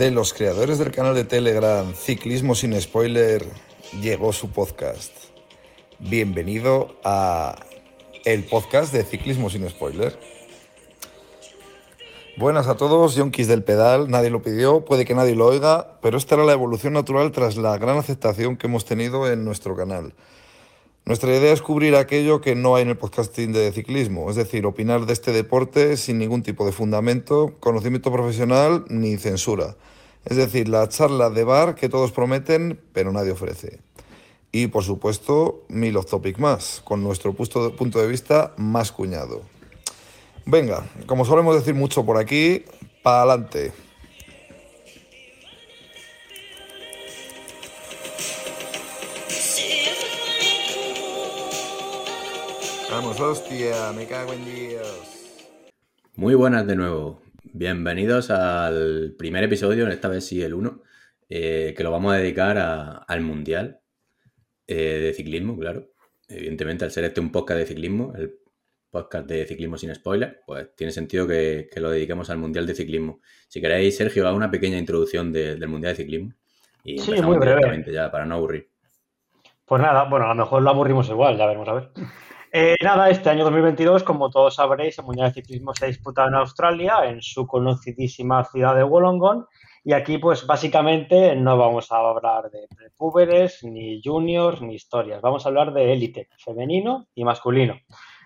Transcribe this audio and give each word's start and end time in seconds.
de 0.00 0.10
los 0.10 0.32
creadores 0.32 0.78
del 0.78 0.92
canal 0.92 1.14
de 1.14 1.24
Telegram 1.24 1.92
Ciclismo 1.92 2.54
sin 2.54 2.80
Spoiler 2.80 3.44
llegó 4.00 4.32
su 4.32 4.48
podcast. 4.48 5.12
Bienvenido 5.98 6.96
a 7.04 7.66
el 8.24 8.44
podcast 8.44 8.94
de 8.94 9.04
Ciclismo 9.04 9.50
sin 9.50 9.68
Spoiler. 9.68 10.18
Buenas 12.38 12.66
a 12.68 12.78
todos, 12.78 13.14
yonkis 13.14 13.46
del 13.46 13.62
pedal, 13.62 14.08
nadie 14.08 14.30
lo 14.30 14.40
pidió, 14.40 14.86
puede 14.86 15.04
que 15.04 15.14
nadie 15.14 15.34
lo 15.36 15.44
oiga, 15.44 15.98
pero 16.00 16.16
esta 16.16 16.36
era 16.36 16.44
la 16.44 16.54
evolución 16.54 16.94
natural 16.94 17.30
tras 17.30 17.58
la 17.58 17.76
gran 17.76 17.98
aceptación 17.98 18.56
que 18.56 18.68
hemos 18.68 18.86
tenido 18.86 19.30
en 19.30 19.44
nuestro 19.44 19.76
canal. 19.76 20.14
Nuestra 21.06 21.34
idea 21.34 21.52
es 21.52 21.62
cubrir 21.62 21.96
aquello 21.96 22.40
que 22.40 22.54
no 22.54 22.76
hay 22.76 22.82
en 22.82 22.90
el 22.90 22.96
podcasting 22.96 23.52
de 23.52 23.72
ciclismo, 23.72 24.30
es 24.30 24.36
decir, 24.36 24.66
opinar 24.66 25.06
de 25.06 25.12
este 25.12 25.32
deporte 25.32 25.96
sin 25.96 26.18
ningún 26.18 26.42
tipo 26.42 26.64
de 26.64 26.72
fundamento, 26.72 27.54
conocimiento 27.58 28.12
profesional 28.12 28.84
ni 28.88 29.16
censura. 29.16 29.76
Es 30.24 30.36
decir, 30.36 30.68
la 30.68 30.88
charla 30.88 31.30
de 31.30 31.44
bar 31.44 31.74
que 31.74 31.88
todos 31.88 32.12
prometen 32.12 32.80
pero 32.92 33.12
nadie 33.12 33.32
ofrece. 33.32 33.80
Y 34.52 34.66
por 34.66 34.84
supuesto, 34.84 35.64
mil 35.68 35.96
off 35.96 36.06
topic 36.06 36.38
más, 36.38 36.82
con 36.84 37.02
nuestro 37.02 37.32
punto 37.32 38.00
de 38.00 38.06
vista 38.06 38.52
más 38.56 38.92
cuñado. 38.92 39.42
Venga, 40.44 40.84
como 41.06 41.24
solemos 41.24 41.54
decir 41.56 41.74
mucho 41.74 42.04
por 42.04 42.18
aquí, 42.18 42.64
para 43.02 43.22
adelante. 43.22 43.72
Vamos, 53.02 53.18
hostia, 53.18 53.92
me 53.96 54.04
cago 54.04 54.34
en 54.34 54.44
Dios. 54.44 55.40
Muy 56.16 56.34
buenas 56.34 56.66
de 56.66 56.76
nuevo. 56.76 57.22
Bienvenidos 57.44 58.28
al 58.28 59.14
primer 59.18 59.42
episodio, 59.42 59.88
esta 59.88 60.08
vez 60.08 60.26
sí 60.26 60.42
el 60.42 60.52
1, 60.52 60.82
eh, 61.30 61.72
que 61.74 61.82
lo 61.82 61.92
vamos 61.92 62.12
a 62.12 62.18
dedicar 62.18 62.58
al 62.58 63.20
Mundial 63.22 63.80
eh, 64.66 64.74
de 64.74 65.14
Ciclismo, 65.14 65.58
claro. 65.58 65.88
Evidentemente, 66.28 66.84
al 66.84 66.90
ser 66.90 67.04
este 67.04 67.22
un 67.22 67.32
podcast 67.32 67.60
de 67.60 67.66
ciclismo, 67.68 68.12
el 68.16 68.38
podcast 68.90 69.26
de 69.26 69.46
ciclismo 69.46 69.78
sin 69.78 69.94
spoiler, 69.94 70.42
pues 70.46 70.76
tiene 70.76 70.92
sentido 70.92 71.26
que, 71.26 71.70
lo 71.76 71.88
dediquemos 71.88 72.28
al 72.28 72.36
Mundial 72.36 72.66
de 72.66 72.74
Ciclismo. 72.74 73.20
Si 73.48 73.62
queréis, 73.62 73.96
Sergio, 73.96 74.28
haga 74.28 74.36
una 74.36 74.50
pequeña 74.50 74.76
introducción 74.76 75.32
del 75.32 75.68
Mundial 75.68 75.94
de 75.94 76.02
Ciclismo. 76.02 76.34
Y 76.84 76.98
sí, 76.98 77.12
muy 77.22 77.38
breve. 77.38 77.82
Ya, 77.90 78.10
para 78.10 78.26
no 78.26 78.34
aburrir. 78.34 78.68
Pues 79.64 79.80
nada, 79.80 80.04
bueno, 80.04 80.26
a 80.26 80.34
lo 80.34 80.34
mejor 80.34 80.60
lo 80.60 80.68
aburrimos 80.68 81.08
igual, 81.08 81.38
ya 81.38 81.46
veremos 81.46 81.66
a 81.66 81.72
ver. 81.72 81.92
Eh, 82.52 82.74
nada, 82.82 83.08
este 83.10 83.30
año 83.30 83.44
2022, 83.44 84.02
como 84.02 84.28
todos 84.28 84.56
sabréis, 84.56 84.98
el 84.98 85.04
Mundial 85.04 85.28
de 85.28 85.34
Ciclismo 85.34 85.72
se 85.72 85.84
ha 85.84 85.88
disputado 85.88 86.26
en 86.26 86.34
Australia, 86.34 87.04
en 87.04 87.22
su 87.22 87.46
conocidísima 87.46 88.44
ciudad 88.44 88.74
de 88.74 88.82
Wollongong. 88.82 89.46
Y 89.84 89.92
aquí, 89.92 90.18
pues 90.18 90.44
básicamente, 90.44 91.36
no 91.36 91.56
vamos 91.56 91.92
a 91.92 91.98
hablar 91.98 92.50
de 92.50 92.66
prepúberes, 92.76 93.62
ni 93.62 94.02
juniors, 94.02 94.60
ni 94.62 94.74
historias. 94.74 95.22
Vamos 95.22 95.46
a 95.46 95.48
hablar 95.48 95.72
de 95.72 95.92
élite, 95.92 96.28
femenino 96.44 97.06
y 97.14 97.22
masculino. 97.22 97.78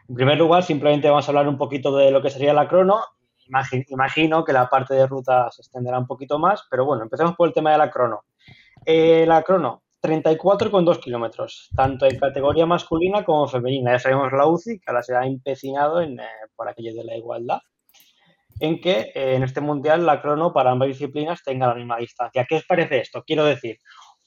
En 0.09 0.15
primer 0.15 0.39
lugar, 0.39 0.63
simplemente 0.63 1.11
vamos 1.11 1.29
a 1.29 1.31
hablar 1.31 1.47
un 1.47 1.59
poquito 1.59 1.95
de 1.95 2.11
lo 2.11 2.23
que 2.23 2.31
sería 2.31 2.55
la 2.55 2.67
crono. 2.67 3.01
Imagino 3.89 4.43
que 4.43 4.55
la 4.55 4.71
parte 4.71 4.95
de 4.95 5.07
ruta 5.07 5.51
se 5.51 5.61
extenderá 5.61 5.99
un 5.99 6.07
poquito 6.07 6.39
más, 6.39 6.67
pero 6.71 6.87
bueno, 6.87 7.03
empecemos 7.03 7.37
por 7.37 7.47
el 7.47 7.53
tema 7.53 7.73
de 7.73 7.79
la 7.79 7.91
crono. 7.91 8.25
Eh, 8.87 9.27
la 9.27 9.43
crono, 9.43 9.84
34,2 10.05 11.01
kilómetros, 11.01 11.71
tanto 11.75 12.05
en 12.05 12.19
categoría 12.19 12.67
masculina 12.67 13.25
como 13.25 13.49
femenina. 13.49 13.93
Ya 13.93 13.99
sabemos 13.99 14.33
la 14.33 14.47
UCI, 14.47 14.79
que 14.79 14.85
ahora 14.89 15.03
se 15.03 15.17
ha 15.17 15.25
empecinado 15.25 16.03
en, 16.03 16.21
eh, 16.21 16.27
por 16.55 16.69
aquello 16.69 16.95
de 16.95 17.05
la 17.05 17.17
igualdad, 17.17 17.61
en 18.61 18.83
que 18.83 19.13
eh, 19.15 19.37
en 19.37 19.43
este 19.45 19.63
mundial 19.63 20.05
la 20.05 20.21
crono 20.21 20.53
para 20.53 20.73
ambas 20.73 20.89
disciplinas 20.89 21.43
tenga 21.43 21.69
la 21.69 21.75
misma 21.75 21.97
distancia. 21.97 22.45
¿Qué 22.47 22.57
os 22.57 22.67
parece 22.67 22.99
esto? 22.99 23.25
Quiero 23.27 23.47
decir, 23.47 23.79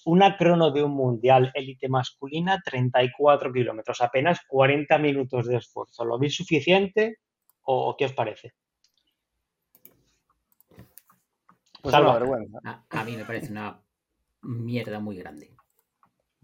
una 0.06 0.36
crono 0.36 0.72
de 0.72 0.84
un 0.84 0.94
mundial 0.94 1.52
élite 1.54 1.88
masculina, 1.90 2.60
34 2.66 3.54
kilómetros, 3.54 4.02
apenas 4.02 4.40
40 4.48 4.98
minutos 4.98 5.46
de 5.46 5.58
esfuerzo. 5.58 6.06
¿Lo 6.06 6.18
veis 6.18 6.36
suficiente 6.36 7.20
o 7.62 7.96
qué 7.96 8.06
os 8.06 8.14
parece? 8.14 8.54
Pues 11.84 11.94
a, 11.94 12.84
a 12.90 13.04
mí 13.04 13.16
me 13.16 13.26
parece 13.26 13.52
una 13.52 13.80
mierda 14.42 15.00
muy 15.00 15.18
grande. 15.18 15.57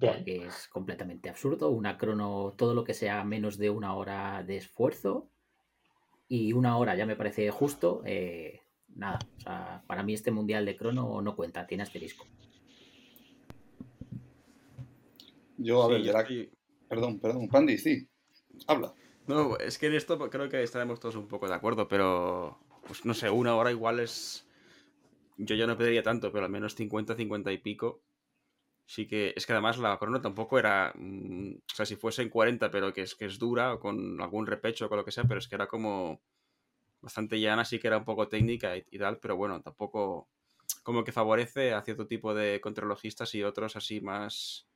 Porque 0.08 0.46
es 0.46 0.68
completamente 0.68 1.30
absurdo. 1.30 1.69
Una 1.69 1.97
crono, 1.97 2.53
todo 2.58 2.74
lo 2.74 2.84
que 2.84 2.94
sea 2.94 3.24
menos 3.24 3.58
de 3.58 3.69
una 3.69 3.96
hora 3.96 4.44
de 4.44 4.58
esfuerzo 4.58 5.30
y 6.28 6.53
una 6.53 6.78
hora 6.78 6.96
ya 6.96 7.06
me 7.06 7.16
parece 7.16 7.50
justo. 7.52 8.02
Eh, 8.06 8.62
nada, 8.96 9.19
o 9.38 9.42
sea, 9.42 9.84
para 9.88 10.03
mí 10.03 10.13
este 10.13 10.31
mundial 10.31 10.66
de 10.66 10.75
crono 10.75 11.22
no 11.22 11.36
cuenta, 11.36 11.68
tiene 11.68 11.84
asterisco. 11.84 12.25
Yo, 15.58 15.84
a 15.84 15.88
ver, 15.88 16.16
aquí. 16.18 16.50
Perdón, 16.90 17.19
perdón, 17.19 17.47
Pandy, 17.47 17.78
sí. 17.78 18.08
Habla. 18.68 18.94
No, 19.28 19.58
es 19.58 19.78
que 19.78 19.88
en 19.88 19.94
esto 19.94 20.18
creo 20.30 20.50
que 20.50 20.63
estaremos 20.63 21.00
todos 21.00 21.16
un 21.16 21.28
poco 21.28 21.47
de 21.47 21.56
acuerdo, 21.56 21.88
pero 21.88 22.59
pues 22.86 23.06
no 23.06 23.13
sé, 23.13 23.30
una 23.30 23.56
hora 23.56 23.72
igual 23.72 24.00
es. 24.00 24.47
Yo 25.38 25.56
ya 25.56 25.66
no 25.66 25.78
pediría 25.78 26.03
tanto, 26.03 26.31
pero 26.31 26.46
al 26.46 26.52
menos 26.52 26.75
50, 26.75 27.16
50 27.16 27.52
y 27.52 27.58
pico 27.58 28.02
sí 28.85 29.07
que 29.07 29.33
es 29.35 29.45
que 29.45 29.53
además 29.53 29.77
la 29.77 29.97
crono 29.97 30.21
tampoco 30.21 30.59
era, 30.59 30.94
mm, 30.95 31.53
o 31.55 31.75
sea, 31.75 31.85
si 31.85 31.95
fuese 31.95 32.21
en 32.21 32.29
40, 32.29 32.71
pero 32.71 32.94
que 32.94 33.01
es, 33.03 33.16
que 33.16 33.25
es 33.25 33.39
dura 33.39 33.73
o 33.73 33.79
con 33.79 34.21
algún 34.21 34.47
repecho 34.47 34.85
o 34.85 34.89
con 34.89 34.97
lo 34.97 35.05
que 35.05 35.11
sea, 35.11 35.23
pero 35.25 35.39
es 35.39 35.47
que 35.47 35.55
era 35.55 35.67
como 35.67 36.21
bastante 37.01 37.39
llana, 37.39 37.66
sí 37.66 37.79
que 37.79 37.88
era 37.88 37.97
un 37.97 38.05
poco 38.05 38.29
técnica 38.29 38.77
y, 38.77 38.97
tal, 38.97 39.19
pero 39.19 39.35
bueno, 39.35 39.61
tampoco 39.61 40.29
como 40.83 41.03
que 41.03 41.11
favorece 41.11 41.73
a 41.73 41.81
cierto 41.81 42.07
tipo 42.07 42.33
de 42.33 42.61
contralogistas 42.61 43.35
y 43.35 43.44
otros 43.44 43.75
así 43.75 44.01
más 44.01 44.67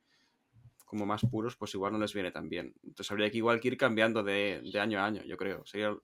como 0.84 1.04
más 1.06 1.22
puros, 1.30 1.56
pues 1.56 1.74
igual 1.74 1.92
no 1.92 1.98
les 1.98 2.14
viene 2.14 2.30
tan 2.30 2.48
bien. 2.48 2.74
Entonces 2.82 3.10
habría 3.10 3.30
que 3.30 3.36
igual 3.38 3.60
que 3.60 3.68
ir 3.68 3.76
cambiando 3.76 4.22
de, 4.22 4.62
de 4.62 4.80
año 4.80 4.98
a 5.00 5.04
año, 5.04 5.22
yo 5.24 5.36
creo. 5.36 5.64
Sería 5.66 5.94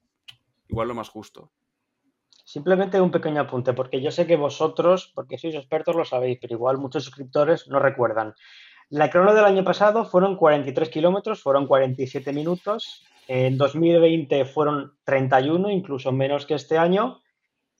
igual 0.68 0.88
lo 0.88 0.94
más 0.94 1.08
justo. 1.08 1.52
Simplemente 2.44 3.00
un 3.00 3.10
pequeño 3.10 3.40
apunte, 3.40 3.72
porque 3.72 4.02
yo 4.02 4.10
sé 4.10 4.26
que 4.26 4.36
vosotros, 4.36 5.10
porque 5.14 5.38
sois 5.38 5.54
expertos, 5.54 5.96
lo 5.96 6.04
sabéis, 6.04 6.38
pero 6.40 6.54
igual 6.54 6.76
muchos 6.76 7.04
suscriptores 7.04 7.68
no 7.68 7.78
recuerdan. 7.78 8.34
La 8.90 9.10
crono 9.10 9.34
del 9.34 9.46
año 9.46 9.64
pasado 9.64 10.04
fueron 10.04 10.36
43 10.36 10.90
kilómetros, 10.90 11.42
fueron 11.42 11.66
47 11.66 12.34
minutos. 12.34 13.02
En 13.26 13.56
2020 13.56 14.44
fueron 14.44 14.92
31, 15.04 15.70
incluso 15.70 16.12
menos 16.12 16.44
que 16.44 16.54
este 16.54 16.76
año. 16.76 17.22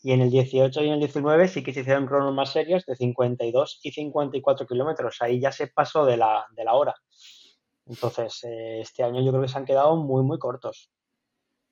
Y 0.03 0.13
en 0.13 0.23
el 0.23 0.31
18 0.31 0.83
y 0.83 0.87
en 0.87 0.95
el 0.95 0.99
19 1.01 1.49
sí 1.49 1.63
que 1.63 1.75
se 1.75 1.81
hicieron 1.81 2.07
cronos 2.07 2.35
más 2.35 2.53
serias 2.53 2.87
de 2.87 2.97
52 2.97 3.81
y 3.83 3.93
54 3.93 4.67
kilómetros. 4.67 5.21
Ahí 5.21 5.41
ya 5.41 5.53
se 5.53 5.67
pasó 5.67 6.07
de 6.07 6.17
la, 6.17 6.47
de 6.57 6.65
la 6.65 6.73
hora. 6.73 6.95
Entonces, 7.87 8.43
eh, 8.45 8.81
este 8.81 9.03
año 9.03 9.23
yo 9.23 9.31
creo 9.31 9.43
que 9.43 9.49
se 9.49 9.59
han 9.59 9.67
quedado 9.67 9.97
muy, 9.97 10.23
muy 10.23 10.39
cortos. 10.39 10.91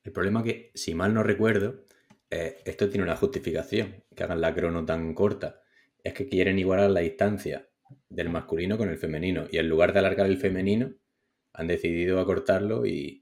El 0.05 0.13
problema 0.13 0.43
que, 0.43 0.71
si 0.75 0.95
mal 0.95 1.15
no 1.15 1.23
recuerdo, 1.23 1.85
eh, 2.33 2.63
esto 2.65 2.89
tiene 2.89 3.05
una 3.05 3.17
justificación, 3.17 4.05
que 4.17 4.25
hagan 4.25 4.41
la 4.41 4.55
crono 4.55 4.87
tan 4.87 5.13
corta. 5.13 5.61
Es 6.03 6.15
que 6.15 6.27
quieren 6.27 6.59
igualar 6.59 6.89
la 6.89 7.01
distancia 7.01 7.69
del 8.09 8.31
masculino 8.31 8.79
con 8.79 8.89
el 8.89 8.97
femenino. 8.97 9.45
Y 9.51 9.59
en 9.59 9.69
lugar 9.69 9.93
de 9.93 9.99
alargar 9.99 10.27
el 10.27 10.39
femenino, 10.39 10.95
han 11.53 11.67
decidido 11.67 12.19
acortarlo 12.21 12.87
y, 12.87 13.19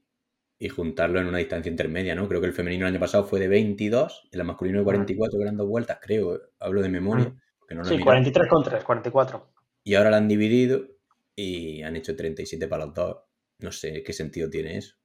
juntarlo 0.73 1.19
en 1.19 1.27
una 1.27 1.39
distancia 1.39 1.69
intermedia, 1.69 2.15
¿no? 2.15 2.29
Creo 2.29 2.39
que 2.39 2.47
el 2.47 2.53
femenino 2.53 2.85
el 2.85 2.93
año 2.93 3.01
pasado 3.01 3.25
fue 3.25 3.41
de 3.41 3.49
22, 3.49 4.29
el 4.31 4.43
masculino 4.45 4.79
de 4.79 4.85
44, 4.85 5.37
que 5.37 5.43
eran 5.43 5.57
dos 5.57 5.67
vueltas, 5.67 5.99
creo. 6.01 6.39
Hablo 6.59 6.81
de 6.81 6.89
memoria. 6.89 7.35
No 7.71 7.83
sí, 7.83 7.99
43 7.99 8.49
con 8.49 8.63
3, 8.63 8.83
44. 8.83 9.53
Y 9.83 9.95
ahora 9.95 10.11
la 10.11 10.17
han 10.17 10.27
dividido 10.29 10.87
y 11.35 11.81
han 11.81 11.97
hecho 11.97 12.15
37 12.15 12.65
para 12.67 12.85
los 12.85 12.93
dos. 12.93 13.17
No 13.59 13.73
sé 13.73 14.03
qué 14.03 14.13
sentido 14.13 14.49
tiene 14.49 14.77
eso 14.77 15.00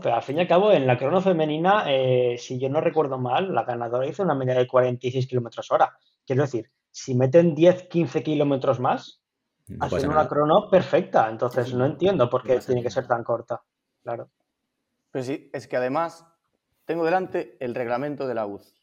pero 0.00 0.14
al 0.14 0.22
fin 0.22 0.38
y 0.38 0.40
al 0.40 0.48
cabo, 0.48 0.72
en 0.72 0.86
la 0.86 0.96
crono 0.96 1.20
femenina, 1.20 1.84
eh, 1.86 2.36
si 2.38 2.58
yo 2.58 2.68
no 2.68 2.80
recuerdo 2.80 3.18
mal, 3.18 3.54
la 3.54 3.64
ganadora 3.64 4.06
hizo 4.06 4.22
una 4.22 4.34
media 4.34 4.54
de 4.54 4.66
46 4.66 5.26
kilómetros 5.26 5.70
hora. 5.70 5.96
Quiero 6.26 6.42
decir, 6.42 6.70
si 6.90 7.14
meten 7.14 7.54
10, 7.54 7.88
15 7.88 8.22
kilómetros 8.22 8.80
más, 8.80 9.22
hacen 9.80 10.10
una 10.10 10.28
crono 10.28 10.68
perfecta. 10.70 11.28
Entonces, 11.28 11.74
no 11.74 11.86
entiendo 11.86 12.28
por 12.30 12.42
qué 12.42 12.58
tiene 12.60 12.82
que 12.82 12.90
ser 12.90 13.06
tan 13.06 13.24
corta. 13.24 13.62
Claro. 14.02 14.30
Pues 15.10 15.26
sí, 15.26 15.50
es 15.52 15.68
que 15.68 15.76
además 15.76 16.26
tengo 16.84 17.04
delante 17.04 17.56
el 17.60 17.74
reglamento 17.74 18.26
de 18.26 18.34
la 18.34 18.46
UZ. 18.46 18.74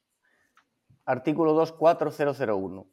Artículo 1.06 1.54
24001 1.54 2.88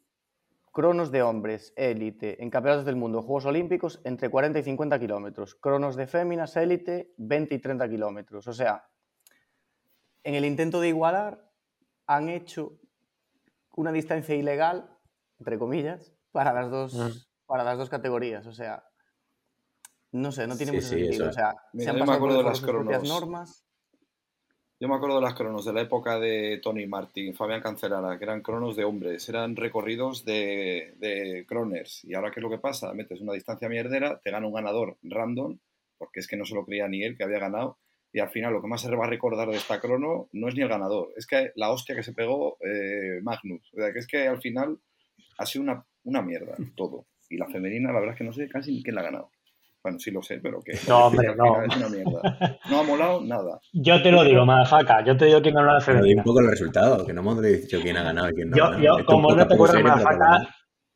cronos 0.71 1.11
de 1.11 1.21
hombres 1.21 1.73
élite 1.75 2.41
en 2.43 2.49
campeonatos 2.49 2.85
del 2.85 2.95
mundo, 2.95 3.21
Juegos 3.21 3.45
Olímpicos, 3.45 4.01
entre 4.03 4.29
40 4.29 4.59
y 4.59 4.63
50 4.63 4.99
kilómetros. 4.99 5.55
Cronos 5.55 5.95
de 5.95 6.07
féminas 6.07 6.55
élite, 6.57 7.13
20 7.17 7.55
y 7.55 7.59
30 7.59 7.89
kilómetros. 7.89 8.47
O 8.47 8.53
sea, 8.53 8.89
en 10.23 10.35
el 10.35 10.45
intento 10.45 10.79
de 10.79 10.89
igualar, 10.89 11.49
han 12.07 12.29
hecho 12.29 12.79
una 13.75 13.91
distancia 13.91 14.35
ilegal, 14.35 14.89
entre 15.39 15.57
comillas, 15.59 16.13
para 16.31 16.53
las 16.53 16.69
dos, 16.69 17.29
para 17.45 17.63
las 17.63 17.77
dos 17.77 17.89
categorías. 17.89 18.45
O 18.47 18.53
sea, 18.53 18.83
no 20.11 20.31
sé, 20.31 20.47
no 20.47 20.57
tiene 20.57 20.73
mucho 20.73 20.87
sentido. 20.87 21.29
O 21.29 21.33
sea, 21.33 21.55
se 21.73 21.89
han 21.89 21.99
pasado 21.99 22.19
por 22.19 22.43
las 22.43 22.61
propias 22.61 23.03
normas. 23.03 23.65
Yo 24.81 24.87
me 24.87 24.95
acuerdo 24.95 25.17
de 25.17 25.23
las 25.23 25.33
cronos 25.33 25.65
de 25.65 25.73
la 25.73 25.81
época 25.81 26.19
de 26.21 26.57
Tony 26.63 26.87
Martin, 26.87 27.35
Fabián 27.35 27.61
Cancelara, 27.61 28.17
que 28.17 28.23
eran 28.23 28.41
cronos 28.41 28.77
de 28.77 28.85
hombres, 28.85 29.27
eran 29.27 29.57
recorridos 29.57 30.23
de, 30.23 30.93
de 30.99 31.45
croners. 31.45 32.05
Y 32.05 32.13
ahora, 32.13 32.31
¿qué 32.31 32.39
es 32.39 32.43
lo 32.43 32.49
que 32.49 32.59
pasa? 32.59 32.93
Metes 32.93 33.19
una 33.19 33.33
distancia 33.33 33.67
mierdera, 33.67 34.21
te 34.23 34.31
gana 34.31 34.47
un 34.47 34.53
ganador 34.53 34.97
random, 35.03 35.59
porque 35.97 36.21
es 36.21 36.27
que 36.27 36.37
no 36.37 36.45
se 36.45 36.55
lo 36.55 36.65
creía 36.65 36.87
ni 36.87 37.03
él 37.03 37.17
que 37.17 37.25
había 37.25 37.39
ganado, 37.39 37.77
y 38.13 38.19
al 38.19 38.29
final 38.29 38.53
lo 38.53 38.61
que 38.61 38.69
más 38.69 38.81
se 38.81 38.95
va 38.95 39.03
a 39.03 39.09
recordar 39.09 39.49
de 39.49 39.57
esta 39.57 39.81
crono 39.81 40.29
no 40.31 40.47
es 40.47 40.55
ni 40.55 40.61
el 40.61 40.69
ganador, 40.69 41.09
es 41.17 41.27
que 41.27 41.51
la 41.55 41.71
hostia 41.71 41.93
que 41.93 42.03
se 42.03 42.13
pegó 42.13 42.57
eh, 42.61 43.19
Magnus. 43.21 43.73
O 43.73 43.81
sea, 43.81 43.91
que 43.91 43.99
es 43.99 44.07
que 44.07 44.29
al 44.29 44.39
final 44.39 44.79
ha 45.39 45.45
sido 45.45 45.63
una, 45.63 45.85
una 46.03 46.21
mierda 46.21 46.55
todo. 46.77 47.05
Y 47.29 47.35
la 47.35 47.47
femenina, 47.47 47.91
la 47.91 47.99
verdad 47.99 48.15
es 48.15 48.17
que 48.17 48.23
no 48.23 48.31
sé 48.31 48.47
casi 48.47 48.71
ni 48.71 48.81
quién 48.81 48.95
la 48.95 49.01
ha 49.01 49.11
ganado. 49.11 49.29
Bueno, 49.81 49.97
sí 49.99 50.11
lo 50.11 50.21
sé, 50.21 50.39
pero 50.41 50.59
que. 50.61 50.73
No, 50.87 50.97
hombre, 51.07 51.35
no. 51.35 51.63
Es 51.63 51.75
una 51.75 51.89
mierda. 51.89 52.59
No 52.69 52.79
ha 52.79 52.83
molado 52.83 53.21
nada. 53.21 53.59
Yo 53.73 54.01
te 54.01 54.11
lo 54.11 54.23
digo, 54.23 54.45
Madafaca. 54.45 55.03
Yo 55.05 55.15
te 55.15 55.25
digo 55.25 55.41
quién 55.41 55.55
ganó 55.55 55.73
la 55.73 55.81
femenina. 55.81 56.21
un 56.21 56.25
poco 56.25 56.41
el 56.41 56.49
resultado, 56.49 57.05
que 57.05 57.13
no 57.13 57.21
hemos 57.21 57.41
dicho 57.41 57.79
quién 57.81 57.97
ha 57.97 58.03
ganado 58.03 58.29
y 58.29 58.33
quién 58.33 58.49
no 58.49 58.57
yo, 58.57 58.65
ha 58.65 58.71
ganado. 58.71 58.99
Yo, 58.99 59.05
como 59.05 59.33
no 59.33 59.47
te 59.47 59.53
acuerdas, 59.53 59.81
Madafaca, 59.81 60.49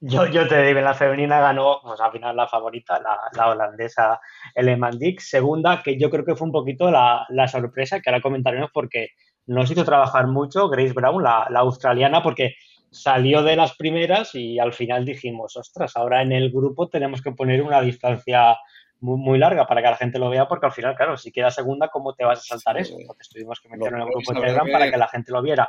yo, 0.05 0.27
yo 0.27 0.45
te 0.49 0.61
digo, 0.63 0.81
la 0.81 0.93
femenina 0.93 1.39
ganó, 1.39 1.79
pues 1.81 2.01
al 2.01 2.11
final 2.11 2.35
la 2.35 2.45
favorita, 2.45 2.99
la, 2.99 3.17
la 3.37 3.51
holandesa 3.51 4.19
Eleman 4.53 4.99
Dix. 4.99 5.29
Segunda, 5.29 5.81
que 5.81 5.97
yo 5.97 6.09
creo 6.09 6.25
que 6.25 6.35
fue 6.35 6.45
un 6.45 6.51
poquito 6.51 6.91
la, 6.91 7.25
la, 7.29 7.47
sorpresa, 7.47 8.01
que 8.01 8.09
ahora 8.09 8.21
comentaremos 8.21 8.69
porque 8.73 9.11
nos 9.45 9.71
hizo 9.71 9.85
trabajar 9.85 10.27
mucho 10.27 10.67
Grace 10.67 10.91
Brown, 10.91 11.23
la, 11.23 11.47
la 11.49 11.59
australiana, 11.59 12.21
porque 12.21 12.55
salió 12.93 13.43
de 13.43 13.55
las 13.55 13.75
primeras 13.75 14.35
y 14.35 14.59
al 14.59 14.71
final 14.71 15.03
dijimos, 15.03 15.57
ostras, 15.57 15.97
ahora 15.97 16.21
en 16.21 16.31
el 16.31 16.51
grupo 16.51 16.87
tenemos 16.87 17.21
que 17.21 17.31
poner 17.31 17.61
una 17.61 17.81
distancia 17.81 18.57
muy, 18.99 19.17
muy, 19.17 19.39
larga 19.39 19.65
para 19.65 19.81
que 19.81 19.89
la 19.89 19.97
gente 19.97 20.19
lo 20.19 20.29
vea, 20.29 20.47
porque 20.47 20.67
al 20.67 20.71
final, 20.71 20.95
claro, 20.95 21.17
si 21.17 21.31
queda 21.31 21.51
segunda, 21.51 21.89
¿cómo 21.89 22.13
te 22.13 22.23
vas 22.23 22.39
a 22.39 22.43
saltar 22.43 22.77
sí, 22.77 22.81
eso? 22.83 22.99
Entonces 22.99 23.29
tuvimos 23.29 23.59
que 23.59 23.69
meterlo 23.69 23.97
en 23.97 24.03
el 24.03 24.09
grupo 24.09 24.33
de 24.33 24.39
Telegram 24.39 24.71
para 24.71 24.91
que 24.91 24.97
la 24.97 25.07
gente 25.07 25.31
lo 25.31 25.41
viera. 25.41 25.67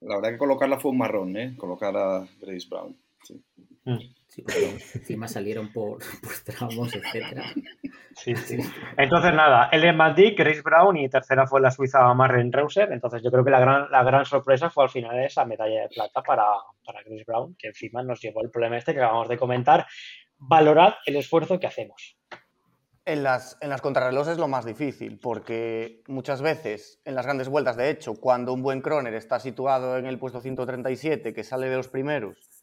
La 0.00 0.16
verdad 0.16 0.30
que 0.30 0.38
colocarla 0.38 0.80
fue 0.80 0.90
un 0.90 0.98
marrón, 0.98 1.36
¿eh? 1.36 1.54
Colocar 1.56 1.96
a 1.96 2.26
Grace 2.40 2.66
Brown. 2.68 2.96
Sí. 3.22 3.42
Mm. 3.86 3.98
Sí, 4.26 4.44
encima 4.94 5.28
salieron 5.28 5.72
por, 5.72 5.98
por 6.22 6.32
tramos, 6.44 6.94
etcétera. 6.94 7.44
Sí, 8.14 8.34
sí. 8.34 8.58
Entonces, 8.96 9.32
nada, 9.32 9.68
Ellen 9.72 9.98
Dick, 10.14 10.38
Grace 10.38 10.60
Brown 10.60 10.96
y 10.96 11.08
tercera 11.08 11.46
fue 11.46 11.60
la 11.60 11.70
suiza 11.70 12.12
Marren 12.12 12.52
Reuser. 12.52 12.92
Entonces, 12.92 13.22
yo 13.22 13.30
creo 13.30 13.44
que 13.44 13.50
la 13.50 13.60
gran, 13.60 13.90
la 13.90 14.02
gran 14.02 14.26
sorpresa 14.26 14.68
fue 14.68 14.84
al 14.84 14.90
final 14.90 15.18
esa 15.24 15.44
medalla 15.44 15.82
de 15.82 15.88
plata 15.88 16.22
para, 16.22 16.44
para 16.84 17.02
Grace 17.02 17.24
Brown, 17.26 17.56
que 17.58 17.68
encima 17.68 18.02
nos 18.02 18.20
llevó 18.20 18.42
el 18.42 18.50
problema 18.50 18.76
este 18.76 18.92
que 18.92 19.00
acabamos 19.00 19.28
de 19.28 19.38
comentar. 19.38 19.86
Valorad 20.38 20.94
el 21.06 21.16
esfuerzo 21.16 21.58
que 21.58 21.68
hacemos. 21.68 22.18
En 23.06 23.22
las, 23.22 23.56
en 23.60 23.70
las 23.70 23.80
contrarrelojes 23.80 24.32
es 24.32 24.38
lo 24.38 24.48
más 24.48 24.64
difícil, 24.64 25.20
porque 25.20 26.02
muchas 26.08 26.42
veces 26.42 27.00
en 27.04 27.14
las 27.14 27.24
grandes 27.24 27.48
vueltas, 27.48 27.76
de 27.76 27.88
hecho, 27.88 28.14
cuando 28.14 28.52
un 28.52 28.62
buen 28.62 28.80
croner 28.80 29.14
está 29.14 29.38
situado 29.38 29.96
en 29.96 30.06
el 30.06 30.18
puesto 30.18 30.40
137, 30.40 31.32
que 31.32 31.44
sale 31.44 31.68
de 31.68 31.76
los 31.76 31.86
primeros, 31.86 32.55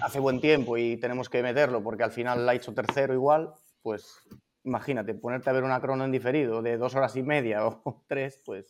hace 0.00 0.20
buen 0.20 0.40
tiempo 0.40 0.76
y 0.76 0.96
tenemos 0.96 1.28
que 1.28 1.42
meterlo 1.42 1.82
porque 1.82 2.04
al 2.04 2.12
final 2.12 2.44
la 2.44 2.52
ha 2.52 2.54
hecho 2.54 2.74
tercero 2.74 3.14
igual, 3.14 3.52
pues 3.82 4.20
imagínate, 4.64 5.14
ponerte 5.14 5.50
a 5.50 5.52
ver 5.52 5.64
una 5.64 5.80
crono 5.80 6.04
en 6.04 6.12
diferido 6.12 6.62
de 6.62 6.76
dos 6.76 6.94
horas 6.94 7.16
y 7.16 7.22
media 7.22 7.66
o 7.66 8.04
tres, 8.06 8.40
pues 8.44 8.66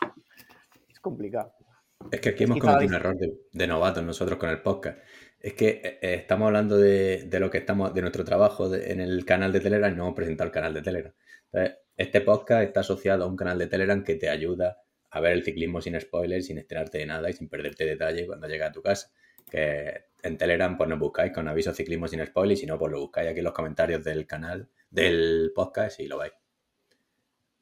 es 0.88 1.00
complicado. 1.00 1.52
Es 2.12 2.20
que 2.20 2.30
aquí 2.30 2.44
hemos 2.44 2.58
cometido 2.58 2.88
un 2.88 2.94
error 2.94 3.16
de, 3.16 3.34
de 3.52 3.66
novatos 3.66 4.04
nosotros 4.04 4.38
con 4.38 4.50
el 4.50 4.62
podcast. 4.62 4.98
Es 5.40 5.54
que 5.54 5.80
eh, 5.84 5.98
estamos 6.14 6.46
hablando 6.46 6.76
de, 6.76 7.24
de, 7.24 7.40
lo 7.40 7.50
que 7.50 7.58
estamos, 7.58 7.92
de 7.92 8.00
nuestro 8.00 8.24
trabajo 8.24 8.68
de, 8.68 8.92
en 8.92 9.00
el 9.00 9.24
canal 9.24 9.52
de 9.52 9.60
Telegram 9.60 9.92
y 9.92 9.96
no 9.96 10.04
hemos 10.04 10.14
presentado 10.14 10.46
el 10.46 10.52
canal 10.52 10.74
de 10.74 10.82
Telegram. 10.82 11.12
Entonces, 11.52 11.78
este 11.96 12.20
podcast 12.20 12.62
está 12.62 12.80
asociado 12.80 13.24
a 13.24 13.26
un 13.26 13.36
canal 13.36 13.58
de 13.58 13.66
Telegram 13.66 14.02
que 14.04 14.14
te 14.14 14.28
ayuda 14.28 14.78
a 15.10 15.20
ver 15.20 15.32
el 15.32 15.42
ciclismo 15.42 15.80
sin 15.80 16.00
spoilers, 16.00 16.46
sin 16.46 16.58
enterarte 16.58 16.98
de 16.98 17.06
nada 17.06 17.30
y 17.30 17.32
sin 17.32 17.48
perderte 17.48 17.84
detalle 17.84 18.26
cuando 18.26 18.46
llega 18.46 18.66
a 18.66 18.72
tu 18.72 18.82
casa. 18.82 19.10
Que 19.50 20.07
en 20.22 20.36
Telegram 20.36 20.76
pues 20.76 20.88
nos 20.88 20.98
buscáis 20.98 21.32
con 21.32 21.48
aviso 21.48 21.72
ciclismo 21.72 22.08
sin 22.08 22.24
spoilers 22.24 22.60
y 22.60 22.62
si 22.62 22.66
no, 22.66 22.78
pues 22.78 22.92
lo 22.92 23.00
buscáis 23.00 23.28
aquí 23.28 23.38
en 23.38 23.44
los 23.44 23.52
comentarios 23.52 24.02
del 24.02 24.26
canal, 24.26 24.68
del 24.90 25.52
podcast 25.54 26.00
y 26.00 26.08
lo 26.08 26.18
veis. 26.18 26.32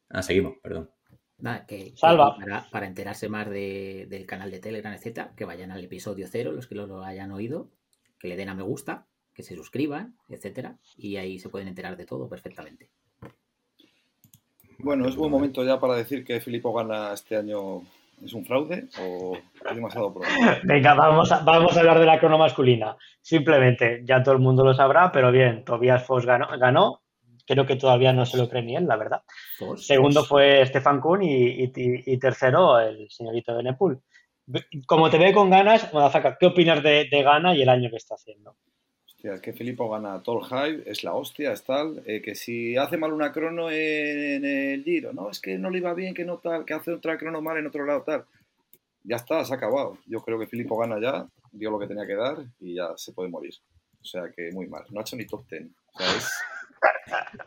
Ah, 0.08 0.22
seguimos, 0.22 0.54
perdón. 0.62 0.90
Nada, 1.38 1.66
que, 1.66 1.92
Salva. 1.96 2.36
para, 2.36 2.70
para, 2.70 2.86
enterarse 2.86 3.28
más 3.28 3.50
de, 3.50 4.06
del 4.08 4.24
canal 4.24 4.50
de 4.50 4.58
Telegram, 4.58 4.94
etcétera, 4.94 5.34
que 5.36 5.44
vayan 5.44 5.70
al 5.70 5.84
episodio 5.84 6.26
cero, 6.30 6.52
los 6.52 6.66
que 6.66 6.74
lo 6.74 7.02
hayan 7.04 7.30
oído, 7.30 7.70
que 8.18 8.28
le 8.28 8.36
den 8.36 8.48
a 8.48 8.54
me 8.54 8.62
gusta, 8.62 9.06
que 9.34 9.42
se 9.42 9.54
suscriban, 9.54 10.16
etcétera, 10.30 10.78
y 10.96 11.16
ahí 11.16 11.38
se 11.38 11.50
pueden 11.50 11.68
enterar 11.68 11.96
de 11.98 12.06
todo 12.06 12.28
perfectamente. 12.28 12.90
Bueno, 14.78 15.08
es 15.08 15.16
buen 15.16 15.30
momento 15.30 15.64
ya 15.64 15.78
para 15.78 15.96
decir 15.96 16.24
que 16.24 16.40
Filipo 16.40 16.72
gana 16.72 17.12
este 17.12 17.36
año. 17.36 17.82
¿Es 18.22 18.32
un 18.32 18.44
fraude 18.44 18.88
o 19.00 19.36
es 19.36 19.74
demasiado 19.74 20.12
pronto? 20.12 20.28
Venga, 20.64 20.94
vamos 20.94 21.30
a, 21.32 21.40
vamos 21.40 21.76
a 21.76 21.80
hablar 21.80 21.98
de 22.00 22.06
la 22.06 22.18
crono 22.18 22.38
masculina. 22.38 22.96
Simplemente, 23.20 24.02
ya 24.04 24.22
todo 24.22 24.34
el 24.34 24.40
mundo 24.40 24.64
lo 24.64 24.74
sabrá, 24.74 25.12
pero 25.12 25.30
bien, 25.30 25.64
Tobias 25.64 26.04
Foss 26.04 26.24
ganó, 26.24 26.48
ganó 26.58 27.02
creo 27.46 27.66
que 27.66 27.76
todavía 27.76 28.12
no 28.12 28.26
se 28.26 28.36
lo 28.36 28.48
cree 28.48 28.62
ni 28.62 28.76
él, 28.76 28.86
la 28.86 28.96
verdad. 28.96 29.22
Segundo 29.76 30.24
fue 30.24 30.66
Stefan 30.66 31.00
Kuhn 31.00 31.22
y, 31.22 31.64
y, 31.64 31.72
y, 31.74 32.18
tercero 32.18 32.78
el 32.78 33.08
señorito 33.10 33.56
Benepul. 33.56 34.02
Como 34.86 35.10
te 35.10 35.18
ve 35.18 35.32
con 35.32 35.50
ganas, 35.50 35.92
Madafaka, 35.92 36.36
¿qué 36.38 36.46
opinas 36.46 36.82
de, 36.82 37.08
de, 37.10 37.22
Gana 37.22 37.54
y 37.54 37.62
el 37.62 37.68
año 37.68 37.90
que 37.90 37.96
está 37.96 38.14
haciendo? 38.14 38.45
Hostia, 39.26 39.34
es 39.34 39.40
que 39.40 39.52
Filippo 39.52 39.90
gana 39.90 40.22
todo 40.22 40.38
el 40.38 40.44
hype, 40.44 40.88
es 40.88 41.02
la 41.02 41.14
hostia, 41.14 41.52
es 41.52 41.64
tal, 41.64 42.00
eh, 42.06 42.22
que 42.22 42.36
si 42.36 42.76
hace 42.76 42.96
mal 42.96 43.12
una 43.12 43.32
crono 43.32 43.70
en, 43.72 44.44
en, 44.44 44.44
el 44.44 44.84
giro, 44.84 45.12
no, 45.12 45.30
es 45.30 45.40
que 45.40 45.58
no 45.58 45.68
le 45.68 45.78
iba 45.78 45.92
bien, 45.94 46.14
que 46.14 46.24
no 46.24 46.38
tal, 46.38 46.64
que 46.64 46.74
hace 46.74 46.92
otra 46.92 47.18
crono 47.18 47.42
mal 47.42 47.56
en 47.56 47.66
otro 47.66 47.84
lado, 47.84 48.02
tal. 48.02 48.24
Ya 49.02 49.16
está, 49.16 49.44
se 49.44 49.52
ha 49.52 49.56
acabado. 49.56 49.98
Yo 50.06 50.20
creo 50.20 50.38
que 50.38 50.46
Filippo 50.46 50.78
gana 50.78 51.00
ya, 51.00 51.26
dio 51.50 51.72
lo 51.72 51.78
que 51.80 51.88
tenía 51.88 52.06
que 52.06 52.14
dar 52.14 52.38
y 52.60 52.74
ya 52.74 52.96
se 52.96 53.12
puede 53.12 53.28
morir. 53.28 53.54
O 54.00 54.04
sea 54.04 54.30
que 54.30 54.52
muy 54.52 54.68
mal. 54.68 54.84
No 54.90 55.00
ha 55.00 55.02
hecho 55.02 55.16
ni 55.16 55.26
top 55.26 55.44
ten. 55.48 55.74
O 55.92 55.98
sea, 55.98 56.16
es 56.16 56.30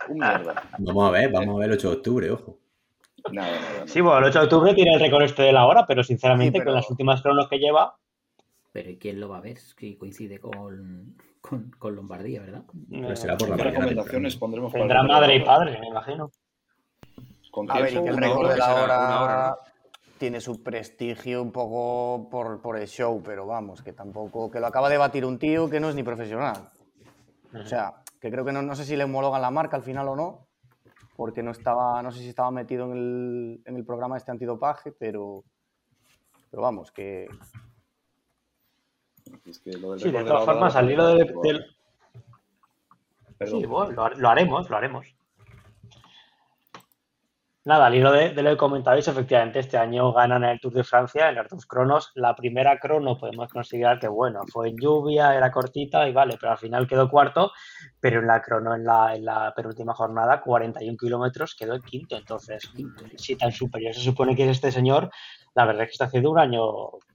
un 0.10 0.18
mierda. 0.18 0.70
Vamos 0.80 1.08
a 1.08 1.12
ver, 1.12 1.32
vamos 1.32 1.56
a 1.56 1.60
ver 1.60 1.70
el 1.70 1.78
8 1.78 1.90
de 1.92 1.96
octubre, 1.96 2.32
ojo. 2.32 2.58
Nada, 3.32 3.52
nada, 3.52 3.74
nada. 3.74 3.88
Sí, 3.88 4.02
bueno, 4.02 4.20
el 4.20 4.26
8 4.26 4.40
de 4.40 4.46
octubre 4.46 4.74
tiene 4.74 4.94
el 4.96 5.00
récord 5.00 5.24
este 5.24 5.44
de 5.44 5.54
la 5.54 5.66
hora, 5.66 5.86
pero 5.88 6.04
sinceramente 6.04 6.58
sí, 6.58 6.60
pero... 6.60 6.66
con 6.66 6.76
las 6.76 6.90
últimas 6.90 7.22
cronos 7.22 7.48
que 7.48 7.58
lleva. 7.58 7.96
Pero 8.74 8.90
¿y 8.90 8.98
quién 8.98 9.22
lo 9.22 9.30
va 9.30 9.38
a 9.38 9.42
ver? 9.42 9.58
Si 9.58 9.96
coincide 9.96 10.40
con, 10.40 11.16
con, 11.42 11.72
con 11.72 11.96
Lombardía, 11.96 12.42
¿verdad? 12.42 12.64
Pero 12.90 13.16
será 13.16 13.38
por 13.38 13.50
la 13.50 13.58
recomendaciones 13.58 14.36
pondremos 14.36 14.72
Tendrá 14.74 15.04
madre 15.04 15.36
y 15.36 15.44
padre, 15.44 15.80
me 15.80 15.88
imagino. 15.88 16.32
¿Con 17.52 17.70
a 17.72 17.82
ver, 17.82 17.94
y 17.94 18.04
que 18.04 18.10
el 18.10 18.18
récord 18.18 18.52
de 18.52 18.58
la 18.58 18.76
hora, 18.76 19.24
hora 19.24 19.50
¿no? 19.50 19.70
tiene 20.20 20.42
su 20.42 20.62
prestigio 20.62 21.42
un 21.42 21.52
poco 21.52 22.30
por, 22.30 22.62
por 22.62 22.78
el 22.78 22.88
show, 22.88 23.22
pero 23.24 23.48
vamos, 23.48 23.82
que 23.82 23.94
tampoco, 23.94 24.52
que 24.52 24.60
lo 24.60 24.68
acaba 24.68 24.90
de 24.90 24.98
batir 24.98 25.26
un 25.26 25.40
tío 25.40 25.70
que 25.70 25.80
no 25.80 25.90
es 25.90 25.96
ni 25.96 26.04
profesional. 26.04 26.70
O 27.54 27.66
sea, 27.66 28.04
que 28.20 28.30
creo 28.30 28.46
que 28.46 28.52
no, 28.52 28.62
no, 28.62 28.76
sé 28.76 28.84
si 28.86 28.96
le 28.96 29.06
homologan 29.06 29.42
la 29.42 29.50
marca 29.50 29.78
al 29.78 29.84
final 29.84 30.10
o 30.10 30.16
no, 30.16 30.48
porque 31.16 31.42
no 31.42 31.52
estaba, 31.52 32.04
no 32.04 32.12
sé 32.12 32.20
si 32.20 32.30
estaba 32.30 32.52
metido 32.52 32.86
en 32.86 32.98
el, 32.98 33.62
en 33.66 33.76
el 33.78 33.86
programa 33.86 34.18
este 34.18 34.32
antidopaje, 34.32 34.92
pero, 34.92 35.44
pero 36.52 36.62
vamos, 36.62 36.92
que... 36.92 37.28
Es 39.46 39.60
que 39.60 39.74
lo 39.74 39.98
sí, 39.98 40.12
de 40.12 40.24
todas 40.24 40.46
formas, 40.46 40.76
al 40.76 40.92
hilo 40.92 41.08
del... 41.08 41.34
del... 41.44 41.66
Sí, 43.46 43.66
bueno, 43.66 43.92
lo, 43.94 44.10
lo, 44.10 44.30
haremos, 44.30 44.70
lo 44.70 44.78
haremos. 44.78 45.16
Nada, 47.66 47.86
al 47.86 47.96
hilo 47.96 48.12
de, 48.12 48.34
de, 48.34 48.42
lo 48.42 48.50
que 48.50 48.58
comentabais, 48.58 49.08
efectivamente, 49.08 49.60
este 49.60 49.78
año 49.78 50.12
ganan 50.12 50.44
el 50.44 50.60
Tour 50.60 50.74
de 50.74 50.84
Francia 50.84 51.30
en 51.30 51.36
los 51.36 51.48
dos 51.50 51.66
cronos. 51.66 52.12
La 52.16 52.36
primera 52.36 52.80
crono 52.80 53.18
podemos 53.18 53.52
considerar 53.52 54.00
que, 54.00 54.08
bueno, 54.08 54.42
fue 54.52 54.70
en 54.70 54.78
lluvia, 54.78 55.36
era 55.36 55.52
cortita 55.52 56.08
y 56.08 56.12
vale, 56.12 56.38
pero 56.40 56.54
al 56.54 56.58
final 56.58 56.88
quedó 56.88 57.10
cuarto, 57.10 57.52
pero 58.00 58.22
en 58.22 58.28
la 58.28 58.42
crono, 58.42 58.74
en 58.74 58.86
la, 58.86 59.14
en 59.16 59.24
la 59.24 59.54
penúltima 59.56 59.94
jornada, 59.94 60.42
41 60.42 60.98
kilómetros, 60.98 61.54
quedó 61.54 61.76
el 61.76 61.84
quinto. 61.84 62.18
Entonces, 62.18 62.72
si 63.18 63.36
tan 63.36 63.52
superior 63.52 63.94
se 63.94 64.02
supone 64.02 64.36
que 64.36 64.46
es 64.46 64.50
este 64.50 64.72
señor, 64.72 65.12
la 65.54 65.66
verdad 65.66 65.84
es 65.84 65.90
que 65.90 65.94
está 65.94 66.06
haciendo 66.06 66.32
un 66.32 66.40
año 66.40 66.64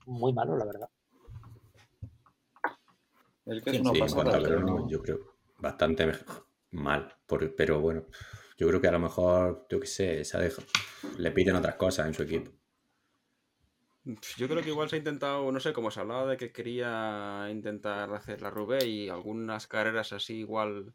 muy 0.05 0.31
malo, 0.31 0.55
la 0.55 0.65
verdad. 0.65 0.87
El 3.45 3.61
que 3.61 3.69
es 3.71 3.75
sí, 3.75 3.81
una 3.81 3.93
sí, 3.93 3.99
pasada, 3.99 4.41
crono, 4.41 4.87
yo 4.89 5.01
creo 5.01 5.35
bastante 5.59 6.11
mal, 6.71 7.15
por, 7.25 7.55
pero 7.55 7.79
bueno 7.79 8.05
yo 8.57 8.67
creo 8.67 8.79
que 8.81 8.87
a 8.87 8.91
lo 8.91 8.99
mejor, 8.99 9.67
yo 9.69 9.79
qué 9.79 9.87
sé, 9.87 10.25
se 10.25 10.37
deja, 10.37 10.61
le 11.17 11.31
piden 11.31 11.55
otras 11.55 11.75
cosas 11.75 12.07
en 12.07 12.13
su 12.13 12.23
equipo. 12.23 12.51
Yo 14.37 14.47
creo 14.47 14.61
que 14.61 14.69
igual 14.69 14.87
se 14.87 14.95
ha 14.95 14.99
intentado, 14.99 15.51
no 15.51 15.59
sé, 15.59 15.73
como 15.73 15.91
se 15.91 15.99
hablaba 15.99 16.27
de 16.27 16.37
que 16.37 16.51
quería 16.51 17.47
intentar 17.49 18.13
hacer 18.13 18.41
la 18.41 18.51
Rubé 18.51 18.85
y 18.85 19.09
algunas 19.09 19.67
carreras 19.67 20.13
así 20.13 20.35
igual 20.35 20.93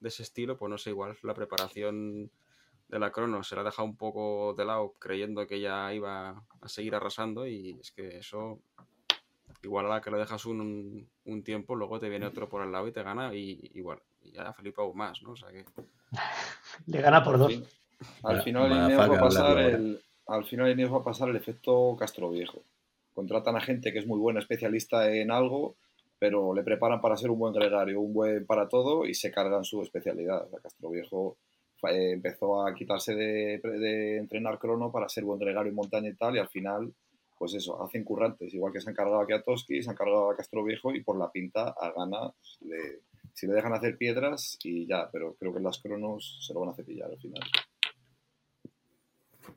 de 0.00 0.08
ese 0.08 0.24
estilo, 0.24 0.58
pues 0.58 0.68
no 0.68 0.76
sé, 0.76 0.90
igual 0.90 1.16
la 1.22 1.34
preparación 1.34 2.30
de 2.88 2.98
la 2.98 3.12
crono 3.12 3.42
se 3.42 3.54
la 3.54 3.60
ha 3.60 3.64
dejado 3.64 3.86
un 3.86 3.96
poco 3.96 4.54
de 4.54 4.64
lado 4.64 4.94
creyendo 4.98 5.46
que 5.46 5.60
ya 5.60 5.92
iba 5.94 6.42
a 6.60 6.68
seguir 6.68 6.94
arrasando 6.94 7.46
y 7.46 7.78
es 7.80 7.92
que 7.92 8.18
eso 8.18 8.60
igual 9.62 9.86
a 9.86 9.90
la 9.90 10.00
que 10.00 10.10
le 10.10 10.18
dejas 10.18 10.46
un, 10.46 11.08
un 11.28 11.42
tiempo 11.42 11.74
luego 11.74 11.98
te 11.98 12.08
viene 12.08 12.26
otro 12.26 12.48
por 12.48 12.62
al 12.62 12.72
lado 12.72 12.88
y 12.88 12.92
te 12.92 13.02
gana 13.02 13.34
y 13.34 13.70
igual 13.74 14.00
y 14.22 14.32
ya 14.32 14.52
Felipe 14.52 14.80
aún 14.80 14.96
más, 14.96 15.22
¿no? 15.22 15.32
O 15.32 15.36
sea 15.36 15.50
que 15.50 15.64
le 16.86 17.00
gana 17.00 17.22
por 17.22 17.38
dos. 17.38 17.62
Al 18.22 18.42
final 18.42 18.90
el 18.90 18.98
va 18.98 19.04
a 19.04 19.20
pasar 19.20 19.58
el, 19.58 20.00
al 20.26 20.44
final 20.44 20.92
va 20.92 20.98
a 20.98 21.04
pasar 21.04 21.28
el 21.28 21.36
efecto 21.36 21.96
Castro 21.98 22.30
Viejo. 22.30 22.62
Contratan 23.14 23.56
a 23.56 23.60
gente 23.60 23.92
que 23.92 23.98
es 23.98 24.06
muy 24.06 24.18
buena 24.18 24.40
especialista 24.40 25.12
en 25.12 25.30
algo, 25.30 25.74
pero 26.18 26.54
le 26.54 26.62
preparan 26.62 27.00
para 27.00 27.16
ser 27.16 27.30
un 27.30 27.38
buen 27.38 27.52
gregario, 27.52 28.00
un 28.00 28.12
buen 28.12 28.46
para 28.46 28.68
todo 28.68 29.06
y 29.06 29.14
se 29.14 29.30
cargan 29.32 29.64
su 29.64 29.82
especialidad. 29.82 30.48
Castro 30.62 30.90
Viejo 30.90 31.36
eh, 31.84 32.12
empezó 32.12 32.66
a 32.66 32.74
quitarse 32.74 33.14
de, 33.14 34.18
entrenar 34.18 34.58
crono 34.58 34.90
para 34.90 35.08
ser 35.08 35.24
buen 35.24 35.38
gregario 35.38 35.70
en 35.70 35.76
montaña 35.76 36.08
y 36.08 36.14
tal, 36.14 36.36
y 36.36 36.38
al 36.38 36.48
final, 36.48 36.92
pues 37.38 37.54
eso, 37.54 37.82
hacen 37.82 38.04
currantes, 38.04 38.52
igual 38.52 38.72
que 38.72 38.80
se 38.80 38.90
han 38.90 38.96
cargado 38.96 39.20
a 39.20 39.26
Kiatoski, 39.26 39.82
se 39.82 39.90
han 39.90 39.96
cargado 39.96 40.30
a 40.30 40.36
Castro 40.36 40.64
Viejo 40.64 40.94
y 40.94 41.02
por 41.02 41.18
la 41.18 41.30
pinta 41.30 41.68
a 41.68 41.92
gana 41.92 42.32
si 43.32 43.46
le 43.46 43.54
dejan 43.54 43.72
hacer 43.72 43.96
piedras 43.96 44.58
y 44.64 44.86
ya, 44.86 45.08
pero 45.12 45.34
creo 45.34 45.54
que 45.54 45.60
las 45.60 45.78
cronos 45.80 46.38
se 46.44 46.52
lo 46.52 46.60
van 46.60 46.70
a 46.70 46.74
cepillar 46.74 47.10
al 47.10 47.18
final. 47.18 47.42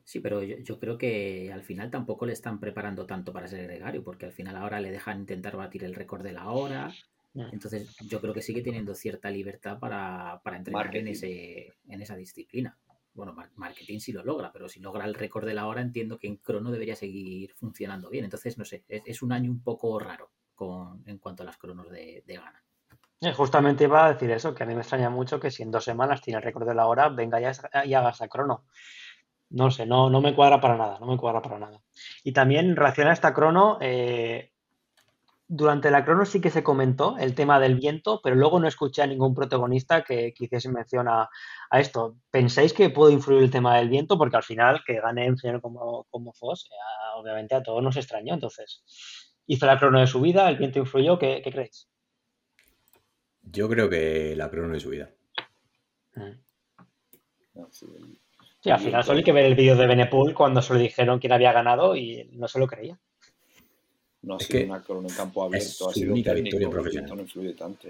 Sí, 0.04 0.20
pero 0.20 0.42
yo, 0.42 0.78
creo 0.78 0.96
que 0.98 1.52
al 1.52 1.62
final 1.62 1.90
tampoco 1.90 2.26
le 2.26 2.32
están 2.32 2.60
preparando 2.60 3.06
tanto 3.06 3.32
para 3.32 3.48
ser 3.48 3.64
gregario, 3.64 4.02
porque 4.02 4.26
al 4.26 4.32
final 4.32 4.56
ahora 4.56 4.80
le 4.80 4.90
dejan 4.90 5.20
intentar 5.20 5.56
batir 5.56 5.84
el 5.84 5.94
récord 5.94 6.22
de 6.22 6.32
la 6.32 6.50
hora. 6.50 6.92
Entonces, 7.34 7.96
yo 8.08 8.20
creo 8.20 8.34
que 8.34 8.42
sigue 8.42 8.62
teniendo 8.62 8.94
cierta 8.94 9.30
libertad 9.30 9.78
para, 9.78 10.40
para 10.44 10.58
entrenar 10.58 10.94
en, 10.94 11.08
ese, 11.08 11.72
en 11.88 12.02
esa 12.02 12.16
disciplina. 12.16 12.76
Bueno, 13.14 13.34
marketing 13.56 13.98
sí 13.98 14.12
lo 14.12 14.24
logra, 14.24 14.50
pero 14.52 14.68
si 14.68 14.80
logra 14.80 15.04
el 15.04 15.14
récord 15.14 15.46
de 15.46 15.54
la 15.54 15.66
hora, 15.66 15.82
entiendo 15.82 16.18
que 16.18 16.26
en 16.26 16.36
crono 16.36 16.70
debería 16.70 16.96
seguir 16.96 17.52
funcionando 17.54 18.08
bien. 18.08 18.24
Entonces, 18.24 18.56
no 18.56 18.64
sé, 18.64 18.84
es, 18.88 19.22
un 19.22 19.32
año 19.32 19.50
un 19.50 19.62
poco 19.62 19.98
raro 19.98 20.30
con, 20.54 21.02
en 21.06 21.18
cuanto 21.18 21.42
a 21.42 21.46
las 21.46 21.58
cronos 21.58 21.90
de, 21.90 22.22
de 22.26 22.36
gana. 22.36 22.62
Eh, 23.20 23.32
justamente 23.32 23.84
iba 23.84 24.04
a 24.04 24.12
decir 24.14 24.30
eso, 24.32 24.52
que 24.52 24.64
a 24.64 24.66
mí 24.66 24.74
me 24.74 24.80
extraña 24.80 25.08
mucho 25.08 25.38
que 25.38 25.52
si 25.52 25.62
en 25.62 25.70
dos 25.70 25.84
semanas 25.84 26.20
tiene 26.20 26.38
el 26.38 26.42
récord 26.42 26.66
de 26.66 26.74
la 26.74 26.86
hora, 26.86 27.08
venga 27.08 27.38
ya 27.38 27.52
y 27.84 27.94
haga 27.94 28.10
esa 28.10 28.26
crono. 28.26 28.64
No 29.50 29.70
sé, 29.70 29.86
no, 29.86 30.10
no 30.10 30.20
me 30.20 30.34
cuadra 30.34 30.60
para 30.60 30.76
nada, 30.76 30.98
no 30.98 31.06
me 31.06 31.16
cuadra 31.16 31.42
para 31.42 31.58
nada. 31.58 31.80
Y 32.24 32.32
también 32.32 32.70
en 32.70 32.76
relación 32.76 33.06
a 33.06 33.12
esta 33.12 33.32
crono, 33.34 33.78
eh, 33.80 34.51
durante 35.54 35.90
la 35.90 36.02
crono 36.02 36.24
sí 36.24 36.40
que 36.40 36.48
se 36.48 36.62
comentó 36.62 37.18
el 37.18 37.34
tema 37.34 37.60
del 37.60 37.74
viento, 37.74 38.22
pero 38.24 38.36
luego 38.36 38.58
no 38.58 38.66
escuché 38.66 39.02
a 39.02 39.06
ningún 39.06 39.34
protagonista 39.34 40.02
que, 40.02 40.32
que 40.32 40.46
hiciese 40.46 40.70
mención 40.70 41.08
a, 41.08 41.28
esto. 41.72 42.16
¿Pensáis 42.30 42.72
que 42.72 42.88
puede 42.88 43.12
influir 43.12 43.42
el 43.42 43.50
tema 43.50 43.76
del 43.76 43.90
viento? 43.90 44.16
Porque 44.16 44.36
al 44.36 44.44
final 44.44 44.80
que 44.86 44.98
gane 44.98 45.28
un 45.28 45.36
señor 45.36 45.60
como, 45.60 46.04
como 46.04 46.32
Foss, 46.32 46.70
eh, 46.70 46.74
obviamente 47.16 47.54
a 47.54 47.62
todos 47.62 47.82
nos 47.82 47.98
extrañó. 47.98 48.32
Entonces, 48.32 48.82
hizo 49.46 49.66
la 49.66 49.78
crono 49.78 50.00
de 50.00 50.06
su 50.06 50.22
vida, 50.22 50.48
el 50.48 50.56
viento 50.56 50.78
influyó, 50.78 51.18
¿qué, 51.18 51.42
creéis? 51.44 51.86
Yo 53.42 53.68
creo 53.68 53.90
que 53.90 54.34
la 54.34 54.48
crono 54.48 54.72
de 54.72 54.80
su 54.80 54.88
vida. 54.88 55.10
Mm. 56.14 56.32
Sí, 58.62 58.70
al 58.70 58.80
final 58.80 59.04
solo 59.04 59.18
hay 59.18 59.24
que 59.24 59.32
ver 59.32 59.44
el 59.44 59.54
vídeo 59.54 59.76
de 59.76 59.86
Benepool 59.86 60.32
cuando 60.32 60.62
se 60.62 60.72
lo 60.72 60.78
dijeron 60.78 61.18
quién 61.18 61.34
había 61.34 61.52
ganado 61.52 61.94
y 61.94 62.30
no 62.32 62.48
se 62.48 62.58
lo 62.58 62.66
creía. 62.66 62.98
No 64.22 64.36
ha 64.36 64.40
sido 64.40 64.64
una 64.64 64.82
corona 64.82 65.08
en 65.08 65.14
campo 65.14 65.42
abierto, 65.42 65.88
ha 65.88 65.92
sido 65.92 66.12
única 66.12 66.32
victoria 66.32 66.70
profesional. 66.70 67.16
No 67.16 67.22
influye 67.22 67.54
tanto. 67.54 67.88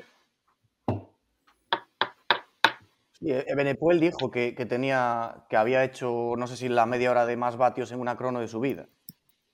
Sí, 3.13 3.29
Benepoel 3.55 4.01
dijo 4.01 4.31
que, 4.31 4.53
tenía, 4.69 5.45
que 5.49 5.57
había 5.57 5.85
hecho, 5.85 6.35
no 6.37 6.47
sé 6.47 6.57
si 6.57 6.69
la 6.69 6.87
media 6.87 7.11
hora 7.11 7.27
de 7.27 7.37
más 7.37 7.57
vatios 7.57 7.93
en 7.93 8.01
una 8.01 8.17
crono 8.17 8.41
de 8.41 8.49
su 8.49 8.61
vida. 8.61 8.89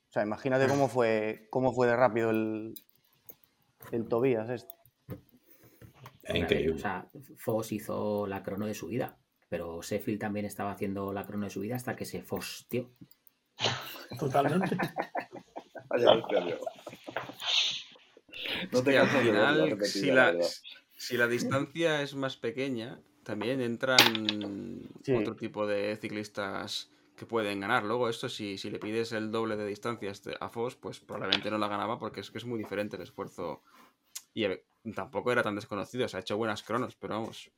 O 0.08 0.12
sea, 0.12 0.23
imagínate 0.23 0.68
cómo 0.68 0.88
fue, 0.88 1.49
cómo 1.50 1.73
fue 1.73 1.87
de 1.87 1.97
rápido 1.97 2.30
el, 2.30 2.75
el 3.92 4.08
Tobías 4.08 4.49
este. 4.49 4.75
increíble. 6.32 6.76
O 6.76 6.78
sea, 6.78 7.08
Foss 7.37 7.73
hizo 7.73 8.26
la 8.26 8.42
crono 8.42 8.66
de 8.66 8.75
su 8.75 8.87
vida. 8.87 9.18
Pero 9.49 9.80
Sheffield 9.82 10.20
también 10.20 10.44
estaba 10.47 10.73
haciendo 10.73 11.12
la 11.12 11.25
crono 11.26 11.44
de 11.47 11.50
su 11.50 11.61
vida 11.61 11.76
hasta 11.76 11.97
que 11.97 12.04
se 12.04 12.23
fostió. 12.23 12.90
Totalmente. 14.18 14.76
no 18.73 18.83
te 18.83 18.99
al 18.99 19.09
final, 19.09 19.85
si 19.85 20.11
la, 20.11 20.35
si 20.97 21.16
la 21.16 21.26
distancia 21.26 22.02
es 22.02 22.14
más 22.14 22.37
pequeña, 22.37 23.00
también 23.23 23.61
entran 23.61 23.99
otro 25.21 25.37
tipo 25.37 25.66
de 25.66 25.97
ciclistas 25.97 26.90
que 27.16 27.26
pueden 27.26 27.61
ganar. 27.61 27.85
Luego, 27.85 28.09
esto, 28.09 28.28
si, 28.28 28.59
si 28.59 28.71
le 28.71 28.78
pides 28.78 29.12
el 29.12 29.30
doble 29.30 29.57
de 29.57 29.66
distancia 29.66 30.11
este, 30.11 30.37
a 30.38 30.49
Foss, 30.49 30.76
pues 30.76 31.00
probablemente 31.00 31.50
no 31.50 31.59
la 31.59 31.68
ganaba 31.68 31.99
porque 31.99 32.21
es 32.21 32.30
que 32.30 32.38
es 32.38 32.45
muy 32.45 32.59
diferente 32.59 32.97
el 32.97 33.02
esfuerzo. 33.02 33.62
Y 34.35 34.45
eh, 34.45 34.64
tampoco 34.95 35.33
era 35.33 35.42
tan 35.42 35.57
desconocido, 35.57 36.07
se 36.09 36.16
ha 36.16 36.21
hecho 36.21 36.37
buenas 36.37 36.62
cronos, 36.62 36.95
pero 36.95 37.14
vamos, 37.14 37.50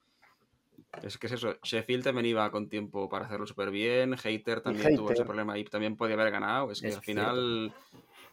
es 1.03 1.19
que 1.19 1.27
es 1.27 1.33
eso. 1.33 1.57
Sheffield 1.63 2.05
también 2.05 2.27
iba 2.27 2.51
con 2.51 2.69
tiempo 2.69 3.09
para 3.09 3.27
hacerlo 3.27 3.47
súper 3.47 3.71
bien. 3.71 4.17
Hater 4.17 4.61
también 4.61 4.97
tuvo 4.97 5.13
ese 5.13 5.25
problema 5.25 5.57
y 5.59 5.65
también 5.65 5.97
podía 5.97 6.15
haber 6.15 6.31
ganado. 6.31 6.71
Es 6.71 6.81
que 6.81 6.93
al 6.93 7.01
final, 7.01 7.73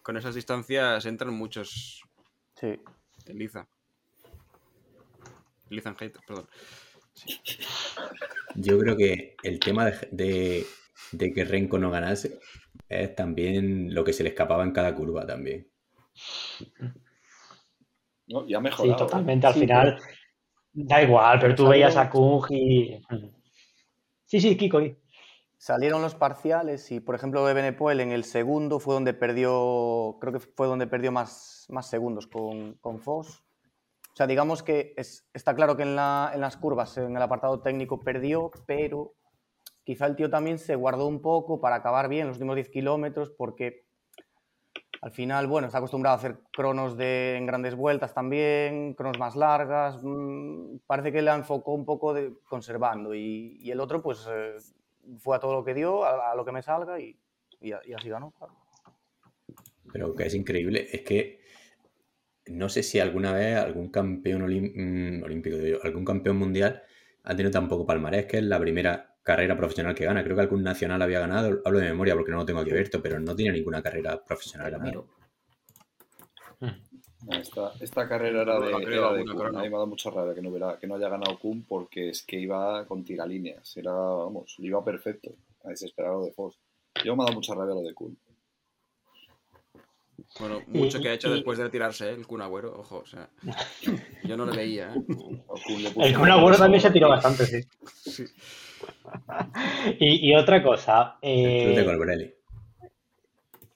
con 0.07 0.15
esas 0.15 0.35
distancias 0.35 1.05
entran 1.05 1.33
muchos. 1.33 2.01
Sí. 2.55 2.79
En 3.25 3.37
Liza. 3.37 3.67
Liza 5.69 5.89
en 5.89 5.95
Hater, 5.97 6.21
perdón. 6.25 6.47
Yo 8.55 8.79
creo 8.79 8.95
que 8.95 9.35
el 9.43 9.59
tema 9.59 9.91
de, 10.11 10.65
que 11.11 11.43
Renko 11.43 11.77
no 11.77 11.91
ganase 11.91 12.39
es 12.87 13.15
también 13.15 13.93
lo 13.93 14.05
que 14.05 14.13
se 14.13 14.23
le 14.23 14.29
escapaba 14.29 14.63
en 14.63 14.71
cada 14.71 14.95
curva 14.95 15.27
también. 15.27 15.67
No, 18.27 18.47
ya 18.47 18.61
mejorado. 18.61 18.97
Sí, 18.97 19.03
totalmente. 19.03 19.45
Al 19.45 19.53
final, 19.55 19.99
Da 20.71 21.03
igual, 21.03 21.37
pero 21.41 21.53
tú 21.53 21.67
veías 21.67 21.97
a 21.97 22.09
Kung 22.09 22.49
y. 22.49 22.97
Sí, 24.23 24.39
sí, 24.39 24.55
Kiko. 24.55 24.79
Salieron 25.57 26.01
los 26.01 26.15
parciales 26.15 26.91
y, 26.91 26.99
por 26.99 27.15
ejemplo, 27.15 27.43
Benepoel 27.43 27.99
en 27.99 28.11
el 28.11 28.23
segundo 28.23 28.79
fue 28.79 28.93
donde 28.93 29.13
perdió, 29.13 30.17
creo 30.21 30.33
que 30.33 30.39
fue 30.39 30.67
donde 30.67 30.85
perdió 30.87 31.11
más, 31.11 31.65
más 31.69 31.89
segundos 31.89 32.27
con, 32.27 32.73
con 32.75 32.99
Foss. 32.99 33.43
O 34.13 34.15
sea, 34.15 34.27
digamos 34.27 34.63
que 34.63 34.93
está 34.97 35.55
claro 35.55 35.75
que 35.75 35.83
en, 35.83 35.95
la, 35.95 36.31
en 36.33 36.41
las 36.41 36.57
curvas, 36.57 36.97
en 36.97 37.15
el 37.15 37.21
apartado 37.21 37.61
técnico 37.61 37.99
perdió, 37.99 38.51
pero 38.65 39.13
quizá 39.83 40.05
el 40.05 40.15
tío 40.15 40.29
también 40.29 40.59
se 40.59 40.75
guardó 40.75 41.07
un 41.07 41.21
poco 41.21 41.59
para 41.59 41.77
acabar 41.77 42.07
bien 42.09 42.27
los 42.27 42.37
últimos 42.37 42.55
10 42.55 42.69
kilómetros 42.69 43.31
porque 43.31 43.87
al 45.01 45.11
final, 45.11 45.47
bueno, 45.47 45.67
está 45.67 45.77
acostumbrado 45.77 46.15
a 46.15 46.17
hacer 46.17 46.39
cronos 46.51 46.97
de, 46.97 47.37
en 47.37 47.45
grandes 47.45 47.75
vueltas 47.75 48.13
también, 48.13 48.93
cronos 48.93 49.19
más 49.19 49.35
largas. 49.35 49.99
Mm, 50.01 50.77
parece 50.87 51.11
que 51.11 51.21
le 51.21 51.31
enfocó 51.31 51.73
un 51.73 51.85
poco 51.85 52.13
de 52.13 52.33
conservando. 52.49 53.13
Y, 53.13 53.69
el 53.69 53.79
otro, 53.79 54.01
pues, 54.01 54.27
eh, 54.29 54.55
fue 55.19 55.35
a 55.35 55.39
todo 55.39 55.53
lo 55.53 55.63
que 55.63 55.73
dio, 55.73 56.05
a, 56.05 56.35
lo 56.35 56.45
que 56.45 56.51
me 56.51 56.61
salga 56.61 56.99
y, 56.99 57.17
así 57.95 58.09
ganó. 58.09 58.33
Pero 59.91 60.13
que 60.15 60.25
es 60.25 60.33
increíble 60.33 60.87
es 60.91 61.01
que 61.01 61.41
no 62.47 62.69
sé 62.69 62.83
si 62.83 62.99
alguna 62.99 63.33
vez 63.33 63.57
algún 63.57 63.89
campeón 63.89 64.41
mm, 64.43 65.23
olímpico, 65.23 65.57
algún 65.83 66.05
campeón 66.05 66.37
mundial 66.37 66.83
ha 67.23 67.35
tenido 67.35 67.51
tan 67.51 67.67
poco 67.67 67.85
palmarés, 67.85 68.25
que 68.25 68.37
es 68.37 68.43
la 68.43 68.59
primera 68.59 69.17
carrera 69.23 69.57
profesional 69.57 69.93
que 69.93 70.05
gana. 70.05 70.23
Creo 70.23 70.35
que 70.35 70.43
algún 70.43 70.63
nacional 70.63 71.01
había 71.01 71.19
ganado, 71.19 71.61
hablo 71.65 71.79
de 71.79 71.85
memoria 71.85 72.15
porque 72.15 72.31
no 72.31 72.37
lo 72.37 72.45
tengo 72.45 72.61
aquí 72.61 72.71
abierto, 72.71 73.01
pero 73.01 73.19
no 73.19 73.35
tiene 73.35 73.57
ninguna 73.57 73.81
carrera 73.81 74.23
profesional 74.23 74.71
ganada. 74.71 75.03
Esta, 77.31 77.73
esta, 77.79 78.07
carrera 78.07 78.41
era 78.41 78.59
de, 78.59 78.71
era 78.83 79.13
de 79.13 79.25
Kuhn. 79.25 79.55
A 79.55 79.61
mí 79.61 79.69
me 79.69 79.75
ha 79.75 79.79
dado 79.79 79.87
mucha 79.87 80.09
rabia 80.09 80.33
que 80.33 80.41
no, 80.41 80.49
hubiera, 80.49 80.77
que 80.77 80.87
no 80.87 80.95
haya 80.95 81.09
ganado 81.09 81.37
Kuhn 81.39 81.65
porque 81.67 82.09
es 82.09 82.23
que 82.23 82.39
iba 82.39 82.85
con 82.85 83.03
tiralíneas. 83.03 83.75
Era, 83.77 83.91
vamos, 83.91 84.55
iba 84.59 84.83
perfecto. 84.83 85.35
A 85.63 85.69
desesperado 85.69 86.25
de 86.25 86.31
Foss. 86.31 86.57
Yo 87.03 87.15
me 87.15 87.23
ha 87.23 87.25
dado 87.25 87.35
mucha 87.35 87.53
rabia 87.53 87.75
lo 87.75 87.81
de 87.81 87.93
Kuhn. 87.93 88.17
Bueno, 90.39 90.61
mucho 90.67 90.99
que 90.99 91.09
ha 91.09 91.13
hecho 91.13 91.31
después 91.31 91.57
de 91.57 91.65
retirarse 91.65 92.09
¿eh? 92.09 92.13
el 92.13 92.25
Kun 92.25 92.41
Agüero, 92.41 92.79
ojo, 92.79 92.97
o 92.97 93.05
sea, 93.05 93.29
yo 94.23 94.35
no 94.35 94.45
lo 94.45 94.53
veía. 94.53 94.93
¿eh? 94.93 95.01
El 95.97 96.15
Kun 96.17 96.29
Agüero 96.29 96.57
también 96.57 96.81
se 96.81 96.91
tiró 96.91 97.09
bastante, 97.09 97.45
sí. 97.45 97.61
sí. 97.85 98.25
y, 99.99 100.35
otra 100.35 100.61
cosa. 100.63 101.17
Eh, 101.21 102.35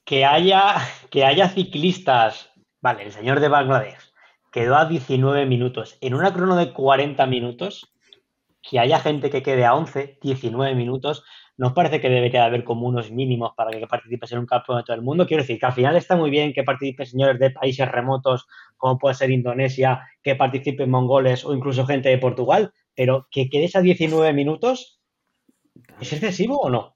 que, 0.04 0.26
haya, 0.26 0.76
que 1.10 1.26
haya 1.26 1.50
ciclistas. 1.50 2.51
Vale, 2.82 3.04
el 3.04 3.12
señor 3.12 3.40
de 3.40 3.48
Bangladesh 3.48 4.12
quedó 4.52 4.76
a 4.76 4.86
19 4.86 5.46
minutos. 5.46 5.98
En 6.02 6.16
una 6.16 6.34
crono 6.34 6.56
de 6.56 6.74
40 6.74 7.26
minutos, 7.28 7.94
que 8.62 8.80
haya 8.80 9.00
gente 9.00 9.30
que 9.30 9.44
quede 9.44 9.66
a 9.66 9.76
11, 9.76 10.18
19 10.22 10.74
minutos, 10.74 11.24
nos 11.58 11.74
parece 11.74 12.02
que 12.02 12.10
debería 12.10 12.44
haber 12.44 12.64
como 12.64 12.88
unos 12.88 13.12
mínimos 13.12 13.52
para 13.56 13.70
que 13.70 13.86
participes 13.86 14.32
en 14.32 14.40
un 14.40 14.46
campeonato 14.48 14.94
del 14.94 15.04
mundo. 15.04 15.28
Quiero 15.28 15.44
decir 15.44 15.60
que 15.60 15.66
al 15.68 15.74
final 15.74 15.96
está 15.96 16.16
muy 16.16 16.32
bien 16.32 16.54
que 16.54 16.64
participen 16.64 17.06
señores 17.06 17.40
de 17.40 17.52
países 17.52 17.88
remotos, 17.88 18.48
como 18.78 18.98
puede 18.98 19.14
ser 19.14 19.30
Indonesia, 19.30 20.08
que 20.24 20.36
participen 20.36 20.90
mongoles 20.90 21.46
o 21.46 21.54
incluso 21.54 21.86
gente 21.86 22.10
de 22.10 22.18
Portugal, 22.18 22.74
pero 22.96 23.28
que 23.30 23.48
quedes 23.48 23.76
a 23.76 23.82
19 23.82 24.34
minutos, 24.34 25.00
¿es 26.00 26.14
excesivo 26.14 26.58
o 26.58 26.70
no? 26.72 26.96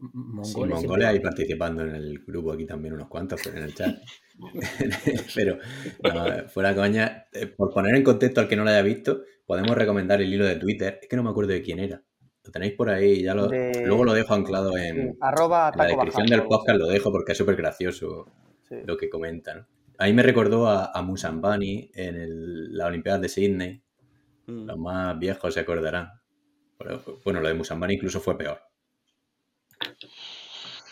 Mongoles, 0.00 0.80
sí, 0.80 0.86
Mongoles 0.86 1.06
ahí 1.06 1.20
participando 1.20 1.82
en 1.82 1.94
el 1.94 2.18
grupo 2.26 2.52
aquí 2.52 2.64
también 2.64 2.94
unos 2.94 3.08
cuantos 3.08 3.46
en 3.46 3.58
el 3.58 3.74
chat. 3.74 3.98
pero 5.34 5.58
fuera 6.48 6.74
coña, 6.74 7.26
eh, 7.32 7.46
por 7.46 7.70
poner 7.70 7.94
en 7.94 8.02
contexto 8.02 8.40
al 8.40 8.48
que 8.48 8.56
no 8.56 8.64
lo 8.64 8.70
haya 8.70 8.82
visto, 8.82 9.22
podemos 9.46 9.76
recomendar 9.76 10.22
el 10.22 10.32
hilo 10.32 10.46
de 10.46 10.56
Twitter, 10.56 10.98
es 11.02 11.08
que 11.08 11.16
no 11.16 11.22
me 11.22 11.30
acuerdo 11.30 11.52
de 11.52 11.62
quién 11.62 11.78
era, 11.78 12.02
Lo 12.44 12.50
tenéis 12.50 12.72
por 12.72 12.88
ahí, 12.88 13.22
ya 13.22 13.34
lo, 13.34 13.48
luego 13.48 14.04
lo 14.04 14.14
dejo 14.14 14.34
anclado 14.34 14.76
en, 14.78 15.18
la 15.20 15.86
descripción 15.86 16.26
del 16.26 16.44
podcast, 16.44 16.78
lo 16.78 16.86
dejo 16.86 17.10
porque 17.10 17.32
es 17.32 17.38
súper 17.38 17.56
gracioso 17.56 18.26
lo 18.70 18.96
que 18.96 19.10
comentan. 19.10 19.66
A 19.98 20.06
mí 20.06 20.14
me 20.14 20.22
recordó 20.22 20.66
a, 20.66 21.02
Musambani 21.02 21.90
en 21.94 22.16
el, 22.16 22.76
la 22.76 22.86
Olimpiada 22.86 23.18
de 23.18 23.28
Sydney. 23.28 23.82
Mm. 24.46 24.64
Los 24.64 24.78
más 24.78 25.18
viejos 25.18 25.52
se 25.52 25.60
acordarán. 25.60 26.08
bueno, 27.24 27.40
lo 27.40 27.48
de 27.48 27.54
Musambani 27.54 27.94
incluso 27.94 28.20
fue 28.20 28.38
peor. 28.38 28.69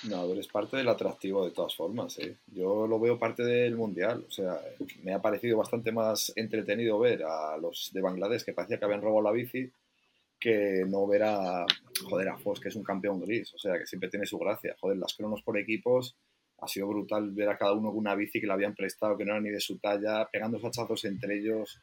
No, 0.05 0.29
pero 0.29 0.41
es 0.41 0.47
parte 0.47 0.77
del 0.77 0.89
atractivo 0.89 1.45
de 1.45 1.51
todas 1.51 1.75
formas. 1.75 2.19
¿eh? 2.19 2.37
Yo 2.47 2.87
lo 2.87 3.01
veo 3.01 3.19
parte 3.19 3.43
del 3.43 3.77
mundial. 3.77 4.25
O 4.29 4.31
sea, 4.31 4.61
me 5.03 5.13
ha 5.13 5.21
parecido 5.21 5.59
bastante 5.59 5.91
más 5.91 6.33
entretenido 6.37 6.99
ver 6.99 7.25
a 7.25 7.57
los 7.57 7.91
de 7.93 8.01
Bangladesh 8.01 8.45
que 8.45 8.53
parecía 8.53 8.79
que 8.79 8.85
habían 8.85 9.03
robado 9.03 9.23
la 9.23 9.33
bici 9.33 9.71
que 10.39 10.85
no 10.87 11.05
ver 11.09 11.25
a, 11.25 11.67
joder, 12.09 12.29
a 12.29 12.39
Foss, 12.39 12.61
que 12.61 12.69
es 12.69 12.77
un 12.77 12.85
campeón 12.85 13.21
gris. 13.21 13.53
O 13.55 13.59
sea, 13.59 13.77
que 13.77 13.87
siempre 13.87 14.09
tiene 14.09 14.25
su 14.25 14.39
gracia. 14.39 14.77
Joder, 14.81 14.99
las 14.99 15.15
cronos 15.15 15.43
por 15.43 15.59
equipos. 15.59 16.17
Ha 16.61 16.69
sido 16.69 16.87
brutal 16.87 17.31
ver 17.33 17.49
a 17.49 17.59
cada 17.59 17.73
uno 17.73 17.89
con 17.91 17.99
una 17.99 18.15
bici 18.15 18.41
que 18.41 18.47
le 18.47 18.53
habían 18.53 18.75
prestado, 18.75 19.17
que 19.17 19.25
no 19.25 19.33
era 19.33 19.41
ni 19.41 19.51
de 19.51 19.61
su 19.61 19.79
talla, 19.79 20.29
pegando 20.31 20.59
hachazos 20.59 21.05
entre 21.07 21.39
ellos. 21.39 21.81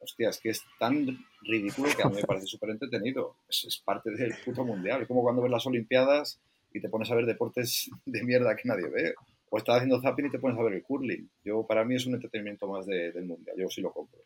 Hostia, 0.00 0.30
es 0.30 0.38
que 0.38 0.50
es 0.50 0.62
tan 0.78 1.18
ridículo 1.42 1.88
que 1.94 2.02
a 2.02 2.08
mí 2.08 2.16
me 2.16 2.22
parece 2.22 2.46
súper 2.46 2.70
entretenido. 2.70 3.36
Es, 3.48 3.64
es 3.64 3.78
parte 3.78 4.10
del 4.10 4.34
puto 4.42 4.64
mundial. 4.64 5.02
Es 5.02 5.08
como 5.08 5.22
cuando 5.22 5.42
ves 5.42 5.50
las 5.50 5.66
Olimpiadas 5.66 6.40
y 6.72 6.80
te 6.80 6.88
pones 6.88 7.10
a 7.10 7.14
ver 7.14 7.26
deportes 7.26 7.90
de 8.06 8.24
mierda 8.24 8.56
que 8.56 8.68
nadie 8.68 8.88
ve. 8.88 9.14
O 9.50 9.56
estás 9.56 9.76
haciendo 9.76 10.00
zapping 10.00 10.26
y 10.26 10.30
te 10.30 10.38
pones 10.38 10.58
a 10.58 10.62
ver 10.62 10.74
el 10.74 10.82
curling. 10.82 11.30
Yo, 11.42 11.66
para 11.66 11.84
mí 11.84 11.94
es 11.94 12.06
un 12.06 12.14
entretenimiento 12.14 12.68
más 12.68 12.84
del 12.84 13.24
mundial. 13.24 13.56
Yo 13.56 13.68
sí 13.70 13.80
lo 13.80 13.92
compro. 13.92 14.20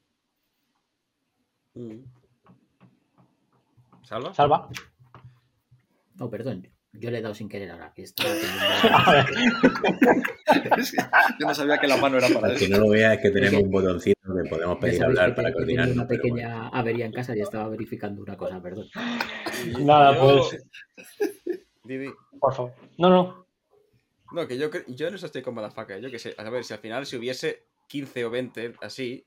Mm. 1.75 2.01
¿Salva? 4.03 4.35
Salva. 4.35 4.69
No, 6.17 6.29
perdón. 6.29 6.67
Yo 6.95 7.11
le 7.11 7.19
he 7.19 7.23
dado 7.23 7.35
sin 7.35 7.49
querer 7.49 7.71
ahora. 7.71 7.91
Que 7.95 8.05
Yo 11.41 11.47
no 11.47 11.55
sabía 11.55 11.79
que 11.79 11.87
la 11.87 11.97
mano 11.97 12.19
era 12.19 12.29
para 12.29 12.53
eso. 12.53 12.59
Que 12.59 12.69
no 12.69 12.81
lo 12.81 12.91
vea 12.91 13.15
es 13.15 13.21
que 13.21 13.31
tenemos 13.31 13.63
un 13.63 13.71
botoncito 13.71 14.21
que 14.23 14.49
podemos 14.49 14.79
pedir 14.79 15.03
hablar 15.03 15.35
para 15.35 15.53
coordinar. 15.53 15.91
una 15.91 16.07
pequeña 16.07 16.69
avería 16.69 17.07
en 17.07 17.13
casa 17.13 17.35
y 17.35 17.41
estaba 17.41 17.71
verificando 17.71 18.23
una 18.23 18.37
cosa, 18.37 18.61
perdón. 18.61 18.89
Nada, 19.81 20.21
pues. 20.21 20.63
Por 22.43 22.55
favor. 22.55 22.73
No, 22.99 23.09
no. 23.09 23.47
No, 24.33 24.49
que 24.49 24.59
yo, 24.59 24.69
yo 24.89 25.11
no 25.11 25.17
estoy 25.17 25.43
con 25.43 25.55
Madafaka. 25.55 25.99
Yo 25.99 26.11
que 26.11 26.19
sé. 26.19 26.35
A 26.37 26.51
ver, 26.51 26.65
si 26.65 26.75
al 26.75 26.81
final 26.81 27.07
si 27.07 27.17
hubiese 27.17 27.67
15 27.87 28.25
o 28.25 28.31
20 28.31 28.75
así, 28.83 29.25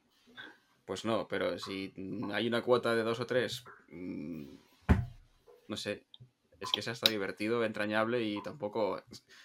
pues 0.84 1.06
no. 1.06 1.26
Pero 1.26 1.58
si 1.58 1.94
hay 2.34 2.48
una 2.48 2.62
cuota 2.62 2.94
de 2.94 3.04
dos 3.04 3.22
o 3.22 3.26
tres, 3.26 3.64
mm, 3.90 4.44
no 5.70 5.78
sé. 5.78 6.04
Es 6.60 6.72
que 6.74 6.82
se 6.82 6.92
está 6.92 7.10
divertido, 7.10 7.64
entrañable 7.64 8.22
y 8.22 8.42
tampoco 8.44 9.02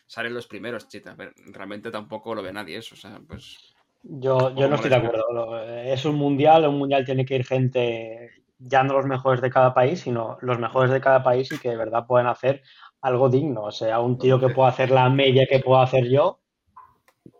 salen 0.08 0.34
los 0.34 0.48
primeros, 0.48 0.88
chita. 0.88 1.16
Realmente 1.46 1.92
tampoco 1.92 2.34
lo 2.34 2.42
ve 2.42 2.52
nadie 2.52 2.76
eso. 2.76 2.96
O 2.96 2.98
sea, 2.98 3.20
pues. 3.24 3.76
Yo, 4.02 4.52
yo 4.56 4.68
no 4.68 4.74
estoy 4.74 4.90
de 4.90 4.96
acuerdo. 4.96 5.62
Es 5.62 6.04
un 6.04 6.16
mundial, 6.16 6.66
un 6.66 6.78
mundial 6.78 7.04
tiene 7.04 7.24
que 7.24 7.36
ir 7.36 7.46
gente 7.46 8.32
ya 8.60 8.82
no 8.82 8.94
los 8.94 9.06
mejores 9.06 9.40
de 9.40 9.50
cada 9.50 9.72
país, 9.72 10.00
sino 10.00 10.38
los 10.40 10.58
mejores 10.58 10.90
de 10.90 11.00
cada 11.00 11.22
país 11.22 11.50
y 11.52 11.58
que 11.58 11.70
de 11.70 11.76
verdad 11.76 12.06
pueden 12.06 12.26
hacer 12.26 12.62
algo 13.02 13.28
digno. 13.28 13.64
O 13.64 13.71
sea, 13.71 14.00
un 14.00 14.19
tío 14.19 14.38
que 14.38 14.49
pueda 14.49 14.69
hacer 14.69 14.90
la 14.90 15.09
media 15.09 15.47
que 15.49 15.61
puedo 15.61 15.80
hacer 15.80 16.09
yo, 16.09 16.40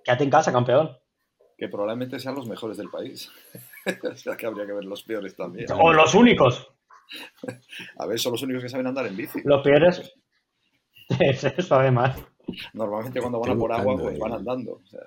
quédate 0.05 0.25
en 0.25 0.31
casa, 0.31 0.53
campeón. 0.53 0.97
Que 1.57 1.69
probablemente 1.69 2.19
sean 2.19 2.35
los 2.35 2.49
mejores 2.49 2.77
del 2.77 2.89
país. 2.89 3.31
o 4.11 4.17
sea, 4.17 4.37
que 4.37 4.47
habría 4.47 4.67
que 4.67 4.73
ver 4.73 4.85
los 4.85 5.03
peores 5.03 5.37
también. 5.37 5.67
O 5.73 5.93
los 5.93 6.15
únicos. 6.15 6.73
A 7.99 8.07
ver, 8.07 8.19
son 8.19 8.33
los 8.33 8.43
únicos 8.43 8.63
que 8.63 8.69
saben 8.69 8.87
andar 8.87 9.07
en 9.07 9.17
bici. 9.17 9.41
Los 9.45 9.63
peores. 9.63 10.15
Es 11.19 11.43
eso, 11.43 11.75
además. 11.75 12.25
Normalmente 12.73 13.21
cuando 13.21 13.41
van 13.41 13.51
a 13.51 13.57
por 13.57 13.73
agua, 13.73 13.97
pues 13.99 14.17
van 14.17 14.33
andando. 14.33 14.75
O 14.75 14.87
sea. 14.87 15.01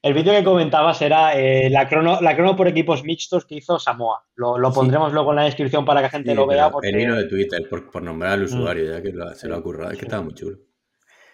El 0.00 0.14
vídeo 0.14 0.32
que 0.32 0.44
comentabas 0.44 1.02
era 1.02 1.36
eh, 1.36 1.68
la, 1.70 1.88
crono, 1.88 2.20
la 2.20 2.36
crono 2.36 2.54
por 2.54 2.68
equipos 2.68 3.02
mixtos 3.02 3.44
que 3.44 3.56
hizo 3.56 3.78
Samoa. 3.80 4.24
Lo, 4.36 4.72
pondremos 4.72 5.12
luego 5.12 5.30
en 5.30 5.36
la 5.36 5.44
descripción 5.44 5.84
para 5.84 6.00
que 6.00 6.04
la 6.04 6.10
gente 6.10 6.34
lo 6.34 6.46
vea. 6.46 6.70
Porque... 6.70 6.88
El 6.88 7.00
hilo 7.00 7.16
de 7.16 7.24
Twitter, 7.24 7.68
por, 7.68 8.02
nombrar 8.02 8.32
al 8.32 8.44
usuario, 8.44 8.92
ya 8.92 9.02
que 9.02 9.12
se 9.34 9.48
lo 9.48 9.56
ha 9.56 9.58
ocurrido. 9.58 9.90
Es 9.90 9.98
que 9.98 10.04
estaba 10.04 10.22
muy 10.22 10.34
chulo. 10.34 10.58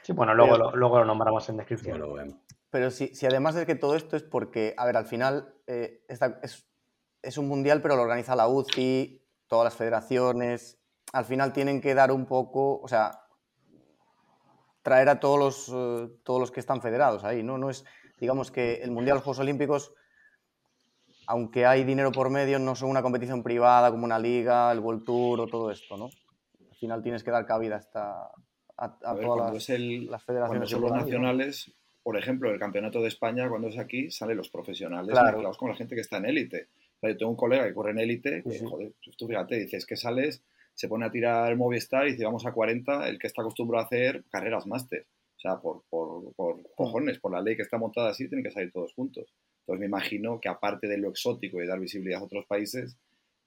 Sí, 0.02 0.12
bueno, 0.12 0.34
luego, 0.34 0.56
lo, 0.56 0.76
luego 0.76 0.98
lo 0.98 1.04
nombramos 1.04 1.48
en 1.48 1.58
descripción. 1.58 2.02
Pero 2.70 2.90
si, 2.90 3.14
si, 3.14 3.26
además 3.26 3.54
de 3.54 3.66
que 3.66 3.74
todo 3.74 3.96
esto 3.96 4.16
es 4.16 4.22
porque, 4.22 4.74
a 4.76 4.84
ver, 4.86 4.96
al 4.96 5.06
final 5.06 5.54
eh, 5.66 6.04
es, 6.08 6.66
es, 7.22 7.38
un 7.38 7.48
mundial, 7.48 7.80
pero 7.80 7.96
lo 7.96 8.02
organiza 8.02 8.34
la 8.34 8.48
UCI, 8.48 9.22
todas 9.46 9.64
las 9.64 9.76
federaciones. 9.76 10.78
Al 11.12 11.24
final 11.24 11.52
tienen 11.52 11.80
que 11.80 11.94
dar 11.94 12.10
un 12.10 12.26
poco, 12.26 12.80
o 12.80 12.88
sea, 12.88 13.20
traer 14.82 15.08
a 15.08 15.20
todos 15.20 15.38
los, 15.38 15.68
eh, 15.68 16.10
todos 16.24 16.40
los 16.40 16.50
que 16.50 16.60
están 16.60 16.82
federados 16.82 17.24
ahí, 17.24 17.42
¿no? 17.42 17.58
No 17.58 17.70
es 17.70 17.84
digamos 18.24 18.50
que 18.50 18.76
el 18.76 18.90
Mundial, 18.90 19.16
los 19.16 19.24
Juegos 19.24 19.40
Olímpicos, 19.40 19.92
aunque 21.26 21.66
hay 21.66 21.84
dinero 21.84 22.10
por 22.10 22.30
medio, 22.30 22.58
no 22.58 22.74
son 22.74 22.88
una 22.88 23.02
competición 23.02 23.42
privada 23.42 23.90
como 23.90 24.06
una 24.06 24.18
liga, 24.18 24.72
el 24.72 24.78
World 24.78 25.04
Tour 25.04 25.40
o 25.42 25.46
todo 25.46 25.70
esto, 25.70 25.98
¿no? 25.98 26.08
Al 26.70 26.76
final 26.76 27.02
tienes 27.02 27.22
que 27.22 27.30
dar 27.30 27.44
cabida 27.44 27.76
hasta 27.76 28.30
a, 28.78 28.98
todas 28.98 29.52
las, 29.52 29.66
federaciones. 29.66 30.48
Cuando 30.48 30.66
son 30.66 30.80
los 30.80 30.92
nacionales, 30.92 31.70
por 32.02 32.16
ejemplo, 32.16 32.50
el 32.50 32.58
Campeonato 32.58 33.02
de 33.02 33.08
España, 33.08 33.46
cuando 33.46 33.68
es 33.68 33.76
aquí, 33.76 34.10
salen 34.10 34.38
los 34.38 34.48
profesionales 34.48 35.10
claro. 35.10 35.52
con 35.58 35.68
la 35.68 35.76
gente 35.76 35.94
que 35.94 36.00
está 36.00 36.16
en 36.16 36.24
élite. 36.24 36.68
yo 37.02 37.16
tengo 37.18 37.30
un 37.30 37.36
colega 37.36 37.66
que 37.66 37.74
corre 37.74 37.90
en 37.90 37.98
élite, 37.98 38.42
que, 38.42 38.58
joder, 38.64 38.92
pues 39.04 39.18
tú 39.18 39.28
fíjate, 39.28 39.56
dices 39.56 39.84
que 39.84 39.96
sales, 39.96 40.42
se 40.72 40.88
pone 40.88 41.04
a 41.04 41.10
tirar 41.10 41.50
el 41.52 41.58
Movistar 41.58 42.08
y 42.08 42.12
dice 42.12 42.24
vamos 42.24 42.46
a 42.46 42.52
40, 42.52 43.06
el 43.06 43.18
que 43.18 43.26
está 43.26 43.42
acostumbrado 43.42 43.84
a 43.84 43.86
hacer 43.86 44.24
carreras 44.30 44.66
máster 44.66 45.06
sea, 45.44 45.60
por, 45.60 45.82
por, 45.90 46.34
por 46.34 46.62
cojones, 46.74 47.18
por 47.18 47.32
la 47.32 47.42
ley 47.42 47.56
que 47.56 47.62
está 47.62 47.76
montada 47.76 48.10
así, 48.10 48.28
tienen 48.28 48.44
que 48.44 48.50
salir 48.50 48.72
todos 48.72 48.94
juntos. 48.94 49.26
Entonces 49.60 49.80
me 49.80 49.86
imagino 49.86 50.40
que 50.40 50.48
aparte 50.48 50.88
de 50.88 50.98
lo 50.98 51.10
exótico 51.10 51.62
y 51.62 51.66
dar 51.66 51.78
visibilidad 51.78 52.20
a 52.20 52.24
otros 52.24 52.46
países, 52.46 52.96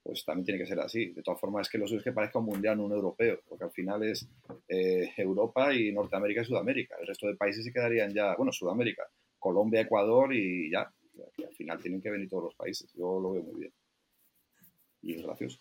pues 0.04 0.24
también 0.24 0.46
tiene 0.46 0.60
que 0.60 0.68
ser 0.68 0.80
así. 0.80 1.08
De 1.08 1.24
todas 1.24 1.40
formas, 1.40 1.68
es 1.68 1.72
que 1.72 1.78
lo 1.78 1.88
suyo 1.88 2.00
es 2.00 2.04
que 2.04 2.12
parezca 2.12 2.40
un 2.40 2.46
mundial, 2.46 2.78
no 2.78 2.86
un 2.86 2.92
europeo, 2.92 3.40
porque 3.48 3.66
al 3.66 3.72
final 3.72 4.04
es 4.04 4.28
eh, 4.68 5.12
Europa 5.18 5.74
y 5.74 5.92
Norteamérica 5.92 6.42
y 6.42 6.46
Sudamérica. 6.46 6.96
El 7.00 7.08
resto 7.08 7.28
de 7.28 7.36
países 7.36 7.66
se 7.66 7.74
quedarían 7.74 8.14
ya, 8.14 8.36
bueno, 8.36 8.52
Sudamérica, 8.52 9.04
Colombia, 9.40 9.82
Ecuador 9.82 10.34
y 10.34 10.72
ya. 10.72 10.82
al 10.82 11.56
final 11.56 11.82
tienen 11.82 12.02
que 12.02 12.12
venir 12.12 12.30
todos 12.30 12.46
los 12.46 12.56
países. 12.56 12.92
Yo 12.94 13.20
lo 13.20 13.32
veo 13.32 13.44
muy 13.44 13.62
bien. 13.62 13.74
Y 15.02 15.16
es 15.16 15.24
gracioso. 15.24 15.60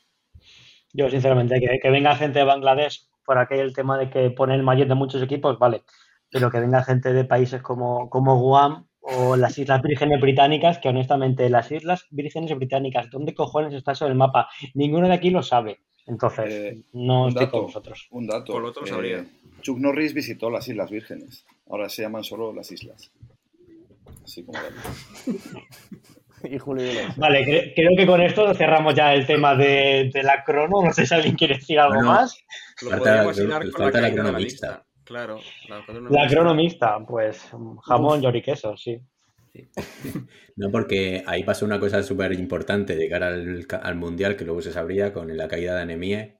Yo, 0.92 1.08
sinceramente, 1.10 1.60
que, 1.60 1.78
que 1.80 1.90
venga 1.90 2.14
gente 2.14 2.38
de 2.38 2.44
Bangladesh 2.44 3.08
por 3.24 3.38
aquel 3.38 3.74
tema 3.74 3.98
de 3.98 4.08
que 4.10 4.30
pone 4.30 4.54
el 4.54 4.62
mayor 4.62 4.86
de 4.86 4.94
muchos 4.94 5.22
equipos, 5.22 5.58
vale 5.58 5.82
pero 6.30 6.50
que 6.50 6.60
venga 6.60 6.82
gente 6.84 7.12
de 7.12 7.24
países 7.24 7.62
como, 7.62 8.10
como 8.10 8.38
Guam 8.38 8.86
o 9.00 9.36
las 9.36 9.56
Islas 9.58 9.82
Vírgenes 9.82 10.20
Británicas, 10.20 10.78
que 10.78 10.88
honestamente 10.88 11.48
las 11.48 11.70
Islas 11.70 12.06
Vírgenes 12.10 12.54
Británicas, 12.56 13.08
¿dónde 13.10 13.34
cojones 13.34 13.72
está 13.72 13.92
eso 13.92 14.06
en 14.06 14.12
el 14.12 14.18
mapa? 14.18 14.48
Ninguno 14.74 15.08
de 15.08 15.14
aquí 15.14 15.30
lo 15.30 15.42
sabe. 15.42 15.80
Entonces, 16.06 16.46
eh, 16.48 16.82
no 16.92 17.28
estoy 17.28 17.48
con 17.48 17.62
vosotros. 17.62 18.06
Un 18.10 18.26
dato. 18.26 18.52
Por 18.52 18.64
otro 18.64 18.86
sabría. 18.86 19.18
Eh, 19.18 19.26
Chuck 19.60 19.78
Norris 19.78 20.14
visitó 20.14 20.50
las 20.50 20.68
Islas 20.68 20.90
Vírgenes. 20.90 21.44
Ahora 21.68 21.88
se 21.88 22.02
llaman 22.02 22.22
solo 22.22 22.52
las 22.52 22.70
islas. 22.70 23.10
Así 24.24 24.44
como 24.44 24.58
y 26.44 26.58
Julio 26.58 26.92
Vale, 27.16 27.72
creo 27.74 27.90
que 27.96 28.06
con 28.06 28.20
esto 28.20 28.54
cerramos 28.54 28.94
ya 28.94 29.14
el 29.14 29.26
tema 29.26 29.56
de, 29.56 30.10
la 30.22 30.44
crono. 30.44 30.82
No 30.82 30.92
sé 30.92 31.06
si 31.06 31.14
alguien 31.14 31.34
quiere 31.34 31.56
decir 31.56 31.78
algo 31.80 32.02
más. 32.02 32.38
Lo 32.82 32.98
podemos 32.98 33.36
con 33.72 33.90
la, 33.90 34.00
la 34.00 34.38
Claro, 35.06 35.38
la 35.68 36.26
cronomista. 36.28 36.98
pues 37.06 37.48
jamón, 37.84 38.20
queso, 38.42 38.76
sí. 38.76 39.00
No, 40.56 40.70
porque 40.70 41.22
ahí 41.26 41.44
pasó 41.44 41.64
una 41.64 41.78
cosa 41.78 42.02
súper 42.02 42.32
importante 42.32 42.96
de 42.96 43.08
cara 43.08 43.28
al, 43.28 43.94
Mundial 43.94 44.36
que 44.36 44.44
luego 44.44 44.60
se 44.62 44.72
sabría 44.72 45.12
con 45.12 45.34
la 45.36 45.46
caída 45.46 45.76
de 45.76 45.82
Anemie. 45.82 46.38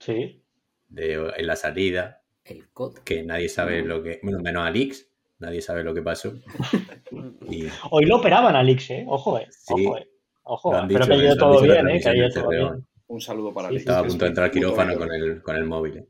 Sí. 0.00 0.42
De, 0.88 1.32
en 1.36 1.46
la 1.46 1.54
salida. 1.54 2.22
El 2.44 2.68
COD. 2.70 2.98
Que 3.04 3.22
nadie 3.22 3.48
sabe 3.48 3.82
lo 3.82 4.02
que. 4.02 4.18
Bueno, 4.22 4.40
menos 4.40 4.66
Alix. 4.66 5.08
Nadie 5.38 5.62
sabe 5.62 5.84
lo 5.84 5.94
que 5.94 6.02
pasó. 6.02 6.32
Hoy 7.90 8.04
lo 8.04 8.16
operaban 8.16 8.56
a 8.56 8.60
Alix, 8.60 8.90
¿eh? 8.90 9.04
Ojo, 9.06 9.38
¿eh? 9.38 9.48
Ojo, 9.68 9.96
¿eh? 9.96 10.08
Ojo, 10.42 10.72
pero 10.88 11.06
que 11.06 11.12
ha 11.12 11.16
ido 11.16 11.36
todo 11.36 11.62
bien, 11.62 11.88
¿eh? 11.88 12.00
Que 12.00 12.08
ha 12.08 12.16
ido 12.16 12.28
todo 12.30 12.48
bien. 12.48 12.86
Un 13.06 13.20
saludo 13.20 13.54
para 13.54 13.68
Alix. 13.68 13.82
Estaba 13.82 14.00
a 14.00 14.04
punto 14.04 14.24
de 14.24 14.28
entrar 14.28 14.46
al 14.46 14.50
quirófano 14.50 14.98
con 14.98 15.12
el, 15.12 15.40
con 15.40 15.54
el 15.54 15.64
móvil. 15.64 15.98
¿eh? 15.98 16.08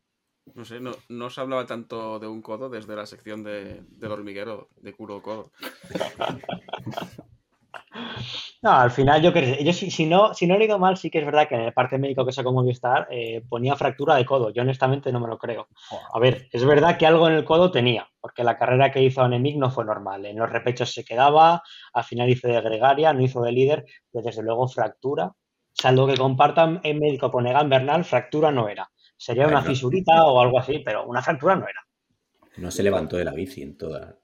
No 0.54 0.64
sé, 0.64 0.80
no, 0.80 0.92
no 1.08 1.30
se 1.30 1.40
hablaba 1.40 1.66
tanto 1.66 2.18
de 2.18 2.26
un 2.26 2.42
codo 2.42 2.68
desde 2.68 2.96
la 2.96 3.06
sección 3.06 3.42
de, 3.42 3.82
del 3.88 4.12
hormiguero, 4.12 4.68
de 4.80 4.92
Kuro 4.92 5.22
Codo. 5.22 5.50
No, 8.60 8.72
al 8.72 8.90
final 8.90 9.22
yo 9.22 9.32
creo, 9.32 9.56
yo 9.60 9.72
si, 9.72 9.90
si, 9.90 10.06
no, 10.06 10.34
si 10.34 10.46
no 10.46 10.54
he 10.54 10.58
leído 10.58 10.78
mal, 10.78 10.96
sí 10.96 11.10
que 11.10 11.18
es 11.18 11.24
verdad 11.24 11.48
que 11.48 11.54
en 11.54 11.60
el 11.62 11.72
parte 11.72 11.96
médico 11.96 12.26
que 12.26 12.32
sacó 12.32 12.52
Movistar 12.52 13.06
eh, 13.10 13.42
ponía 13.48 13.76
fractura 13.76 14.16
de 14.16 14.26
codo. 14.26 14.50
Yo 14.50 14.62
honestamente 14.62 15.12
no 15.12 15.20
me 15.20 15.28
lo 15.28 15.38
creo. 15.38 15.68
A 16.12 16.18
ver, 16.18 16.48
es 16.52 16.64
verdad 16.64 16.98
que 16.98 17.06
algo 17.06 17.28
en 17.28 17.34
el 17.34 17.44
codo 17.44 17.70
tenía, 17.70 18.08
porque 18.20 18.42
la 18.42 18.58
carrera 18.58 18.90
que 18.90 19.02
hizo 19.02 19.22
Anemic 19.22 19.56
no 19.56 19.70
fue 19.70 19.84
normal. 19.84 20.26
En 20.26 20.36
los 20.38 20.50
repechos 20.50 20.92
se 20.92 21.04
quedaba, 21.04 21.62
al 21.92 22.04
final 22.04 22.28
hizo 22.28 22.48
de 22.48 22.60
gregaria, 22.60 23.12
no 23.12 23.22
hizo 23.22 23.42
de 23.42 23.52
líder, 23.52 23.84
pero 24.10 24.24
desde 24.24 24.42
luego 24.42 24.66
fractura 24.68 25.32
salvo 25.78 26.06
que 26.06 26.16
compartan 26.16 26.80
el 26.82 26.98
médico 26.98 27.30
con 27.30 27.46
Egan 27.46 27.68
Bernal, 27.68 28.04
fractura 28.04 28.50
no 28.50 28.68
era. 28.68 28.90
Sería 29.18 29.48
una 29.48 29.62
fisurita 29.62 30.24
o 30.26 30.40
algo 30.40 30.60
así, 30.60 30.78
pero 30.78 31.04
una 31.04 31.20
fractura 31.20 31.56
no 31.56 31.66
era. 31.68 31.84
No 32.56 32.70
se 32.70 32.84
levantó 32.84 33.16
de 33.16 33.24
la 33.24 33.32
bici 33.32 33.62
en 33.62 33.76
toda. 33.76 34.16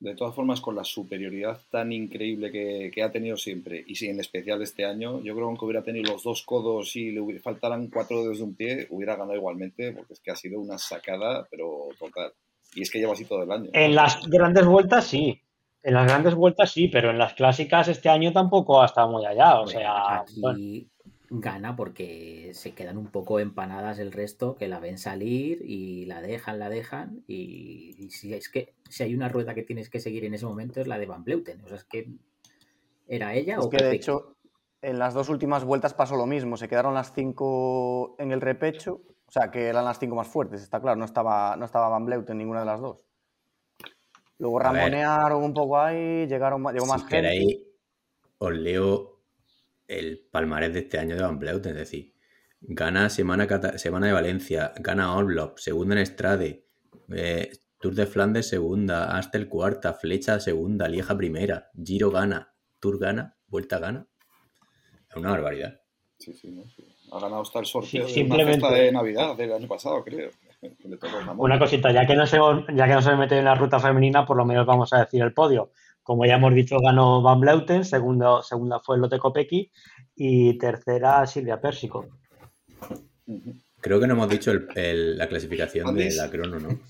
De 0.00 0.16
todas 0.16 0.34
formas, 0.34 0.60
con 0.60 0.74
la 0.74 0.82
superioridad 0.82 1.60
tan 1.70 1.92
increíble 1.92 2.50
que, 2.50 3.02
ha 3.02 3.12
tenido 3.12 3.36
siempre, 3.36 3.84
y 3.86 3.94
sí, 3.94 4.08
en 4.08 4.18
especial 4.18 4.60
este 4.60 4.84
año, 4.84 5.20
yo 5.20 5.32
creo 5.32 5.46
que 5.46 5.50
aunque 5.50 5.64
hubiera 5.64 5.84
tenido 5.84 6.12
los 6.12 6.24
dos 6.24 6.42
codos 6.42 6.96
y 6.96 7.12
le 7.12 7.38
faltaran 7.38 7.86
cuatro 7.86 8.20
dedos 8.20 8.38
de 8.38 8.44
un 8.44 8.56
pie, 8.56 8.88
hubiera 8.90 9.14
ganado 9.14 9.36
igualmente, 9.36 9.92
porque 9.92 10.14
es 10.14 10.20
que 10.20 10.32
ha 10.32 10.36
sido 10.36 10.60
una 10.60 10.76
sacada, 10.76 11.46
pero 11.48 11.86
total. 12.00 12.32
Y 12.74 12.82
es 12.82 12.90
que 12.90 12.98
lleva 12.98 13.12
así 13.12 13.24
todo 13.24 13.44
el 13.44 13.52
año. 13.52 13.70
En 13.72 13.94
las 13.94 14.26
grandes 14.28 14.66
vueltas 14.66 15.06
sí. 15.06 15.40
En 15.84 15.94
las 15.94 16.06
grandes 16.06 16.34
vueltas 16.34 16.72
sí, 16.72 16.88
pero 16.88 17.10
en 17.10 17.18
las 17.18 17.34
clásicas 17.34 17.86
este 17.86 18.08
año 18.08 18.32
tampoco 18.32 18.82
ha 18.82 18.86
estado 18.86 19.08
muy 19.08 19.24
allá. 19.24 19.60
O 19.60 19.68
sea, 19.68 20.24
gana 21.40 21.76
porque 21.76 22.50
se 22.54 22.72
quedan 22.72 22.98
un 22.98 23.06
poco 23.06 23.40
empanadas 23.40 23.98
el 23.98 24.12
resto, 24.12 24.56
que 24.56 24.68
la 24.68 24.80
ven 24.80 24.98
salir 24.98 25.62
y 25.64 26.04
la 26.06 26.20
dejan, 26.20 26.58
la 26.58 26.68
dejan. 26.68 27.22
Y, 27.26 28.10
si 28.10 28.34
es 28.34 28.48
que 28.48 28.74
si 28.88 29.02
hay 29.02 29.14
una 29.14 29.28
rueda 29.28 29.54
que 29.54 29.62
tienes 29.62 29.88
que 29.88 30.00
seguir 30.00 30.24
en 30.24 30.34
ese 30.34 30.46
momento 30.46 30.80
es 30.80 30.86
la 30.86 30.98
de 30.98 31.06
Van 31.06 31.24
Bleuten. 31.24 31.64
O 31.64 31.68
sea, 31.68 31.78
es 31.78 31.84
que 31.84 32.08
era 33.08 33.34
ella 33.34 33.58
es 33.60 33.66
que 33.66 33.84
de 33.84 33.94
hecho 33.94 34.36
en 34.82 34.98
las 34.98 35.14
dos 35.14 35.28
últimas 35.28 35.64
vueltas 35.64 35.94
pasó 35.94 36.16
lo 36.16 36.26
mismo. 36.26 36.56
Se 36.56 36.68
quedaron 36.68 36.94
las 36.94 37.12
cinco 37.12 38.16
en 38.18 38.32
el 38.32 38.40
repecho. 38.40 39.00
O 39.26 39.32
sea, 39.32 39.50
que 39.50 39.66
eran 39.66 39.84
las 39.84 39.98
cinco 39.98 40.14
más 40.14 40.28
fuertes, 40.28 40.62
está 40.62 40.80
claro. 40.80 40.98
No 40.98 41.06
estaba, 41.06 41.56
no 41.56 41.64
estaba 41.64 41.88
Van 41.88 42.04
Bleuten 42.04 42.36
ninguna 42.36 42.60
de 42.60 42.66
las 42.66 42.80
dos. 42.80 42.98
Luego 44.38 44.58
ramonearon 44.58 45.42
un 45.42 45.54
poco 45.54 45.78
ahí, 45.78 46.26
llegaron, 46.26 46.62
llegó 46.72 46.86
más 46.86 47.06
gente. 47.06 47.28
Ahí 47.28 47.64
os 48.38 48.52
leo 48.52 49.21
el 49.98 50.26
palmarés 50.30 50.72
de 50.72 50.80
este 50.80 50.98
año 50.98 51.16
de 51.16 51.22
Van 51.22 51.38
Bleuten, 51.38 51.72
es 51.72 51.78
decir, 51.78 52.14
gana 52.60 53.10
Semana, 53.10 53.46
Semana 53.76 54.06
de 54.06 54.12
Valencia, 54.12 54.72
gana 54.80 55.14
Orlop, 55.14 55.58
segunda 55.58 55.94
en 55.94 56.02
Estrade, 56.02 56.66
eh, 57.14 57.50
Tour 57.80 57.94
de 57.94 58.06
Flandes 58.06 58.48
segunda, 58.48 59.16
Astel 59.16 59.48
cuarta, 59.48 59.92
Flecha 59.94 60.40
segunda, 60.40 60.88
Lieja 60.88 61.16
primera, 61.16 61.70
Giro 61.74 62.10
gana, 62.10 62.54
Tour 62.80 62.98
gana, 62.98 63.36
Vuelta 63.46 63.78
gana. 63.78 64.06
Es 65.10 65.16
una 65.16 65.30
barbaridad. 65.30 65.80
Sí, 66.18 66.32
sí, 66.32 66.52
no, 66.52 66.62
Ha 67.10 67.20
ganado 67.20 67.42
hasta 67.42 67.58
el 67.58 67.66
sorteo 67.66 68.08
simplemente... 68.08 68.66
de, 68.70 68.80
de 68.80 68.92
Navidad 68.92 69.36
del 69.36 69.52
año 69.52 69.66
pasado, 69.66 70.04
creo. 70.04 70.30
Una 71.38 71.58
cosita, 71.58 71.90
ya 71.92 72.06
que 72.06 72.14
no 72.14 72.24
se 72.24 72.36
ya 72.36 72.86
que 72.86 72.94
no 72.94 73.02
se 73.02 73.16
mete 73.16 73.36
en 73.36 73.44
la 73.44 73.56
ruta 73.56 73.80
femenina, 73.80 74.24
por 74.24 74.36
lo 74.36 74.44
menos 74.44 74.64
vamos 74.64 74.92
a 74.92 75.00
decir 75.00 75.20
el 75.20 75.34
podio. 75.34 75.72
Como 76.02 76.26
ya 76.26 76.34
hemos 76.34 76.54
dicho, 76.54 76.78
ganó 76.80 77.22
Van 77.22 77.40
Bleuten, 77.40 77.84
segundo, 77.84 78.42
segunda 78.42 78.80
fue 78.80 78.98
Lotte 78.98 79.18
Kopecky 79.18 79.70
y 80.16 80.58
tercera 80.58 81.26
Silvia 81.26 81.60
Pérsico. 81.60 82.08
Creo 83.80 84.00
que 84.00 84.06
no 84.06 84.14
hemos 84.14 84.28
dicho 84.28 84.52
la 84.74 85.28
clasificación 85.28 85.94
de 85.94 86.14
la 86.14 86.30
crono, 86.30 86.58
¿no? 86.58 86.80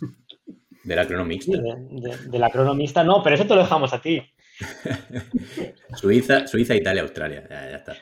De 0.85 0.97
la 0.97 1.07
crono 1.07 1.25
mixta. 1.25 1.59
de, 1.59 2.39
la 2.39 2.51
crono 2.51 2.75
mixta, 2.75 3.05
no, 3.05 3.23
pero 3.23 3.37
eso 3.37 3.47
te 3.47 3.55
lo 3.55 3.63
dejamos 3.63 3.93
a 3.93 4.01
ti. 4.01 4.23
Suiza, 5.97 6.47
Suiza, 6.47 6.75
Italia, 6.75 7.03
Australia. 7.03 7.47
Ya, 7.49 7.77
está. 7.77 7.97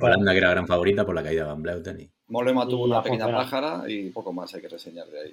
Holanda, 0.00 0.32
que 0.32 0.38
era 0.38 0.50
gran 0.50 0.66
favorita 0.66 1.06
por 1.06 1.14
la 1.14 1.22
caída 1.22 1.42
de 1.42 1.48
Van 1.48 1.62
Bleuten. 1.62 2.00
Y... 2.00 2.10
Molema 2.28 2.66
tuvo 2.66 2.84
una 2.84 3.02
pequeña 3.02 3.30
pájara 3.30 3.84
y 3.88 4.10
poco 4.10 4.32
más 4.32 4.54
hay 4.54 4.60
que 4.60 4.68
reseñar 4.68 5.06
de 5.06 5.20
ahí. 5.20 5.32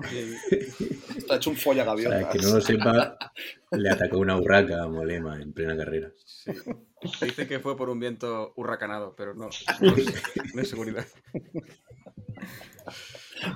Está 1.16 1.36
hecho 1.36 1.50
un 1.50 1.56
folla 1.56 1.84
gaviota. 1.84 2.20
Para 2.20 2.32
que 2.32 2.38
no 2.38 2.54
lo 2.54 2.60
sepa, 2.60 3.18
le 3.72 3.90
atacó 3.90 4.18
una 4.18 4.36
urraca 4.36 4.82
a 4.82 4.88
Molema 4.88 5.40
en 5.40 5.52
plena 5.52 5.76
carrera. 5.76 6.10
Dice 7.20 7.46
que 7.46 7.60
fue 7.60 7.76
por 7.76 7.90
un 7.90 8.00
viento 8.00 8.52
hurracanado, 8.56 9.14
pero 9.16 9.34
no, 9.34 9.48
no, 10.54 10.62
es, 10.62 10.68
seguridad. 10.68 11.06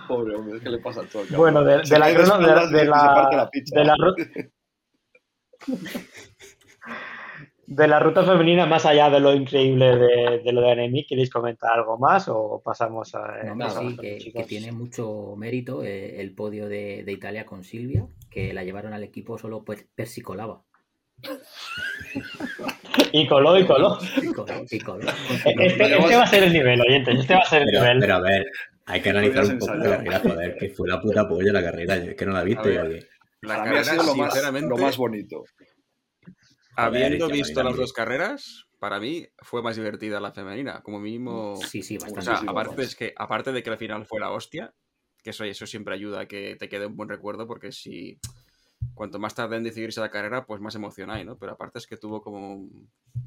Pobre 0.09 0.35
hombre, 0.35 0.61
¿qué 0.61 0.69
le 0.69 0.79
pasa 0.79 1.03
a 1.03 1.05
todo 1.05 1.23
el 1.23 1.29
Bueno, 1.37 1.63
de, 1.63 1.83
de, 1.83 1.99
la, 1.99 2.09
de, 2.09 2.15
la, 2.15 2.67
de, 2.67 2.85
la, 2.85 3.51
de 3.51 3.85
la 3.85 3.97
de 7.67 7.89
la 7.89 7.99
ruta 7.99 8.23
femenina, 8.23 8.65
más 8.67 8.87
allá 8.87 9.11
de 9.11 9.19
lo 9.19 9.35
increíble 9.35 9.97
de, 9.97 10.53
lo 10.53 10.61
de 10.61 10.71
Anemi, 10.71 11.05
¿queréis 11.05 11.31
comentar 11.31 11.73
algo 11.73 11.99
más 11.99 12.29
o 12.29 12.63
pasamos 12.65 13.15
a.? 13.15 13.43
No, 13.55 13.69
sí, 13.71 13.97
que, 13.97 14.45
tiene 14.47 14.71
mucho 14.71 15.35
mérito 15.37 15.83
eh, 15.83 16.21
el 16.21 16.33
podio 16.35 16.69
de, 16.69 17.05
Italia 17.07 17.45
con 17.45 17.65
Silvia, 17.65 18.07
que 18.31 18.53
la 18.53 18.63
llevaron 18.63 18.93
al 18.93 19.03
equipo 19.03 19.37
solo 19.37 19.65
pues, 19.65 19.85
persicolaba. 19.95 20.63
y 23.13 23.27
coló, 23.27 23.59
y 23.59 23.67
coló. 23.67 23.99
Y 24.23 24.33
coló, 24.33 24.65
y 24.71 24.79
coló. 24.79 25.11
Este, 25.45 25.67
este, 25.67 25.97
va 25.97 26.23
a 26.23 26.27
ser 26.27 26.45
el 26.45 26.53
nivel, 26.53 26.81
oyentes. 26.81 27.19
Este 27.21 27.35
va 27.35 27.41
a 27.41 27.47
ser 27.47 27.63
el 27.63 27.69
nivel. 27.69 27.99
Pero 27.99 28.15
a 28.15 28.21
ver, 28.21 28.47
hay 28.85 29.01
que 29.01 29.11
analizar 29.11 29.45
un 29.45 29.59
poco 29.59 29.75
la 29.75 29.97
carrera, 29.97 30.21
joder, 30.21 30.57
que 30.57 30.69
fue 30.69 30.89
la 30.89 31.01
puta 31.01 31.27
polla 31.27 31.53
la 31.53 31.65
carrera. 31.65 31.97
Es 31.97 32.15
que 32.15 32.27
no 32.27 32.33
la 32.33 32.45
viste. 32.45 33.09
La 33.41 33.57
carrera 33.57 33.81
ha 33.81 33.85
sido 33.85 34.03
lo 34.05 34.15
más, 34.15 34.53
lo 34.63 34.77
más 34.77 34.97
bonito. 34.97 35.45
Habiendo 36.77 37.29
visto 37.29 37.63
las 37.63 37.77
dos 37.77 37.93
carreras, 37.93 38.67
para 38.79 39.01
mí 39.01 39.27
fue 39.39 39.63
más 39.63 39.77
divertida 39.77 40.21
la 40.21 40.33
femenina, 40.33 40.83
como 40.83 41.01
mínimo. 41.01 41.57
Sí, 41.57 41.83
sí, 41.83 41.97
bastante. 41.97 42.31
O 42.31 42.37
sea, 42.37 42.51
aparte, 42.51 42.83
es 42.83 42.95
que, 42.95 43.13
aparte 43.17 43.53
de 43.53 43.63
que 43.63 43.71
al 43.71 43.79
final 43.79 44.07
fue 44.07 44.21
la 44.21 44.31
hostia, 44.31 44.75
que 45.23 45.31
eso, 45.31 45.45
eso 45.45 45.67
siempre 45.67 45.95
ayuda 45.95 46.21
a 46.21 46.27
que 46.27 46.57
te 46.57 46.69
quede 46.69 46.87
un 46.87 46.97
buen 46.97 47.09
recuerdo, 47.09 47.47
porque 47.47 47.73
si 47.73 48.19
cuanto 48.95 49.19
más 49.19 49.35
tarde 49.35 49.57
en 49.57 49.65
decidirse 49.65 50.01
la 50.01 50.11
carrera, 50.11 50.47
pues 50.47 50.61
más 50.61 50.75
emoción 50.75 51.11
hay, 51.11 51.25
¿no? 51.25 51.39
Pero 51.39 51.53
aparte 51.53 51.79
es 51.79 51.87
que 51.87 51.97
tuvo 51.97 52.21
como, 52.21 52.69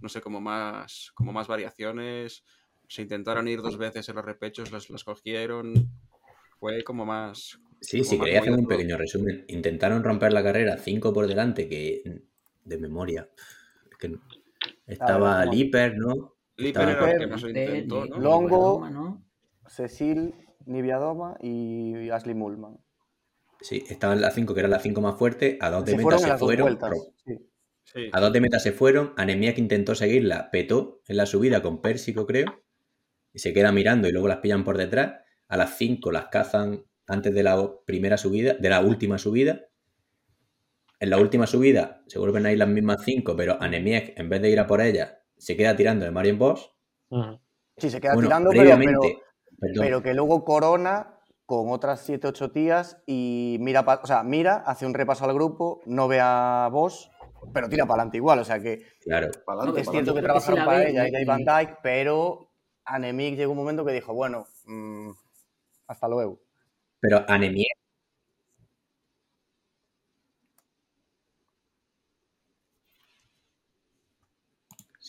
no 0.02 0.10
sé, 0.10 0.22
como 0.22 0.40
más, 0.40 1.12
como 1.16 1.34
más 1.34 1.48
variaciones. 1.48 2.44
Se 2.88 3.02
intentaron 3.02 3.48
ir 3.48 3.62
dos 3.62 3.78
veces 3.78 4.08
en 4.10 4.16
los 4.16 4.26
repechos, 4.26 4.72
las, 4.72 4.90
las 4.90 5.04
cogieron. 5.04 5.74
Fue 6.60 6.84
como 6.84 7.06
más. 7.06 7.60
Sí, 7.82 8.04
sí, 8.04 8.20
quería 8.20 8.42
hacer 8.42 8.54
un 8.54 8.68
pequeño 8.68 8.98
resumen. 8.98 9.46
Intentaron 9.48 10.04
romper 10.04 10.34
la 10.34 10.44
carrera 10.44 10.78
cinco 10.78 11.14
por 11.14 11.28
delante, 11.28 11.70
que 11.70 12.02
de 12.64 12.78
memoria. 12.78 13.30
Que 13.98 14.16
estaba 14.88 15.46
Liper, 15.46 15.98
¿no? 15.98 16.36
Liper 16.58 16.90
era 16.90 17.12
el 17.12 17.20
que 17.20 17.28
más 17.28 17.44
intentó, 17.44 18.06
¿no? 18.06 18.20
Longo, 18.20 19.20
Cecil, 19.68 20.34
Niviadoma 20.66 21.38
y 21.42 22.10
Ashley 22.10 22.36
Mullman. 22.36 22.78
Sí, 23.62 23.84
estaban 23.90 24.22
las 24.22 24.36
cinco, 24.36 24.54
que 24.54 24.62
eran 24.62 24.72
las 24.72 24.84
cinco 24.84 25.02
más 25.02 25.18
fuertes. 25.18 25.58
A 25.60 25.70
dos 25.70 25.86
de 25.86 25.98
meta 25.98 26.18
se 26.18 26.38
fueron. 26.38 26.78
A 28.12 28.20
dos 28.20 28.34
de 28.34 28.42
meta 28.42 28.60
se 28.60 28.72
fueron. 28.72 29.14
Anemia 29.18 29.54
que 29.54 29.62
intentó 29.62 29.96
seguirla, 29.96 30.50
petó 30.52 31.02
en 31.08 31.18
la 31.18 31.26
subida 31.26 31.62
con 31.62 31.82
Pérsico, 31.82 32.26
creo. 32.26 32.64
Y 33.34 33.40
se 33.40 33.54
queda 33.54 33.72
mirando 33.72 34.08
y 34.08 34.12
luego 34.12 34.28
las 34.28 34.38
pillan 34.38 34.64
por 34.64 34.78
detrás. 34.78 35.22
A 35.48 35.58
las 35.58 35.78
cinco 35.78 36.12
las 36.12 36.28
cazan 36.28 36.86
antes 37.08 37.34
de 37.34 37.44
la 37.44 37.72
primera 37.86 38.18
subida, 38.18 38.54
de 38.54 38.70
la 38.70 38.82
última 38.82 39.18
subida. 39.18 39.66
En 41.00 41.10
la 41.10 41.18
última 41.18 41.48
subida 41.48 42.04
se 42.08 42.20
vuelven 42.20 42.46
a 42.46 42.52
ir 42.52 42.58
las 42.58 42.68
mismas 42.68 43.04
cinco, 43.06 43.36
pero 43.36 43.58
Anemiek, 43.62 44.20
en 44.20 44.28
vez 44.28 44.42
de 44.42 44.50
ir 44.50 44.60
a 44.60 44.68
por 44.68 44.82
ella, 44.82 45.22
se 45.38 45.56
queda 45.56 45.76
tirando 45.76 46.04
de 46.06 46.12
Marion 46.12 46.38
Bosch. 46.38 46.72
Sí, 47.78 47.90
se 47.90 48.02
queda 48.02 48.16
tirando, 48.16 48.50
pero, 48.52 48.78
pero, 49.80 50.04
que 50.04 50.14
luego 50.14 50.44
corona 50.44 51.16
con 51.46 51.72
otras 51.72 52.02
7, 52.02 52.28
8 52.28 52.52
tías 52.52 53.02
y 53.08 53.58
mira, 53.62 53.82
o 53.82 54.06
sea, 54.06 54.24
mira, 54.24 54.58
hace 54.66 54.86
un 54.86 54.94
repaso 54.94 55.26
al 55.26 55.34
grupo, 55.34 55.82
no 55.86 56.08
ve 56.08 56.20
a 56.22 56.70
Bosch, 56.72 57.10
pero 57.54 57.70
tira 57.70 57.86
para 57.86 58.02
adelante 58.02 58.18
igual. 58.18 58.40
O 58.40 58.44
sea 58.44 58.60
que 58.60 58.86
claro. 59.02 59.30
es 59.76 59.90
cierto 59.90 60.14
que 60.14 60.22
trabajaron 60.22 60.66
para 60.66 60.88
ella 60.88 61.08
y 61.08 61.26
Van 61.26 61.46
Dyke, 61.46 61.78
pero 61.82 62.52
Anemiek 62.86 63.36
llegó 63.36 63.54
un 63.54 63.58
momento 63.58 63.86
que 63.86 63.94
dijo, 63.94 64.14
bueno, 64.14 64.46
mm, 64.66 65.12
hasta 65.88 66.08
luego. 66.08 66.40
Pero 67.00 67.24
Anemiek 67.28 67.79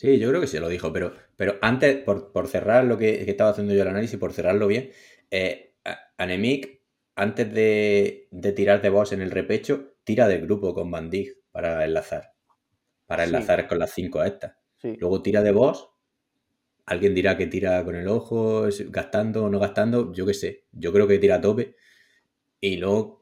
Sí, 0.00 0.18
yo 0.18 0.30
creo 0.30 0.40
que 0.40 0.46
sí 0.46 0.58
lo 0.58 0.70
dijo, 0.70 0.94
pero, 0.94 1.12
pero 1.36 1.58
antes, 1.60 1.98
por, 2.02 2.48
cerrar 2.48 2.86
lo 2.86 2.96
que, 2.96 3.30
estaba 3.30 3.50
haciendo 3.50 3.74
yo 3.74 3.82
el 3.82 3.88
análisis, 3.88 4.18
por 4.18 4.32
cerrarlo 4.32 4.66
bien, 4.66 4.88
eh, 5.30 5.74
Anemic, 6.16 6.80
antes 7.16 7.52
de, 7.52 8.26
tirar 8.56 8.80
de 8.80 8.88
boss 8.88 9.12
en 9.12 9.20
el 9.20 9.30
repecho, 9.30 9.96
tira 10.02 10.26
del 10.26 10.40
grupo 10.40 10.72
con 10.72 10.90
Van 10.90 11.10
para 11.52 11.84
enlazar. 11.84 12.32
Para 13.04 13.24
enlazar 13.24 13.68
con 13.68 13.78
las 13.78 13.90
cinco 13.90 14.20
a 14.20 14.26
estas. 14.26 14.54
Luego 14.82 15.20
tira 15.20 15.42
de 15.42 15.52
boss. 15.52 15.90
Alguien 16.86 17.14
dirá 17.14 17.36
que 17.36 17.46
tira 17.46 17.84
con 17.84 17.94
el 17.94 18.08
ojo, 18.08 18.68
gastando 18.86 19.44
o 19.44 19.50
no 19.50 19.58
gastando, 19.58 20.14
yo 20.14 20.24
qué 20.24 20.32
sé. 20.32 20.64
Yo 20.72 20.94
creo 20.94 21.06
que 21.08 21.18
tira 21.18 21.34
a 21.34 21.40
tope. 21.42 21.76
Y 22.58 22.78
luego 22.78 23.19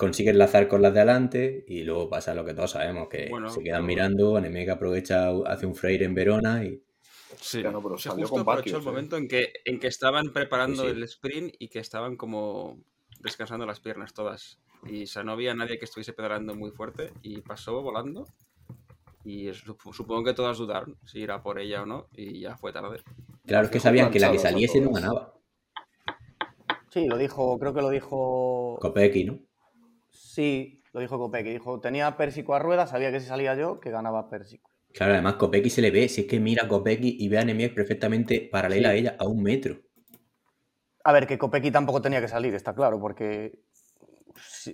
consigue 0.00 0.30
enlazar 0.30 0.66
con 0.66 0.80
las 0.80 0.94
de 0.94 1.00
adelante 1.00 1.62
y 1.68 1.82
luego 1.82 2.08
pasa 2.08 2.34
lo 2.34 2.42
que 2.42 2.54
todos 2.54 2.70
sabemos, 2.70 3.10
que 3.10 3.30
se 3.48 3.62
quedan 3.62 3.84
mirando, 3.84 4.38
Anemega 4.38 4.72
aprovecha, 4.72 5.28
hace 5.44 5.66
un 5.66 5.74
Freire 5.74 6.06
en 6.06 6.14
Verona 6.14 6.64
y... 6.64 6.82
Sí, 7.38 7.62
no, 7.62 7.82
pero 7.82 7.96
justo 7.96 8.40
aprovechó 8.40 8.78
el 8.78 8.82
momento 8.82 9.18
en 9.18 9.28
que, 9.28 9.52
en 9.66 9.78
que 9.78 9.88
estaban 9.88 10.32
preparando 10.32 10.88
el 10.88 11.02
sprint 11.02 11.54
y 11.58 11.68
que 11.68 11.80
estaban 11.80 12.16
como 12.16 12.82
descansando 13.20 13.66
las 13.66 13.80
piernas 13.80 14.14
todas. 14.14 14.58
Y 14.86 15.04
o 15.04 15.22
no 15.22 15.32
había 15.32 15.54
nadie 15.54 15.78
que 15.78 15.84
estuviese 15.84 16.14
pedalando 16.14 16.54
muy 16.54 16.70
fuerte 16.70 17.12
y 17.20 17.42
pasó 17.42 17.82
volando. 17.82 18.24
Y 19.22 19.52
supongo 19.52 20.24
que 20.24 20.32
todas 20.32 20.56
dudaron 20.56 20.96
si 21.04 21.22
era 21.22 21.42
por 21.42 21.58
ella 21.58 21.82
o 21.82 21.86
no, 21.86 22.08
y 22.14 22.40
ya 22.40 22.56
fue 22.56 22.72
tarde. 22.72 23.02
Claro, 23.46 23.66
es 23.66 23.70
que 23.70 23.80
sabían 23.80 24.10
que 24.10 24.18
la 24.18 24.32
que 24.32 24.38
saliese 24.38 24.80
no 24.80 24.92
ganaba. 24.92 25.34
Sí, 26.88 27.06
lo 27.06 27.18
dijo, 27.18 27.58
creo 27.58 27.74
que 27.74 27.82
lo 27.82 27.90
dijo. 27.90 28.78
Kopecky, 28.80 29.24
¿no? 29.24 29.49
Sí, 30.30 30.80
lo 30.92 31.00
dijo 31.00 31.18
Kopecky. 31.18 31.50
Dijo, 31.50 31.80
tenía 31.80 32.16
Pérsico 32.16 32.54
a 32.54 32.60
rueda, 32.60 32.86
sabía 32.86 33.10
que 33.10 33.18
si 33.18 33.26
salía 33.26 33.56
yo, 33.56 33.80
que 33.80 33.90
ganaba 33.90 34.30
Pérsico. 34.30 34.70
Claro, 34.92 35.14
además 35.14 35.34
Kopecky 35.34 35.70
se 35.70 35.82
le 35.82 35.90
ve, 35.90 36.08
si 36.08 36.22
es 36.22 36.26
que 36.28 36.38
mira 36.38 36.64
a 36.64 36.68
Kopecky 36.68 37.16
y 37.18 37.28
ve 37.28 37.38
a 37.38 37.44
Nemec 37.44 37.74
perfectamente 37.74 38.48
paralela 38.50 38.90
a 38.90 38.94
ella, 38.94 39.16
a 39.18 39.26
un 39.26 39.42
metro. 39.42 39.80
A 41.02 41.12
ver, 41.12 41.26
que 41.26 41.36
Kopecky 41.36 41.72
tampoco 41.72 42.00
tenía 42.00 42.20
que 42.20 42.28
salir, 42.28 42.54
está 42.54 42.74
claro, 42.74 43.00
porque 43.00 43.58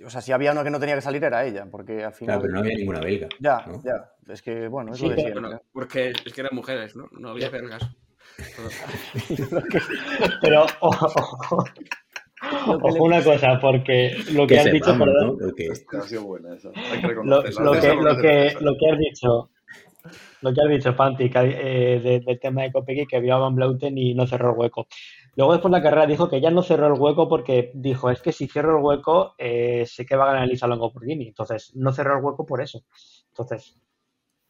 o 0.05 0.11
sea, 0.11 0.21
si 0.21 0.33
había 0.33 0.53
uno 0.53 0.63
que 0.63 0.71
no 0.71 0.79
tenía 0.79 0.95
que 0.95 1.01
salir 1.01 1.25
era 1.25 1.45
ella, 1.47 1.67
porque 1.71 2.05
al 2.05 2.13
final... 2.13 2.39
Claro, 2.39 2.43
pero 2.43 2.53
no 2.53 2.61
había 2.61 2.77
ninguna 2.77 3.01
belga. 3.01 3.29
Ya, 3.41 3.65
ya. 3.83 4.11
Es 4.29 4.43
que, 4.43 4.69
bueno, 4.69 4.93
eso 4.93 5.09
decía. 5.09 5.33
porque 5.73 6.11
es 6.11 6.33
que 6.35 6.41
eran 6.41 6.55
mujeres, 6.55 6.97
¿no? 6.97 7.09
No 7.13 7.31
había 7.31 7.49
belgas. 7.49 7.83
Pero, 10.43 10.67
ojo, 12.43 13.05
una 13.05 13.23
cosa, 13.23 13.59
porque 13.61 14.17
lo 14.33 14.47
que, 14.47 14.59
has 14.59 14.73
dicho, 14.73 14.97
perdón, 14.99 15.37
lo 15.39 15.55
que, 15.55 15.69
ha 15.71 16.03
sido 16.03 16.25
buena 16.25 16.55
esa. 16.55 16.71
Hay 16.75 17.01
que 17.01 17.15
lo, 17.25 17.43
que, 17.43 17.51
lo, 17.95 18.17
que, 18.17 18.57
lo 18.61 18.77
que 18.77 18.91
has 18.91 18.99
dicho, 18.99 19.51
lo 20.43 20.53
que 20.53 20.61
has 20.61 20.69
dicho, 20.69 20.97
Panti, 20.97 21.31
eh, 21.35 22.23
del 22.25 22.41
tema 22.41 22.63
de 22.63 22.73
Kopecky, 22.73 23.07
que 23.07 23.21
vio 23.21 23.35
a 23.35 23.39
Van 23.39 23.55
Blauten 23.55 23.97
y 23.97 24.15
no 24.15 24.27
cerró 24.27 24.51
el 24.51 24.59
hueco. 24.59 24.87
Luego 25.37 25.53
después 25.53 25.71
la 25.71 25.83
carrera 25.83 26.07
dijo 26.07 26.31
que 26.31 26.41
ya 26.41 26.51
no 26.51 26.63
cerró 26.63 26.87
el 26.87 27.01
hueco 27.01 27.29
porque 27.29 27.71
dijo, 27.75 28.11
es 28.11 28.23
que 28.23 28.33
si 28.33 28.49
cierro 28.49 28.79
el 28.79 28.85
hueco, 28.85 29.35
eh, 29.37 29.85
sé 29.87 30.07
que 30.07 30.17
va 30.17 30.25
a 30.25 30.29
ganar 30.29 30.45
Elisa 30.45 30.67
Longo 30.67 30.91
por 30.91 31.05
Gini. 31.05 31.29
Entonces, 31.29 31.73
no 31.77 31.93
cerró 31.93 32.17
el 32.17 32.25
hueco 32.25 32.47
por 32.47 32.63
eso. 32.63 32.81
Entonces, 33.29 33.79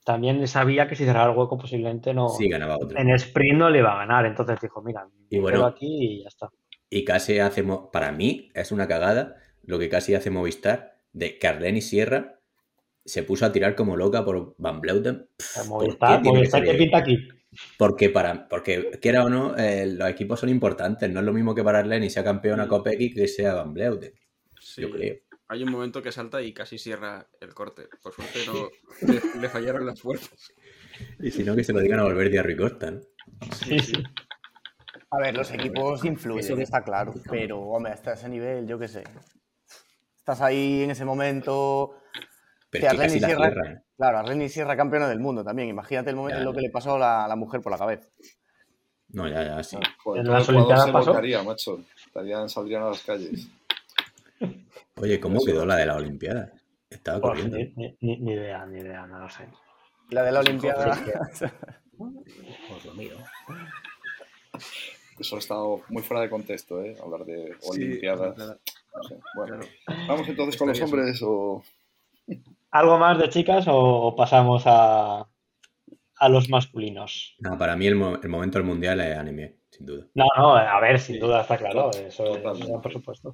también 0.04 0.46
sabía 0.46 0.86
que 0.86 0.94
si 0.94 1.04
cerraba 1.04 1.32
el 1.32 1.36
hueco 1.36 1.58
posiblemente 1.58 2.14
no... 2.14 2.28
Sí, 2.28 2.48
ganaba 2.48 2.76
otro. 2.76 2.96
En 2.96 3.10
sprint 3.10 3.58
no 3.58 3.68
le 3.68 3.80
iba 3.80 3.94
a 3.94 3.98
ganar. 3.98 4.26
Entonces 4.26 4.60
dijo, 4.60 4.80
mira, 4.80 5.08
y 5.28 5.40
bueno, 5.40 5.66
aquí 5.66 5.88
y 5.88 6.22
ya 6.22 6.28
está. 6.28 6.50
Y 6.88 7.04
casi 7.04 7.38
hace, 7.38 7.64
para 7.92 8.12
mí, 8.12 8.50
es 8.54 8.72
una 8.72 8.86
cagada 8.86 9.36
lo 9.62 9.78
que 9.78 9.88
casi 9.88 10.14
hace 10.14 10.30
Movistar 10.30 11.00
de 11.12 11.38
Carleni 11.38 11.80
Sierra 11.80 12.40
se 13.04 13.22
puso 13.22 13.46
a 13.46 13.52
tirar 13.52 13.74
como 13.74 13.96
loca 13.96 14.24
por 14.24 14.54
Van 14.58 14.80
Bleuten. 14.80 15.28
Movistar, 15.66 16.22
Movistar 16.22 16.64
que 16.64 16.74
pinta 16.74 16.98
aquí. 16.98 17.28
Porque, 17.78 18.10
para, 18.10 18.48
porque 18.48 18.98
quiera 19.00 19.24
o 19.24 19.30
no, 19.30 19.56
eh, 19.56 19.86
los 19.86 20.08
equipos 20.08 20.40
son 20.40 20.48
importantes. 20.48 21.10
No 21.10 21.20
es 21.20 21.26
lo 21.26 21.32
mismo 21.32 21.54
que 21.54 21.64
para 21.64 21.82
Lenny 21.82 22.10
sea 22.10 22.24
campeón 22.24 22.60
a 22.60 22.68
Kopecky 22.68 23.14
que 23.14 23.28
sea 23.28 23.54
Van 23.54 23.72
Bleuten. 23.72 24.12
yo 24.76 24.90
creo. 24.90 25.16
Hay 25.48 25.62
un 25.62 25.70
momento 25.70 26.02
que 26.02 26.10
salta 26.10 26.42
y 26.42 26.52
casi 26.52 26.76
cierra 26.76 27.28
el 27.40 27.54
corte. 27.54 27.88
Por 28.02 28.12
suerte 28.12 28.40
no 28.46 28.68
le, 29.40 29.48
fallaron 29.48 29.86
las 29.86 30.00
fuerzas. 30.00 30.52
Y 31.20 31.30
si 31.30 31.44
no, 31.44 31.54
que 31.54 31.62
se 31.62 31.72
lo 31.72 31.80
digan 31.80 32.00
a 32.00 32.04
volver 32.04 32.30
de 32.30 32.40
Arricosta, 32.40 32.90
¿no? 32.90 33.00
Sí, 33.64 33.78
sí. 33.78 34.02
A 35.10 35.18
ver, 35.18 35.34
los 35.34 35.50
equipos 35.52 36.04
influyen, 36.04 36.60
está 36.60 36.82
claro. 36.82 37.14
Pero, 37.30 37.60
hombre, 37.60 37.92
hasta 37.92 38.14
ese 38.14 38.28
nivel, 38.28 38.66
yo 38.66 38.78
qué 38.78 38.88
sé. 38.88 39.04
Estás 40.16 40.40
ahí 40.40 40.82
en 40.82 40.90
ese 40.90 41.04
momento. 41.04 41.94
Pero 42.70 42.90
que 42.90 42.96
casi 42.96 43.20
Sierra, 43.20 43.48
¿eh? 43.48 43.82
Claro, 43.96 44.18
a 44.18 44.22
Renny 44.22 44.48
Sierra 44.48 44.76
campeona 44.76 45.08
del 45.08 45.20
mundo 45.20 45.44
también. 45.44 45.68
Imagínate 45.68 46.10
el 46.10 46.16
momento 46.16 46.40
en 46.40 46.44
lo 46.44 46.52
que 46.52 46.60
le 46.60 46.70
pasó 46.70 46.96
a 47.02 47.28
la, 47.28 47.36
mujer 47.36 47.60
por 47.62 47.72
la 47.72 47.78
cabeza. 47.78 48.08
No, 49.08 49.28
ya, 49.28 49.44
ya, 49.44 49.62
sí. 49.62 49.76
en 50.16 50.26
la 50.26 50.42
Olimpiadas 50.42 50.90
pasó. 50.90 51.14
macho. 51.44 51.80
Estarían, 52.04 52.48
saldrían 52.48 52.82
a 52.82 52.88
las 52.88 53.02
calles. 53.02 53.48
Oye, 54.96 55.20
¿cómo 55.20 55.42
quedó 55.44 55.64
la 55.64 55.76
de 55.76 55.86
la 55.86 55.96
Olimpiada? 55.96 56.52
Estaba 56.90 57.20
pues 57.20 57.42
corriendo. 57.42 57.56
Ni, 58.00 58.32
idea, 58.32 58.66
ni 58.66 58.80
idea, 58.80 59.06
no 59.06 59.20
lo 59.20 59.30
sé. 59.30 59.48
La 60.10 60.22
de 60.22 60.32
la 60.32 60.40
Olimpiada. 60.40 60.98
Pues 62.68 62.84
lo 62.84 62.94
miro. 62.94 63.16
Eso 65.18 65.36
ha 65.36 65.38
estado 65.38 65.80
muy 65.88 66.02
fuera 66.02 66.22
de 66.22 66.30
contexto, 66.30 66.82
¿eh? 66.82 66.96
Hablar 67.02 67.24
de 67.24 67.54
Olimpiadas. 67.68 68.58
Bueno, 69.34 69.60
vamos 70.08 70.28
entonces 70.28 70.56
con 70.56 70.68
los 70.68 70.80
hombres 70.80 71.22
o. 71.22 71.62
¿Algo 72.70 72.98
más 72.98 73.18
de 73.18 73.28
chicas 73.28 73.66
o 73.68 74.14
pasamos 74.16 74.64
a, 74.66 75.26
a 76.16 76.28
los 76.28 76.50
masculinos? 76.50 77.36
No, 77.38 77.56
para 77.56 77.76
mí 77.76 77.86
el, 77.86 77.94
momento 77.94 78.58
del 78.58 78.66
mundial 78.66 79.00
es 79.00 79.16
anime, 79.16 79.56
sin 79.70 79.86
duda. 79.86 80.06
No, 80.14 80.26
no, 80.36 80.56
a 80.56 80.80
ver, 80.80 80.98
sin 80.98 81.18
duda 81.18 81.42
está 81.42 81.56
claro, 81.56 81.90
eso, 81.92 82.24
por 82.42 82.92
supuesto. 82.92 83.32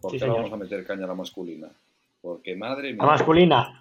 ¿Por 0.00 0.18
qué 0.18 0.26
vamos 0.26 0.52
a 0.52 0.56
meter 0.56 0.84
caña 0.86 1.04
a 1.04 1.08
la 1.08 1.14
masculina? 1.14 1.68
Porque 2.20 2.56
madre 2.56 2.92
mía. 2.92 3.02
La 3.02 3.06
masculina, 3.06 3.80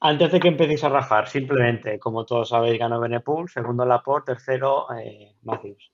antes 0.00 0.32
de 0.32 0.40
que 0.40 0.48
empecéis 0.48 0.84
a 0.84 0.88
rajar, 0.88 1.28
simplemente, 1.28 1.98
como 1.98 2.24
todos 2.24 2.48
sabéis, 2.48 2.78
ganó 2.78 3.00
Benepool, 3.00 3.50
segundo 3.50 3.84
Laporte, 3.84 4.32
tercero 4.32 4.86
eh, 4.96 5.34
Matthews. 5.42 5.92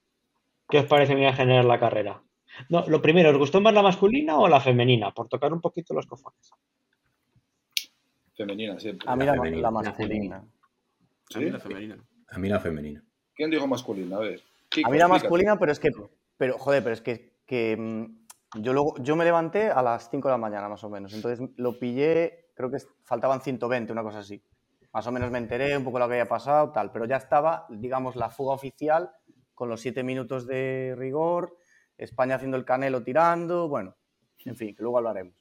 ¿Qué 0.68 0.78
os 0.78 0.86
parece 0.86 1.12
en 1.12 1.34
general 1.34 1.68
la 1.68 1.78
carrera? 1.78 2.22
No, 2.68 2.84
lo 2.88 3.00
primero, 3.00 3.30
¿os 3.30 3.38
gustó 3.38 3.60
más 3.60 3.74
la 3.74 3.82
masculina 3.82 4.38
o 4.38 4.48
la 4.48 4.60
femenina? 4.60 5.12
Por 5.12 5.28
tocar 5.28 5.52
un 5.52 5.60
poquito 5.60 5.94
los 5.94 6.06
cojones. 6.06 6.50
Femenina, 8.34 8.78
siempre. 8.78 9.08
A 9.08 9.16
mí 9.16 9.24
la, 9.24 9.34
masculina. 9.34 9.68
A 9.68 9.70
mí 11.38 11.50
la 11.50 11.60
femenina. 11.60 11.96
A 12.28 12.38
mí 12.38 12.48
la 12.48 12.60
femenina. 12.60 13.04
¿Quién 13.34 13.50
dijo 13.50 13.66
masculina? 13.66 14.16
A 14.16 14.20
ver. 14.20 14.42
a 14.84 14.90
mí 14.90 14.98
la 14.98 15.08
masculina, 15.08 15.58
pero 15.58 15.72
es 15.72 15.78
que. 15.78 15.90
Pero, 16.36 16.58
joder, 16.58 16.82
pero 16.82 16.92
es 16.94 17.00
que, 17.00 17.38
que 17.46 17.76
mm, 17.78 18.60
yo, 18.62 18.72
luego, 18.72 18.94
yo 18.98 19.16
me 19.16 19.24
levanté 19.24 19.70
a 19.70 19.82
las 19.82 20.10
5 20.10 20.28
de 20.28 20.32
la 20.32 20.38
mañana, 20.38 20.68
más 20.68 20.84
o 20.84 20.90
menos. 20.90 21.14
Entonces 21.14 21.48
lo 21.56 21.78
pillé, 21.78 22.50
creo 22.54 22.70
que 22.70 22.78
faltaban 23.04 23.40
120, 23.40 23.92
una 23.92 24.02
cosa 24.02 24.18
así. 24.18 24.42
Más 24.92 25.06
o 25.06 25.12
menos 25.12 25.30
me 25.30 25.38
enteré 25.38 25.76
un 25.76 25.84
poco 25.84 25.98
lo 25.98 26.06
que 26.08 26.14
había 26.14 26.28
pasado, 26.28 26.72
tal. 26.72 26.90
Pero 26.90 27.06
ya 27.06 27.16
estaba, 27.16 27.66
digamos, 27.70 28.16
la 28.16 28.30
fuga 28.30 28.54
oficial 28.54 29.10
con 29.56 29.68
los 29.68 29.80
7 29.80 30.04
minutos 30.04 30.46
de 30.46 30.94
rigor, 30.96 31.56
España 31.96 32.36
haciendo 32.36 32.56
el 32.56 32.64
canelo 32.64 33.02
tirando, 33.02 33.68
bueno, 33.68 33.96
en 34.44 34.54
fin, 34.54 34.76
que 34.76 34.82
luego 34.82 34.98
hablaremos. 34.98 35.34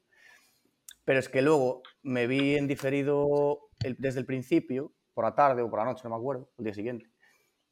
Pero 1.03 1.19
es 1.19 1.29
que 1.29 1.43
luego 1.43 1.83
me 2.01 2.25
vi 2.25 2.55
en 2.55 2.65
diferido 2.65 3.69
desde 3.99 4.21
el 4.21 4.25
principio, 4.25 4.93
por 5.13 5.25
la 5.25 5.35
tarde 5.35 5.61
o 5.61 5.69
por 5.69 5.79
la 5.79 5.85
noche, 5.85 6.01
no 6.05 6.11
me 6.11 6.15
acuerdo, 6.15 6.49
el 6.57 6.63
día 6.63 6.73
siguiente. 6.73 7.11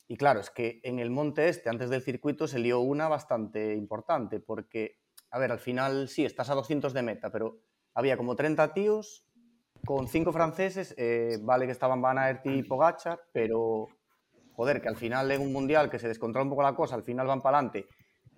Y 0.08 0.17
claro, 0.17 0.41
es 0.41 0.49
que 0.49 0.82
en 0.84 0.99
el 0.99 1.10
monte 1.10 1.47
este, 1.47 1.69
antes 1.69 1.89
del 1.89 2.03
circuito, 2.03 2.47
se 2.47 2.60
lió 2.60 2.82
una 2.82 3.08
bastante 3.08 3.73
importante, 3.73 4.39
porque, 4.39 4.99
a 5.32 5.39
ver, 5.39 5.51
al 5.51 5.60
final 5.60 6.10
sí, 6.10 6.25
estás 6.25 6.49
a 6.49 6.56
200 6.56 6.93
de 6.93 7.01
meta, 7.01 7.32
pero 7.32 7.62
había 7.93 8.17
como 8.17 8.36
30 8.36 8.73
tíos 8.73 9.27
con 9.86 10.08
cinco 10.08 10.32
franceses, 10.32 10.93
eh, 10.97 11.39
vale 11.41 11.65
que 11.65 11.71
estaban 11.71 12.01
Van 12.01 12.17
Aert 12.17 12.45
y 12.45 12.63
Pogachar, 12.63 13.19
pero, 13.32 13.88
joder, 14.55 14.81
que 14.81 14.89
al 14.89 14.95
final 14.95 15.31
en 15.31 15.41
un 15.41 15.51
mundial 15.51 15.89
que 15.89 15.99
se 15.99 16.07
descontrola 16.07 16.43
un 16.43 16.49
poco 16.49 16.63
la 16.63 16.75
cosa, 16.75 16.95
al 16.95 17.03
final 17.03 17.27
van 17.27 17.41
para 17.41 17.57
adelante 17.57 17.87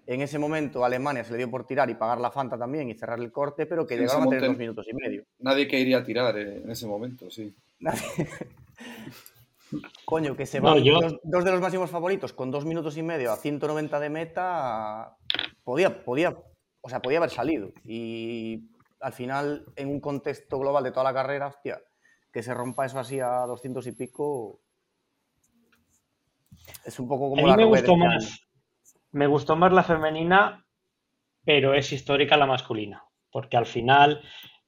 en 0.07 0.21
ese 0.21 0.37
momento 0.37 0.83
a 0.83 0.87
Alemania 0.87 1.23
se 1.23 1.31
le 1.31 1.37
dio 1.37 1.49
por 1.49 1.65
tirar 1.65 1.89
y 1.89 1.95
pagar 1.95 2.19
la 2.19 2.31
Fanta 2.31 2.57
también 2.57 2.89
y 2.89 2.93
cerrar 2.93 3.19
el 3.19 3.31
corte, 3.31 3.65
pero 3.65 3.87
que 3.87 3.97
llegaban 3.97 4.23
a 4.23 4.29
tener 4.29 4.47
dos 4.47 4.57
minutos 4.57 4.85
y 4.89 4.93
medio. 4.93 5.23
Nadie 5.39 5.67
que 5.67 5.79
iría 5.79 5.99
a 5.99 6.03
tirar 6.03 6.37
eh, 6.37 6.61
en 6.63 6.69
ese 6.69 6.87
momento, 6.87 7.29
sí. 7.29 7.55
Coño, 10.05 10.35
que 10.35 10.45
se 10.45 10.59
van 10.59 10.83
dos, 11.23 11.43
de 11.43 11.51
los 11.51 11.59
máximos 11.59 11.89
favoritos 11.89 12.33
con 12.33 12.51
dos 12.51 12.65
minutos 12.65 12.97
y 12.97 13.03
medio 13.03 13.31
a 13.31 13.37
190 13.37 13.99
de 13.99 14.09
meta, 14.09 15.17
podía, 15.63 16.03
podía, 16.03 16.37
o 16.81 16.89
sea, 16.89 17.01
podía 17.01 17.17
haber 17.17 17.31
salido. 17.31 17.71
Y 17.83 18.69
al 18.99 19.13
final, 19.13 19.65
en 19.75 19.89
un 19.89 19.99
contexto 19.99 20.59
global 20.59 20.83
de 20.83 20.91
toda 20.91 21.05
la 21.05 21.13
carrera, 21.13 21.47
hostia, 21.47 21.81
que 22.31 22.43
se 22.43 22.53
rompa 22.53 22.85
eso 22.85 22.99
así 22.99 23.19
a 23.19 23.39
200 23.47 23.87
y 23.87 23.91
pico, 23.93 24.61
es 26.85 26.99
un 26.99 27.07
poco 27.07 27.29
como 27.29 27.47
a 27.47 27.55
mí 27.55 27.63
me 27.63 27.69
gustó 27.69 27.95
más 27.95 28.45
me 29.15 29.27
gustó 29.27 29.55
más 29.55 29.71
la 29.71 29.83
femenina, 29.83 30.65
pero 31.45 31.73
es 31.73 31.93
histórica 31.93 32.35
la 32.35 32.45
masculina, 32.45 33.05
porque 33.31 33.55
al 33.55 33.65
final 33.65 34.21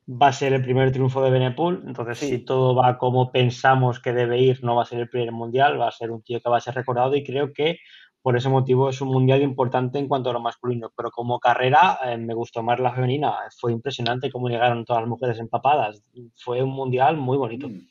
va 0.09 0.27
a 0.27 0.33
ser 0.33 0.53
el 0.53 0.61
primer 0.61 0.93
triunfo 0.93 1.21
de 1.21 1.31
Benepool, 1.31 1.83
entonces 1.85 2.19
si 2.19 2.45
todo 2.45 2.73
va 2.73 2.97
como 2.97 3.29
pensamos 3.29 3.99
que 3.99 4.13
debe 4.13 4.39
ir, 4.39 4.63
no 4.63 4.77
va 4.77 4.83
a 4.83 4.85
ser 4.85 5.01
el 5.01 5.09
primer 5.09 5.33
mundial, 5.33 5.77
va 5.77 5.89
a 5.89 5.91
ser 5.91 6.11
un 6.11 6.21
tío 6.21 6.39
que 6.39 6.49
va 6.49 6.57
a 6.57 6.61
ser 6.61 6.75
recordado 6.75 7.13
y 7.17 7.25
creo 7.25 7.51
que 7.51 7.79
por 8.21 8.37
ese 8.37 8.47
motivo 8.47 8.89
es 8.89 9.01
un 9.01 9.09
mundial 9.09 9.41
importante 9.41 9.99
en 9.99 10.07
cuanto 10.07 10.29
a 10.29 10.33
lo 10.33 10.39
masculino, 10.39 10.93
pero 10.95 11.11
como 11.11 11.41
carrera 11.41 11.99
eh, 12.05 12.17
me 12.17 12.33
gustó 12.33 12.63
más 12.63 12.79
la 12.79 12.93
femenina, 12.93 13.33
fue 13.59 13.73
impresionante 13.73 14.31
cómo 14.31 14.47
llegaron 14.47 14.85
todas 14.85 15.01
las 15.01 15.09
mujeres 15.09 15.39
empapadas, 15.39 16.01
fue 16.35 16.63
un 16.63 16.69
mundial 16.69 17.17
muy 17.17 17.37
bonito. 17.37 17.67
Mm. 17.67 17.81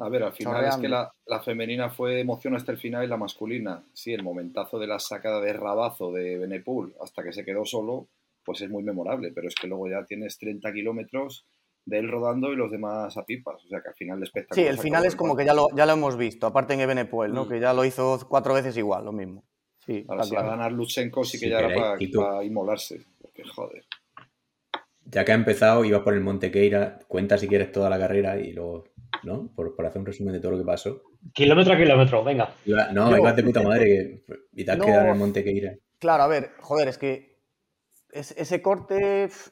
A 0.00 0.08
ver, 0.08 0.22
al 0.22 0.32
final 0.32 0.64
es 0.64 0.76
que 0.76 0.88
la, 0.88 1.10
femenina 1.40 1.90
fue 1.90 2.20
emoción 2.20 2.54
hasta 2.54 2.70
el 2.70 2.78
final 2.78 3.04
y 3.04 3.08
la 3.08 3.16
masculina, 3.16 3.84
sí, 3.92 4.12
el 4.14 4.22
momentazo 4.22 4.78
de 4.78 4.86
la 4.86 5.00
sacada 5.00 5.40
de 5.40 5.52
rabazo 5.52 6.12
de 6.12 6.38
Benepul 6.38 6.94
hasta 7.02 7.24
que 7.24 7.32
se 7.32 7.44
quedó 7.44 7.64
solo, 7.64 8.06
pues 8.44 8.60
es 8.60 8.70
muy 8.70 8.84
memorable, 8.84 9.32
pero 9.34 9.48
es 9.48 9.56
que 9.56 9.66
luego 9.66 9.88
ya 9.88 10.04
tienes 10.06 10.38
30 10.38 10.72
kilómetros 10.72 11.46
de 11.84 11.98
él 11.98 12.08
rodando 12.08 12.52
y 12.52 12.56
los 12.56 12.70
demás 12.70 13.16
a 13.16 13.24
pipas, 13.24 13.64
o 13.64 13.68
sea 13.68 13.80
que 13.80 13.88
al 13.88 13.94
final 13.94 14.18
el 14.18 14.22
espectáculo... 14.22 14.62
Sí, 14.62 14.68
el 14.68 14.78
final 14.78 15.04
es 15.04 15.16
como 15.16 15.34
que 15.34 15.44
ya 15.44 15.54
lo, 15.54 15.66
ya 15.74 15.84
lo 15.84 15.94
hemos 15.94 16.16
visto, 16.16 16.46
aparte 16.46 16.74
en 16.74 16.80
Ebenepoel, 16.80 17.32
¿no? 17.32 17.46
Mm. 17.46 17.48
Que 17.48 17.60
ya 17.60 17.72
lo 17.72 17.84
hizo 17.84 18.20
cuatro 18.28 18.54
veces 18.54 18.76
igual, 18.76 19.04
lo 19.04 19.12
mismo. 19.12 19.42
Sí, 19.84 20.04
Ahora 20.06 20.22
si 20.22 20.34
va 20.36 20.42
a 20.42 20.50
ganar 20.50 20.70
Luchenko 20.70 21.24
sí 21.24 21.40
que 21.40 21.48
ya 21.48 21.58
era 21.58 21.74
para, 21.74 21.98
para, 21.98 22.44
inmolarse, 22.44 23.04
porque 23.20 23.42
joder. 23.42 23.84
Ya 25.06 25.24
que 25.24 25.32
ha 25.32 25.34
empezado, 25.34 25.84
ibas 25.84 26.02
por 26.02 26.14
el 26.14 26.20
Montequeira, 26.20 27.00
cuenta 27.08 27.36
si 27.36 27.48
quieres 27.48 27.72
toda 27.72 27.90
la 27.90 27.98
carrera 27.98 28.38
y 28.38 28.52
luego 28.52 28.84
¿no? 29.22 29.50
Por, 29.54 29.74
hacer 29.86 30.00
un 30.00 30.06
resumen 30.06 30.34
de 30.34 30.40
todo 30.40 30.52
lo 30.52 30.58
que 30.58 30.64
pasó. 30.64 31.02
Kilómetro 31.32 31.74
a 31.74 31.76
kilómetro, 31.76 32.24
venga. 32.24 32.54
no, 32.92 33.16
ibas 33.16 33.36
de 33.36 33.42
puta 33.42 33.62
madre 33.62 33.84
que, 33.84 34.24
y 34.52 34.64
te 34.64 34.70
has 34.70 34.78
quedado 34.78 35.04
en 35.04 35.12
el 35.12 35.18
monte 35.18 35.44
que 35.44 35.50
ir. 35.50 35.82
Claro, 35.98 36.22
a 36.22 36.26
ver, 36.28 36.52
joder, 36.60 36.88
es 36.88 36.98
que 36.98 37.38
ese 38.10 38.62
corte, 38.62 39.24
es, 39.24 39.50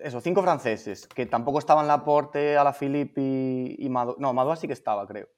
eso, 0.00 0.20
cinco 0.20 0.42
franceses, 0.42 1.06
que 1.06 1.26
tampoco 1.26 1.58
estaban 1.58 1.86
Laporte, 1.86 2.56
Alaphilippe 2.56 3.20
y, 3.20 3.86
y 3.86 3.88
no, 3.88 4.32
Madoa 4.32 4.56
sí 4.56 4.66
que 4.66 4.72
estaba, 4.72 5.06
creo. 5.06 5.28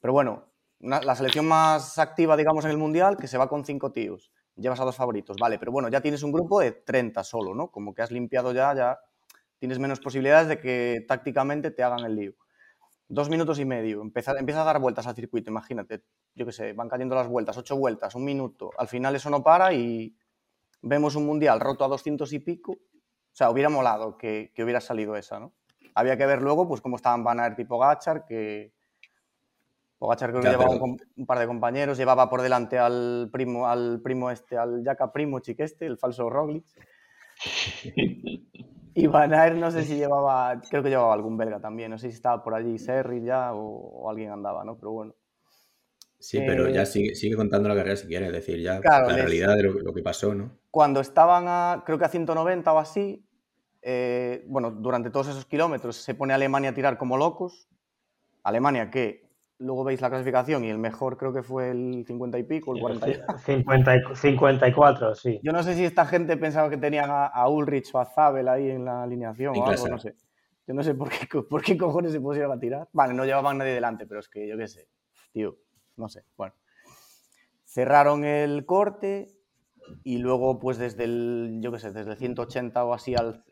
Pero 0.00 0.12
bueno, 0.12 0.52
la 0.80 1.14
selección 1.14 1.46
más 1.46 1.98
activa, 1.98 2.36
digamos, 2.36 2.64
en 2.64 2.70
el 2.70 2.78
Mundial, 2.78 3.16
que 3.16 3.28
se 3.28 3.38
va 3.38 3.48
con 3.48 3.64
cinco 3.64 3.92
tíos. 3.92 4.32
Llevas 4.56 4.80
a 4.80 4.84
dos 4.84 4.96
favoritos, 4.96 5.36
vale, 5.38 5.58
pero 5.58 5.70
bueno, 5.70 5.88
ya 5.88 6.00
tienes 6.00 6.22
un 6.22 6.32
grupo 6.32 6.60
de 6.60 6.72
30 6.72 7.22
solo, 7.24 7.54
¿no? 7.54 7.70
Como 7.70 7.94
que 7.94 8.02
has 8.02 8.10
limpiado 8.10 8.52
ya, 8.52 8.74
ya 8.74 8.98
tienes 9.58 9.78
menos 9.78 10.00
posibilidades 10.00 10.48
de 10.48 10.58
que 10.58 11.04
tácticamente 11.06 11.70
te 11.70 11.82
hagan 11.82 12.04
el 12.04 12.16
lío. 12.16 12.34
Dos 13.08 13.28
minutos 13.30 13.60
y 13.60 13.64
medio, 13.64 14.02
empieza, 14.02 14.32
empieza 14.32 14.62
a 14.62 14.64
dar 14.64 14.80
vueltas 14.80 15.06
al 15.06 15.14
circuito, 15.14 15.50
imagínate, 15.50 16.02
yo 16.34 16.44
qué 16.44 16.52
sé, 16.52 16.72
van 16.72 16.88
cayendo 16.88 17.14
las 17.14 17.28
vueltas, 17.28 17.56
ocho 17.56 17.76
vueltas, 17.76 18.14
un 18.16 18.24
minuto, 18.24 18.70
al 18.76 18.88
final 18.88 19.14
eso 19.14 19.30
no 19.30 19.44
para 19.44 19.72
y 19.72 20.16
vemos 20.82 21.14
un 21.14 21.24
mundial 21.24 21.60
roto 21.60 21.84
a 21.84 21.88
200 21.88 22.32
y 22.32 22.40
pico, 22.40 22.72
o 22.72 22.78
sea, 23.32 23.50
hubiera 23.50 23.68
molado 23.68 24.16
que, 24.16 24.50
que 24.54 24.64
hubiera 24.64 24.80
salido 24.80 25.14
esa, 25.14 25.38
¿no? 25.38 25.52
Había 25.94 26.16
que 26.16 26.26
ver 26.26 26.42
luego, 26.42 26.68
pues, 26.68 26.80
cómo 26.80 26.96
estaban 26.96 27.24
Van 27.24 27.40
Aert 27.40 27.58
y 27.60 27.64
Pogachar, 27.64 28.26
que 28.26 28.74
Pogachar 29.98 30.30
creo 30.30 30.42
que 30.42 30.50
llevaba 30.50 30.74
un, 30.74 31.26
par 31.26 31.38
de 31.38 31.46
compañeros, 31.46 31.96
llevaba 31.96 32.28
por 32.28 32.42
delante 32.42 32.78
al 32.78 33.30
primo, 33.32 33.66
al 33.66 34.02
primo 34.02 34.30
este, 34.30 34.58
al 34.58 34.84
Yaka 34.84 35.10
Primo 35.12 35.40
Chiqueste, 35.40 35.86
el 35.86 35.96
falso 35.96 36.28
Roglic. 36.28 36.66
Y 38.98 39.08
Van 39.08 39.34
Aert 39.34 39.56
no 39.58 39.70
sé 39.70 39.84
si 39.84 39.94
llevaba, 39.94 40.58
creo 40.70 40.82
que 40.82 40.88
llevaba 40.88 41.12
algún 41.12 41.36
belga 41.36 41.60
también, 41.60 41.90
no 41.90 41.98
sé 41.98 42.08
si 42.08 42.14
estaba 42.14 42.42
por 42.42 42.54
allí 42.54 42.78
Serri 42.78 43.22
ya 43.22 43.52
o, 43.52 44.08
alguien 44.08 44.30
andaba, 44.30 44.64
¿no? 44.64 44.78
Pero 44.78 44.92
bueno. 44.92 45.14
Sí, 46.18 46.38
pero 46.46 46.70
ya 46.70 46.82
eh, 46.82 46.86
sigue, 46.86 47.14
sigue, 47.14 47.36
contando 47.36 47.68
la 47.68 47.74
carrera 47.74 47.94
si 47.96 48.06
quieres, 48.06 48.28
es 48.28 48.34
decir, 48.34 48.58
ya 48.58 48.80
la 48.82 49.06
realidad 49.06 49.54
de 49.54 49.64
lo, 49.64 49.92
que 49.92 50.02
pasó, 50.02 50.34
¿no? 50.34 50.50
Cuando 50.70 51.00
estaban 51.00 51.44
a, 51.46 51.82
creo 51.84 51.98
que 51.98 52.06
a 52.06 52.08
190 52.08 52.72
o 52.72 52.78
así, 52.78 53.22
eh, 53.82 54.42
bueno, 54.48 54.70
durante 54.70 55.10
todos 55.10 55.28
esos 55.28 55.44
kilómetros 55.44 55.96
se 55.96 56.14
pone 56.14 56.32
Alemania 56.32 56.70
a 56.70 56.74
tirar 56.74 56.96
como 56.96 57.18
locos. 57.18 57.68
Alemania 58.44 58.90
que 58.90 59.25
luego 59.58 59.84
veis 59.84 60.00
la 60.00 60.08
clasificación 60.10 60.64
y 60.64 60.70
el 60.70 60.78
mejor 60.78 61.16
creo 61.16 61.32
que 61.32 61.42
fue 61.42 61.70
el 61.70 62.04
50 62.06 62.38
y 62.38 62.42
pico, 62.42 62.74
el 62.74 62.80
40 62.80 63.38
54, 64.14 65.14
sí. 65.14 65.40
Yo 65.42 65.52
no 65.52 65.62
sé 65.62 65.74
si 65.74 65.84
esta 65.84 66.06
gente 66.06 66.36
pensaba 66.36 66.68
que 66.68 66.76
tenían 66.76 67.10
a, 67.10 67.48
Ulrich 67.48 67.94
o 67.94 67.98
a 67.98 68.04
Zabel 68.04 68.48
ahí 68.48 68.70
en 68.70 68.84
la 68.84 69.02
alineación 69.02 69.56
o 69.56 69.66
algo, 69.66 69.88
no 69.88 69.98
sé. 69.98 70.14
Yo 70.66 70.74
no 70.74 70.82
sé 70.82 70.94
por 70.94 71.08
qué, 71.08 71.26
por 71.42 71.62
qué 71.62 71.76
cojones 71.78 72.12
se 72.12 72.20
pusieron 72.20 72.52
a 72.52 72.58
tirar. 72.58 72.88
Vale, 72.92 73.14
no 73.14 73.24
llevaban 73.24 73.58
nadie 73.58 73.72
delante, 73.72 74.06
pero 74.06 74.20
es 74.20 74.28
que 74.28 74.48
yo 74.48 74.56
qué 74.56 74.66
sé, 74.66 74.88
tío, 75.32 75.56
no 75.96 76.08
sé. 76.08 76.24
Bueno, 76.36 76.54
cerraron 77.64 78.24
el 78.24 78.66
corte, 78.66 79.36
y 80.04 80.18
luego 80.18 80.58
pues 80.58 80.78
desde 80.78 81.04
el, 81.04 81.58
yo 81.60 81.72
qué 81.72 81.78
sé, 81.78 81.92
desde 81.92 82.12
el 82.12 82.16
180 82.16 82.84
o 82.84 82.94
así 82.94 83.14
al, 83.14 83.44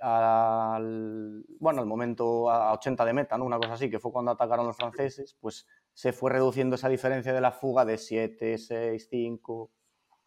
bueno, 1.58 1.80
al 1.80 1.86
momento 1.86 2.50
a 2.50 2.72
80 2.74 3.04
de 3.04 3.12
meta, 3.12 3.38
¿no? 3.38 3.44
Una 3.44 3.58
cosa 3.58 3.74
así, 3.74 3.90
que 3.90 3.98
fue 3.98 4.12
cuando 4.12 4.32
atacaron 4.32 4.66
los 4.66 4.76
franceses, 4.76 5.36
pues 5.40 5.66
se 5.94 6.12
fue 6.12 6.32
reduciendo 6.32 6.74
esa 6.74 6.88
diferencia 6.88 7.32
de 7.32 7.40
la 7.40 7.52
fuga 7.52 7.84
de 7.84 7.96
7, 7.96 8.58
6, 8.58 9.06
5, 9.08 9.70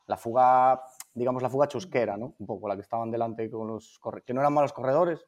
la 0.07 0.17
fuga, 0.17 0.81
digamos 1.13 1.43
la 1.43 1.49
fuga 1.49 1.67
chusquera, 1.67 2.17
¿no? 2.17 2.35
Un 2.39 2.47
poco 2.47 2.67
la 2.67 2.75
que 2.75 2.81
estaban 2.81 3.11
delante 3.11 3.49
con 3.51 3.67
los, 3.67 3.99
que 4.25 4.33
no 4.33 4.39
eran 4.39 4.53
malos 4.53 4.71
corredores, 4.71 5.25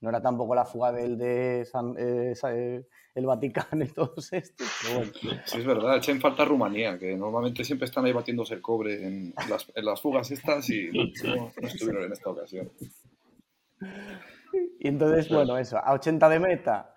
no 0.00 0.08
era 0.08 0.22
tampoco 0.22 0.54
la 0.54 0.64
fuga 0.64 0.92
del 0.92 1.18
de 1.18 1.62
eh, 1.62 2.34
eh, 2.44 2.86
el 3.14 3.26
Vaticano 3.26 3.84
y 3.84 3.88
todos 3.88 4.32
estos. 4.32 4.66
Sí, 5.44 5.58
es 5.58 5.66
verdad, 5.66 5.96
echa 5.96 6.12
en 6.12 6.20
falta 6.20 6.44
Rumanía, 6.44 6.98
que 6.98 7.16
normalmente 7.16 7.64
siempre 7.64 7.86
están 7.86 8.04
ahí 8.04 8.12
batiéndose 8.12 8.54
el 8.54 8.62
cobre 8.62 9.06
en 9.06 9.34
las, 9.48 10.00
fugas 10.00 10.30
estas 10.30 10.70
y 10.70 10.90
no, 10.92 11.52
estuvieron 11.60 12.04
en 12.04 12.12
esta 12.12 12.30
ocasión. 12.30 12.70
Y 14.78 14.88
entonces, 14.88 15.28
bueno, 15.28 15.58
eso, 15.58 15.78
a 15.78 15.92
80 15.92 16.28
de 16.28 16.38
meta 16.38 16.91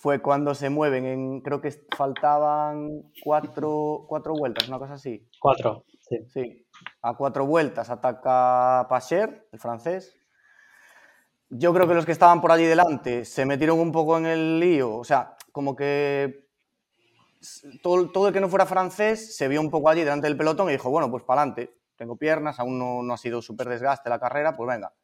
fue 0.00 0.22
cuando 0.22 0.54
se 0.54 0.70
mueven 0.70 1.04
en, 1.04 1.40
creo 1.42 1.60
que 1.60 1.70
faltaban 1.94 3.12
cuatro, 3.22 4.06
cuatro 4.08 4.32
vueltas, 4.32 4.66
una 4.66 4.78
cosa 4.78 4.94
así. 4.94 5.28
Cuatro, 5.38 5.84
sí. 6.00 6.16
Sí, 6.26 6.66
a 7.02 7.14
cuatro 7.14 7.44
vueltas 7.44 7.90
ataca 7.90 8.86
Pacher, 8.88 9.46
el 9.52 9.60
francés, 9.60 10.16
yo 11.50 11.74
creo 11.74 11.86
que 11.86 11.92
los 11.92 12.06
que 12.06 12.12
estaban 12.12 12.40
por 12.40 12.50
allí 12.50 12.64
delante 12.64 13.26
se 13.26 13.44
metieron 13.44 13.78
un 13.78 13.92
poco 13.92 14.16
en 14.16 14.24
el 14.24 14.58
lío, 14.58 14.96
o 14.96 15.04
sea, 15.04 15.36
como 15.52 15.76
que 15.76 16.48
todo, 17.82 18.28
el 18.28 18.32
que 18.32 18.40
no 18.40 18.48
fuera 18.48 18.64
francés 18.64 19.36
se 19.36 19.48
vio 19.48 19.60
un 19.60 19.70
poco 19.70 19.90
allí 19.90 20.00
delante 20.00 20.28
del 20.28 20.36
pelotón 20.38 20.70
y 20.70 20.72
dijo, 20.72 20.88
bueno, 20.88 21.10
pues 21.10 21.24
para 21.24 21.42
adelante, 21.42 21.74
tengo 21.96 22.16
piernas, 22.16 22.58
aún 22.58 22.78
no, 22.78 23.12
ha 23.12 23.18
sido 23.18 23.42
súper 23.42 23.68
desgaste 23.68 24.08
la 24.08 24.18
carrera, 24.18 24.56
pues 24.56 24.66
venga. 24.66 24.94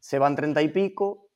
Se 0.00 0.18
van 0.18 0.36
treinta 0.36 0.60
y 0.60 0.68
pico. 0.68 1.28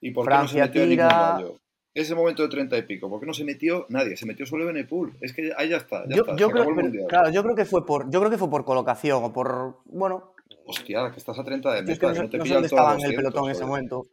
¿Y 0.00 0.12
por 0.12 0.24
Francia 0.24 0.70
qué 0.70 0.78
no 0.78 0.84
se 0.84 0.88
metió 0.88 1.46
tira... 1.46 1.61
Ese 1.94 2.14
momento 2.14 2.42
de 2.42 2.48
treinta 2.48 2.78
y 2.78 2.82
pico, 2.82 3.10
¿por 3.10 3.20
qué 3.20 3.26
no 3.26 3.34
se 3.34 3.44
metió 3.44 3.84
nadie? 3.90 4.16
Se 4.16 4.24
metió 4.24 4.46
solo 4.46 4.64
Benepul. 4.64 5.14
Es 5.20 5.34
que 5.34 5.52
ahí 5.56 5.68
ya 5.68 5.76
está. 5.76 6.04
yo, 6.08 6.24
creo, 6.24 6.66
claro, 7.06 7.30
yo 7.30 7.42
creo 7.42 7.54
que 7.54 7.66
fue 7.66 7.84
por, 7.84 8.10
yo 8.10 8.18
creo 8.20 8.30
que 8.30 8.38
fue 8.38 8.48
por 8.48 8.64
colocación 8.64 9.22
o 9.22 9.32
por, 9.32 9.80
bueno, 9.84 10.32
Hostia, 10.66 11.10
que 11.10 11.18
estás 11.18 11.38
a 11.38 11.44
30 11.44 11.74
de 11.74 11.82
meta, 11.82 11.92
es 11.92 11.98
que 11.98 12.06
no, 12.06 12.30
te 12.30 12.38
no 12.38 12.44
dónde 12.44 12.66
estaba 12.66 12.94
en 12.94 13.04
el 13.04 13.14
pelotón 13.14 13.44
en 13.44 13.50
ese 13.50 13.64
momento. 13.64 14.06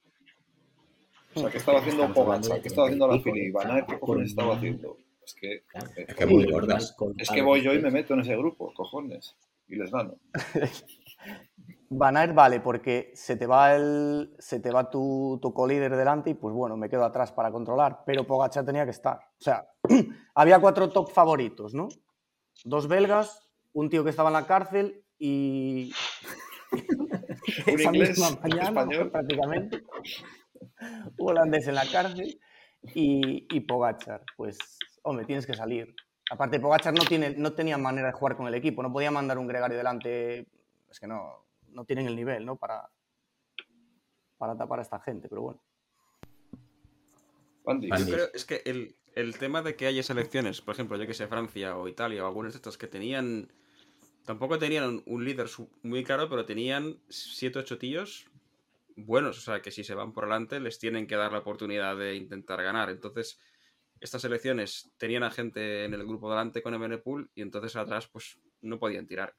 O 1.35 1.39
sea, 1.39 1.49
¿qué 1.49 1.57
estaba 1.57 1.79
haciendo 1.79 2.11
Pogacar? 2.13 2.61
¿Qué 2.61 2.67
estaba 2.67 2.87
haciendo 2.87 3.07
la 3.07 3.19
Fili? 3.19 3.51
Van 3.51 3.85
¿qué 3.85 3.99
cojones 3.99 4.29
estaba 4.29 4.55
haciendo? 4.55 4.97
Es 5.23 5.35
que, 5.35 5.63
es 6.07 6.15
que, 6.15 6.25
muy 6.25 6.51
gordas. 6.51 6.95
es 7.17 7.29
que 7.29 7.41
voy 7.43 7.61
yo 7.61 7.73
y 7.73 7.79
me 7.79 7.91
meto 7.91 8.15
en 8.15 8.21
ese 8.21 8.35
grupo, 8.35 8.73
cojones, 8.73 9.35
y 9.67 9.75
les 9.75 9.91
gano. 9.91 10.15
Van 11.91 12.17
Aert 12.17 12.35
vale, 12.35 12.59
porque 12.59 13.11
se 13.15 13.35
te 13.35 13.47
va, 13.47 13.75
el, 13.75 14.35
se 14.37 14.59
te 14.59 14.69
va 14.69 14.91
tu, 14.91 15.39
tu 15.41 15.53
co-líder 15.53 15.95
delante 15.95 16.29
y 16.29 16.33
pues 16.35 16.53
bueno, 16.53 16.77
me 16.77 16.87
quedo 16.87 17.03
atrás 17.03 17.31
para 17.31 17.51
controlar, 17.51 18.03
pero 18.05 18.27
Pogacar 18.27 18.63
tenía 18.63 18.85
que 18.85 18.91
estar. 18.91 19.17
O 19.17 19.41
sea, 19.41 19.67
había 20.35 20.59
cuatro 20.59 20.89
top 20.89 21.11
favoritos, 21.11 21.73
¿no? 21.73 21.89
Dos 22.63 22.87
belgas, 22.87 23.49
un 23.73 23.89
tío 23.89 24.03
que 24.03 24.11
estaba 24.11 24.29
en 24.29 24.33
la 24.33 24.45
cárcel 24.45 25.03
y 25.17 25.91
esa 27.65 27.91
misma 27.91 28.29
mañana 28.41 29.09
prácticamente 29.11 29.83
holandés 31.17 31.67
en 31.67 31.75
la 31.75 31.85
cárcel 31.91 32.39
y, 32.93 33.47
y, 33.49 33.59
Pogachar 33.61 34.23
pues 34.37 34.57
hombre 35.03 35.25
tienes 35.25 35.45
que 35.45 35.53
salir 35.53 35.93
aparte 36.31 36.59
Pogachar 36.59 36.93
no 36.93 37.03
tiene 37.03 37.35
no 37.37 37.53
tenía 37.53 37.77
manera 37.77 38.07
de 38.07 38.13
jugar 38.13 38.37
con 38.37 38.47
el 38.47 38.53
equipo 38.53 38.81
no 38.81 38.93
podía 38.93 39.11
mandar 39.11 39.37
un 39.37 39.47
gregario 39.47 39.77
delante 39.77 40.47
es 40.89 40.99
que 40.99 41.07
no 41.07 41.48
no 41.73 41.85
tienen 41.85 42.07
el 42.07 42.15
nivel 42.15 42.45
no 42.45 42.55
para 42.55 42.89
para 44.37 44.57
tapar 44.57 44.79
a 44.79 44.83
esta 44.83 44.99
gente 44.99 45.27
pero 45.29 45.41
bueno 45.41 45.61
yo 47.65 48.05
creo 48.05 48.27
es 48.33 48.45
que 48.45 48.61
el, 48.65 48.95
el 49.15 49.37
tema 49.37 49.61
de 49.61 49.75
que 49.75 49.87
haya 49.87 50.03
selecciones 50.03 50.61
por 50.61 50.73
ejemplo 50.73 50.97
yo 50.97 51.05
que 51.05 51.13
sé 51.13 51.27
Francia 51.27 51.77
o 51.77 51.87
Italia 51.87 52.23
o 52.23 52.27
algunos 52.27 52.53
de 52.53 52.57
estos 52.57 52.77
que 52.77 52.87
tenían 52.87 53.51
Tampoco 54.29 54.59
tenían 54.59 55.01
un 55.07 55.25
líder 55.25 55.49
muy 55.81 56.03
claro, 56.03 56.29
pero 56.29 56.45
tenían 56.45 56.99
7 57.09 57.57
o 57.57 57.61
8 57.63 57.79
tíos 57.79 58.27
buenos. 58.95 59.39
O 59.39 59.41
sea, 59.41 59.59
que 59.59 59.71
si 59.71 59.83
se 59.83 59.95
van 59.95 60.13
por 60.13 60.25
delante 60.25 60.59
les 60.59 60.77
tienen 60.77 61.07
que 61.07 61.15
dar 61.15 61.31
la 61.31 61.39
oportunidad 61.39 61.97
de 61.97 62.13
intentar 62.13 62.61
ganar. 62.61 62.91
Entonces, 62.91 63.39
estas 63.99 64.23
elecciones 64.25 64.91
tenían 64.97 65.23
a 65.23 65.31
gente 65.31 65.83
en 65.83 65.95
el 65.95 66.05
grupo 66.05 66.29
delante 66.29 66.61
con 66.61 66.75
Ebenepool 66.75 67.31
y 67.33 67.41
entonces 67.41 67.75
atrás 67.75 68.07
pues 68.07 68.39
no 68.61 68.77
podían 68.77 69.07
tirar. 69.07 69.33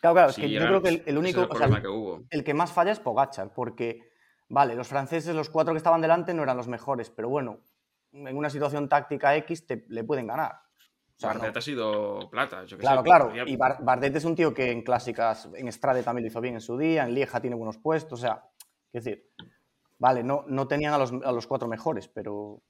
Claro, 0.00 0.14
claro, 0.14 0.30
es 0.30 0.36
que 0.36 0.50
yo 0.50 0.60
creo 0.60 0.82
que 0.82 1.02
el, 1.06 1.18
único 1.18 1.42
el, 1.42 1.82
que 1.82 1.88
hubo. 1.88 2.22
el 2.30 2.44
que 2.44 2.54
más 2.54 2.72
falla 2.72 2.92
es 2.92 3.00
Pogachar, 3.00 3.52
porque, 3.52 4.12
vale, 4.48 4.74
los 4.74 4.86
franceses, 4.86 5.34
los 5.34 5.50
cuatro 5.50 5.74
que 5.74 5.78
estaban 5.78 6.00
delante 6.00 6.34
no 6.34 6.42
eran 6.42 6.56
los 6.56 6.68
mejores, 6.68 7.10
pero 7.10 7.28
bueno, 7.28 7.60
en 8.12 8.36
una 8.36 8.50
situación 8.50 8.88
táctica 8.88 9.34
X 9.36 9.66
te, 9.66 9.84
le 9.88 10.04
pueden 10.04 10.26
ganar. 10.26 10.60
Bardet 11.20 11.56
ha 11.56 11.60
sido 11.60 12.30
plata. 12.30 12.64
claro, 12.78 13.02
claro. 13.02 13.32
Y 13.46 13.56
Bardet 13.56 14.14
es 14.14 14.24
un 14.24 14.36
tío 14.36 14.54
que 14.54 14.70
en 14.70 14.82
clásicas, 14.82 15.48
en 15.54 15.70
Strade 15.72 16.02
también 16.02 16.24
lo 16.24 16.28
hizo 16.28 16.40
bien 16.40 16.54
en 16.54 16.60
su 16.60 16.78
día, 16.78 17.04
en 17.04 17.14
Lieja 17.14 17.40
tiene 17.40 17.56
buenos 17.56 17.78
puestos, 17.78 18.20
o 18.20 18.22
sea, 18.22 18.44
es 18.92 19.04
decir, 19.04 19.28
vale, 19.98 20.22
no, 20.22 20.44
no 20.46 20.68
tenían 20.68 20.94
a 20.94 20.98
los, 20.98 21.46
cuatro 21.46 21.68
mejores, 21.68 22.08
pero... 22.08 22.62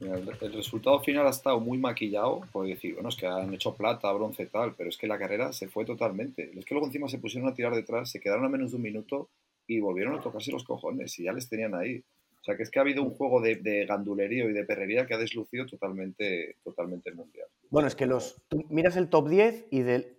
el, 0.00 0.52
resultado 0.52 1.00
final 1.00 1.26
ha 1.26 1.30
estado 1.30 1.60
muy 1.60 1.78
maquillado, 1.78 2.42
por 2.52 2.66
decir, 2.66 2.94
bueno, 2.94 3.08
es 3.08 3.16
que 3.16 3.26
han 3.26 3.52
hecho 3.54 3.74
plata, 3.74 4.12
bronce 4.12 4.46
tal, 4.46 4.74
pero 4.74 4.88
es 4.88 4.96
que 4.96 5.06
la 5.06 5.18
carrera 5.18 5.52
se 5.52 5.68
fue 5.68 5.84
totalmente. 5.84 6.50
Es 6.56 6.64
que 6.64 6.74
luego 6.74 6.86
encima 6.86 7.08
se 7.08 7.18
pusieron 7.18 7.48
a 7.48 7.54
tirar 7.54 7.74
detrás, 7.74 8.10
se 8.10 8.20
quedaron 8.20 8.44
a 8.44 8.48
menos 8.48 8.70
de 8.70 8.76
un 8.76 8.82
minuto 8.82 9.28
y 9.66 9.80
volvieron 9.80 10.14
a 10.14 10.20
tocarse 10.20 10.52
los 10.52 10.64
cojones 10.64 11.18
y 11.18 11.24
ya 11.24 11.32
les 11.32 11.48
tenían 11.48 11.74
ahí. 11.74 12.02
O 12.40 12.44
sea, 12.44 12.56
que 12.56 12.62
es 12.62 12.70
que 12.70 12.78
ha 12.78 12.82
habido 12.82 13.02
un 13.02 13.10
juego 13.10 13.40
de, 13.40 13.86
gandulerío 13.88 14.48
y 14.48 14.52
de 14.52 14.64
perrería 14.64 15.06
que 15.06 15.14
ha 15.14 15.18
deslucido 15.18 15.66
totalmente, 15.66 16.56
totalmente 16.62 17.10
el 17.10 17.16
Mundial. 17.16 17.48
Bueno, 17.70 17.88
es 17.88 17.96
que 17.96 18.06
los, 18.06 18.40
tú 18.48 18.64
miras 18.68 18.96
el 18.96 19.08
top 19.08 19.28
10 19.28 19.66
y 19.70 19.80
del 19.80 20.18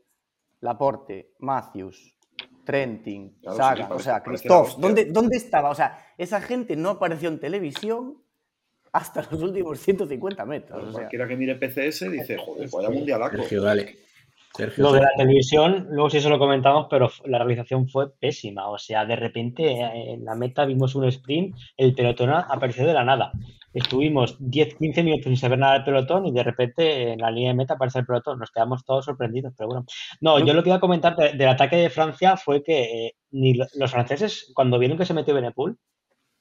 Laporte, 0.60 1.32
Matthews, 1.40 2.18
Trentin, 2.66 3.38
Saga, 3.44 3.88
o 3.92 4.00
sea, 4.00 4.22
Christoph, 4.22 4.76
¿dónde, 4.78 5.06
¿dónde 5.06 5.38
estaba? 5.38 5.70
O 5.70 5.76
sea, 5.76 6.06
esa 6.18 6.42
gente 6.42 6.76
no 6.76 6.90
apareció 6.90 7.30
en 7.30 7.40
televisión 7.40 8.18
hasta 8.98 9.22
los 9.30 9.42
últimos 9.42 9.80
150 9.80 10.46
metros. 10.46 10.90
O 10.90 10.92
Cualquiera 10.92 11.28
que 11.28 11.38
mire 11.38 11.56
PCS 11.56 12.12
dice, 12.12 12.38
joder, 12.38 12.68
vaya 12.74 12.90
mundialaco. 12.90 13.38
Sergio, 13.38 13.62
dale. 13.62 13.96
lo 14.78 14.92
de 14.92 15.02
la 15.02 15.12
televisión, 15.16 15.88
luego 15.92 16.10
sí 16.10 16.18
eso 16.18 16.30
lo 16.30 16.40
comentamos, 16.40 16.88
pero 16.90 17.12
la 17.26 17.38
realización 17.38 17.88
fue 17.88 18.12
pésima. 18.20 18.70
O 18.70 18.80
sea, 18.80 19.06
de 19.06 19.16
repente 19.16 19.80
en 19.82 20.26
la 20.26 20.34
meta 20.34 20.66
vimos 20.66 20.96
un 20.96 21.06
sprint, 21.06 21.56
el 21.78 21.94
pelotón 21.94 22.32
apareció 22.32 22.88
de 22.88 22.94
la 22.94 23.04
nada. 23.04 23.32
Estuvimos 23.72 24.40
10-15 24.40 25.04
minutos 25.04 25.26
sin 25.26 25.38
saber 25.38 25.60
nada 25.60 25.74
del 25.74 25.84
pelotón 25.84 26.26
y 26.26 26.32
de 26.32 26.42
repente 26.42 27.12
en 27.12 27.20
la 27.20 27.30
línea 27.30 27.52
de 27.52 27.58
meta 27.58 27.76
aparece 27.76 28.00
el 28.00 28.06
pelotón. 28.08 28.40
Nos 28.40 28.50
quedamos 28.50 28.84
todos 28.84 29.06
sorprendidos, 29.06 29.54
pero 29.56 29.68
bueno. 29.68 29.86
No, 30.22 30.40
yo 30.44 30.56
lo 30.56 30.64
que 30.64 30.70
iba 30.70 30.78
a 30.78 30.80
comentar 30.80 31.16
del 31.16 31.48
ataque 31.48 31.76
de 31.76 31.92
Francia 31.92 32.36
fue 32.36 32.64
que 32.64 33.08
eh, 33.08 33.16
ni 33.30 33.54
los 33.54 33.92
franceses, 33.92 34.52
cuando 34.56 34.80
vieron 34.80 34.98
que 34.98 35.06
se 35.06 35.14
metió 35.14 35.36
Benepul, 35.36 35.78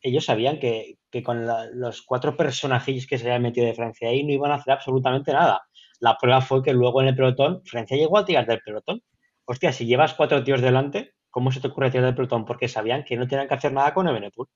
ellos 0.07 0.25
sabían 0.25 0.59
que, 0.59 0.99
con 1.23 1.47
los 1.75 2.03
cuatro 2.03 2.37
personajes 2.37 3.07
que 3.07 3.19
se 3.19 3.27
habían 3.27 3.43
metido 3.43 3.67
de 3.67 3.75
Francia 3.75 4.09
ahí 4.09 4.25
no 4.25 4.33
iban 4.33 4.51
a 4.51 4.57
hacer 4.57 4.75
absolutamente 4.75 5.33
nada. 5.33 5.63
La 6.01 6.17
prueba 6.19 6.41
fue 6.41 6.63
que 6.63 6.73
luego 6.73 7.01
en 7.01 7.09
el 7.09 7.17
pelotón, 7.17 7.63
Francia 7.65 7.97
llegó 7.97 8.19
a 8.19 8.25
tirar 8.25 8.47
del 8.47 8.61
pelotón. 8.61 9.03
Hostia, 9.45 9.73
si 9.73 9.87
llevas 9.87 10.15
cuatro 10.15 10.43
tíos 10.45 10.61
delante, 10.61 11.15
¿cómo 11.31 11.53
se 11.53 11.61
te 11.61 11.69
ocurre 11.69 11.91
tirar 11.91 12.07
del 12.07 12.15
pelotón? 12.15 12.45
Porque 12.45 12.69
sabían 12.69 13.05
que 13.05 13.17
no 13.17 13.27
tenían 13.27 13.49
que 13.49 13.55
hacer 13.55 13.73
nada 13.73 13.95
con 13.95 14.07
el 14.09 14.15
Benepul. 14.15 14.49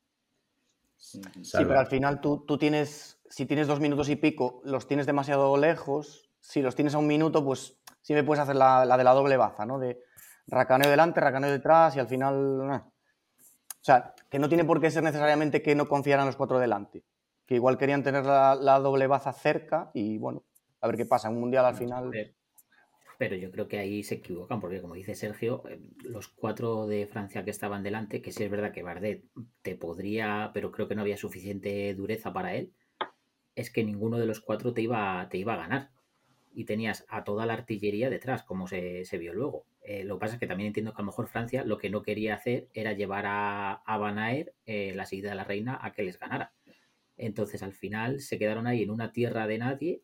Sí, 0.97 1.21
pero 1.53 1.79
al 1.79 1.87
final 1.87 2.21
tú, 2.21 2.45
tú, 2.47 2.59
tienes, 2.59 3.21
si 3.29 3.47
tienes 3.47 3.67
dos 3.67 3.81
minutos 3.81 4.09
y 4.11 4.17
pico, 4.17 4.61
los 4.65 4.87
tienes 4.87 5.07
demasiado 5.07 5.57
lejos. 5.57 6.31
Si 6.41 6.61
los 6.61 6.75
tienes 6.75 6.95
a 6.95 6.99
un 6.99 7.07
minuto, 7.07 7.45
pues 7.45 7.79
sí 8.03 8.13
me 8.13 8.23
puedes 8.23 8.43
hacer 8.43 8.57
la, 8.57 8.97
de 8.97 9.05
la 9.05 9.15
doble 9.15 9.37
baza, 9.37 9.65
¿no? 9.65 9.79
De 9.79 10.03
racaneo 10.47 10.91
delante, 10.91 11.21
racaneo 11.21 11.51
detrás 11.51 11.97
y 11.97 12.01
al 12.01 12.09
final. 12.09 12.71
Eh. 12.73 12.77
O 12.77 13.83
sea, 13.85 14.15
que 14.31 14.39
no 14.39 14.49
tiene 14.49 14.65
por 14.65 14.81
qué 14.81 14.91
ser 14.91 15.03
necesariamente 15.03 15.61
que 15.61 15.75
no 15.75 15.89
confiaran 15.89 16.27
los 16.27 16.37
cuatro 16.37 16.59
delante. 16.59 17.05
Que 17.47 17.57
igual 17.57 17.79
querían 17.79 18.03
tener 18.03 18.25
la, 18.25 18.81
doble 18.83 19.07
baza 19.07 19.33
cerca 19.33 19.91
y 19.93 20.19
bueno, 20.19 20.45
a 20.81 20.87
ver 20.87 20.97
qué 20.97 21.05
pasa. 21.05 21.29
Un 21.29 21.41
mundial 21.41 21.67
al 21.67 21.75
final. 21.75 22.11
Pero 23.19 23.37
yo 23.37 23.51
creo 23.51 23.69
que 23.69 23.79
ahí 23.79 24.03
se 24.03 24.15
equivocan, 24.15 24.61
porque 24.61 24.81
como 24.81 24.95
dice 24.95 25.15
Sergio, 25.15 25.63
eh, 25.69 25.79
los 26.05 26.29
cuatro 26.29 26.87
de 26.87 27.07
Francia 27.07 27.45
que 27.45 27.51
estaban 27.51 27.83
delante, 27.83 28.23
que 28.23 28.33
sí 28.33 28.45
es 28.45 28.51
verdad 28.51 28.73
que 28.73 28.83
Bardet 28.83 29.27
te 29.61 29.77
podría, 29.77 30.53
pero 30.55 30.73
creo 30.73 30.89
que 30.89 30.95
no 30.95 31.03
había 31.03 31.19
suficiente 31.19 31.93
dureza 31.93 32.33
para 32.33 32.55
él, 32.55 32.73
es 33.57 33.71
que 33.71 33.85
ninguno 33.85 34.19
de 34.19 34.25
los 34.25 34.41
cuatro 34.41 34.73
te 34.73 34.81
iba, 34.81 35.29
te 35.29 35.37
iba 35.37 35.53
a 35.53 35.59
ganar. 35.59 35.91
Y 36.55 36.65
tenías 36.65 37.05
a 37.09 37.23
toda 37.23 37.45
la 37.45 37.53
artillería 37.53 38.09
detrás, 38.09 38.43
como 38.43 38.67
se, 38.67 39.05
vio 39.19 39.35
luego. 39.35 39.67
Eh, 39.83 40.05
lo 40.05 40.17
que 40.17 40.21
pasa 40.21 40.35
es 40.35 40.41
que 40.41 40.47
también 40.47 40.69
entiendo 40.69 40.93
que 40.93 41.01
a 41.01 41.05
lo 41.05 41.07
mejor 41.07 41.29
Francia 41.29 41.65
lo 41.65 41.79
que 41.79 41.91
no 41.91 42.03
quería 42.03 42.35
hacer 42.35 42.69
era 42.75 42.93
llevar 42.93 43.25
a, 43.27 43.83
a 43.85 44.33
eh, 44.67 44.93
la 44.95 45.07
seguida 45.07 45.31
de 45.31 45.37
la 45.37 45.45
reina 45.45 45.79
a 45.81 45.93
que 45.93 46.03
les 46.03 46.19
ganara. 46.19 46.53
Entonces 47.17 47.63
al 47.63 47.73
final 47.73 48.21
se 48.21 48.39
quedaron 48.39 48.67
ahí 48.67 48.83
en 48.83 48.91
una 48.91 49.13
tierra 49.13 49.47
de 49.47 49.59
nadie 49.59 50.03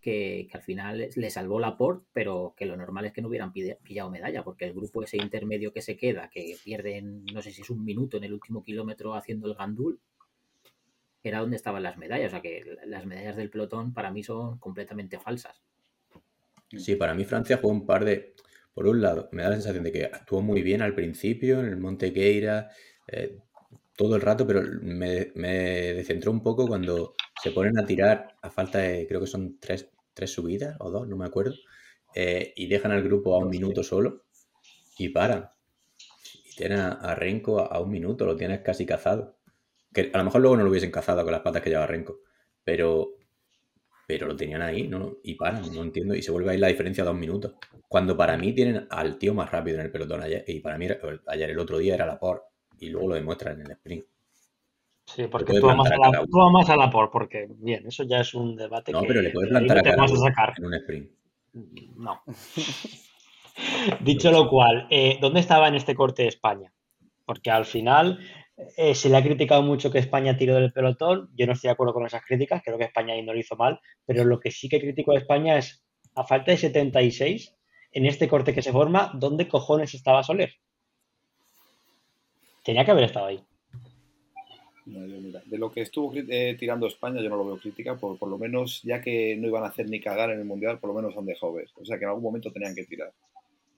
que, 0.00 0.48
al 0.52 0.62
final 0.62 1.08
le 1.14 1.30
salvó 1.30 1.58
la 1.58 1.76
port, 1.76 2.04
pero 2.12 2.54
que 2.56 2.66
lo 2.66 2.76
normal 2.76 3.06
es 3.06 3.12
que 3.12 3.22
no 3.22 3.28
hubieran 3.28 3.52
pillado 3.52 4.10
medalla, 4.10 4.44
porque 4.44 4.64
el 4.64 4.72
grupo 4.72 5.02
ese 5.02 5.16
intermedio 5.16 5.72
que 5.72 5.82
se 5.82 5.96
queda, 5.96 6.30
que 6.30 6.56
pierden, 6.62 7.24
no 7.32 7.42
sé 7.42 7.50
si 7.50 7.62
es 7.62 7.70
un 7.70 7.84
minuto 7.84 8.16
en 8.16 8.24
el 8.24 8.32
último 8.32 8.62
kilómetro 8.62 9.14
haciendo 9.14 9.48
el 9.48 9.54
gandul, 9.54 9.98
era 11.24 11.40
donde 11.40 11.56
estaban 11.56 11.82
las 11.82 11.98
medallas. 11.98 12.28
O 12.28 12.30
sea 12.30 12.40
que 12.40 12.64
las 12.86 13.04
medallas 13.04 13.36
del 13.36 13.50
pelotón 13.50 13.92
para 13.92 14.12
mí 14.12 14.22
son 14.22 14.58
completamente 14.58 15.18
falsas. 15.18 15.60
Sí, 16.68 16.96
para 16.96 17.14
mí 17.14 17.24
Francia 17.24 17.58
jugó 17.58 17.72
un 17.72 17.86
par 17.86 18.04
de. 18.04 18.34
Por 18.76 18.86
un 18.86 19.00
lado, 19.00 19.30
me 19.32 19.42
da 19.42 19.48
la 19.48 19.54
sensación 19.54 19.84
de 19.84 19.90
que 19.90 20.04
actuó 20.04 20.42
muy 20.42 20.60
bien 20.60 20.82
al 20.82 20.94
principio 20.94 21.60
en 21.60 21.64
el 21.64 21.78
Monte 21.78 22.12
Queira, 22.12 22.68
eh, 23.08 23.38
todo 23.96 24.16
el 24.16 24.20
rato, 24.20 24.46
pero 24.46 24.60
me, 24.82 25.32
me 25.34 25.94
descentró 25.94 26.30
un 26.30 26.42
poco 26.42 26.66
cuando 26.66 27.14
se 27.42 27.52
ponen 27.52 27.78
a 27.78 27.86
tirar 27.86 28.36
a 28.42 28.50
falta 28.50 28.80
de, 28.80 29.06
creo 29.08 29.22
que 29.22 29.26
son 29.26 29.58
tres, 29.58 29.88
tres 30.12 30.30
subidas 30.30 30.76
o 30.80 30.90
dos, 30.90 31.08
no 31.08 31.16
me 31.16 31.24
acuerdo, 31.24 31.54
eh, 32.14 32.52
y 32.54 32.66
dejan 32.66 32.92
al 32.92 33.02
grupo 33.02 33.34
a 33.34 33.38
un 33.38 33.48
minuto 33.48 33.82
solo 33.82 34.26
y 34.98 35.08
paran. 35.08 35.48
Y 36.44 36.54
tienen 36.54 36.80
a, 36.80 37.14
Renko 37.14 37.60
a, 37.60 37.80
un 37.80 37.90
minuto, 37.90 38.26
lo 38.26 38.36
tienes 38.36 38.60
casi 38.60 38.84
cazado. 38.84 39.38
Que 39.90 40.10
a 40.12 40.18
lo 40.18 40.24
mejor 40.24 40.42
luego 40.42 40.58
no 40.58 40.64
lo 40.64 40.70
hubiesen 40.70 40.90
cazado 40.90 41.24
con 41.24 41.32
las 41.32 41.40
patas 41.40 41.62
que 41.62 41.70
lleva 41.70 41.86
Renko, 41.86 42.20
pero, 42.62 43.14
pero 44.06 44.28
lo 44.28 44.36
tenían 44.36 44.62
ahí 44.62 44.86
¿no? 44.86 45.16
y 45.24 45.34
paran, 45.34 45.62
no 45.74 45.82
entiendo, 45.82 46.14
y 46.14 46.22
se 46.22 46.30
vuelve 46.30 46.52
ahí 46.52 46.58
la 46.58 46.68
diferencia 46.68 47.02
a 47.02 47.06
dos 47.06 47.16
minutos. 47.16 47.54
Cuando 47.88 48.16
para 48.16 48.38
mí 48.38 48.52
tienen 48.52 48.86
al 48.90 49.18
tío 49.18 49.34
más 49.34 49.50
rápido 49.50 49.78
en 49.78 49.86
el 49.86 49.92
pelotón 49.92 50.22
ayer, 50.22 50.44
y 50.46 50.60
para 50.60 50.78
mí 50.78 50.86
ayer 51.26 51.50
el 51.50 51.58
otro 51.58 51.78
día 51.78 51.94
era 51.94 52.06
la 52.06 52.18
por, 52.18 52.44
y 52.78 52.88
luego 52.88 53.08
lo 53.08 53.14
demuestran 53.16 53.60
en 53.60 53.66
el 53.66 53.72
sprint. 53.72 54.04
Sí, 55.06 55.26
porque 55.28 55.60
tú 55.60 55.66
más, 55.66 55.90
a 55.90 55.96
la, 55.96 56.24
tú 56.24 56.38
más 56.50 56.68
a 56.68 56.76
la 56.76 56.90
por, 56.90 57.10
porque 57.10 57.48
bien, 57.48 57.86
eso 57.86 58.04
ya 58.04 58.20
es 58.20 58.34
un 58.34 58.56
debate. 58.56 58.92
No, 58.92 59.02
pero 59.02 59.22
le 59.22 59.30
puedes 59.30 59.50
plantar 59.50 59.78
a 59.78 59.82
cara 59.82 60.08
sacar. 60.08 60.54
en 60.58 60.64
un 60.64 60.74
sprint. 60.74 61.10
No. 61.96 62.22
Dicho 64.00 64.30
lo 64.30 64.48
cual, 64.48 64.86
eh, 64.90 65.18
¿dónde 65.20 65.40
estaba 65.40 65.68
en 65.68 65.76
este 65.76 65.94
corte 65.94 66.26
España? 66.26 66.72
Porque 67.24 67.50
al 67.50 67.64
final 67.64 68.18
eh, 68.76 68.94
se 68.94 69.08
le 69.08 69.16
ha 69.16 69.22
criticado 69.22 69.62
mucho 69.62 69.90
que 69.90 69.98
España 69.98 70.36
tiró 70.36 70.54
del 70.54 70.72
pelotón. 70.72 71.30
Yo 71.36 71.46
no 71.46 71.52
estoy 71.52 71.68
de 71.68 71.72
acuerdo 71.72 71.94
con 71.94 72.06
esas 72.06 72.24
críticas, 72.24 72.62
creo 72.64 72.78
que 72.78 72.84
España 72.84 73.14
ahí 73.14 73.22
no 73.22 73.32
lo 73.32 73.38
hizo 73.38 73.56
mal, 73.56 73.80
pero 74.04 74.24
lo 74.24 74.40
que 74.40 74.50
sí 74.50 74.68
que 74.68 74.80
critico 74.80 75.12
a 75.12 75.18
España 75.18 75.58
es, 75.58 75.84
a 76.14 76.24
falta 76.24 76.50
de 76.50 76.58
76, 76.58 77.54
en 77.92 78.06
este 78.06 78.28
corte 78.28 78.54
que 78.54 78.62
se 78.62 78.72
forma, 78.72 79.10
¿dónde 79.14 79.48
cojones 79.48 79.94
estaba 79.94 80.22
Soler? 80.22 80.54
Tenía 82.64 82.84
que 82.84 82.90
haber 82.90 83.04
estado 83.04 83.26
ahí 83.26 83.44
de 84.86 85.58
lo 85.58 85.70
que 85.70 85.82
estuvo 85.82 86.12
eh, 86.14 86.56
tirando 86.58 86.86
España, 86.86 87.20
yo 87.20 87.28
no 87.28 87.36
lo 87.36 87.46
veo 87.46 87.58
crítica, 87.58 87.96
por, 87.96 88.18
por 88.18 88.28
lo 88.28 88.38
menos, 88.38 88.82
ya 88.82 89.00
que 89.00 89.36
no 89.36 89.48
iban 89.48 89.64
a 89.64 89.68
hacer 89.68 89.88
ni 89.88 90.00
cagar 90.00 90.30
en 90.30 90.38
el 90.38 90.44
Mundial, 90.44 90.78
por 90.78 90.88
lo 90.88 90.94
menos 90.94 91.16
han 91.16 91.26
dejado 91.26 91.54
ver. 91.54 91.68
O 91.74 91.84
sea, 91.84 91.98
que 91.98 92.04
en 92.04 92.10
algún 92.10 92.22
momento 92.22 92.52
tenían 92.52 92.74
que 92.74 92.84
tirar. 92.84 93.12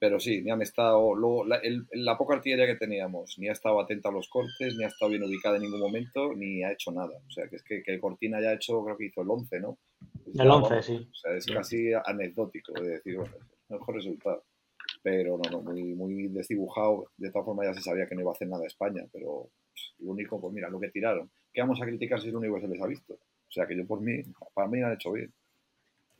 Pero 0.00 0.20
sí, 0.20 0.42
ni 0.42 0.50
han 0.50 0.62
estado. 0.62 1.14
Luego, 1.14 1.44
la, 1.44 1.60
la, 1.92 2.16
poca 2.16 2.36
artillería 2.36 2.66
que 2.66 2.76
teníamos, 2.76 3.36
ni 3.38 3.48
ha 3.48 3.52
estado 3.52 3.80
atenta 3.80 4.10
a 4.10 4.12
los 4.12 4.28
cortes, 4.28 4.76
ni 4.76 4.84
ha 4.84 4.88
estado 4.88 5.10
bien 5.10 5.24
ubicada 5.24 5.56
en 5.56 5.62
ningún 5.62 5.80
momento, 5.80 6.32
ni 6.34 6.62
ha 6.62 6.72
hecho 6.72 6.92
nada. 6.92 7.18
O 7.26 7.30
sea, 7.30 7.48
que 7.48 7.56
es 7.56 7.64
que, 7.64 7.82
que 7.82 7.98
Cortina 7.98 8.40
ya 8.40 8.50
ha 8.50 8.54
hecho, 8.54 8.84
creo 8.84 8.96
que 8.96 9.06
hizo 9.06 9.22
el 9.22 9.30
11, 9.30 9.60
¿no? 9.60 9.78
El 10.34 10.50
11, 10.50 10.82
sí. 10.82 11.08
O 11.10 11.14
sea, 11.14 11.36
es 11.36 11.46
casi 11.46 11.92
anecdótico 12.04 12.72
de 12.80 12.90
decir, 12.90 13.16
bueno, 13.16 13.34
mejor 13.68 13.94
resultado. 13.96 14.44
Pero 15.02 15.38
no, 15.38 15.50
no, 15.50 15.62
muy, 15.62 15.94
muy 15.94 16.28
desdibujado. 16.28 17.10
De 17.16 17.30
todas 17.30 17.46
formas, 17.46 17.66
ya 17.66 17.74
se 17.74 17.82
sabía 17.82 18.06
que 18.06 18.14
no 18.14 18.20
iba 18.22 18.30
a 18.30 18.34
hacer 18.34 18.48
nada 18.48 18.66
España, 18.66 19.04
pero 19.12 19.50
lo 19.98 20.10
único, 20.12 20.40
pues 20.40 20.52
mira, 20.54 20.70
lo 20.70 20.80
que 20.80 20.90
tiraron. 20.90 21.30
¿Qué 21.52 21.60
vamos 21.60 21.80
a 21.80 21.86
criticar 21.86 22.20
si 22.20 22.28
es 22.28 22.32
lo 22.32 22.38
único 22.38 22.54
que 22.56 22.62
se 22.62 22.68
les 22.68 22.82
ha 22.82 22.86
visto? 22.86 23.14
O 23.14 23.50
sea 23.50 23.66
que 23.66 23.76
yo 23.76 23.86
por 23.86 24.00
mí, 24.00 24.22
para 24.54 24.68
mí 24.68 24.82
han 24.82 24.92
hecho 24.92 25.12
bien. 25.12 25.32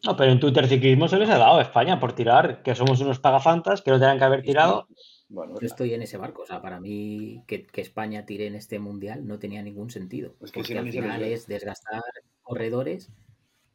No, 0.05 0.17
pero 0.17 0.31
en 0.31 0.39
Twitter 0.39 0.67
ciclismo 0.69 1.09
se 1.09 1.19
les 1.19 1.29
ha 1.29 1.39
dado 1.39 1.59
a 1.59 1.63
España 1.63 1.99
por 1.99 2.13
tirar, 2.13 2.63
que 2.63 2.75
somos 2.75 3.01
unos 3.01 3.19
pagafantas, 3.19 3.83
que 3.83 3.91
no 3.91 3.99
tenían 3.99 4.19
que 4.19 4.25
haber 4.25 4.43
tirado. 4.43 4.87
Bueno, 5.29 5.59
yo 5.61 5.67
estoy 5.67 5.93
en 5.93 6.03
ese 6.03 6.17
barco. 6.17 6.43
O 6.43 6.47
sea, 6.47 6.63
para 6.63 6.81
mí 6.81 7.43
que, 7.47 7.67
España 7.75 8.25
tire 8.25 8.47
en 8.47 8.55
este 8.55 8.79
mundial 8.79 9.27
no 9.27 9.39
tenía 9.39 9.63
ningún 9.63 9.91
sentido. 9.91 10.35
porque 10.39 10.79
al 10.79 10.91
final 10.91 11.23
es 11.23 11.47
desgastar 11.47 12.03
corredores 12.43 13.11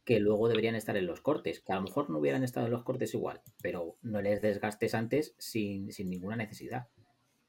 que 0.04 0.20
luego 0.20 0.48
deberían 0.48 0.74
estar 0.74 0.96
en 0.96 1.06
los 1.06 1.20
cortes, 1.20 1.60
que 1.60 1.72
a 1.72 1.76
lo 1.76 1.82
mejor 1.82 2.10
no 2.10 2.18
hubieran 2.18 2.44
estado 2.44 2.66
en 2.66 2.72
los 2.72 2.82
cortes 2.82 3.14
igual, 3.14 3.40
pero 3.62 3.96
no 4.02 4.20
les 4.20 4.42
desgastes 4.42 4.94
antes 4.94 5.34
sin, 5.38 5.92
sin 5.92 6.10
ninguna 6.10 6.36
necesidad. 6.36 6.88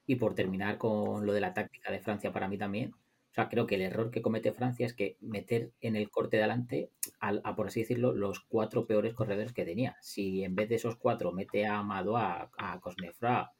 Y 0.06 0.16
por 0.16 0.34
terminar 0.34 0.78
con 0.78 1.26
lo 1.26 1.32
de 1.32 1.40
la 1.40 1.52
táctica 1.52 1.92
de 1.92 2.00
Francia 2.00 2.32
para 2.32 2.48
mí 2.48 2.56
también, 2.56 2.92
o 2.92 3.34
sea, 3.34 3.50
creo 3.50 3.66
que 3.66 3.74
el 3.74 3.82
error 3.82 4.10
que 4.10 4.22
comete 4.22 4.52
Francia 4.52 4.86
es 4.86 4.94
que 4.94 5.18
meter 5.20 5.72
en 5.82 5.96
el 5.96 6.08
corte 6.08 6.38
de 6.38 6.44
adelante, 6.44 6.90
a, 7.20 7.56
por 7.56 7.68
así 7.68 7.80
decirlo, 7.80 8.12
los 8.12 8.40
cuatro 8.40 8.86
peores 8.86 9.14
corredores 9.14 9.52
que 9.52 9.64
tenía. 9.64 9.96
Si 10.00 10.44
en 10.44 10.54
vez 10.54 10.68
de 10.68 10.76
esos 10.76 10.96
cuatro 10.96 11.32
mete 11.32 11.66
a 11.66 11.78
Amado, 11.78 12.16
a, 12.16 12.50
a 12.56 12.80
Cosnefra, 12.80 13.52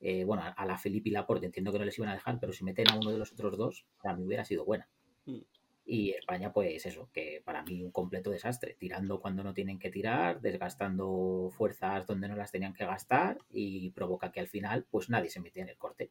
eh, 0.00 0.24
bueno, 0.24 0.42
a, 0.56 0.66
la 0.66 0.78
Felipe 0.78 1.10
y 1.10 1.12
Laporte, 1.12 1.46
entiendo 1.46 1.72
que 1.72 1.78
no 1.78 1.84
les 1.84 1.98
iban 1.98 2.10
a 2.10 2.14
dejar, 2.14 2.38
pero 2.40 2.52
si 2.52 2.64
meten 2.64 2.90
a 2.90 2.96
uno 2.96 3.10
de 3.10 3.18
los 3.18 3.32
otros 3.32 3.56
dos, 3.58 3.86
para 4.02 4.16
mí 4.16 4.24
hubiera 4.24 4.44
sido 4.44 4.64
buena. 4.64 4.88
Mm. 5.26 5.40
Y 5.84 6.10
España, 6.10 6.52
pues 6.52 6.86
eso, 6.86 7.10
que 7.12 7.42
para 7.44 7.62
mí 7.62 7.82
un 7.82 7.90
completo 7.90 8.30
desastre, 8.30 8.76
tirando 8.78 9.20
cuando 9.20 9.42
no 9.42 9.52
tienen 9.52 9.78
que 9.78 9.90
tirar, 9.90 10.40
desgastando 10.40 11.50
fuerzas 11.52 12.06
donde 12.06 12.28
no 12.28 12.36
las 12.36 12.52
tenían 12.52 12.74
que 12.74 12.86
gastar 12.86 13.38
y 13.50 13.90
provoca 13.90 14.30
que 14.30 14.40
al 14.40 14.48
final, 14.48 14.86
pues 14.90 15.10
nadie 15.10 15.30
se 15.30 15.40
mete 15.40 15.60
en 15.60 15.68
el 15.68 15.76
corte. 15.76 16.10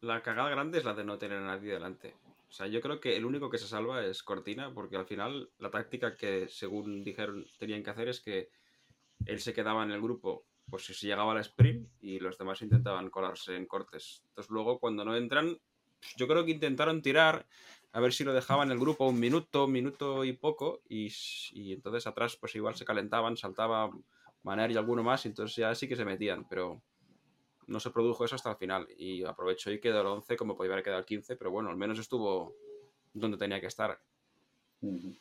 La, 0.00 0.22
cagada 0.22 0.48
grande 0.48 0.78
es 0.78 0.84
la 0.84 0.94
de 0.94 1.04
no 1.04 1.18
tener 1.18 1.38
a 1.38 1.46
nadie 1.46 1.74
delante. 1.74 2.14
O 2.48 2.52
sea, 2.52 2.66
yo 2.66 2.80
creo 2.80 3.00
que 3.00 3.16
el 3.16 3.24
único 3.24 3.50
que 3.50 3.58
se 3.58 3.68
salva 3.68 4.04
es 4.04 4.22
Cortina, 4.22 4.72
porque 4.72 4.96
al 4.96 5.06
final 5.06 5.50
la 5.58 5.70
táctica 5.70 6.16
que, 6.16 6.48
según 6.48 7.04
dijeron, 7.04 7.46
tenían 7.58 7.82
que 7.82 7.90
hacer 7.90 8.08
es 8.08 8.20
que 8.20 8.50
él 9.24 9.40
se 9.40 9.52
quedaba 9.52 9.82
en 9.82 9.90
el 9.90 10.00
grupo, 10.00 10.46
pues 10.70 10.84
si 10.84 11.06
llegaba 11.06 11.32
al 11.32 11.38
sprint 11.38 11.88
y 12.00 12.18
los 12.18 12.38
demás 12.38 12.62
intentaban 12.62 13.10
colarse 13.10 13.56
en 13.56 13.66
cortes. 13.66 14.22
Entonces 14.28 14.50
luego 14.50 14.78
cuando 14.78 15.04
no 15.04 15.16
entran, 15.16 15.58
yo 16.16 16.28
creo 16.28 16.44
que 16.44 16.52
intentaron 16.52 17.02
tirar 17.02 17.46
a 17.92 18.00
ver 18.00 18.12
si 18.12 18.24
lo 18.24 18.34
dejaban 18.34 18.68
en 18.68 18.72
el 18.72 18.78
grupo 18.78 19.08
un 19.08 19.18
minuto, 19.18 19.66
minuto 19.66 20.24
y 20.24 20.34
poco, 20.34 20.82
y, 20.88 21.10
entonces 21.72 22.06
atrás 22.06 22.36
pues 22.36 22.54
igual 22.54 22.74
se 22.74 22.84
calentaban, 22.84 23.36
saltaba 23.36 23.90
Maner 24.42 24.70
y 24.70 24.76
alguno 24.76 25.02
más, 25.02 25.24
y 25.24 25.28
entonces 25.28 25.56
ya 25.56 25.74
sí 25.74 25.88
que 25.88 25.96
se 25.96 26.04
metían, 26.04 26.46
pero 26.48 26.82
no 27.66 27.80
se 27.80 27.90
produjo 27.90 28.24
eso 28.24 28.34
hasta 28.34 28.50
el 28.50 28.56
final. 28.56 28.88
Y 28.96 29.24
aprovecho 29.24 29.70
y 29.70 29.80
quedó 29.80 30.00
el 30.00 30.06
11 30.06 30.36
como 30.36 30.56
podía 30.56 30.72
haber 30.72 30.84
quedado 30.84 31.00
el 31.00 31.06
15, 31.06 31.36
pero 31.36 31.50
bueno, 31.50 31.70
al 31.70 31.76
menos 31.76 31.98
estuvo 31.98 32.54
donde 33.12 33.38
tenía 33.38 33.60
que 33.60 33.66
estar. 33.66 33.98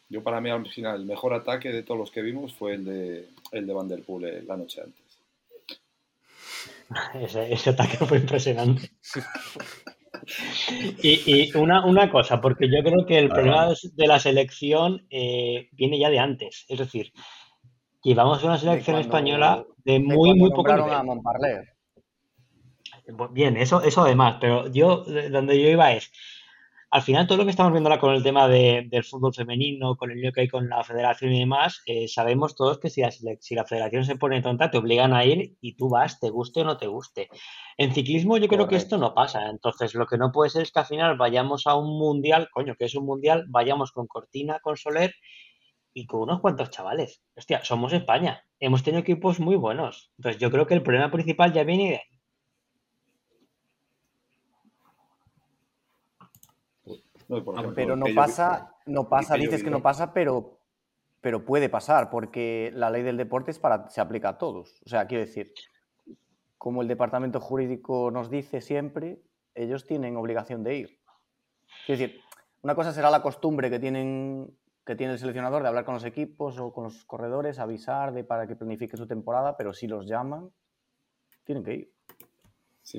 Yo 0.10 0.22
para 0.22 0.42
mí 0.42 0.50
al 0.50 0.68
final 0.68 1.02
el 1.02 1.06
mejor 1.06 1.34
ataque 1.34 1.72
de 1.72 1.84
todos 1.84 2.00
los 2.00 2.12
que 2.12 2.22
vimos 2.22 2.54
fue 2.54 2.74
el 2.74 2.86
de, 2.86 3.30
el 3.52 3.66
de 3.66 3.74
Van 3.74 3.88
Der 3.88 4.04
Poel 4.04 4.26
eh, 4.26 4.44
la 4.44 4.58
noche 4.58 4.82
antes. 4.82 5.04
Ese, 7.50 7.70
ataque 7.70 7.98
fue 7.98 8.20
impresionante. 8.20 8.92
y, 11.02 11.56
una, 11.58 12.12
cosa, 12.12 12.42
porque 12.42 12.68
yo 12.68 12.84
creo 12.84 13.06
que 13.06 13.18
el 13.18 13.30
problema 13.30 13.70
de 13.70 14.08
la 14.08 14.20
selección 14.20 15.08
eh, 15.10 15.70
viene 15.72 15.98
ya 15.98 16.10
de 16.10 16.20
antes. 16.20 16.66
Es 16.68 16.80
decir, 16.80 17.12
llevamos 18.04 18.44
una 18.44 18.58
selección 18.58 18.98
española 18.98 19.66
de 19.84 20.00
muy, 20.00 20.38
muy 20.38 20.52
poco 20.52 20.76
nivel. 20.76 21.75
Bien, 23.32 23.56
eso, 23.58 23.82
eso 23.84 24.02
además, 24.02 24.38
pero 24.42 24.68
yo, 24.72 25.04
donde 25.32 25.62
yo 25.62 25.70
iba 25.70 25.94
es, 25.94 26.12
al 26.96 27.02
final 27.02 27.28
todo 27.28 27.40
lo 27.40 27.44
que 27.44 27.50
estamos 27.50 27.74
viendo 27.74 27.90
ahora 27.90 28.00
con 28.00 28.14
el 28.16 28.24
tema 28.24 28.48
del 28.48 29.04
fútbol 29.04 29.34
femenino, 29.34 29.98
con 29.98 30.12
el 30.12 30.22
lío 30.22 30.32
que 30.32 30.42
hay 30.42 30.48
con 30.48 30.70
la 30.70 30.84
federación 30.84 31.34
y 31.34 31.40
demás, 31.40 31.82
eh, 31.88 32.08
sabemos 32.08 32.56
todos 32.56 32.80
que 32.80 32.90
si 32.90 33.02
la, 33.02 33.12
si 33.12 33.56
la, 33.56 33.66
federación 33.66 34.06
se 34.06 34.16
pone 34.16 34.42
tonta, 34.42 34.72
te 34.72 34.78
obligan 34.78 35.14
a 35.14 35.26
ir 35.26 35.58
y 35.62 35.76
tú 35.76 35.90
vas, 35.90 36.20
te 36.20 36.30
guste 36.30 36.62
o 36.62 36.64
no 36.64 36.78
te 36.78 36.88
guste. 36.88 37.28
En 37.78 37.94
ciclismo 37.94 38.38
yo 38.38 38.48
creo 38.48 38.68
que 38.68 38.78
esto 38.78 38.98
no 38.98 39.14
pasa. 39.14 39.50
Entonces 39.50 39.94
lo 39.94 40.06
que 40.08 40.18
no 40.18 40.32
puede 40.32 40.50
ser 40.50 40.62
es 40.62 40.72
que 40.72 40.80
al 40.80 40.86
final 40.86 41.18
vayamos 41.18 41.68
a 41.68 41.76
un 41.76 42.00
mundial, 42.00 42.48
coño, 42.52 42.76
que 42.80 42.86
es 42.86 42.96
un 42.96 43.06
mundial, 43.06 43.46
vayamos 43.50 43.92
con 43.92 44.08
Cortina, 44.08 44.60
con 44.62 44.78
Soler 44.78 45.14
y 45.94 46.06
con 46.08 46.22
unos 46.22 46.40
cuantos 46.40 46.70
chavales. 46.70 47.22
Hostia, 47.36 47.64
somos 47.64 47.92
España. 47.94 48.46
Hemos 48.60 48.84
tenido 48.84 49.02
equipos 49.02 49.40
muy 49.42 49.58
buenos. 49.58 50.12
Entonces 50.18 50.40
yo 50.40 50.50
creo 50.50 50.66
que 50.66 50.76
el 50.76 50.84
problema 50.84 51.12
principal 51.12 51.52
ya 51.52 51.66
viene 51.66 51.90
de 51.90 51.96
ahí. 51.96 52.15
Pero 57.76 57.96
no 57.96 58.06
pasa, 58.16 58.76
no 58.86 59.10
pasa, 59.10 59.36
dices 59.36 59.64
que 59.64 59.70
no 59.70 59.82
pasa, 59.82 60.14
pero, 60.14 60.60
pero 61.22 61.46
puede 61.46 61.70
pasar, 61.70 62.10
porque 62.10 62.72
la 62.74 62.90
ley 62.90 63.04
del 63.04 63.18
deporte 63.18 63.52
es 63.52 63.60
para, 63.60 63.90
se 63.90 64.02
aplica 64.02 64.30
a 64.30 64.38
todos. 64.38 64.82
O 64.86 64.90
sea, 64.90 65.08
quiero 65.08 65.26
decir, 65.26 65.54
como 66.58 66.82
el 66.82 66.88
departamento 66.88 67.40
jurídico 67.40 68.12
nos 68.12 68.30
dice 68.30 68.62
siempre, 68.62 69.22
ellos 69.54 69.86
tienen 69.86 70.18
obligación 70.18 70.64
de 70.64 70.76
ir. 70.76 71.00
Quiero 71.86 72.02
decir, 72.02 72.22
una 72.62 72.76
cosa 72.76 72.92
será 72.92 73.10
la 73.10 73.22
costumbre 73.22 73.70
que 73.70 73.80
tienen 73.80 74.56
que 74.86 74.96
tiene 74.96 75.14
el 75.14 75.20
seleccionador 75.20 75.64
de 75.64 75.68
hablar 75.68 75.84
con 75.84 75.96
los 75.96 76.06
equipos 76.06 76.60
o 76.60 76.72
con 76.72 76.84
los 76.84 77.06
corredores, 77.06 77.58
avisar 77.58 78.14
de 78.14 78.24
para 78.24 78.46
que 78.46 78.56
planifique 78.56 78.98
su 78.98 79.08
temporada, 79.08 79.58
pero 79.58 79.74
si 79.74 79.88
los 79.88 80.06
llaman, 80.06 80.52
tienen 81.44 81.64
que 81.64 81.74
ir 81.74 81.95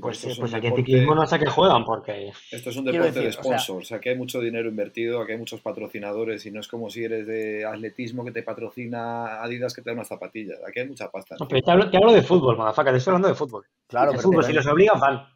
pues 0.01 0.19
sí, 0.19 0.33
pues 0.39 0.53
aquí 0.53 0.67
en 0.67 0.77
ciclismo 0.77 1.15
no 1.15 1.27
sé 1.27 1.39
qué 1.39 1.47
juegan 1.47 1.85
porque... 1.85 2.33
Esto 2.51 2.71
es 2.71 2.77
un 2.77 2.85
deporte 2.87 3.21
de 3.21 3.33
sponsors, 3.33 3.71
o 3.71 3.83
sea, 3.85 3.99
aquí 3.99 4.09
hay 4.09 4.17
mucho 4.17 4.41
dinero 4.41 4.69
invertido, 4.69 5.21
aquí 5.21 5.33
hay 5.33 5.39
muchos 5.39 5.61
patrocinadores 5.61 6.45
y 6.45 6.51
no 6.51 6.61
es 6.61 6.69
como 6.69 6.91
si 6.91 7.05
eres 7.05 7.27
de 7.27 7.65
atletismo 7.65 8.25
que 8.25 8.33
te 8.33 8.43
patrocina 8.43 9.43
Adidas 9.43 9.75
que 9.75 9.83
te 9.83 9.91
da 9.91 9.95
unas 9.95 10.09
zapatillas, 10.09 10.59
aquí 10.67 10.81
hay 10.81 10.89
mucha 10.89 11.09
pasta. 11.11 11.37
No, 11.39 11.47
pero 11.47 11.63
te 11.63 11.97
hablo, 11.97 12.13
de 12.13 12.23
fútbol, 12.23 12.57
madafaca, 12.57 12.91
te 12.91 12.99
estoy 12.99 13.13
hablando 13.13 13.29
de 13.29 13.35
fútbol. 13.35 13.65
Claro, 13.87 14.13
de 14.13 14.19
fútbol, 14.19 14.45
si 14.45 14.53
los 14.53 14.67
obligan, 14.67 14.99
van. 14.99 15.27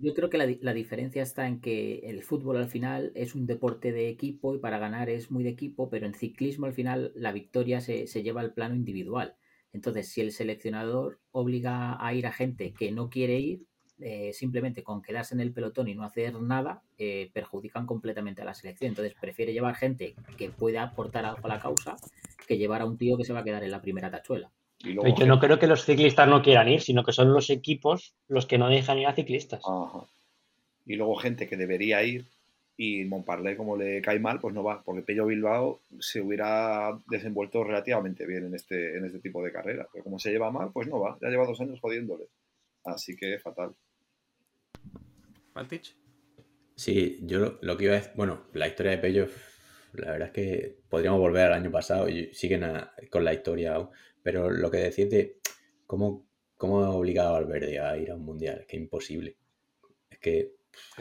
Yo 0.00 0.14
creo 0.14 0.30
que 0.30 0.38
la, 0.38 0.46
la, 0.60 0.72
diferencia 0.72 1.22
está 1.22 1.48
en 1.48 1.60
que 1.60 1.98
el 2.04 2.22
fútbol 2.22 2.56
al 2.56 2.68
final 2.68 3.10
es 3.16 3.34
un 3.34 3.46
deporte 3.46 3.90
de 3.90 4.08
equipo 4.08 4.54
y 4.54 4.58
para 4.58 4.78
ganar 4.78 5.10
es 5.10 5.32
muy 5.32 5.42
de 5.42 5.50
equipo, 5.50 5.90
pero 5.90 6.06
en 6.06 6.14
ciclismo 6.14 6.66
al 6.66 6.72
final 6.72 7.10
la 7.16 7.32
victoria 7.32 7.80
se, 7.80 8.06
se 8.06 8.22
lleva 8.22 8.40
al 8.40 8.54
plano 8.54 8.76
individual. 8.76 9.34
Entonces, 9.72 10.08
si 10.08 10.20
el 10.20 10.32
seleccionador 10.32 11.20
obliga 11.32 12.04
a 12.04 12.14
ir 12.14 12.26
a 12.26 12.32
gente 12.32 12.72
que 12.72 12.92
no 12.92 13.10
quiere 13.10 13.40
ir, 13.40 13.66
eh, 14.00 14.32
simplemente 14.32 14.82
con 14.82 15.02
quedarse 15.02 15.34
en 15.34 15.40
el 15.40 15.52
pelotón 15.52 15.88
y 15.88 15.94
no 15.94 16.04
hacer 16.04 16.34
nada, 16.40 16.82
eh, 16.98 17.30
perjudican 17.32 17.86
completamente 17.86 18.42
a 18.42 18.44
la 18.44 18.54
selección. 18.54 18.90
Entonces 18.90 19.14
prefiere 19.20 19.52
llevar 19.52 19.74
gente 19.74 20.14
que 20.36 20.50
pueda 20.50 20.82
aportar 20.82 21.24
algo 21.24 21.44
a 21.44 21.48
la 21.48 21.58
causa 21.58 21.96
que 22.46 22.56
llevar 22.56 22.80
a 22.80 22.86
un 22.86 22.96
tío 22.96 23.16
que 23.16 23.24
se 23.24 23.32
va 23.32 23.40
a 23.40 23.44
quedar 23.44 23.62
en 23.64 23.70
la 23.70 23.82
primera 23.82 24.10
tachuela. 24.10 24.50
yo 24.78 25.26
no 25.26 25.38
creo 25.38 25.58
que 25.58 25.66
los 25.66 25.84
ciclistas 25.84 26.28
no 26.28 26.42
quieran 26.42 26.68
ir, 26.68 26.80
sino 26.80 27.04
que 27.04 27.12
son 27.12 27.32
los 27.32 27.50
equipos 27.50 28.14
los 28.28 28.46
que 28.46 28.58
no 28.58 28.68
dejan 28.68 28.98
ir 28.98 29.06
a 29.06 29.14
ciclistas. 29.14 29.62
Y 30.86 30.96
luego 30.96 31.16
gente 31.16 31.46
que 31.46 31.56
debería 31.56 32.02
ir 32.04 32.26
y 32.80 33.04
Montparlé 33.04 33.56
como 33.56 33.76
le 33.76 34.00
cae 34.00 34.20
mal, 34.20 34.38
pues 34.38 34.54
no 34.54 34.62
va, 34.62 34.80
porque 34.84 35.02
Pello 35.02 35.26
Bilbao 35.26 35.80
se 35.98 36.20
hubiera 36.20 36.96
desenvuelto 37.10 37.64
relativamente 37.64 38.24
bien 38.24 38.46
en 38.46 38.54
este, 38.54 38.96
en 38.96 39.04
este 39.04 39.18
tipo 39.18 39.42
de 39.42 39.50
carrera, 39.50 39.88
pero 39.92 40.04
como 40.04 40.20
se 40.20 40.30
lleva 40.30 40.52
mal, 40.52 40.70
pues 40.72 40.86
no 40.86 41.00
va, 41.00 41.18
ya 41.20 41.28
lleva 41.28 41.44
dos 41.44 41.60
años 41.60 41.80
jodiéndole. 41.80 42.28
Así 42.84 43.16
que 43.16 43.38
fatal. 43.40 43.74
Sí, 46.74 47.18
yo 47.22 47.58
lo, 47.60 47.76
que 47.76 47.84
iba 47.84 47.94
a 47.94 47.96
decir, 47.96 48.12
bueno, 48.14 48.44
la 48.52 48.68
historia 48.68 48.92
de 48.92 48.98
Pello, 48.98 49.26
la 49.94 50.12
verdad 50.12 50.28
es 50.28 50.34
que 50.34 50.78
podríamos 50.88 51.18
volver 51.18 51.46
al 51.46 51.54
año 51.54 51.70
pasado 51.70 52.08
y 52.08 52.32
siguen 52.32 52.64
con 53.10 53.24
la 53.24 53.32
historia 53.32 53.74
aún, 53.74 53.90
pero 54.22 54.50
lo 54.50 54.70
que 54.70 54.78
decís 54.78 55.10
de 55.10 55.38
cómo, 55.86 56.26
cómo 56.56 56.84
ha 56.84 56.90
obligado 56.90 57.30
a 57.30 57.40
Valverde 57.40 57.80
a 57.80 57.96
ir 57.96 58.10
a 58.10 58.14
un 58.14 58.24
mundial, 58.24 58.58
es 58.60 58.66
que 58.66 58.76
imposible. 58.76 59.36
Es 60.08 60.18
que... 60.18 60.52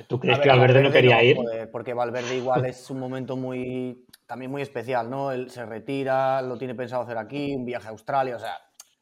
¿Tú 0.07 0.19
crees 0.19 0.39
que 0.39 0.49
Valverde, 0.49 0.81
no 0.81 0.91
quería 0.91 1.23
ir? 1.23 1.37
porque 1.71 1.93
Valverde 1.93 2.35
igual 2.35 2.65
es 2.65 2.89
un 2.89 2.99
momento 2.99 3.35
muy 3.35 4.07
también 4.25 4.51
muy 4.51 4.61
especial, 4.61 5.09
¿no? 5.09 5.31
Él 5.31 5.49
se 5.49 5.65
retira, 5.65 6.41
lo 6.41 6.57
tiene 6.57 6.75
pensado 6.75 7.03
hacer 7.03 7.17
aquí, 7.17 7.55
un 7.55 7.65
viaje 7.65 7.87
a 7.87 7.91
Australia, 7.91 8.35
o 8.35 8.39
sea, 8.39 8.57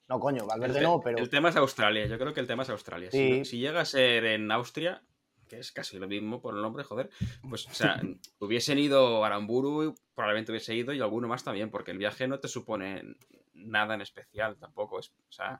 no, 0.08 0.20
coño, 0.20 0.46
Valverde 0.46 0.82
no, 0.82 1.02
pero. 1.02 1.18
El 1.18 1.30
tema 1.30 1.50
es 1.50 1.56
Australia, 1.56 2.06
yo 2.06 2.18
creo 2.18 2.34
que 2.34 2.40
el 2.40 2.48
tema 2.48 2.64
es 2.64 2.70
Australia. 2.70 3.10
Si, 3.12 3.44
si, 3.46 3.60
llega 3.60 3.82
a 3.82 3.86
ser 3.86 4.26
en 4.26 4.52
Austria, 4.52 5.02
que 5.48 5.60
es 5.60 5.72
casi 5.72 5.98
lo 5.98 6.08
mismo 6.08 6.42
por 6.42 6.56
el 6.56 6.62
nombre, 6.62 6.84
joder, 6.84 7.10
pues, 7.50 7.68
o 7.68 7.74
sea, 7.74 8.00
hubiesen 8.40 8.78
ido 8.78 9.24
a 9.24 9.28
Aramburu, 9.28 9.96
probablemente 10.14 10.52
hubiese 10.52 10.76
ido 10.76 10.94
y 10.94 11.02
alguno 11.02 11.28
más 11.28 11.44
también, 11.44 11.72
porque 11.72 11.92
el 11.92 11.98
viaje 11.98 12.28
no 12.28 12.40
te 12.40 12.48
supone 12.48 13.16
nada 13.54 13.96
en 13.96 14.02
especial 14.02 14.58
tampoco. 14.58 15.00
Es, 15.00 15.10
o 15.10 15.32
sea, 15.32 15.60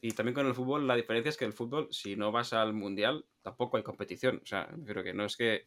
y 0.00 0.12
también 0.12 0.34
con 0.34 0.46
el 0.46 0.54
fútbol, 0.54 0.86
la 0.86 0.96
diferencia 0.96 1.30
es 1.30 1.36
que 1.36 1.44
el 1.44 1.52
fútbol, 1.52 1.88
si 1.90 2.16
no 2.16 2.30
vas 2.30 2.52
al 2.52 2.72
mundial, 2.72 3.24
tampoco 3.42 3.76
hay 3.76 3.82
competición. 3.82 4.40
O 4.42 4.46
sea, 4.46 4.68
creo 4.84 5.02
que 5.02 5.14
no 5.14 5.24
es 5.24 5.36
que 5.36 5.66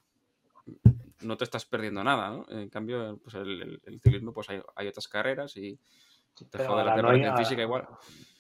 no 1.22 1.38
te 1.38 1.44
estás 1.44 1.66
perdiendo 1.66 2.04
nada, 2.04 2.30
¿no? 2.30 2.46
En 2.50 2.70
cambio, 2.70 3.18
pues 3.24 3.36
el, 3.36 3.82
ciclismo, 4.02 4.34
pues 4.34 4.50
hay, 4.50 4.62
hay 4.76 4.88
otras 4.88 5.08
carreras 5.08 5.56
y 5.58 5.80
te 6.44 6.58
la 6.60 7.02
no 7.02 7.10
hay, 7.10 7.24
física 7.38 7.62
igual 7.62 7.88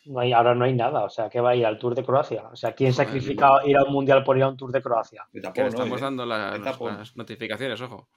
no 0.05 0.19
hay, 0.19 0.33
ahora 0.33 0.55
no 0.55 0.65
hay 0.65 0.73
nada. 0.73 1.03
O 1.03 1.09
sea, 1.09 1.29
¿qué 1.29 1.39
va 1.41 1.51
a 1.51 1.55
ir 1.55 1.65
al 1.65 1.77
Tour 1.77 1.95
de 1.95 2.03
Croacia? 2.03 2.47
O 2.51 2.55
sea, 2.55 2.73
¿quién 2.73 2.93
sacrifica 2.93 3.49
ir 3.65 3.77
a 3.77 3.83
un 3.83 3.93
mundial 3.93 4.23
por 4.23 4.37
ir 4.37 4.43
a 4.43 4.49
un 4.49 4.57
Tour 4.57 4.71
de 4.71 4.81
Croacia? 4.81 5.27
estamos 5.33 6.01
dando 6.01 6.25
las, 6.25 7.15
notificaciones, 7.15 7.81
ojo. 7.81 8.07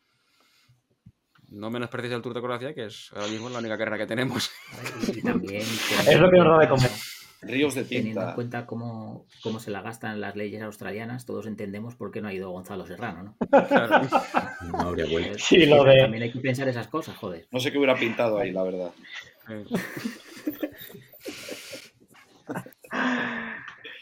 No 1.51 1.71
menosprecies 1.71 2.13
el 2.13 2.21
Tour 2.21 2.35
de 2.35 2.43
Croacia, 2.43 2.75
que 2.75 2.87
es 2.87 3.11
ahora 3.15 3.29
mismo 3.29 3.49
la 3.49 3.59
única 3.59 3.79
carrera 3.79 3.97
que 3.97 4.07
tenemos. 4.07 4.51
Y 5.07 5.23
también. 5.23 5.63
es 6.09 6.21
lo 6.21 6.31
que 6.31 6.37
nos 6.37 6.49
da 6.49 6.59
de 6.59 6.69
comer. 6.69 6.91
Ríos 7.41 7.75
de 7.75 7.85
tinta. 7.85 8.03
Teniendo 8.03 8.29
en 8.29 8.35
cuenta 8.35 8.67
cómo, 8.67 9.27
cómo, 9.43 9.61
se 9.61 9.71
la 9.71 9.81
gastan 9.81 10.21
las 10.21 10.35
leyes 10.35 10.61
australianas, 10.61 11.25
todos 11.25 11.47
entendemos 11.47 11.95
por 11.95 12.11
qué 12.11 12.21
no 12.21 12.29
ha 12.29 12.35
ido 12.35 12.51
Gonzalo 12.51 12.85
Serrano, 12.85 13.23
¿no? 13.23 13.37
Claro. 13.49 14.09
no 14.73 14.81
habría 14.81 15.07
vuelto. 15.07 15.39
Sí, 15.39 15.65
lo 15.65 15.85
de... 15.85 16.01
También 16.01 16.25
hay 16.25 16.33
que 16.33 16.41
pensar 16.41 16.69
esas 16.69 16.89
cosas, 16.89 17.17
joder. 17.17 17.47
No 17.53 17.61
sé 17.61 17.71
qué 17.71 17.79
hubiera 17.79 17.95
pintado 17.95 18.39
ahí, 18.39 18.51
la 18.51 18.65
verdad. 18.65 18.91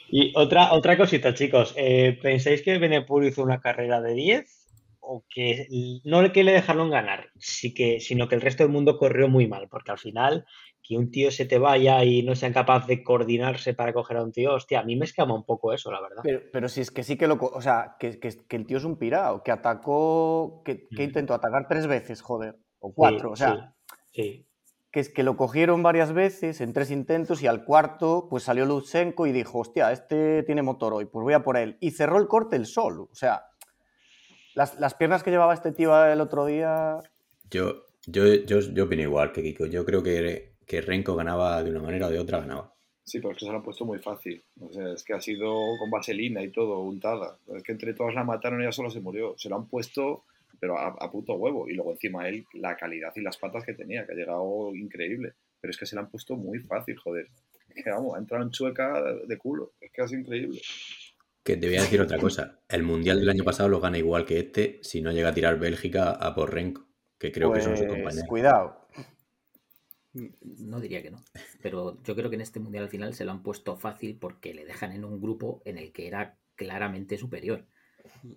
Y 0.09 0.33
otra, 0.37 0.73
otra 0.73 0.97
cosita, 0.97 1.35
chicos. 1.35 1.75
Eh, 1.77 2.19
¿Pensáis 2.23 2.63
que 2.63 2.79
Benepur 2.79 3.25
hizo 3.25 3.43
una 3.43 3.61
carrera 3.61 4.01
de 4.01 4.15
10? 4.15 4.63
O 5.09 5.25
que 5.29 5.67
no 6.05 6.33
que 6.33 6.43
le 6.43 6.53
dejaron 6.53 6.91
ganar, 6.91 7.31
sí 7.39 7.73
que, 7.73 8.01
sino 8.01 8.27
que 8.27 8.35
el 8.35 8.41
resto 8.41 8.65
del 8.65 8.73
mundo 8.73 8.99
corrió 8.99 9.29
muy 9.29 9.47
mal, 9.47 9.69
porque 9.69 9.93
al 9.93 9.99
final 9.99 10.45
que 10.83 10.97
un 10.97 11.13
tío 11.13 11.31
se 11.31 11.47
te 11.47 11.59
vaya 11.59 12.03
y 12.03 12.25
no 12.25 12.35
sea 12.35 12.53
capaz 12.53 12.89
de 12.89 13.05
coordinarse 13.05 13.73
para 13.73 13.93
coger 13.93 14.17
a 14.17 14.25
un 14.25 14.33
tío, 14.33 14.55
hostia, 14.55 14.81
a 14.81 14.85
mí 14.85 14.97
me 14.97 15.05
escama 15.05 15.35
un 15.35 15.45
poco 15.45 15.73
eso, 15.73 15.93
la 15.93 16.01
verdad. 16.01 16.23
Pero, 16.53 16.69
si 16.69 16.81
es 16.81 16.91
que 16.91 17.05
sí 17.05 17.17
que 17.17 17.29
lo. 17.29 17.35
O 17.41 17.61
sea, 17.61 17.97
que, 18.01 18.19
el 18.51 18.67
tío 18.67 18.79
es 18.79 18.85
un 18.85 18.99
pirao, 18.99 19.45
que 19.45 19.53
atacó. 19.53 20.63
Que, 20.65 20.87
mm. 20.91 21.01
intentó 21.01 21.35
atacar 21.35 21.69
tres 21.69 21.87
veces, 21.87 22.21
joder, 22.21 22.57
o 22.81 22.93
cuatro, 22.93 23.31
o 23.31 23.37
sea. 23.37 23.75
sí 24.11 24.46
que 24.97 25.01
es 25.01 25.11
que 25.11 25.23
lo 25.23 25.37
cogieron 25.37 25.83
varias 25.83 26.15
veces 26.15 26.63
en 26.63 26.73
tres 26.73 26.91
intentos 26.91 27.43
y 27.43 27.47
al 27.47 27.67
cuarto 27.67 28.29
pues 28.31 28.45
salió 28.45 28.65
Lutsenko 28.65 29.27
y 29.27 29.33
dijo, 29.33 29.59
hostia, 29.59 29.93
este 29.93 30.43
tiene 30.45 30.63
motor 30.63 30.95
hoy, 30.95 31.05
pues 31.05 31.23
voy 31.23 31.35
a 31.35 31.43
por 31.43 31.59
él. 31.59 31.77
Y 31.81 31.91
cerró 31.91 32.19
el 32.19 32.27
corte 32.27 32.57
el 32.57 32.65
sol. 32.65 33.01
O 33.01 33.15
sea, 33.15 33.43
las, 34.55 34.95
piernas 34.95 35.23
que 35.23 35.31
llevaba 35.31 35.53
este 35.53 35.73
tío 35.73 36.03
el 36.07 36.19
otro 36.23 36.47
día... 36.47 36.99
Yo, 37.51 37.85
yo, 38.07 38.25
yo, 38.25 38.61
yo 38.61 38.85
opino 38.85 39.03
igual 39.03 39.33
que 39.33 39.43
Kiko. 39.43 39.67
Yo 39.67 39.85
creo 39.85 40.03
que, 40.03 40.55
que 40.67 40.81
Renko 40.81 41.15
ganaba 41.15 41.63
de 41.63 41.73
una 41.73 41.83
manera 41.83 42.07
o 42.07 42.11
de 42.11 42.19
otra, 42.19 42.41
ganaba. 42.41 42.73
Sí, 43.05 43.19
pero 43.19 43.33
es 43.33 43.37
que 43.37 43.45
se 43.45 43.51
lo 43.51 43.59
han 43.59 43.65
puesto 43.65 43.85
muy 43.85 43.99
fácil. 43.99 44.43
O 44.63 44.73
sea, 44.73 44.95
es 44.95 45.05
que 45.05 45.13
ha 45.13 45.21
sido 45.21 45.53
con 45.79 45.91
vaselina 45.91 46.43
y 46.43 46.51
todo, 46.51 46.81
untada. 46.81 47.39
Es 47.55 47.63
que 47.63 47.73
entre 47.73 47.93
todas 47.93 48.15
la 48.15 48.25
mataron 48.25 48.63
y 48.63 48.63
ella 48.63 48.73
solo 48.73 48.89
se 48.89 49.01
murió. 49.01 49.35
Se 49.37 49.51
lo 49.51 49.57
han 49.57 49.69
puesto 49.69 50.25
pero 50.61 50.79
a, 50.79 51.11
puto 51.11 51.35
huevo. 51.35 51.69
Y 51.69 51.75
luego 51.75 51.93
encima 51.93 52.29
él, 52.29 52.45
la 52.55 52.77
calidad 52.77 53.13
y 53.17 53.21
las 53.21 53.37
patas 53.37 53.65
que 53.65 53.75
tenía, 53.75 54.07
que 54.07 54.13
ha 54.13 54.17
llegado 54.17 54.75
increíble. 54.75 55.35
Pero 55.61 55.71
es 55.71 55.79
que 55.79 55.87
se 55.87 55.97
le 55.97 56.01
han 56.03 56.11
puesto 56.11 56.37
muy 56.37 56.59
fácil, 56.61 56.97
joder. 56.97 57.29
que 57.75 57.91
vamos, 57.91 58.15
ha 58.17 58.19
entrado 58.19 58.45
en 58.45 58.51
chueca 58.51 59.03
de 59.27 59.39
culo. 59.39 59.73
Es 59.81 59.91
que 59.93 60.03
es 60.03 60.13
increíble. 60.13 60.61
Que 61.43 61.57
te 61.57 61.67
voy 61.69 61.77
a 61.77 61.83
decir 61.83 62.01
otra 62.01 62.19
cosa. 62.19 62.61
El 62.69 62.83
Mundial 62.83 63.21
del 63.21 63.29
año 63.29 63.45
pasado 63.45 63.69
lo 63.69 63.81
gana 63.81 63.99
igual 63.99 64.25
que 64.27 64.39
este 64.41 64.81
si 64.83 65.01
no 65.01 65.13
llega 65.13 65.29
a 65.29 65.35
tirar 65.35 65.59
Bélgica 65.59 66.11
a 66.11 66.35
por 66.35 66.53
Renko. 66.53 66.87
que 67.19 67.31
creo 67.31 67.53
que 67.53 67.61
son 67.61 67.77
sus 67.77 67.87
Pues, 67.87 67.97
compañeros. 67.99 68.29
Cuidado. 68.29 68.89
No 70.43 70.81
diría 70.81 71.03
que 71.03 71.11
no. 71.11 71.23
Pero 71.63 72.03
yo 72.03 72.17
creo 72.17 72.31
que 72.31 72.37
en 72.37 72.43
este 72.43 72.59
mundial 72.59 72.85
al 72.85 72.91
final 72.91 73.15
se 73.15 73.25
lo 73.25 73.33
han 73.33 73.43
puesto 73.43 73.77
fácil 73.77 74.19
porque 74.19 74.55
le 74.55 74.65
dejan 74.65 74.93
en 74.93 75.05
un 75.05 75.21
grupo 75.21 75.63
en 75.65 75.79
el 75.79 75.93
que 75.93 76.07
era 76.09 76.39
claramente 76.57 77.19
superior. 77.19 77.67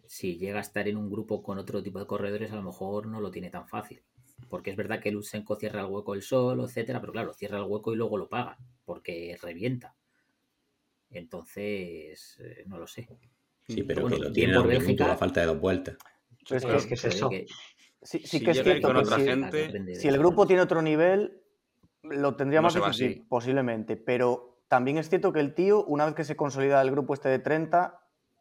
Si 0.06 0.38
llega 0.38 0.58
a 0.60 0.62
estar 0.62 0.88
en 0.88 0.98
un 0.98 1.10
grupo 1.10 1.42
con 1.44 1.58
otro 1.58 1.82
tipo 1.84 2.00
de 2.00 2.06
corredores, 2.08 2.52
a 2.52 2.56
lo 2.56 2.64
mejor 2.64 3.08
no 3.08 3.20
lo 3.22 3.32
tiene 3.32 3.50
tan 3.50 3.68
fácil. 3.68 4.02
Porque 4.50 4.72
es 4.72 4.78
verdad 4.78 5.00
que 5.02 5.12
Lutsenko 5.12 5.56
cierra 5.58 5.82
el 5.82 5.88
hueco 5.88 6.14
el 6.14 6.22
solo, 6.22 6.66
etcétera, 6.66 7.00
pero 7.02 7.12
claro, 7.14 7.34
cierra 7.34 7.58
el 7.58 7.66
hueco 7.66 7.94
y 7.94 7.98
luego 7.98 8.18
lo 8.18 8.30
paga, 8.30 8.58
porque 8.86 9.38
revienta. 9.42 9.96
Entonces, 11.12 12.38
eh, 12.40 12.64
no 12.68 12.78
lo 12.78 12.88
sé. 12.88 13.08
Sí, 13.68 13.84
pero 13.84 14.02
Bueno, 14.02 14.18
que 14.32 14.48
lo 14.48 14.60
a 14.60 14.62
por 14.62 14.68
Bélgica. 14.68 15.12
a 15.14 15.18
falta 15.18 15.42
de 15.42 15.48
dos 15.48 15.60
vueltas. 15.60 15.98
Es 16.50 16.64
Es 16.64 16.86
que 16.86 16.94
es 16.96 17.06
eso. 17.06 17.30
que- 17.30 17.46
Sí, 18.02 18.20
sí 18.20 18.40
Si 18.40 18.44
que 18.46 18.52
es 18.52 18.64
cierto 18.64 18.88
con 18.88 18.96
que 18.96 19.02
otra 19.04 19.18
si, 19.20 19.26
gente- 19.26 19.96
si 19.96 20.08
el 20.08 20.18
grupo 20.18 20.48
tiene 20.48 20.62
otro 20.62 20.82
nivel, 20.82 21.42
lo 22.04 22.36
tendría 22.38 22.62
No 22.62 22.68
más 22.68 22.76
difícil, 22.76 23.12
así. 23.12 23.26
posiblemente. 23.28 23.98
Pero 23.98 24.62
también 24.70 24.98
es 24.98 25.10
cierto 25.10 25.34
que 25.34 25.42
el 25.42 25.54
tío, 25.54 25.84
una 25.84 26.06
vez 26.06 26.16
que 26.16 26.24
se 26.24 26.38
consolida 26.38 26.82
el 26.82 26.92
grupo 26.92 27.14
este 27.14 27.28
de 27.28 27.40
30, 27.40 28.00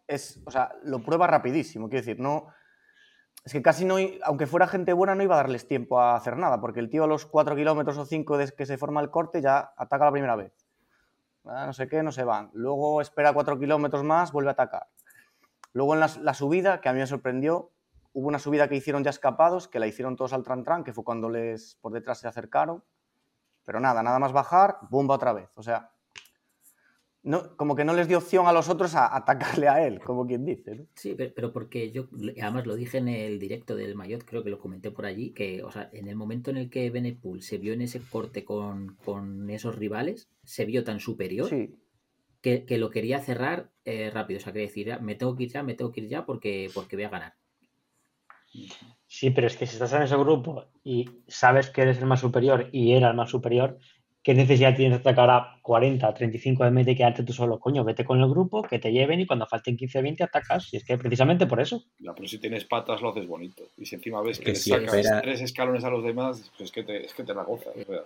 es, 0.08 0.40
o 0.44 0.50
sea, 0.50 0.72
lo 0.82 1.00
prueba 1.00 1.26
rapidísimo. 1.26 1.88
Quiero 1.88 2.04
decir, 2.04 2.18
no. 2.18 2.48
Es 3.44 3.52
que 3.52 3.62
casi 3.62 3.84
no, 3.84 3.96
aunque 4.24 4.46
fuera 4.46 4.66
gente 4.66 4.92
buena, 4.92 5.14
no 5.14 5.22
iba 5.22 5.34
a 5.34 5.38
darles 5.38 5.68
tiempo 5.68 6.00
a 6.00 6.16
hacer 6.16 6.36
nada, 6.36 6.60
porque 6.60 6.80
el 6.80 6.90
tío 6.90 7.04
a 7.04 7.06
los 7.06 7.24
4 7.24 7.54
kilómetros 7.54 7.96
o 7.96 8.04
5 8.04 8.36
desde 8.36 8.56
que 8.56 8.66
se 8.66 8.76
forma 8.76 9.00
el 9.00 9.10
corte 9.10 9.40
ya 9.40 9.72
ataca 9.76 10.06
la 10.06 10.12
primera 10.12 10.34
vez. 10.34 10.52
Ah, 11.44 11.64
no 11.66 11.72
sé 11.72 11.88
qué, 11.88 12.02
no 12.02 12.12
se 12.12 12.24
van. 12.24 12.50
Luego 12.52 13.00
espera 13.00 13.32
4 13.32 13.58
kilómetros 13.58 14.02
más, 14.02 14.32
vuelve 14.32 14.50
a 14.50 14.52
atacar. 14.52 14.88
Luego 15.72 15.94
en 15.94 16.00
la, 16.00 16.10
la 16.20 16.34
subida, 16.34 16.80
que 16.80 16.88
a 16.88 16.92
mí 16.92 16.98
me 16.98 17.06
sorprendió, 17.06 17.70
hubo 18.12 18.28
una 18.28 18.38
subida 18.38 18.68
que 18.68 18.74
hicieron 18.74 19.04
ya 19.04 19.10
escapados, 19.10 19.68
que 19.68 19.78
la 19.78 19.86
hicieron 19.86 20.16
todos 20.16 20.32
al 20.32 20.42
tran 20.42 20.64
tran, 20.64 20.84
que 20.84 20.92
fue 20.92 21.04
cuando 21.04 21.30
les 21.30 21.76
por 21.76 21.92
detrás 21.92 22.18
se 22.18 22.28
acercaron. 22.28 22.82
Pero 23.64 23.80
nada, 23.80 24.02
nada 24.02 24.18
más 24.18 24.32
bajar, 24.32 24.78
bomba 24.90 25.14
otra 25.14 25.32
vez. 25.32 25.50
O 25.54 25.62
sea, 25.62 25.92
no, 27.22 27.56
como 27.56 27.76
que 27.76 27.84
no 27.84 27.94
les 27.94 28.08
dio 28.08 28.18
opción 28.18 28.46
a 28.46 28.52
los 28.52 28.68
otros 28.68 28.94
a 28.94 29.14
atacarle 29.16 29.68
a 29.68 29.86
él, 29.86 30.00
como 30.00 30.26
quien 30.26 30.44
dice. 30.44 30.74
¿no? 30.74 30.86
Sí, 30.94 31.14
pe- 31.14 31.30
pero 31.30 31.52
porque 31.52 31.92
yo, 31.92 32.08
además 32.42 32.66
lo 32.66 32.74
dije 32.74 32.98
en 32.98 33.08
el 33.08 33.38
directo 33.38 33.76
del 33.76 33.94
Mayotte, 33.94 34.24
creo 34.26 34.42
que 34.44 34.50
lo 34.50 34.58
comenté 34.58 34.90
por 34.90 35.06
allí, 35.06 35.30
que, 35.32 35.62
o 35.62 35.70
sea, 35.70 35.88
en 35.92 36.08
el 36.08 36.16
momento 36.16 36.50
en 36.50 36.56
el 36.58 36.70
que 36.70 36.90
Benepool 36.90 37.40
se 37.42 37.56
vio 37.58 37.72
en 37.72 37.82
ese 37.82 38.00
corte 38.02 38.44
con, 38.44 38.96
con 39.04 39.48
esos 39.50 39.76
rivales, 39.76 40.28
se 40.44 40.64
vio 40.66 40.84
tan 40.84 40.98
superior 41.00 41.48
Sí, 41.48 41.74
que, 42.42 42.64
que 42.66 42.78
lo 42.78 42.90
quería 42.90 43.20
cerrar 43.20 43.72
eh, 43.84 44.10
rápido. 44.10 44.38
O 44.38 44.42
sea, 44.42 44.52
quería 44.52 44.68
decir, 44.68 44.86
"Ya, 44.88 44.98
me 44.98 45.14
tengo 45.16 45.36
que 45.36 45.44
ir 45.44 45.50
ya, 45.50 45.62
me 45.62 45.74
tengo 45.74 45.92
que 45.92 46.02
ir 46.02 46.08
ya 46.08 46.26
porque, 46.26 46.70
porque 46.74 46.96
voy 46.96 47.04
a 47.04 47.10
ganar. 47.10 47.34
Sí, 49.06 49.30
pero 49.30 49.46
es 49.46 49.56
que 49.56 49.66
si 49.66 49.74
estás 49.74 49.92
en 49.94 50.02
ese 50.02 50.16
grupo 50.16 50.66
y 50.84 51.06
sabes 51.26 51.70
que 51.70 51.82
eres 51.82 51.98
el 51.98 52.06
más 52.06 52.20
superior 52.20 52.68
y 52.72 52.92
era 52.92 53.08
el 53.10 53.16
más 53.16 53.30
superior, 53.30 53.78
¿qué 54.28 54.34
necesidad 54.34 54.76
tienes 54.76 54.98
de 55.02 55.08
atacar 55.08 55.30
a 55.30 55.58
40, 55.62 56.12
35 56.12 56.62
de 56.62 56.70
media 56.70 56.92
y 56.92 56.96
quedarte 56.96 57.22
tú 57.22 57.32
solo? 57.32 57.58
Coño, 57.58 57.82
vete 57.82 58.04
con 58.04 58.20
el 58.20 58.28
grupo, 58.28 58.62
que 58.62 58.78
te 58.78 58.92
lleven 58.92 59.20
y 59.20 59.26
cuando 59.26 59.46
falten 59.46 59.74
15, 59.74 60.02
20 60.02 60.22
atacas. 60.22 60.68
Y 60.74 60.76
es 60.76 60.84
que 60.84 60.98
precisamente 60.98 61.46
por 61.46 61.58
eso. 61.62 61.82
Ya, 61.98 62.12
pero 62.14 62.28
si 62.28 62.36
tienes 62.38 62.66
patas 62.66 63.00
lo 63.00 63.08
haces 63.08 63.26
bonito. 63.26 63.62
Y 63.78 63.86
si 63.86 63.94
encima 63.94 64.20
ves 64.20 64.32
Es 64.32 64.38
que, 64.40 64.44
que 64.44 64.50
le 64.50 64.56
si 64.56 64.68
sacas 64.70 64.94
espera- 64.96 65.22
tres 65.22 65.40
escalones 65.40 65.82
a 65.82 65.88
los 65.88 66.04
demás, 66.04 66.52
pues 66.58 66.68
es 66.68 66.72
que 66.72 66.82
te, 66.82 67.06
es 67.06 67.14
que 67.14 67.24
te 67.24 67.32
la 67.32 67.42
gozas. 67.44 67.72
o 67.74 68.04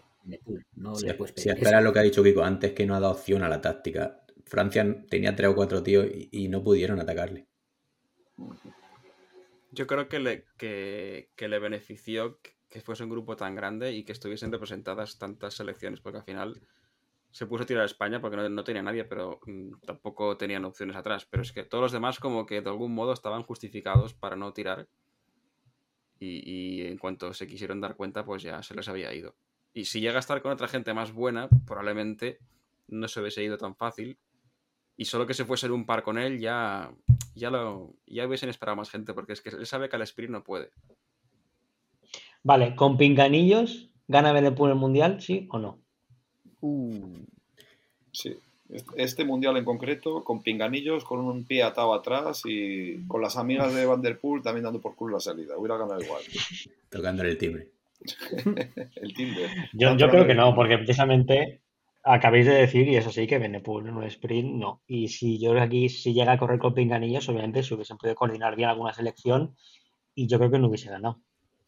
no 0.76 0.92
puedes 0.92 1.34
si 1.34 1.48
pedir. 1.48 1.58
esperas 1.58 1.82
lo 1.82 1.92
que 1.92 1.98
ha 1.98 2.02
dicho 2.02 2.22
Kiko 2.22 2.44
antes, 2.44 2.70
que 2.70 2.86
no 2.86 2.94
ha 2.94 3.00
dado 3.00 3.14
opción 3.14 3.42
a 3.42 3.48
la 3.48 3.60
táctica. 3.60 4.20
Francia 4.46 4.86
tenía 5.10 5.34
tres 5.34 5.50
o 5.50 5.56
cuatro 5.56 5.82
tíos 5.82 6.06
y, 6.06 6.28
y 6.30 6.48
no 6.48 6.62
pudieron 6.62 7.00
atacarle. 7.00 7.46
Yo 9.72 9.86
creo 9.88 10.08
que 10.08 10.18
le, 10.20 10.44
que, 10.58 11.30
que 11.34 11.48
le 11.48 11.58
benefició 11.58 12.38
que- 12.72 12.80
fuese 12.80 13.04
un 13.04 13.10
grupo 13.10 13.36
tan 13.36 13.54
grande 13.54 13.92
y 13.92 14.04
que 14.04 14.12
estuviesen 14.12 14.50
representadas 14.50 15.18
tantas 15.18 15.54
selecciones, 15.54 16.00
porque 16.00 16.18
al 16.18 16.24
final 16.24 16.60
se 17.30 17.46
puso 17.46 17.62
a 17.64 17.66
tirar 17.66 17.82
a 17.82 17.86
España 17.86 18.20
porque 18.20 18.36
no, 18.36 18.64
tenía 18.64 18.82
nadie, 18.82 19.04
pero 19.04 19.40
mm, 19.46 19.80
tampoco 19.86 20.36
tenían 20.36 20.64
opciones 20.64 20.96
atrás. 20.96 21.26
Pero 21.30 21.42
es 21.42 21.52
que 21.52 21.64
todos 21.64 21.82
los 21.82 21.92
demás 21.92 22.18
como 22.18 22.46
que 22.46 22.60
de 22.60 22.70
algún 22.70 22.94
modo 22.94 23.12
estaban 23.12 23.42
justificados 23.42 24.14
para 24.14 24.36
no 24.36 24.52
tirar 24.52 24.88
y, 26.18 26.50
y 26.50 26.86
en 26.86 26.98
cuanto 26.98 27.32
se 27.34 27.46
quisieron 27.46 27.80
dar 27.80 27.96
cuenta 27.96 28.24
pues 28.24 28.42
ya 28.42 28.62
se 28.62 28.74
les 28.74 28.88
había 28.88 29.12
ido. 29.14 29.34
Y 29.74 29.86
si 29.86 30.00
llega 30.00 30.16
a 30.16 30.20
estar 30.20 30.42
con 30.42 30.52
otra 30.52 30.68
gente 30.68 30.92
más 30.92 31.12
buena, 31.12 31.48
probablemente 31.66 32.38
no 32.88 33.08
se 33.08 33.20
hubiese 33.20 33.42
ido 33.42 33.56
tan 33.56 33.74
fácil 33.74 34.18
y 34.96 35.06
solo 35.06 35.26
que 35.26 35.34
se 35.34 35.44
fuese 35.44 35.70
un 35.70 35.86
par 35.86 36.02
con 36.02 36.18
él 36.18 36.38
ya 36.38 36.92
ya 37.34 37.50
lo 37.50 37.94
ya 38.06 38.26
hubiesen 38.26 38.50
esperado 38.50 38.76
más 38.76 38.90
gente 38.90 39.14
porque 39.14 39.32
es 39.32 39.40
que 39.40 39.48
él 39.50 39.66
sabe 39.66 39.88
que 39.88 39.96
al 39.96 40.02
sprint 40.02 40.30
no 40.32 40.44
puede. 40.44 40.70
Vale, 42.43 42.74
con 42.74 42.97
pinganillos, 42.97 43.90
¿gana 44.09 44.32
Benepool 44.32 44.70
el 44.70 44.76
mundial? 44.76 45.20
¿Sí 45.20 45.47
o 45.51 45.59
no? 45.59 45.78
Uh, 46.61 47.22
Sí. 48.12 48.36
Este 48.97 49.24
mundial 49.24 49.57
en 49.59 49.64
concreto, 49.64 50.24
con 50.24 50.43
pinganillos, 50.43 51.05
con 51.05 51.20
un 51.20 51.45
pie 51.45 51.62
atado 51.62 51.93
atrás 51.93 52.43
y 52.47 53.07
con 53.07 53.20
las 53.20 53.36
amigas 53.36 53.74
de 53.74 53.84
Van 53.84 54.01
Der 54.01 54.18
Poel 54.18 54.43
también 54.43 54.64
dando 54.64 54.80
por 54.80 54.95
culo 54.95 55.16
la 55.16 55.20
salida. 55.20 55.59
Hubiera 55.59 55.76
ganado 55.76 56.01
igual. 56.01 56.22
Tocándole 56.88 57.30
el 57.30 57.38
timbre. 57.38 57.68
El 58.97 59.14
Tinder. 59.14 59.49
Yo, 59.74 60.09
creo 60.09 60.26
que 60.26 60.34
no, 60.34 60.57
porque 60.57 60.76
precisamente 60.76 61.61
acabéis 62.03 62.47
de 62.47 62.55
decir, 62.55 62.88
y 62.88 62.97
eso 62.97 63.12
sí, 63.12 63.28
que 63.28 63.38
Benepool 63.38 63.86
en 63.86 63.97
un 63.97 64.05
sprint 64.05 64.55
no. 64.57 64.82
Y 64.88 65.07
si 65.07 65.38
yo 65.38 65.57
aquí, 65.61 65.88
si 65.88 66.12
llega 66.12 66.32
a 66.32 66.38
correr 66.38 66.59
con 66.59 66.74
pinganillos, 66.74 67.28
obviamente 67.28 67.62
se 67.62 67.74
hubiesen 67.74 67.99
podido 67.99 68.16
coordinar 68.16 68.57
bien 68.57 68.70
alguna 68.70 68.93
selección 68.93 69.55
y 70.16 70.26
yo 70.26 70.38
creo 70.38 70.51
que 70.51 70.59
no 70.59 70.66
hubiese 70.66 70.90
ganado. 70.90 71.20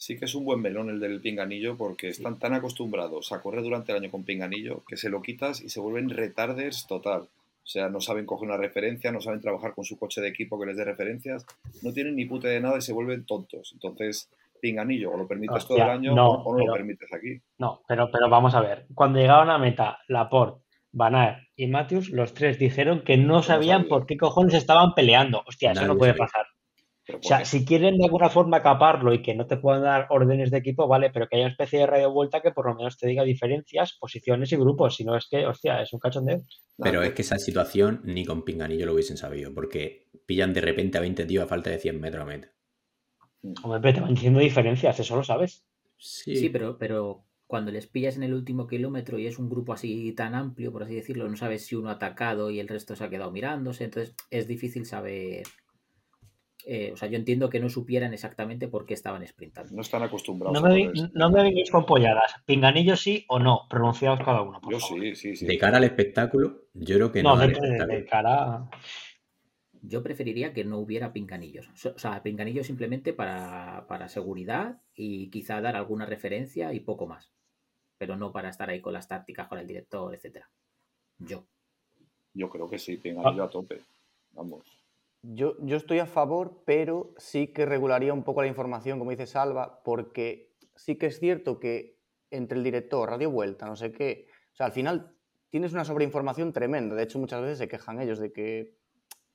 Sí 0.04 0.18
que 0.18 0.26
es 0.26 0.34
un 0.34 0.44
buen 0.44 0.60
melón 0.60 0.90
el 0.90 1.00
del 1.00 1.22
pinganillo 1.22 1.78
porque 1.78 2.08
están 2.08 2.38
tan 2.38 2.52
acostumbrados 2.52 3.32
a 3.32 3.40
correr 3.40 3.62
durante 3.62 3.90
el 3.90 3.96
año 4.02 4.10
con 4.10 4.22
pinganillo 4.22 4.82
que 4.86 4.98
se 4.98 5.08
lo 5.08 5.22
quitas 5.22 5.62
y 5.62 5.70
se 5.70 5.80
vuelven 5.80 6.10
retarders 6.10 6.86
total. 6.86 7.22
O 7.22 7.66
sea, 7.66 7.88
no 7.88 8.02
saben 8.02 8.26
coger 8.26 8.46
una 8.50 8.58
referencia, 8.58 9.10
no 9.10 9.22
saben 9.22 9.40
trabajar 9.40 9.72
con 9.72 9.84
su 9.86 9.98
coche 9.98 10.20
de 10.20 10.28
equipo 10.28 10.60
que 10.60 10.66
les 10.66 10.76
dé 10.76 10.84
referencias, 10.84 11.46
no 11.82 11.90
tienen 11.94 12.16
ni 12.16 12.26
puta 12.26 12.48
de 12.48 12.60
nada 12.60 12.76
y 12.76 12.82
se 12.82 12.92
vuelven 12.92 13.24
tontos. 13.24 13.70
Entonces, 13.72 14.28
pinganillo, 14.60 15.10
o 15.10 15.16
lo 15.16 15.26
permites 15.26 15.56
Hostia, 15.56 15.76
todo 15.76 15.84
el 15.86 15.90
año 15.90 16.14
no, 16.14 16.28
o, 16.28 16.52
no 16.52 16.58
pero- 16.58 16.66
lo 16.66 16.72
permites 16.74 17.10
aquí. 17.10 17.40
No, 17.56 17.80
pero, 17.88 18.10
pero 18.12 18.28
vamos 18.28 18.54
a 18.54 18.60
ver. 18.60 18.84
Cuando 18.94 19.18
llegaban 19.20 19.48
a 19.48 19.56
meta, 19.56 20.00
Laporte, 20.08 20.60
Van 20.92 21.14
Aert 21.14 21.38
y 21.56 21.66
Matthews, 21.66 22.10
los 22.10 22.34
tres 22.34 22.58
dijeron 22.58 23.00
que 23.04 23.16
no 23.16 23.42
sabían 23.42 23.78
sabía. 23.78 23.88
por 23.88 24.04
qué 24.04 24.18
cojones 24.18 24.52
estaban 24.52 24.92
peleando. 24.94 25.42
Hostia, 25.46 25.72
eso 25.72 25.86
no 25.86 25.96
puede 25.96 26.12
sabía. 26.12 26.26
pasar. 26.26 26.43
O 27.12 27.22
sea, 27.22 27.44
si 27.44 27.66
quieren 27.66 27.98
de 27.98 28.04
alguna 28.04 28.30
forma 28.30 28.62
caparlo 28.62 29.12
y 29.12 29.20
que 29.20 29.34
no 29.34 29.46
te 29.46 29.58
puedan 29.58 29.82
dar 29.82 30.06
órdenes 30.08 30.50
de 30.50 30.58
equipo, 30.58 30.88
vale, 30.88 31.10
pero 31.10 31.28
que 31.28 31.36
haya 31.36 31.44
una 31.44 31.52
especie 31.52 31.80
de 31.80 31.86
radio 31.86 32.10
vuelta 32.10 32.40
que 32.40 32.50
por 32.50 32.66
lo 32.66 32.74
menos 32.74 32.96
te 32.96 33.06
diga 33.06 33.24
diferencias, 33.24 33.96
posiciones 34.00 34.50
y 34.52 34.56
grupos. 34.56 34.96
Si 34.96 35.04
no 35.04 35.14
es 35.16 35.28
que, 35.28 35.46
hostia, 35.46 35.82
es 35.82 35.92
un 35.92 36.00
cachondeo. 36.00 36.40
Pero 36.78 37.02
es 37.02 37.12
que 37.12 37.22
esa 37.22 37.38
situación 37.38 38.00
ni 38.04 38.24
con 38.24 38.42
pinganillo 38.42 38.86
lo 38.86 38.94
hubiesen 38.94 39.18
sabido, 39.18 39.52
porque 39.52 40.08
pillan 40.24 40.54
de 40.54 40.62
repente 40.62 40.96
a 40.96 41.02
20 41.02 41.26
tíos 41.26 41.44
a 41.44 41.48
falta 41.48 41.68
de 41.68 41.78
100 41.78 42.00
metros 42.00 42.22
a 42.22 42.26
meta. 42.26 42.52
Hombre, 43.62 43.80
pero 43.82 43.94
te 43.94 44.00
van 44.00 44.14
diciendo 44.14 44.40
diferencias, 44.40 44.98
eso 44.98 45.16
lo 45.16 45.24
sabes. 45.24 45.66
Sí, 45.98 46.36
Sí, 46.36 46.48
pero, 46.48 46.78
pero 46.78 47.26
cuando 47.46 47.70
les 47.70 47.86
pillas 47.86 48.16
en 48.16 48.22
el 48.22 48.32
último 48.32 48.66
kilómetro 48.66 49.18
y 49.18 49.26
es 49.26 49.38
un 49.38 49.50
grupo 49.50 49.74
así 49.74 50.12
tan 50.12 50.34
amplio, 50.34 50.72
por 50.72 50.82
así 50.82 50.94
decirlo, 50.94 51.28
no 51.28 51.36
sabes 51.36 51.66
si 51.66 51.76
uno 51.76 51.90
ha 51.90 51.92
atacado 51.92 52.50
y 52.50 52.60
el 52.60 52.68
resto 52.68 52.96
se 52.96 53.04
ha 53.04 53.10
quedado 53.10 53.30
mirándose, 53.30 53.84
entonces 53.84 54.14
es 54.30 54.48
difícil 54.48 54.86
saber. 54.86 55.42
Eh, 56.66 56.92
o 56.92 56.96
sea, 56.96 57.08
yo 57.08 57.16
entiendo 57.16 57.50
que 57.50 57.60
no 57.60 57.68
supieran 57.68 58.12
exactamente 58.14 58.68
por 58.68 58.86
qué 58.86 58.94
estaban 58.94 59.26
sprintando. 59.26 59.72
no 59.74 59.82
están 59.82 60.02
acostumbrados 60.02 60.60
No 60.60 60.66
me, 60.68 60.90
no 61.12 61.30
me 61.30 61.42
vengáis 61.42 61.70
con 61.70 61.84
polladas. 61.86 62.34
Pinganillo 62.46 62.96
sí 62.96 63.24
o 63.28 63.38
no, 63.38 63.66
pronunciados 63.68 64.20
cada 64.24 64.42
uno. 64.42 64.60
por 64.60 64.72
Yo 64.72 64.78
favor. 64.80 65.02
sí, 65.02 65.14
sí, 65.14 65.36
sí. 65.36 65.46
De 65.46 65.58
cara 65.58 65.76
al 65.76 65.84
espectáculo, 65.84 66.62
yo 66.74 66.96
creo 66.96 67.12
que 67.12 67.22
No, 67.22 67.36
no, 67.36 67.46
de, 67.46 67.52
daría 67.52 67.86
de- 67.86 68.04
cara. 68.06 68.68
Yo 69.86 70.02
preferiría 70.02 70.54
que 70.54 70.64
no 70.64 70.78
hubiera 70.78 71.12
pinganillos. 71.12 71.68
O 71.84 71.98
sea, 71.98 72.22
pinganillos 72.22 72.66
simplemente 72.66 73.12
para, 73.12 73.84
para 73.86 74.08
seguridad 74.08 74.80
y 74.94 75.28
quizá 75.30 75.60
dar 75.60 75.76
alguna 75.76 76.06
referencia 76.06 76.72
y 76.72 76.80
poco 76.80 77.06
más. 77.06 77.30
Pero 77.98 78.16
no 78.16 78.32
para 78.32 78.48
estar 78.48 78.70
ahí 78.70 78.80
con 78.80 78.94
las 78.94 79.08
tácticas, 79.08 79.46
con 79.46 79.58
el 79.58 79.66
director, 79.66 80.14
etcétera. 80.14 80.48
Yo. 81.18 81.44
Yo 82.32 82.48
creo 82.48 82.68
que 82.70 82.78
sí, 82.78 82.96
pinganillo 82.96 83.42
Ah. 83.42 83.46
a 83.46 83.50
tope. 83.50 83.80
Vamos. 84.32 84.62
Yo, 85.26 85.56
estoy 85.68 86.00
a 86.00 86.06
favor, 86.06 86.62
pero 86.66 87.14
sí 87.16 87.46
que 87.46 87.64
regularía 87.64 88.12
un 88.12 88.24
poco 88.24 88.42
la 88.42 88.48
información, 88.48 88.98
como 88.98 89.10
dice 89.10 89.26
Salva, 89.26 89.82
porque 89.82 90.54
sí 90.76 90.96
que 90.98 91.06
es 91.06 91.18
cierto 91.18 91.58
que 91.58 91.98
entre 92.30 92.58
el 92.58 92.64
director, 92.64 93.08
Radio 93.08 93.30
Vuelta, 93.30 93.64
no 93.64 93.74
sé 93.74 93.90
qué, 93.90 94.26
o 94.52 94.56
sea, 94.56 94.66
al 94.66 94.72
final 94.72 95.16
tienes 95.48 95.72
una 95.72 95.84
sobreinformación 95.84 96.52
tremenda. 96.52 96.94
De 96.94 97.04
hecho, 97.04 97.18
muchas 97.18 97.40
veces 97.40 97.58
se 97.58 97.68
quejan 97.68 98.00
ellos 98.02 98.18
de 98.18 98.32
que, 98.32 98.76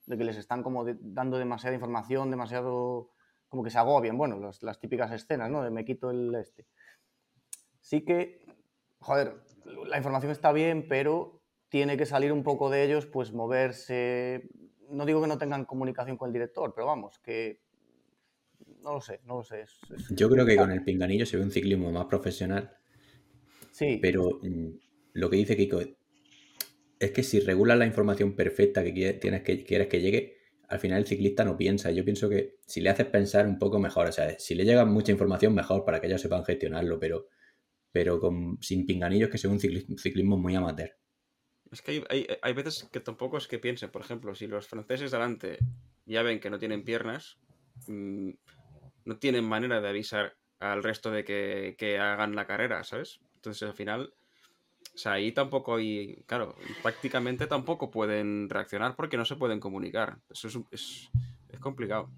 de 0.06 0.18
que 0.18 0.24
les 0.24 0.38
están 0.38 0.62
como 0.62 0.86
dando 0.86 1.40
demasiada 1.40 1.74
información, 1.74 2.30
demasiado, 2.30 3.12
como 3.48 3.64
que 3.64 3.72
se 3.72 3.80
agobian. 3.80 4.18
Bueno, 4.18 4.40
las, 4.40 4.62
las 4.62 4.80
típicas 4.80 5.12
escenas, 5.12 5.50
¿no? 5.50 5.64
De 5.64 5.72
me 5.72 5.86
quito 5.86 6.12
el 6.12 6.36
este. 6.36 6.68
Sí 7.80 8.06
que, 8.06 8.46
joder, 9.00 9.42
la 9.88 9.98
información 9.98 10.32
está 10.32 10.52
bien, 10.52 10.88
pero 10.88 11.42
tiene 11.70 11.98
que 11.98 12.06
salir 12.06 12.32
un 12.32 12.44
poco 12.44 12.70
de 12.70 12.84
ellos, 12.84 13.08
pues 13.08 13.34
moverse. 13.34 14.50
No 14.90 15.06
digo 15.06 15.22
que 15.22 15.28
no 15.28 15.38
tengan 15.38 15.66
comunicación 15.66 16.18
con 16.18 16.30
el 16.30 16.34
director, 16.34 16.74
pero 16.74 16.88
vamos, 16.88 17.20
que 17.20 17.62
no 18.84 18.94
lo 18.94 19.02
sé, 19.02 19.22
no 19.26 19.38
lo 19.38 19.44
sé. 19.44 19.66
Yo 20.12 20.30
creo 20.30 20.46
que 20.46 20.56
con 20.56 20.72
el 20.72 20.84
pinganillo 20.84 21.26
se 21.26 21.38
ve 21.38 21.44
un 21.44 21.52
ciclismo 21.52 21.92
más 21.92 22.06
profesional. 22.06 22.76
Sí. 23.72 24.00
Pero 24.02 24.40
mm, 24.42 24.70
lo 25.14 25.30
que 25.30 25.38
dice 25.38 25.56
Kiko 25.56 25.82
es 27.00 27.12
que 27.12 27.24
si 27.24 27.40
regulas 27.40 27.78
la 27.78 27.86
información 27.86 28.36
perfecta 28.36 28.84
que 28.84 29.14
tienes 29.14 29.42
que 29.44 29.64
quieres 29.64 29.88
que 29.88 30.02
llegue, 30.02 30.40
al 30.68 30.80
final 30.80 31.00
el 31.00 31.08
ciclista 31.08 31.44
no 31.44 31.58
piensa. 31.58 31.92
Yo 31.92 32.06
pienso 32.06 32.30
que 32.30 32.58
si 32.66 32.82
le 32.82 32.90
haces 32.90 33.08
pensar 33.08 33.48
un 33.48 33.58
poco 33.58 33.80
mejor, 33.80 34.08
o 34.08 34.12
sea, 34.12 34.38
si 34.38 34.54
le 34.54 34.66
llega 34.66 34.86
mucha 34.86 35.12
información 35.12 35.54
mejor 35.54 35.84
para 35.84 36.00
que 36.00 36.08
ellos 36.08 36.22
sepan 36.22 36.46
gestionarlo, 36.46 37.00
pero, 37.00 37.28
pero 37.92 38.20
con, 38.20 38.58
sin 38.62 38.86
pinganillos 38.86 39.30
que 39.30 39.38
sea 39.38 39.50
un 39.50 39.60
ciclismo, 39.60 40.38
muy 40.38 40.56
amateur. 40.56 40.92
Es 41.72 41.82
que 41.82 42.04
hay, 42.42 42.54
veces 42.54 42.90
que 42.92 43.00
tampoco 43.00 43.38
es 43.38 43.48
que 43.48 43.60
piensen, 43.60 43.92
por 43.92 44.02
ejemplo, 44.02 44.34
si 44.34 44.48
los 44.48 44.68
franceses 44.68 45.12
delante 45.12 45.60
ya 46.06 46.24
ven 46.24 46.40
que 46.40 46.50
no 46.50 46.58
tienen 46.58 46.84
piernas, 46.84 47.38
mm, 47.88 48.32
no 49.06 49.18
tienen 49.18 49.46
manera 49.46 49.80
de 49.80 49.90
avisar 49.90 50.36
al 50.60 50.84
resto 50.84 51.12
de 51.12 51.24
que, 51.24 51.76
que 51.78 52.00
hagan 52.00 52.36
la 52.36 52.48
carrera, 52.48 52.84
¿sabes? 52.84 53.20
Entonces 53.36 53.68
al 53.68 53.76
final 53.76 54.14
o 54.94 54.98
sea, 54.98 55.14
ahí 55.14 55.32
tampoco 55.32 55.76
hay, 55.76 56.24
claro, 56.26 56.56
prácticamente 56.82 57.48
tampoco 57.48 57.90
pueden 57.90 58.50
reaccionar 58.50 58.98
porque 58.98 59.16
no 59.16 59.24
se 59.24 59.38
pueden 59.38 59.60
comunicar. 59.62 60.18
Eso 60.30 60.50
es, 60.72 61.10
complicado. 61.62 62.10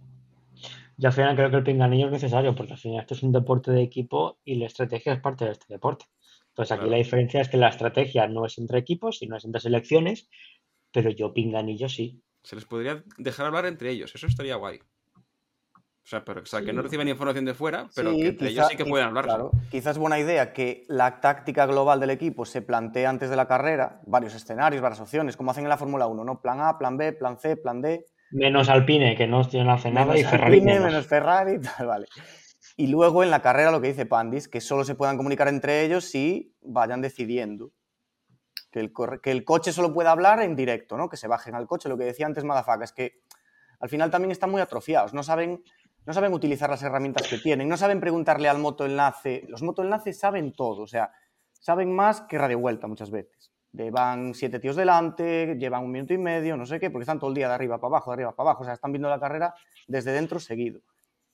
Yo 0.97 1.09
al 1.09 1.13
final 1.13 1.35
creo 1.35 1.51
que 1.51 1.57
el 1.57 1.63
pinganillo 1.63 2.07
es 2.07 2.11
necesario 2.11 2.55
porque 2.55 2.73
al 2.73 2.79
final 2.79 3.01
esto 3.01 3.13
es 3.13 3.23
un 3.23 3.31
deporte 3.31 3.71
de 3.71 3.83
equipo 3.83 4.39
y 4.43 4.55
la 4.55 4.65
estrategia 4.65 5.13
es 5.13 5.19
parte 5.19 5.45
de 5.45 5.51
este 5.51 5.65
deporte. 5.69 6.05
Entonces 6.51 6.77
aquí 6.77 6.89
la 6.89 6.97
diferencia 6.97 7.41
es 7.41 7.49
que 7.49 7.57
la 7.57 7.69
estrategia 7.69 8.27
no 8.27 8.45
es 8.45 8.57
entre 8.57 8.77
equipos, 8.77 9.19
sino 9.19 9.37
es 9.37 9.45
entre 9.45 9.61
selecciones, 9.61 10.29
pero 10.91 11.09
yo 11.09 11.33
pinganillo 11.33 11.87
sí. 11.87 12.21
Se 12.43 12.55
les 12.55 12.65
podría 12.65 13.03
dejar 13.17 13.45
hablar 13.45 13.65
entre 13.65 13.91
ellos, 13.91 14.13
eso 14.15 14.27
estaría 14.27 14.55
guay. 14.55 14.79
O 16.03 16.07
sea, 16.11 16.25
pero, 16.25 16.43
que 16.43 16.73
no 16.73 16.81
reciban 16.81 17.07
información 17.07 17.45
de 17.45 17.53
fuera, 17.53 17.87
pero 17.95 18.11
que 18.11 18.29
entre 18.29 18.49
ellos 18.49 18.67
sí 18.69 18.75
que 18.75 18.85
pueden 18.85 19.07
hablar. 19.07 19.25
Claro, 19.25 19.51
quizás 19.69 19.91
es 19.91 19.97
buena 19.97 20.19
idea 20.19 20.51
que 20.51 20.83
la 20.89 21.21
táctica 21.21 21.65
global 21.67 21.99
del 21.99 22.09
equipo 22.09 22.43
se 22.43 22.61
plantee 22.61 23.05
antes 23.05 23.29
de 23.29 23.35
la 23.35 23.47
carrera, 23.47 24.01
varios 24.07 24.33
escenarios, 24.33 24.81
varias 24.81 24.99
opciones, 24.99 25.37
como 25.37 25.51
hacen 25.51 25.63
en 25.63 25.69
la 25.69 25.77
Fórmula 25.77 26.07
1, 26.07 26.23
¿no? 26.25 26.41
Plan 26.41 26.59
A, 26.59 26.77
plan 26.77 26.97
B, 26.97 27.13
plan 27.13 27.37
C, 27.39 27.55
plan 27.55 27.81
D. 27.81 28.07
Menos 28.31 28.67
Alpine, 28.67 29.15
que 29.15 29.27
no, 29.27 29.41
no 29.43 29.71
hace 29.71 29.91
nada, 29.91 30.17
y 30.17 30.23
Ferrari. 30.23 30.55
Alpine, 30.55 30.79
menos. 30.79 31.05
Ferrari, 31.05 31.59
tal, 31.77 31.87
vale. 31.87 32.07
Y 32.82 32.88
luego 32.88 33.21
en 33.21 33.29
la 33.29 33.43
carrera 33.43 33.69
lo 33.69 33.79
que 33.79 33.89
dice 33.89 34.07
Pandis, 34.07 34.47
que 34.47 34.59
solo 34.59 34.84
se 34.84 34.95
puedan 34.95 35.15
comunicar 35.15 35.47
entre 35.47 35.86
ellos 35.86 36.03
si 36.03 36.55
vayan 36.63 36.99
decidiendo. 36.99 37.69
Que 38.71 38.79
el, 38.79 38.91
que 39.21 39.29
el 39.29 39.45
coche 39.45 39.71
solo 39.71 39.93
pueda 39.93 40.09
hablar 40.09 40.41
en 40.41 40.55
directo, 40.55 40.97
¿no? 40.97 41.07
Que 41.07 41.15
se 41.15 41.27
bajen 41.27 41.53
al 41.53 41.67
coche. 41.67 41.89
Lo 41.89 41.95
que 41.95 42.05
decía 42.05 42.25
antes 42.25 42.43
Madafaka 42.43 42.84
es 42.84 42.91
que 42.91 43.21
al 43.79 43.88
final 43.88 44.09
también 44.09 44.32
están 44.32 44.49
muy 44.49 44.61
atrofiados, 44.61 45.13
no 45.13 45.21
saben 45.21 45.63
no 46.07 46.13
saben 46.13 46.34
utilizar 46.34 46.71
las 46.71 46.82
herramientas 46.82 47.27
que 47.27 47.38
tienen, 47.38 47.69
no 47.69 47.77
saben 47.77 47.99
preguntarle 47.99 48.49
al 48.49 48.57
motoenlace. 48.57 49.43
Los 49.47 49.61
motoenlaces 49.61 50.17
saben 50.17 50.51
todo, 50.51 50.82
o 50.82 50.88
sea, 50.88 51.11
saben 51.51 51.95
más 51.95 52.21
que 52.21 52.39
radio 52.39 52.57
vuelta 52.57 52.88
muchas 52.88 53.11
veces. 53.11 53.51
Llevan 53.73 54.34
siete 54.34 54.59
tíos 54.59 54.75
delante, 54.75 55.55
llevan 55.59 55.84
un 55.84 55.91
minuto 55.91 56.15
y 56.15 56.17
medio, 56.17 56.57
no 56.57 56.65
sé 56.65 56.79
qué, 56.79 56.89
porque 56.89 57.03
están 57.03 57.19
todo 57.19 57.29
el 57.29 57.36
día 57.36 57.47
de 57.47 57.53
arriba 57.53 57.77
para 57.77 57.89
abajo, 57.89 58.09
de 58.09 58.15
arriba 58.15 58.36
para 58.36 58.49
abajo, 58.49 58.63
o 58.63 58.65
sea, 58.65 58.73
están 58.73 58.91
viendo 58.91 59.07
la 59.07 59.19
carrera 59.19 59.53
desde 59.88 60.13
dentro 60.13 60.39
seguido. 60.39 60.82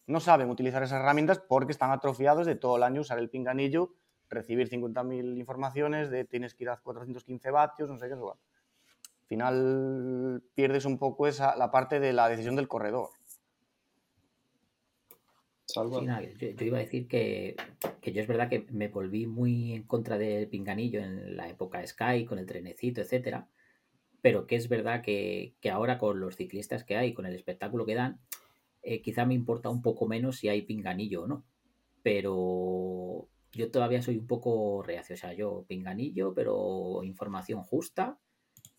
No 0.07 0.19
saben 0.19 0.49
utilizar 0.49 0.81
esas 0.81 1.01
herramientas 1.01 1.39
porque 1.39 1.71
están 1.71 1.91
atrofiados 1.91 2.45
de 2.47 2.55
todo 2.55 2.77
el 2.77 2.83
año 2.83 3.01
usar 3.01 3.19
el 3.19 3.29
pinganillo, 3.29 3.93
recibir 4.29 4.69
50.000 4.69 5.37
informaciones 5.37 6.09
de 6.09 6.25
tienes 6.25 6.53
que 6.53 6.63
ir 6.63 6.69
a 6.69 6.77
415 6.77 7.51
vatios, 7.51 7.89
no 7.89 7.97
sé 7.97 8.07
qué, 8.07 8.13
eso. 8.13 8.31
Al 8.31 9.27
final 9.27 10.43
pierdes 10.55 10.85
un 10.85 10.97
poco 10.97 11.27
esa, 11.27 11.55
la 11.55 11.69
parte 11.69 11.99
de 11.99 12.13
la 12.13 12.29
decisión 12.29 12.55
del 12.55 12.67
corredor 12.67 13.09
yo, 15.75 16.65
iba 16.65 16.77
a 16.77 16.81
decir 16.81 17.07
que, 17.07 17.55
yo 18.03 18.21
es 18.21 18.27
verdad 18.27 18.49
que 18.49 18.65
me 18.71 18.87
volví 18.87 19.27
muy 19.27 19.73
en 19.73 19.83
contra 19.83 20.17
del 20.17 20.47
pinganillo 20.47 21.01
en 21.01 21.35
la 21.35 21.49
época 21.49 21.85
Sky, 21.85 22.25
con 22.25 22.39
el 22.39 22.45
trenecito, 22.45 23.01
etcétera, 23.01 23.47
pero 24.21 24.47
que 24.47 24.55
es 24.55 24.69
verdad 24.69 25.01
que, 25.01 25.55
ahora 25.71 25.97
con 25.97 26.19
los 26.19 26.35
ciclistas 26.35 26.83
que 26.83 26.95
hay, 26.95 27.13
con 27.13 27.25
el 27.25 27.35
espectáculo 27.35 27.85
que 27.85 27.95
dan, 27.95 28.19
eh, 28.89 29.01
quizá 29.01 29.25
me 29.25 29.33
importa 29.33 29.67
un 29.67 29.81
poco 29.81 30.07
menos 30.07 30.37
si 30.37 30.47
hay 30.47 30.61
pinganillo 30.61 31.23
o 31.23 31.27
no. 31.27 31.43
Pero 32.01 33.27
yo 33.51 33.69
todavía 33.69 34.01
soy 34.01 34.17
un 34.17 34.27
poco 34.27 34.81
reacio, 34.81 35.15
o 35.15 35.17
sea, 35.17 35.33
yo 35.33 35.65
pinganillo, 35.67 36.33
pero 36.33 37.03
información 37.03 37.63
justa. 37.63 38.17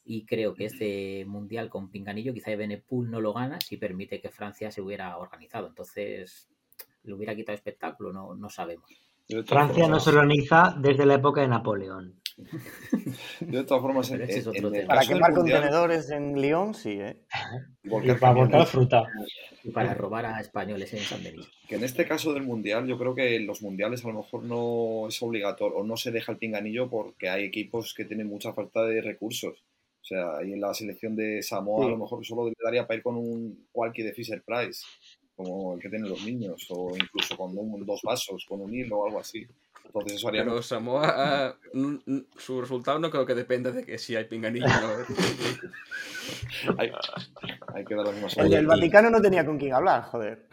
Y 0.05 0.25
creo 0.25 0.55
que 0.55 0.65
este 0.65 1.27
mundial 1.27 1.69
con 1.69 1.91
pinganillo, 1.91 2.33
quizá 2.33 2.57
Benepool 2.57 3.11
no 3.11 3.21
lo 3.21 3.35
gana 3.35 3.61
si 3.61 3.77
permite 3.77 4.23
que 4.23 4.31
Francia 4.31 4.71
se 4.71 4.81
hubiera 4.81 5.19
organizado. 5.19 5.67
Entonces, 5.67 6.49
le 7.03 7.13
hubiera 7.13 7.37
quitado 7.37 7.57
espectáculo, 7.57 8.11
no, 8.11 8.35
no 8.35 8.49
sabemos. 8.49 8.91
Francia 9.45 9.89
no 9.89 10.01
se 10.01 10.09
organiza 10.09 10.75
desde 10.81 11.05
la 11.05 11.17
época 11.17 11.43
de 11.43 11.49
Napoleón. 11.49 12.19
De 13.41 13.65
todas 13.65 13.83
formas, 13.83 14.13
para 14.87 15.03
quemar 15.03 15.35
contenedores 15.35 16.11
en 16.11 16.41
Lyon, 16.41 16.75
sí, 16.75 16.93
¿eh? 16.93 17.17
Y 17.83 18.13
para 18.15 18.33
botar 18.33 18.67
fruta. 18.67 19.05
Y 19.65 19.71
para 19.71 19.95
robar 19.95 20.27
a 20.27 20.41
españoles 20.41 20.93
en 20.95 21.01
San 21.01 21.23
Denis. 21.23 21.49
Que 21.69 21.77
en 21.77 21.85
este 21.85 22.07
caso 22.07 22.33
del 22.33 22.45
Mundial, 22.45 22.87
yo 22.87 22.99
creo 22.99 23.15
que 23.15 23.37
en 23.37 23.47
los 23.47 23.63
Mundiales 23.63 24.05
a 24.05 24.09
lo 24.09 24.15
mejor 24.15 24.45
no 24.45 25.09
es 25.09 25.21
obligatorio 25.23 25.79
o 25.79 25.85
no 25.85 25.97
se 25.97 26.13
deja 26.13 26.33
el 26.33 26.39
pinganillo 26.39 26.89
porque 26.89 27.29
hay 27.29 27.45
equipos 27.45 27.93
que 27.95 28.05
tienen 28.05 28.29
mucha 28.29 28.53
falta 28.53 28.85
de 28.85 29.01
recursos. 29.03 29.65
O 30.01 30.05
sea, 30.05 30.39
ahí 30.39 30.53
en 30.53 30.61
la 30.61 30.73
selección 30.73 31.17
de 31.17 31.43
Samoa 31.43 31.87
a 31.87 31.91
lo 31.91 31.99
mejor 31.99 32.25
solo 32.25 32.49
le 32.49 32.55
daría 32.63 32.87
para 32.87 32.99
ir 32.99 33.03
con 33.03 33.17
un 33.17 33.69
walkie 33.75 34.03
de 34.03 34.15
Fisher 34.15 34.43
Price 34.43 34.83
como 35.39 35.75
el 35.75 35.81
que 35.81 35.89
tienen 35.89 36.11
los 36.11 36.25
niños, 36.25 36.67
o 36.71 36.91
incluso 36.97 37.37
con 37.37 37.55
dos 37.87 38.03
vasos, 38.03 38.45
con 38.45 38.61
un 38.61 38.75
hilo 38.75 38.99
o 38.99 39.07
algo 39.07 39.21
así. 39.21 39.47
Entonces 39.89 40.19
eso 40.19 40.29
haría... 40.29 40.45
Pero 40.45 40.63
Samoa, 40.63 41.57
su 42.37 42.61
resultado 42.61 42.99
no 42.99 43.11
creo 43.11 43.27
que 43.27 43.35
dependa 43.35 43.71
de 43.71 43.85
que 43.85 43.99
si 43.99 44.17
hay 44.17 44.25
pinganillo 44.25 44.67
¿no? 44.67 44.73
hay, 46.79 46.93
hay, 47.75 47.85
que 47.85 47.95
dar 47.95 48.07
la 48.07 48.13
misma 48.13 48.43
El 48.43 48.51
del 48.51 48.67
Vaticano 48.67 49.11
no 49.11 49.21
tenía 49.21 49.45
con 49.45 49.59
quién 49.59 49.75
hablar, 49.75 50.05
joder. 50.05 50.47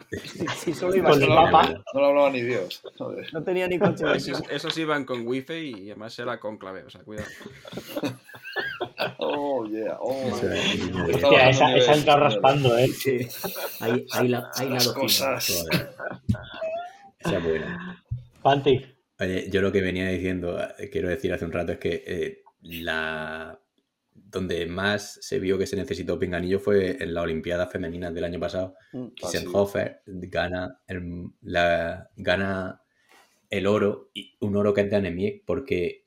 Si, 0.56 0.72
solo 0.72 0.96
iba 0.96 1.10
con 1.10 1.22
el 1.22 1.28
Papa. 1.28 1.82
No 1.94 2.00
lo 2.00 2.06
hablaba 2.06 2.30
ni 2.30 2.42
Dios. 2.42 2.82
No 3.32 3.42
tenía 3.42 3.68
ni 3.68 3.78
coche. 3.78 4.04
Esos, 4.14 4.42
esos 4.50 4.76
iban 4.78 5.04
con 5.04 5.26
wifi 5.26 5.74
y 5.78 5.90
además 5.90 6.18
era 6.18 6.40
con 6.40 6.58
clave, 6.58 6.84
o 6.84 6.90
sea, 6.90 7.02
cuidado. 7.02 7.28
Oh, 9.18 9.66
yeah. 9.66 9.96
Oh, 10.00 10.32
Hostia, 10.32 11.50
esa, 11.50 11.76
esa 11.76 11.94
entra 11.94 12.16
raspando, 12.16 12.76
¿eh? 12.78 12.88
Sí. 12.88 13.28
Ahí, 13.80 14.06
ahí 14.12 14.28
la, 14.28 14.50
ahí 14.54 14.68
la 14.68 14.94
cosas. 14.94 15.66
Esa 17.18 17.38
buena. 17.38 18.04
Panti. 18.42 18.95
Oye, 19.18 19.48
yo 19.50 19.62
lo 19.62 19.72
que 19.72 19.80
venía 19.80 20.08
diciendo, 20.08 20.58
eh, 20.78 20.90
quiero 20.90 21.08
decir 21.08 21.32
hace 21.32 21.44
un 21.44 21.52
rato, 21.52 21.72
es 21.72 21.78
que 21.78 22.04
eh, 22.06 22.42
la 22.62 23.58
donde 24.14 24.66
más 24.66 25.18
se 25.20 25.38
vio 25.38 25.58
que 25.58 25.66
se 25.66 25.76
necesitó 25.76 26.18
pinganillo 26.18 26.58
fue 26.58 27.02
en 27.02 27.14
la 27.14 27.22
Olimpiada 27.22 27.66
Femenina 27.66 28.10
del 28.10 28.24
año 28.24 28.40
pasado. 28.40 28.74
Mm, 28.92 29.06
Senhofer 29.22 30.02
gana 30.06 30.80
el, 30.86 31.28
la, 31.42 32.10
gana 32.16 32.82
el 33.50 33.66
oro, 33.66 34.10
y 34.14 34.36
un 34.40 34.56
oro 34.56 34.74
que 34.74 34.82
es 34.82 34.90
de 34.90 34.96
Anemiek, 34.96 35.44
porque 35.44 36.04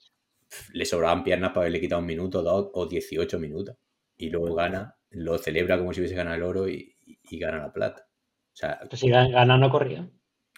le 0.73 0.85
sobraban 0.85 1.23
piernas 1.23 1.51
para 1.51 1.61
haberle 1.61 1.79
quitado 1.79 2.01
un 2.01 2.07
minuto, 2.07 2.43
dos 2.43 2.69
o 2.73 2.87
18 2.87 3.39
minutos. 3.39 3.75
Y 4.17 4.29
luego 4.29 4.53
gana, 4.53 4.95
lo 5.11 5.37
celebra 5.37 5.77
como 5.77 5.93
si 5.93 6.01
hubiese 6.01 6.15
ganado 6.15 6.35
el 6.35 6.43
oro 6.43 6.69
y, 6.69 6.95
gana 7.31 7.59
la 7.59 7.71
plata. 7.73 8.07
O 8.07 8.55
sea, 8.55 8.79
pues 8.89 8.99
si 8.99 9.09
gana 9.09 9.57
no 9.57 9.69
corría. 9.69 10.09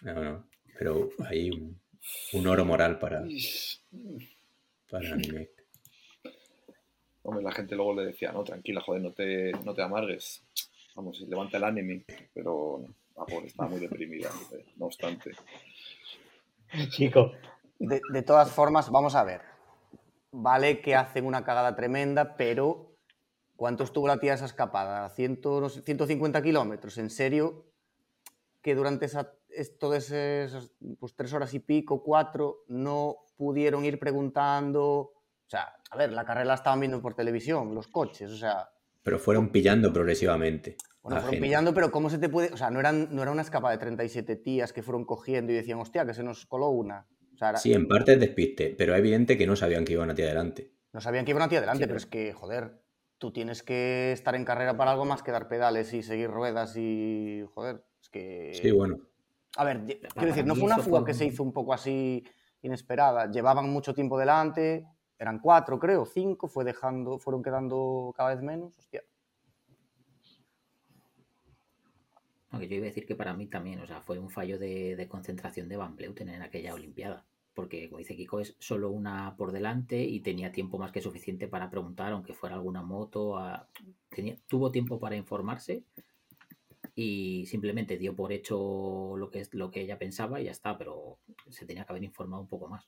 No, 0.02 0.24
no. 0.24 0.47
Pero 0.80 1.10
hay 1.28 1.52
un, 1.52 1.80
oro 2.47 2.66
moral 2.66 2.99
para, 2.99 3.24
para 4.89 5.10
Hombre, 7.24 7.43
la 7.43 7.52
gente 7.52 7.76
luego 7.76 7.93
le 7.93 8.08
decía, 8.08 8.32
no, 8.32 8.43
tranquila, 8.43 8.82
joder, 8.82 9.04
no 9.04 9.12
te, 9.12 9.52
no 9.64 9.76
te 9.76 9.84
amargues. 9.84 10.43
Vamos, 10.95 11.22
levanta 11.22 11.58
el 11.58 11.64
anime. 11.66 12.04
Pero 12.34 12.84
no, 13.16 13.26
está 13.45 13.68
muy 13.68 13.80
deprimida, 13.80 14.32
no 14.78 14.88
obstante. 14.88 15.32
Chico. 16.89 17.34
de 17.78 18.24
todas 18.24 18.52
formas, 18.52 18.89
vamos 18.89 19.14
a 19.14 19.24
ver 19.24 19.52
vale 20.32 20.82
que 20.82 20.95
hacen 20.95 21.26
una 21.26 21.43
cagada 21.43 21.76
tremenda, 21.76 22.36
pero 22.36 22.95
¿cuánto 23.56 23.84
estuvo 23.84 24.08
la 24.08 24.20
tía 24.20 24.34
esa 24.34 24.45
escapada? 24.45 25.10
150 25.10 26.41
kilómetros, 26.41 26.97
¿en 26.97 27.10
serio? 27.10 27.66
Que 28.62 28.76
durante 28.76 29.06
esa, 29.06 29.34
todas 29.80 30.12
esas 30.12 30.72
pues, 30.99 31.16
tres 31.16 31.34
horas 31.34 31.54
y 31.54 31.60
pico, 31.60 32.04
cuatro, 32.04 32.64
no 32.68 33.18
pudieron 33.36 33.86
ir 33.86 33.99
preguntando. 33.99 34.84
O 34.84 35.47
sea, 35.47 35.74
a 35.89 35.97
ver, 35.97 36.12
la 36.12 36.26
carrera 36.26 36.45
la 36.45 36.54
estaban 36.56 36.80
viendo 36.80 37.02
por 37.02 37.14
televisión, 37.14 37.76
los 37.76 37.88
coches, 37.88 38.32
o 38.32 38.38
sea. 38.38 38.70
Pero 39.04 39.20
fueron 39.20 39.49
pillando 39.52 39.91
progresivamente. 39.91 40.78
Bueno, 41.02 41.22
fueron 41.22 41.41
pillando, 41.41 41.74
pero 41.74 41.91
¿cómo 41.91 42.10
se 42.10 42.20
te 42.20 42.30
puede.? 42.30 42.54
O 42.54 42.58
sea, 42.58 42.70
no, 42.70 42.80
eran, 42.80 43.14
no 43.16 43.22
era 43.22 43.32
una 43.32 43.41
escapada 43.41 43.74
de 43.74 43.80
37 43.80 44.36
tías 44.38 44.72
que 44.74 44.84
fueron 44.84 45.06
cogiendo 45.06 45.52
y 45.52 45.56
decían, 45.56 45.80
hostia, 45.80 46.06
que 46.06 46.14
se 46.14 46.24
nos 46.24 46.45
coló 46.45 46.70
una. 46.70 47.08
Sí, 47.56 47.74
en 47.74 47.88
parte 47.88 48.14
es 48.14 48.20
despiste, 48.20 48.76
pero 48.78 48.93
es 48.93 48.99
evidente 48.99 49.38
que 49.38 49.47
no 49.47 49.56
sabían 49.56 49.84
que 49.84 49.93
iban 49.93 50.10
a 50.12 50.16
ti 50.16 50.22
adelante. 50.22 50.72
No 50.93 51.02
sabían 51.02 51.26
que 51.26 51.32
iban 51.32 51.43
a 51.43 51.49
ti 51.49 51.56
adelante, 51.56 51.88
pero... 51.88 51.97
es 51.97 52.06
que, 52.06 52.34
joder, 52.34 52.84
tú 53.18 53.32
tienes 53.32 53.64
que 53.64 54.12
estar 54.12 54.36
en 54.36 54.45
carrera 54.45 54.78
para 54.78 54.91
algo 54.91 55.06
más 55.06 55.24
que 55.24 55.32
dar 55.32 55.47
pedales 55.47 55.93
y 55.93 56.04
seguir 56.04 56.30
ruedas 56.30 56.76
y, 56.78 57.43
joder, 57.54 57.84
es 58.02 58.10
que... 58.10 58.52
Sí, 58.62 58.72
bueno. 58.72 58.99
A 59.58 59.64
ver, 59.66 59.86
quiero 60.14 60.28
decir, 60.28 60.45
no 60.45 60.56
fue 60.56 60.66
una 60.66 60.80
fuga 60.80 61.04
que 61.04 61.14
se 61.14 61.26
hizo 61.26 61.43
un 61.43 61.52
poco 61.52 61.74
así 61.74 62.24
inesperada. 62.62 63.30
Llevaban 63.30 63.70
mucho 63.70 63.93
tiempo 63.93 64.18
delante, 64.18 64.86
eran 65.18 65.39
cuatro, 65.39 65.78
creo, 65.80 66.06
cinco, 66.06 66.47
fue 66.47 66.64
dejando, 66.64 67.20
fueron 67.20 67.43
quedando 67.43 68.14
cada 68.16 68.34
vez 68.34 68.41
menos. 68.41 68.78
Hostia. 68.78 69.04
Aunque 72.52 72.68
yo 72.68 72.76
iba 72.76 72.86
a 72.86 72.88
decir 72.89 73.06
que 73.06 73.16
para 73.16 73.34
mí 73.34 73.47
también, 73.47 73.80
o 73.80 73.88
sea, 73.88 74.02
fue 74.02 74.20
un 74.20 74.30
fallo 74.30 74.58
de, 74.58 75.08
concentración 75.10 75.70
de 75.70 75.78
Van 75.78 75.95
Bleuten 75.95 76.30
en 76.30 76.41
aquella 76.41 76.74
Olimpiada. 76.74 77.26
Porque, 77.54 77.89
como 77.89 77.99
dice 77.99 78.16
Kiko, 78.16 78.39
es 78.39 78.56
solo 78.60 78.89
una 78.89 79.36
por 79.38 79.52
delante 79.52 80.02
y 80.02 80.22
tenía 80.22 80.52
tiempo 80.54 80.78
más 80.78 80.91
que 80.91 81.02
suficiente 81.02 81.47
para 81.47 81.70
preguntar, 81.70 82.14
aunque 82.14 82.34
fuera 82.34 82.56
alguna 82.56 82.82
moto. 82.82 83.38
tuvo 84.47 84.72
tiempo 84.72 84.99
para 84.99 85.18
informarse 85.18 85.84
y 86.96 87.46
simplemente 87.46 87.98
dio 87.98 88.16
por 88.16 88.32
hecho 88.32 89.16
lo 89.18 89.30
que, 89.30 89.48
lo 89.52 89.72
que 89.72 89.82
ella 89.82 89.98
pensaba 89.98 90.39
y 90.39 90.46
ya 90.46 90.52
está, 90.52 90.78
pero 90.78 91.20
se 91.50 91.66
tenía 91.66 91.86
que 91.86 91.92
haber 91.94 92.04
informado 92.04 92.42
un 92.42 92.48
poco 92.48 92.68
más. 92.68 92.88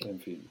En 0.00 0.20
fin. 0.20 0.48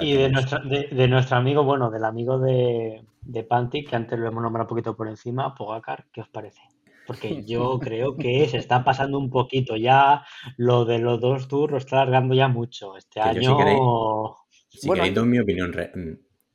Y 0.00 0.14
de, 0.14 0.88
de, 0.90 1.08
nuestro 1.08 1.36
amigo, 1.36 1.62
bueno, 1.62 1.90
del 1.90 2.04
amigo 2.04 2.38
de, 2.38 3.04
de 3.22 3.44
Panty, 3.44 3.84
que 3.84 3.94
antes 3.94 4.18
lo 4.18 4.26
hemos 4.26 4.42
nombrado 4.42 4.64
un 4.64 4.68
poquito 4.70 4.96
por 4.96 5.06
encima, 5.06 5.54
Pogacar, 5.54 6.06
¿qué 6.12 6.20
os 6.20 6.28
parece? 6.28 6.60
Porque 7.06 7.42
yo 7.46 7.78
creo 7.78 8.16
que 8.16 8.48
se 8.48 8.56
está 8.58 8.82
pasando 8.82 9.18
un 9.18 9.30
poquito 9.30 9.76
ya 9.76 10.24
lo 10.56 10.84
de 10.84 10.98
los 10.98 11.20
dos 11.20 11.46
tours, 11.46 11.70
lo 11.70 11.78
está 11.78 12.02
alargando 12.02 12.34
ya 12.34 12.48
mucho. 12.48 12.96
Este 12.96 13.20
año. 13.20 13.56
si 14.68 14.88
queréis, 14.88 15.16
mi 15.22 15.38
opinión 15.38 15.72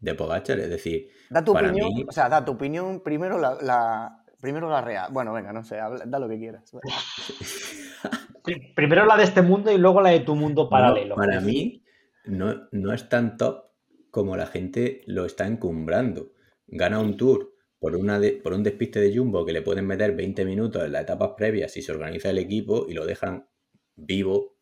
de 0.04 0.16
Pogachar, 0.16 0.60
es 0.60 0.70
decir. 0.70 1.10
Da 1.30 1.43
tu 1.43 1.54
opinión, 1.54 1.89
o 2.08 2.12
sea, 2.12 2.28
da 2.28 2.43
tu 2.43 2.51
opinión 2.51 3.01
primero 3.01 3.39
la, 3.39 4.24
primero 4.39 4.70
la 4.70 4.82
real. 4.82 5.10
Bueno, 5.12 5.32
venga, 5.32 5.54
no 5.54 5.64
sé, 5.64 5.78
da 5.78 6.20
lo 6.20 6.28
que 6.28 6.38
quieras. 6.38 6.72
primero 8.76 9.06
la 9.06 9.16
de 9.16 9.24
este 9.24 9.41
mundo 9.41 9.72
y 9.72 9.78
luego 9.78 10.01
la 10.01 10.10
de 10.10 10.20
tu 10.20 10.36
mundo 10.36 10.70
paralelo. 10.70 11.16
para 11.16 11.39
mí, 11.39 11.84
no, 12.26 12.68
no 12.72 12.93
es 12.93 13.08
tan 13.08 13.38
top 13.38 13.72
como 14.12 14.36
la 14.36 14.45
gente 14.45 15.01
lo 15.08 15.26
está 15.26 15.47
encumbrando. 15.47 16.34
Gana 16.68 16.99
un 16.99 17.16
tour 17.16 17.54
por, 17.80 17.95
una 17.95 18.20
por 18.43 18.54
un 18.54 18.64
despiste 18.64 18.99
de 18.99 19.16
Jumbo 19.16 19.45
que 19.45 19.54
le 19.54 19.62
pueden 19.62 19.88
meter 19.88 20.16
20 20.16 20.43
minutos 20.43 20.84
en 20.84 20.91
las 20.91 21.04
etapas 21.04 21.32
previas 21.38 21.72
si 21.72 21.82
se 21.82 21.93
organiza 21.93 22.30
el 22.30 22.39
equipo 22.39 22.88
y 22.89 22.93
lo 22.93 23.06
dejan 23.06 23.47
vivo. 23.95 24.58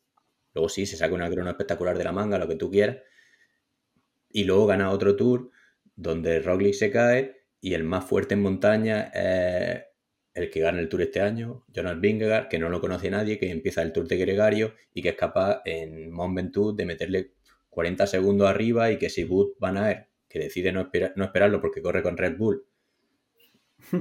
Luego 0.54 0.70
sí, 0.70 0.86
se 0.86 0.98
saca 0.98 1.16
una 1.16 1.30
crono 1.30 1.50
espectacular 1.50 1.98
de 1.98 2.04
la 2.04 2.12
manga, 2.12 2.38
lo 2.38 2.48
que 2.48 2.56
tú 2.56 2.70
quieras. 2.70 2.98
Y 4.34 4.44
luego 4.46 4.68
gana 4.68 4.92
otro 4.92 5.16
tour 5.16 5.52
donde 5.96 6.40
Roglic 6.40 6.74
se 6.74 6.92
cae 6.92 7.42
y 7.60 7.76
el 7.76 7.84
más 7.84 8.06
fuerte 8.06 8.34
en 8.34 8.42
montaña 8.42 9.12
es 9.14 9.84
el 10.34 10.50
que 10.50 10.62
gana 10.62 10.80
el 10.80 10.90
Tour 10.90 11.02
este 11.02 11.22
año, 11.22 11.66
Jonas 11.68 12.00
Vingegaard, 12.00 12.48
que 12.48 12.58
no 12.58 12.70
lo 12.70 12.82
conoce 12.82 13.10
nadie, 13.12 13.38
que 13.38 13.52
empieza 13.52 13.82
el 13.82 13.92
Tour 13.92 14.08
de 14.08 14.18
Gregario 14.18 14.74
y 14.94 15.02
que 15.02 15.10
es 15.10 15.16
capaz 15.16 15.62
en 15.66 16.12
Mont 16.12 16.36
Ventoux 16.36 16.76
de 16.76 16.86
meterle 16.86 17.34
40 17.70 18.08
segundos 18.08 18.50
arriba 18.50 18.92
y 18.92 18.98
que 18.98 19.10
si 19.10 19.24
Wood 19.26 19.54
Van 19.60 19.78
Aert, 19.78 20.08
que 20.28 20.40
decide 20.40 20.72
no, 20.72 20.90
no 21.16 21.24
esperarlo 21.26 21.62
porque 21.62 21.82
corre 21.82 22.02
con 22.02 22.18
Red 22.18 22.38
Bull, 22.38 22.66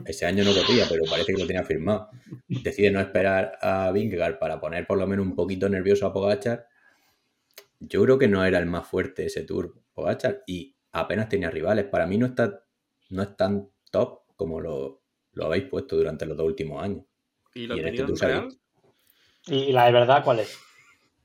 ese 0.07 0.27
año 0.27 0.45
no 0.45 0.55
corría, 0.55 0.87
pero 0.89 1.05
parece 1.09 1.35
que 1.35 1.41
lo 1.41 1.47
tenía 1.47 1.65
firmado, 1.65 2.11
decide 2.49 2.91
no 2.91 3.01
esperar 3.01 3.59
a 3.61 3.91
Vingegaard 3.93 4.39
para 4.39 4.61
poner 4.61 4.87
por 4.87 4.99
lo 4.99 5.07
menos 5.07 5.27
un 5.27 5.35
poquito 5.35 5.69
nervioso 5.69 6.07
a 6.07 6.13
Pogachar, 6.13 6.67
yo 7.81 8.03
creo 8.03 8.19
que 8.19 8.29
no 8.29 8.45
era 8.45 8.59
el 8.59 8.67
más 8.67 8.87
fuerte 8.87 9.27
ese 9.27 9.43
Tour 9.43 9.75
Pogachar 10.01 10.43
y 10.47 10.75
apenas 10.93 11.29
tenía 11.29 11.51
rivales. 11.51 11.85
Para 11.87 12.07
mí 12.07 12.19
no 12.19 12.27
está 12.27 12.65
no 13.11 13.23
es 13.23 13.37
tan 13.37 13.69
top 13.91 14.21
como 14.37 14.61
lo, 14.61 15.03
habéis 15.43 15.65
puesto 15.65 15.97
durante 15.97 16.25
los 16.27 16.37
dos 16.37 16.47
últimos 16.47 16.83
años. 16.83 17.05
¿Y 17.55 17.67
la 17.67 17.75
este 17.77 18.27
real? 18.27 18.49
¿Y 19.47 19.73
la 19.73 19.87
de 19.87 19.93
verdad 19.93 20.25
cuál 20.25 20.41
es? 20.41 20.59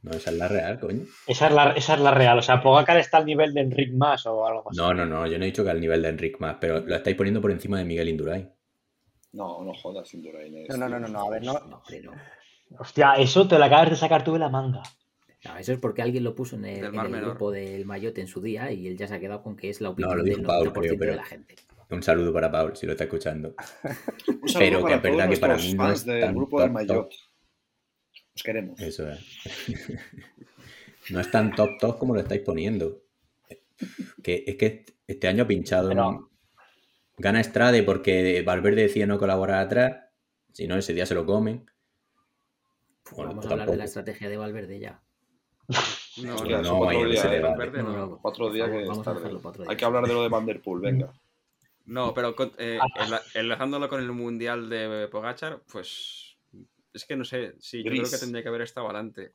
No, 0.02 0.12
esa 0.12 0.32
es 0.32 0.38
la 0.38 0.48
real, 0.48 0.80
coño. 0.80 1.04
Esa 1.26 1.48
es 1.48 1.54
la, 1.54 1.72
esa 1.72 1.94
es 1.96 2.00
la 2.00 2.12
real. 2.12 2.38
O 2.38 2.42
sea, 2.42 2.62
Pogacar 2.62 2.98
está 2.98 3.18
al 3.18 3.26
nivel 3.26 3.54
de 3.54 3.62
Enric 3.62 3.94
Más 3.94 4.26
o 4.26 4.46
algo 4.46 4.70
así. 4.70 4.78
No, 4.78 4.94
no, 4.94 5.06
no. 5.06 5.26
Yo 5.26 5.38
no 5.38 5.44
he 5.44 5.48
dicho 5.48 5.64
que 5.64 5.72
al 5.72 5.80
nivel 5.82 6.02
de 6.02 6.10
Enric 6.10 6.40
Más, 6.40 6.58
pero 6.60 6.80
lo 6.82 6.96
estáis 6.96 7.16
poniendo 7.16 7.42
por 7.42 7.52
encima 7.52 7.80
de 7.80 7.86
Miguel 7.86 8.10
Indurain. 8.10 8.52
No, 9.34 9.64
no 9.64 9.74
jodas, 9.74 10.14
Indurain. 10.14 10.66
No, 10.68 10.78
no, 10.78 11.00
no, 11.00 11.08
no, 11.08 11.28
A 11.28 11.30
ver, 11.30 11.44
no. 11.44 11.54
no, 11.54 11.82
Hostia, 12.80 13.14
eso 13.14 13.48
te 13.48 13.58
lo 13.58 13.66
acabas 13.66 13.90
de 13.90 13.96
sacar 13.96 14.24
tú 14.24 14.34
de 14.34 14.40
la 14.40 14.50
manga. 14.50 14.84
No, 15.46 15.58
eso 15.58 15.74
es 15.74 15.80
porque 15.80 16.02
alguien 16.02 16.24
lo 16.24 16.34
puso 16.34 16.56
en 16.56 16.66
el, 16.66 16.92
grupo 16.92 17.52
del 17.52 17.86
Mayotte 17.86 18.18
en 18.20 18.28
su 18.28 18.42
día 18.42 18.72
y 18.72 18.88
él 18.88 18.98
ya 18.98 19.08
se 19.08 19.14
ha 19.14 19.20
quedado 19.20 19.44
con 19.44 19.56
que 19.56 19.70
es 19.70 19.80
la 19.80 19.90
opinión 19.90 20.24
del 20.24 20.44
90% 20.44 20.98
de 20.98 21.16
la 21.16 21.24
gente. 21.24 21.56
Un 21.92 22.02
saludo 22.02 22.34
para 22.34 22.52
Paul, 22.52 22.76
si 22.76 22.88
lo 22.88 22.94
está 22.94 23.04
escuchando. 23.04 23.54
Un 24.42 24.50
saludo 24.50 24.60
pero 24.60 24.86
que 24.88 24.94
es 24.96 25.02
verdad 25.04 25.30
que 25.30 25.38
para 25.38 25.58
mí 25.58 25.74
no 25.76 25.92
es 25.92 26.04
del 26.04 26.34
grupo 26.34 26.62
del 26.62 26.72
Mayotte. 26.72 27.16
Os 28.36 28.44
queremos. 28.44 28.80
Eso 28.82 29.10
es. 29.10 29.20
no 31.12 31.20
es 31.20 31.30
tan 31.30 31.56
top 31.56 31.78
top 31.80 32.00
como 32.00 32.16
lo 32.16 32.22
estáis 32.22 32.42
poniendo. 32.42 33.04
Que 34.24 34.44
es 34.48 34.56
que 34.56 34.86
este 35.08 35.28
año 35.28 35.44
ha 35.44 35.48
pinchado. 35.48 35.92
Gana 37.18 37.40
Estrade 37.40 37.84
porque 37.84 38.42
Valverde 38.42 38.82
decía 38.82 39.06
no 39.06 39.20
colaborar 39.20 39.60
atrás. 39.60 40.06
Si 40.52 40.68
no, 40.68 40.76
ese 40.76 40.94
día 40.94 41.06
se 41.06 41.16
lo 41.16 41.26
comen. 41.26 41.70
Vamos 43.16 43.46
a 43.46 43.50
hablar 43.52 43.70
de 43.70 43.78
la 43.78 43.86
estrategia 43.86 44.28
de 44.28 44.38
Valverde 44.38 44.80
ya. 44.80 45.05
No, 46.18 46.36
no, 46.46 46.62
no, 46.62 46.78
cuatro, 46.80 47.10
días, 47.10 47.26
eh, 47.26 47.42
cuatro 48.22 48.52
días 48.52 48.70
que 48.70 48.84
es 48.84 49.02
tarde. 49.02 49.66
Hay 49.68 49.76
que 49.76 49.86
hablar 49.86 50.08
de 50.08 50.14
lo 50.14 50.24
de 50.24 50.30
Vanderpool, 50.30 50.80
venga. 50.80 51.12
No, 51.86 52.14
pero 52.14 52.34
eh, 52.58 52.80
ah. 52.82 53.22
enlazándolo 53.34 53.90
con 53.90 54.02
el 54.02 54.12
Mundial 54.12 54.70
de 54.70 55.08
Pogachar, 55.12 55.62
pues 55.72 56.38
es 56.94 57.06
que 57.06 57.16
no 57.16 57.26
sé, 57.26 57.56
sí, 57.60 57.84
yo 57.84 57.92
creo 57.92 58.10
que 58.10 58.18
tendría 58.18 58.42
que 58.42 58.50
haber 58.50 58.62
estado 58.62 58.88
adelante. 58.88 59.34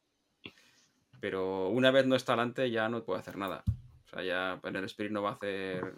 Pero 1.20 1.68
una 1.68 1.90
vez 1.90 2.06
no 2.06 2.16
está 2.16 2.32
adelante 2.32 2.70
ya 2.70 2.88
no 2.88 3.04
puede 3.04 3.20
hacer 3.20 3.36
nada. 3.36 3.62
O 4.06 4.08
sea, 4.08 4.22
ya 4.24 4.60
en 4.64 4.76
el 4.76 4.84
sprint 4.84 5.12
no 5.12 5.22
va 5.22 5.30
a 5.30 5.34
hacer... 5.34 5.94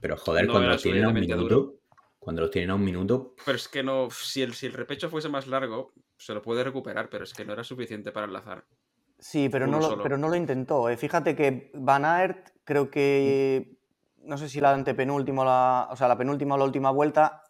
Pero 0.00 0.16
joder, 0.18 0.46
cuando 0.46 0.68
los 0.68 0.82
tienen 0.82 1.04
a 1.04 1.08
un 1.08 1.14
minuto... 1.14 1.80
Cuando 2.18 2.42
los 2.42 2.50
tienen 2.50 2.70
a 2.70 2.74
un 2.74 2.84
minuto... 2.84 3.34
Pero 3.44 3.56
es 3.56 3.68
que 3.68 3.82
no, 3.82 4.08
si 4.10 4.42
el, 4.42 4.52
si 4.54 4.66
el 4.66 4.72
repecho 4.72 5.08
fuese 5.08 5.28
más 5.28 5.46
largo, 5.46 5.92
se 6.18 6.34
lo 6.34 6.42
puede 6.42 6.62
recuperar, 6.62 7.08
pero 7.08 7.24
es 7.24 7.32
que 7.32 7.44
no 7.44 7.52
era 7.52 7.64
suficiente 7.64 8.12
para 8.12 8.26
enlazar. 8.26 8.64
Sí, 9.18 9.48
pero, 9.48 9.66
no 9.66 9.80
lo, 9.80 10.02
pero 10.02 10.18
no 10.18 10.28
lo 10.28 10.36
intentó. 10.36 10.88
¿eh? 10.88 10.96
Fíjate 10.96 11.34
que 11.34 11.70
Van 11.74 12.04
Aert 12.04 12.50
creo 12.64 12.90
que 12.90 13.76
no 14.26 14.36
sé 14.36 14.48
si 14.48 14.60
la 14.60 14.72
antepenúltima, 14.72 15.44
la, 15.44 15.88
o 15.90 15.96
sea, 15.96 16.08
la 16.08 16.18
penúltima 16.18 16.56
o 16.56 16.58
la 16.58 16.64
última 16.64 16.90
vuelta, 16.90 17.42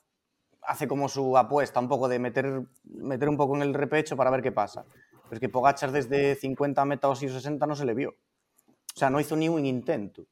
hace 0.63 0.87
como 0.87 1.09
su 1.09 1.37
apuesta 1.37 1.81
un 1.81 1.89
poco 1.89 2.09
de 2.09 2.19
meter, 2.19 2.63
meter 2.85 3.29
un 3.29 3.37
poco 3.37 3.57
en 3.57 3.63
el 3.63 3.75
repecho 3.75 4.17
para 4.17 4.31
ver 4.31 4.43
qué 4.43 4.53
pasa. 4.53 4.85
Pero 5.11 5.35
es 5.35 5.41
que 5.41 5.49
Pogachar 5.49 5.91
desde 5.91 6.35
50 6.35 6.85
metros 6.85 7.23
y 7.23 7.29
60 7.29 7.67
no 7.67 7.75
se 7.75 7.85
le 7.85 7.95
vio. 7.95 8.11
O 8.11 8.99
sea, 8.99 9.11
no 9.11 9.21
hizo 9.21 9.37
ni 9.37 9.49
un 9.49 9.67
intento. 9.67 10.27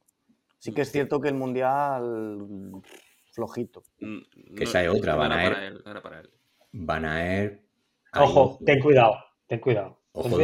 Sí 0.57 0.71
que 0.71 0.81
es 0.81 0.91
cierto 0.91 1.19
que 1.19 1.27
el 1.27 1.35
Mundial 1.35 2.81
flojito. 3.31 3.83
Mm, 3.99 4.55
que 4.55 4.63
esa 4.63 4.83
es 4.83 4.89
otra, 4.89 5.15
Van 5.15 5.31
Aert. 5.31 5.83
Van 6.71 7.05
Aert. 7.05 7.61
Ojo, 8.13 8.59
ten 8.65 8.79
cuidado, 8.79 9.15
ten 9.47 9.59
cuidado. 9.59 9.99
Ojo, 10.17 10.37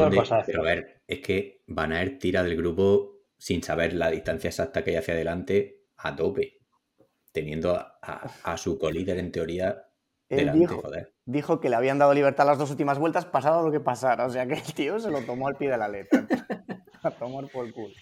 pero 0.45 0.61
a 0.61 0.63
ver, 0.63 1.01
es 1.07 1.19
que 1.19 1.63
Van 1.67 1.93
Aert 1.93 2.19
tira 2.19 2.43
del 2.43 2.57
grupo 2.57 3.21
sin 3.37 3.63
saber 3.63 3.93
la 3.93 4.11
distancia 4.11 4.49
exacta 4.49 4.83
que 4.83 4.91
hay 4.91 4.97
hacia 4.97 5.13
adelante 5.13 5.85
a 5.97 6.13
tope, 6.13 6.59
teniendo 7.31 7.75
a, 7.75 8.57
su 8.57 8.77
colíder 8.77 9.17
en 9.17 9.31
teoría 9.31 9.87
delante, 10.27 10.59
dijo, 10.59 10.81
joder. 10.81 11.13
Dijo 11.25 11.61
que 11.61 11.69
le 11.69 11.77
habían 11.77 11.99
dado 11.99 12.13
libertad 12.13 12.45
las 12.45 12.57
dos 12.57 12.69
últimas 12.69 12.99
vueltas, 12.99 13.25
pasado 13.25 13.65
lo 13.65 13.71
que 13.71 13.79
pasara. 13.79 14.25
O 14.25 14.29
sea 14.29 14.45
que 14.45 14.55
el 14.55 14.73
tío 14.73 14.99
se 14.99 15.09
lo 15.09 15.21
tomó 15.21 15.47
al 15.47 15.55
pie 15.55 15.71
de 15.71 15.77
la 15.77 15.87
letra. 15.87 16.27
a 17.03 17.11
tomar 17.11 17.47
por 17.47 17.71
culo. 17.71 17.93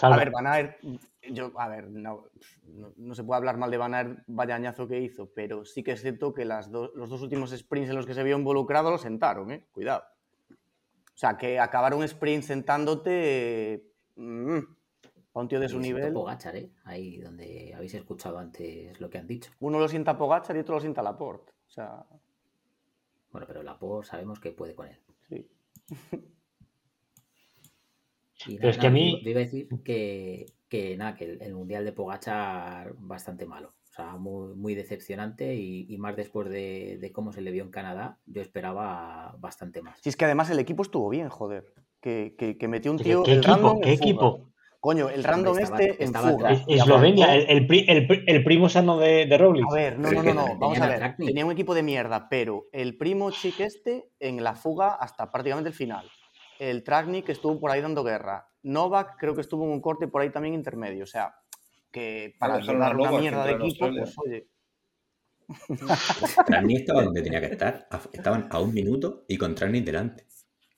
A 0.00 0.16
ver, 0.16 0.30
Van 0.30 0.46
Aert, 0.46 0.76
yo, 1.30 1.52
a 1.58 1.68
ver, 1.68 1.90
no, 1.90 2.24
no, 2.96 3.14
se 3.14 3.24
puede 3.24 3.36
hablar 3.38 3.56
mal 3.56 3.70
de 3.70 3.76
Van 3.76 3.94
Aert, 3.94 4.24
vaya 4.26 4.54
añazo 4.54 4.88
que 4.88 5.00
hizo, 5.00 5.30
pero 5.32 5.64
sí 5.64 5.82
que 5.82 5.92
es 5.92 6.02
cierto 6.02 6.34
que 6.34 6.44
las 6.44 6.68
los 6.68 7.08
dos 7.08 7.22
últimos 7.22 7.50
sprints 7.50 7.90
en 7.90 7.96
los 7.96 8.06
que 8.06 8.14
se 8.14 8.22
vio 8.22 8.36
involucrado 8.36 8.90
lo 8.90 8.98
sentaron, 8.98 9.50
¿eh? 9.50 9.66
Cuidado. 9.72 10.02
O 10.50 11.16
sea, 11.16 11.36
que 11.36 11.58
acabar 11.58 11.94
un 11.94 12.04
sprint 12.04 12.44
sentándote... 12.44 13.92
Mm, 14.16 14.58
un 15.34 15.48
tío 15.48 15.60
de 15.60 15.68
su 15.68 15.78
nivel. 15.80 16.12
Pogachar, 16.12 16.56
¿eh? 16.56 16.70
Ahí 16.84 17.18
donde 17.18 17.72
habéis 17.74 17.94
escuchado 17.94 18.38
antes 18.38 19.00
lo 19.00 19.08
que 19.08 19.18
han 19.18 19.26
dicho. 19.26 19.50
Uno 19.60 19.78
lo 19.78 19.88
sienta 19.88 20.18
Pogachar 20.18 20.56
y 20.56 20.60
otro 20.60 20.74
lo 20.74 20.80
sienta 20.80 21.02
Laporte. 21.02 21.52
O 21.68 21.70
sea. 21.70 22.04
Bueno, 23.30 23.46
pero 23.46 23.62
Laporte 23.62 24.08
sabemos 24.08 24.40
que 24.40 24.52
puede 24.52 24.74
con 24.74 24.88
él. 24.88 24.98
Sí. 25.28 25.48
es 28.60 28.78
que 28.78 28.86
a 28.86 28.90
mí. 28.90 29.22
iba 29.24 29.40
a 29.40 29.44
decir 29.44 29.68
que, 29.82 30.46
que 30.72 30.96
nada, 30.96 31.14
que 31.14 31.36
el, 31.38 31.54
mundial 31.54 31.84
de 31.84 31.92
Pogachar 31.92 32.94
bastante 32.96 33.44
malo. 33.44 33.74
O 33.90 33.94
sea, 33.94 34.16
muy, 34.16 34.54
muy 34.54 34.74
decepcionante 34.74 35.54
y, 35.54 35.98
más 35.98 36.16
después 36.16 36.48
de, 36.48 37.10
cómo 37.12 37.30
se 37.30 37.42
le 37.42 37.50
vio 37.50 37.62
en 37.62 37.70
Canadá, 37.70 38.18
yo 38.24 38.40
esperaba 38.40 39.36
bastante 39.38 39.82
más. 39.82 40.00
Sí, 40.00 40.08
es 40.08 40.16
que 40.16 40.24
además 40.24 40.48
el 40.48 40.58
equipo 40.58 40.82
estuvo 40.82 41.10
bien, 41.10 41.28
joder. 41.28 41.74
Que, 42.00 42.34
que, 42.58 42.68
metió 42.68 42.90
un 42.90 42.96
tío. 42.96 43.22
¿Qué, 43.22 43.34
equipo? 43.34 43.80
¿Qué 43.82 43.92
equipo? 43.92 44.48
Coño, 44.80 45.10
el 45.10 45.22
random 45.22 45.58
este 45.58 46.02
en 46.02 46.14
fuga. 46.14 46.52
Eslovenia, 46.66 47.34
el, 47.34 47.66
el, 47.70 48.24
el, 48.26 48.42
primo 48.42 48.70
sano 48.70 48.96
de, 48.96 49.26
de 49.26 49.36
Roglic. 49.36 49.66
A 49.70 49.74
ver, 49.74 49.98
no, 49.98 50.10
no, 50.10 50.22
no, 50.22 50.32
no. 50.32 50.58
Vamos 50.58 50.80
a 50.80 50.88
ver. 50.88 51.16
Tenía 51.18 51.44
un 51.44 51.52
equipo 51.52 51.74
de 51.74 51.82
mierda, 51.82 52.28
pero 52.30 52.64
el 52.72 52.96
primo 52.96 53.30
chic 53.30 53.60
este 53.60 54.08
en 54.20 54.42
la 54.42 54.54
fuga 54.54 54.94
hasta 54.94 55.30
prácticamente 55.30 55.68
el 55.68 55.74
final. 55.74 56.10
El 56.62 56.84
Traknik 56.84 57.28
estuvo 57.28 57.58
por 57.58 57.72
ahí 57.72 57.80
dando 57.80 58.04
guerra. 58.04 58.48
Novak 58.62 59.18
creo 59.18 59.34
que 59.34 59.40
estuvo 59.40 59.64
en 59.64 59.72
un 59.72 59.80
corte 59.80 60.06
por 60.06 60.22
ahí 60.22 60.30
también 60.30 60.54
intermedio. 60.54 61.02
O 61.02 61.08
sea, 61.08 61.34
que 61.90 62.36
para 62.38 62.60
dar 62.60 62.96
una 62.96 63.10
mierda 63.10 63.44
de 63.44 63.52
equipo, 63.54 63.88
pues 63.90 64.14
oye. 64.18 64.46
Traknik 66.46 66.78
estaba 66.78 67.02
donde 67.02 67.20
tenía 67.20 67.40
que 67.40 67.46
estar. 67.46 67.88
Estaban 68.12 68.46
a 68.48 68.60
un 68.60 68.72
minuto 68.72 69.24
y 69.26 69.38
con 69.38 69.56
Traknik 69.56 69.84
delante. 69.84 70.28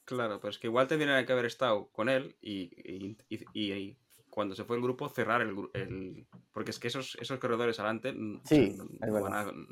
Claro, 0.06 0.40
pero 0.40 0.52
es 0.52 0.58
que 0.58 0.68
igual 0.68 0.86
tendrían 0.86 1.26
que 1.26 1.32
haber 1.32 1.44
estado 1.44 1.90
con 1.92 2.08
él 2.08 2.34
y, 2.40 2.70
y, 3.28 3.98
cuando 4.34 4.56
se 4.56 4.64
fue 4.64 4.74
el 4.74 4.82
grupo 4.82 5.08
cerrar 5.08 5.42
el, 5.42 5.54
el... 5.74 6.26
porque 6.52 6.72
es 6.72 6.80
que 6.80 6.88
esos, 6.88 7.16
esos 7.20 7.38
corredores 7.38 7.78
adelante 7.78 8.12
no, 8.12 8.40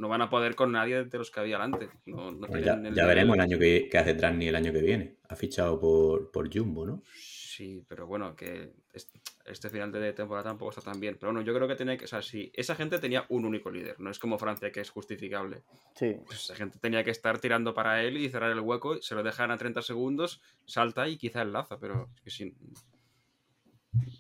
van 0.09 0.23
a, 0.23 0.31
poder 0.31 0.55
con 0.55 0.71
nadie 0.71 1.03
de 1.05 1.19
los 1.19 1.33
que 1.33 1.41
había 1.41 1.57
adelante. 1.57 1.89
Pues 2.05 2.65
ya, 2.65 2.77
veremos 2.77 3.35
el 3.35 3.41
año 3.41 3.59
que, 3.59 3.91
hace 3.93 4.15
Trasni 4.15 4.47
el 4.47 4.55
año 4.55 4.73
que 4.73 4.81
viene. 4.81 5.17
Ha 5.29 5.35
fichado 5.35 5.81
por, 5.81 6.31
por 6.31 6.49
Jumbo, 6.57 6.87
¿no? 6.87 7.03
Sí, 7.13 7.85
pero 7.89 8.07
bueno, 8.07 8.37
que 8.37 8.71
este 8.95 9.69
final 9.69 9.91
de 9.91 10.13
temporada 10.13 10.51
tampoco 10.51 10.71
está 10.71 10.81
tan 10.81 11.01
bien. 11.01 11.17
Pero 11.19 11.33
bueno, 11.33 11.45
yo 11.45 11.53
creo 11.53 11.67
que 11.67 11.75
tiene 11.75 11.99
que. 11.99 12.05
O 12.05 12.09
sea, 12.09 12.23
si 12.23 12.53
esa 12.55 12.77
gente 12.77 13.01
tenía 13.01 13.27
un 13.31 13.45
único 13.45 13.69
líder, 13.69 13.99
no 13.99 14.11
es 14.11 14.21
como 14.21 14.39
Francia 14.39 14.71
que 14.71 14.81
es 14.81 14.91
justificable. 14.91 15.65
Sí. 15.97 16.19
Pues 16.25 16.45
esa 16.45 16.55
gente 16.55 16.79
tenía 16.79 17.03
que 17.03 17.11
estar 17.11 17.41
tirando 17.41 17.75
para 17.75 18.01
él 18.05 18.17
y 18.17 18.31
cerrar 18.31 18.53
el 18.53 18.61
hueco, 18.61 19.03
se 19.03 19.17
lo 19.17 19.25
dejan 19.25 19.51
a 19.51 19.59
30 19.59 19.83
segundos, 19.83 20.41
salta 20.67 21.09
y 21.09 21.17
quizá 21.17 21.43
enlaza, 21.43 21.81
pero 21.81 22.09
es 22.15 22.21
que 22.21 22.31
sí. 22.31 22.55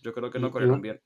Yo 0.03 0.13
creo 0.13 0.31
que 0.31 0.39
no 0.39 0.51
corrieron 0.51 0.81
bien. 0.81 1.01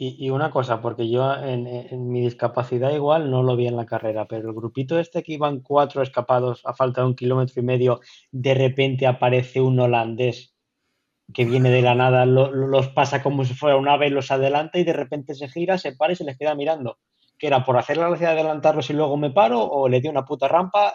Y, 0.00 0.30
una 0.30 0.52
cosa, 0.52 0.80
porque 0.80 1.10
yo 1.10 1.34
en, 1.34 1.66
en, 1.66 2.08
mi 2.08 2.20
discapacidad 2.20 2.92
igual 2.92 3.32
no 3.32 3.42
lo 3.42 3.56
vi 3.56 3.66
en 3.66 3.74
la 3.74 3.84
carrera, 3.84 4.28
pero 4.28 4.48
el 4.48 4.54
grupito 4.54 4.96
este 4.96 5.24
que 5.24 5.32
iban 5.32 5.58
cuatro 5.58 6.02
escapados 6.02 6.64
a 6.64 6.72
falta 6.72 7.00
de 7.00 7.08
un 7.08 7.16
kilómetro 7.16 7.60
y 7.60 7.64
medio, 7.64 8.00
de 8.30 8.54
repente 8.54 9.08
aparece 9.08 9.60
un 9.60 9.80
holandés 9.80 10.54
que 11.34 11.44
viene 11.44 11.70
de 11.70 11.82
la 11.82 11.94
nada, 11.94 12.24
los 12.24 12.88
pasa 12.88 13.22
como 13.22 13.44
si 13.44 13.54
fuera 13.54 13.76
un 13.76 13.88
ave, 13.88 14.08
los 14.10 14.30
adelanta 14.30 14.78
y 14.78 14.84
de 14.84 14.92
repente 14.92 15.34
se 15.34 15.48
gira, 15.48 15.78
se 15.78 15.94
para 15.94 16.12
y 16.12 16.16
se 16.16 16.24
les 16.24 16.38
queda 16.38 16.54
mirando. 16.54 16.98
¿Que 17.38 17.46
era 17.48 17.64
por 17.64 17.76
hacer 17.76 17.96
la 17.96 18.08
gracia 18.08 18.28
de 18.28 18.34
adelantarlos 18.34 18.88
y 18.90 18.94
luego 18.94 19.16
me 19.16 19.30
paro 19.30 19.62
o 19.62 19.88
le 19.88 20.00
dio 20.00 20.10
una 20.10 20.24
puta 20.24 20.48
rampa? 20.48 20.94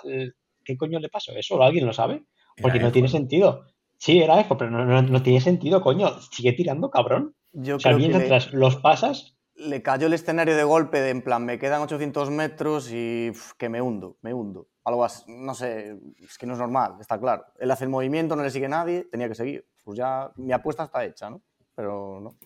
¿Qué 0.63 0.77
coño 0.77 0.99
le 0.99 1.09
pasó? 1.09 1.33
¿Eso 1.33 1.61
alguien 1.61 1.85
lo 1.85 1.93
sabe? 1.93 2.23
Porque 2.61 2.79
no 2.79 2.91
tiene 2.91 3.07
sentido. 3.07 3.65
Sí, 3.97 4.21
era 4.21 4.39
eso, 4.41 4.57
pero 4.57 4.71
no, 4.71 5.23
tiene 5.23 5.41
sentido, 5.41 5.81
coño. 5.81 6.19
Sigue 6.31 6.53
tirando, 6.53 6.89
cabrón. 6.89 7.35
Yo 7.53 7.77
o 7.77 7.79
sea, 7.79 7.95
mientras 7.95 8.53
los 8.53 8.77
pasas. 8.77 9.37
Le 9.55 9.83
cayó 9.83 10.07
el 10.07 10.13
escenario 10.13 10.55
de 10.55 10.63
golpe 10.63 10.99
de 10.99 11.11
en 11.11 11.21
plan, 11.21 11.45
me 11.45 11.59
quedan 11.59 11.81
800 11.83 12.31
metros 12.31 12.91
y 12.91 13.31
que 13.57 13.69
me 13.69 13.81
hundo, 13.81 14.17
me 14.21 14.33
hundo. 14.33 14.67
Algo 14.83 15.05
así, 15.05 15.23
no 15.27 15.53
sé, 15.53 15.95
es 16.19 16.37
que 16.37 16.47
no 16.47 16.53
es 16.53 16.59
normal, 16.59 16.95
está 16.99 17.19
claro. 17.19 17.45
Él 17.59 17.69
hace 17.69 17.83
el 17.83 17.91
movimiento, 17.91 18.35
no 18.35 18.43
le 18.43 18.49
sigue 18.49 18.67
nadie, 18.67 19.03
tenía 19.11 19.29
que 19.29 19.35
seguir 19.35 19.65
pues 19.83 19.97
ya 19.97 20.31
mi 20.37 20.53
apuesta 20.53 20.85
está 20.85 21.05
hecha, 21.05 21.29
¿no? 21.29 21.41
Pero 21.75 22.19
no. 22.21 22.37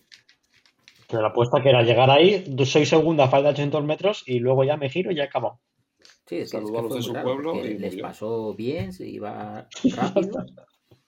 Pero 1.08 1.22
la 1.22 1.28
apuesta 1.28 1.62
que 1.62 1.70
era 1.70 1.82
llegar 1.82 2.10
ahí, 2.10 2.44
soy 2.66 2.84
segunda, 2.84 3.28
falta 3.28 3.50
800 3.50 3.84
metros 3.84 4.24
y 4.26 4.40
luego 4.40 4.64
ya 4.64 4.76
me 4.76 4.90
giro 4.90 5.10
y 5.10 5.16
ya 5.16 5.24
acabo. 5.24 5.60
Sí, 6.26 6.36
es 6.36 6.50
que, 6.50 6.60
de 6.60 7.02
su 7.02 7.12
pueblo 7.14 7.64
y 7.64 7.78
les 7.78 7.96
pasó 7.96 8.54
bien, 8.54 8.92
se 8.92 9.08
iba 9.08 9.66
rápido 9.96 10.44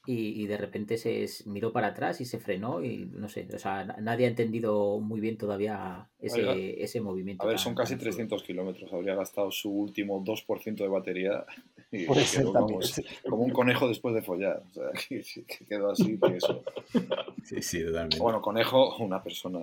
y, 0.06 0.46
de 0.46 0.56
repente 0.56 0.96
se 0.96 1.26
miró 1.44 1.72
para 1.72 1.88
atrás 1.88 2.20
y 2.20 2.24
se 2.24 2.38
frenó 2.38 2.82
y 2.82 3.10
no 3.12 3.28
sé, 3.28 3.46
o 3.54 3.58
sea, 3.58 3.84
nadie 3.84 4.26
ha 4.26 4.30
entendido 4.30 4.98
muy 4.98 5.20
bien 5.20 5.36
todavía 5.36 6.08
ese, 6.18 6.82
ese 6.82 7.00
movimiento. 7.02 7.44
A 7.44 7.46
ver, 7.46 7.58
son 7.58 7.74
casi 7.74 7.96
300 7.96 8.42
kilómetros, 8.42 8.90
habría 8.92 9.14
gastado 9.14 9.50
su 9.50 9.70
último 9.70 10.24
2% 10.24 10.76
de 10.76 10.88
batería 10.88 11.44
y 11.92 12.06
como 13.28 13.44
un 13.44 13.52
conejo 13.52 13.88
después 13.88 14.14
de 14.14 14.22
follar, 14.22 14.62
o 14.70 14.72
sea, 14.72 14.90
que, 15.08 15.66
quedó 15.66 15.90
así 15.90 16.18
que 16.18 16.36
eso. 16.36 16.64
Sí, 17.44 17.60
sí, 17.62 17.84
totalmente. 17.84 18.18
Bueno, 18.18 18.40
conejo, 18.40 18.96
una 18.96 19.22
persona 19.22 19.58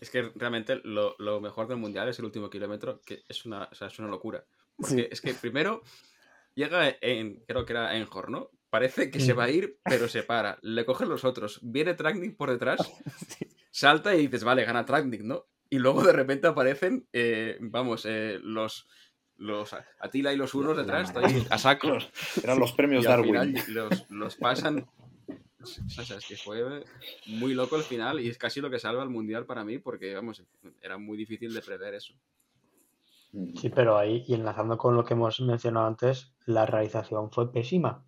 Es 0.00 0.10
que 0.10 0.30
realmente 0.34 0.80
lo, 0.82 1.14
lo, 1.18 1.42
mejor 1.42 1.68
del 1.68 1.76
mundial 1.76 2.08
es 2.08 2.18
el 2.18 2.24
último 2.24 2.48
kilómetro, 2.48 3.02
que 3.02 3.22
es 3.28 3.44
una, 3.44 3.68
o 3.70 3.74
sea, 3.74 3.88
es 3.88 3.98
una 3.98 4.08
locura. 4.08 4.44
Porque 4.76 5.08
es 5.12 5.20
que 5.20 5.34
primero 5.34 5.82
Llega 6.54 6.96
en, 7.00 7.42
creo 7.46 7.64
que 7.64 7.72
era 7.72 7.96
en 7.96 8.06
¿no? 8.28 8.50
Parece 8.70 9.10
que 9.10 9.20
se 9.20 9.34
va 9.34 9.44
a 9.44 9.50
ir, 9.50 9.78
pero 9.84 10.08
se 10.08 10.22
para. 10.22 10.58
Le 10.62 10.86
cogen 10.86 11.08
los 11.08 11.24
otros. 11.24 11.60
Viene 11.62 11.94
Tracknick 11.94 12.36
por 12.36 12.50
detrás, 12.50 12.78
salta 13.70 14.14
y 14.14 14.22
dices, 14.22 14.44
vale, 14.44 14.64
gana 14.64 14.86
Tracknick, 14.86 15.22
¿no? 15.22 15.46
Y 15.68 15.78
luego 15.78 16.02
de 16.02 16.12
repente 16.12 16.46
aparecen, 16.46 17.06
eh, 17.12 17.58
vamos, 17.60 18.06
eh, 18.06 18.38
los, 18.42 18.88
los 19.36 19.74
Atila 20.00 20.32
y 20.32 20.36
los 20.36 20.54
unos 20.54 20.76
detrás, 20.76 21.12
a 21.50 21.58
saco. 21.58 21.98
Eran 22.42 22.58
los 22.58 22.72
premios 22.72 23.04
Darwin. 23.04 23.54
los, 23.68 24.10
los 24.10 24.36
pasan. 24.36 24.86
O 25.62 25.66
sea, 26.04 26.16
es 26.16 26.26
que 26.26 26.36
fue 26.36 26.84
muy 27.26 27.54
loco 27.54 27.76
el 27.76 27.82
final 27.82 28.20
y 28.20 28.28
es 28.28 28.36
casi 28.36 28.60
lo 28.60 28.70
que 28.70 28.78
salva 28.78 29.02
el 29.02 29.10
mundial 29.10 29.46
para 29.46 29.64
mí 29.64 29.78
porque, 29.78 30.14
vamos, 30.14 30.42
era 30.80 30.98
muy 30.98 31.16
difícil 31.16 31.54
de 31.54 31.62
prever 31.62 31.94
eso. 31.94 32.14
Sí, 33.32 33.70
pero 33.70 33.96
ahí, 33.96 34.24
y 34.26 34.34
enlazando 34.34 34.76
con 34.76 34.94
lo 34.94 35.04
que 35.04 35.14
hemos 35.14 35.40
mencionado 35.40 35.86
antes, 35.86 36.34
la 36.44 36.66
realización 36.66 37.30
fue 37.30 37.50
pésima. 37.50 38.04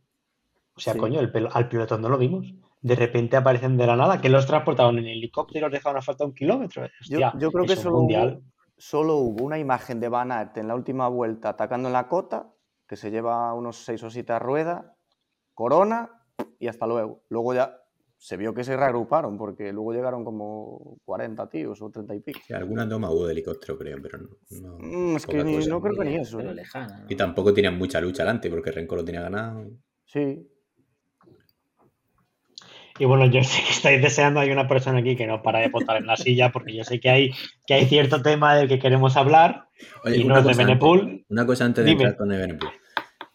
O 0.76 0.80
sea, 0.80 0.96
coño, 0.96 1.20
el 1.20 1.48
al 1.52 1.68
pilotón 1.68 2.02
no 2.02 2.08
lo 2.10 2.18
vimos. 2.18 2.52
De 2.82 2.94
repente 2.94 3.36
aparecen 3.36 3.78
de 3.78 3.86
la 3.86 3.96
nada, 3.96 4.20
que 4.20 4.28
los 4.28 4.46
transportaban 4.46 4.98
en 4.98 5.06
helicóptero 5.06 5.60
y 5.60 5.62
los 5.62 5.72
dejaban 5.72 5.96
a 5.96 6.02
falta 6.02 6.26
un 6.26 6.34
kilómetro. 6.34 6.86
yo, 7.08 7.50
creo 7.50 7.64
que 7.64 7.76
solo 7.76 8.00
hubo, 8.00 8.42
solo 8.76 9.16
hubo, 9.16 9.44
una 9.44 9.58
imagen 9.58 10.00
de 10.00 10.10
Van 10.10 10.30
Aert 10.30 10.58
en 10.58 10.68
la 10.68 10.74
última 10.74 11.08
vuelta 11.08 11.50
atacando 11.50 11.88
en 11.88 11.94
la 11.94 12.08
cota, 12.08 12.52
que 12.86 12.96
se 12.96 13.10
lleva 13.10 13.54
unos 13.54 13.76
seis 13.76 14.02
o 14.02 14.10
siete 14.10 14.38
ruedas, 14.38 14.84
corona 15.54 16.10
y 16.58 16.68
hasta 16.68 16.86
luego. 16.86 17.22
Luego 17.30 17.54
ya 17.54 17.83
se 18.24 18.38
vio 18.38 18.54
que 18.54 18.64
se 18.64 18.74
reagruparon 18.74 19.36
porque 19.36 19.70
luego 19.70 19.92
llegaron 19.92 20.24
como 20.24 20.96
40 21.04 21.46
tíos 21.50 21.82
o 21.82 21.90
30 21.90 22.14
y 22.14 22.20
pico. 22.20 22.40
alguna 22.54 22.88
toma 22.88 23.10
hubo 23.10 23.26
de 23.26 23.32
helicóptero, 23.32 23.76
creo, 23.76 23.98
pero 24.00 24.16
no. 24.16 24.78
Mm, 24.78 25.16
es 25.16 25.26
que 25.26 25.44
no 25.44 25.82
creo 25.82 25.94
que 25.94 26.04
ni 26.06 26.16
eso. 26.16 26.40
¿eh? 26.40 26.56
Y 27.10 27.16
tampoco 27.16 27.52
tenían 27.52 27.76
mucha 27.76 28.00
lucha 28.00 28.22
adelante 28.22 28.48
porque 28.48 28.70
Renko 28.70 28.96
lo 28.96 29.04
tenía 29.04 29.20
ganado. 29.20 29.66
Sí. 30.06 30.42
Y 32.98 33.04
bueno, 33.04 33.26
yo 33.26 33.44
sé 33.44 33.62
que 33.62 33.72
estáis 33.72 34.00
deseando, 34.00 34.40
hay 34.40 34.50
una 34.50 34.68
persona 34.68 35.00
aquí 35.00 35.16
que 35.16 35.26
no 35.26 35.42
para 35.42 35.58
de 35.58 35.68
botar 35.68 35.98
en 35.98 36.06
la 36.06 36.16
silla 36.16 36.50
porque 36.50 36.74
yo 36.74 36.82
sé 36.82 37.00
que 37.00 37.10
hay, 37.10 37.30
que 37.66 37.74
hay 37.74 37.84
cierto 37.84 38.22
tema 38.22 38.56
del 38.56 38.68
que 38.68 38.78
queremos 38.78 39.18
hablar 39.18 39.68
y 40.06 40.24
no 40.24 40.38
es 40.38 40.46
de 40.46 40.54
Benepool. 40.54 41.26
una 41.28 41.44
cosa 41.44 41.66
antes 41.66 41.84
de 41.84 41.90
entrar 41.90 42.16
con 42.16 42.30
Benepool. 42.30 42.70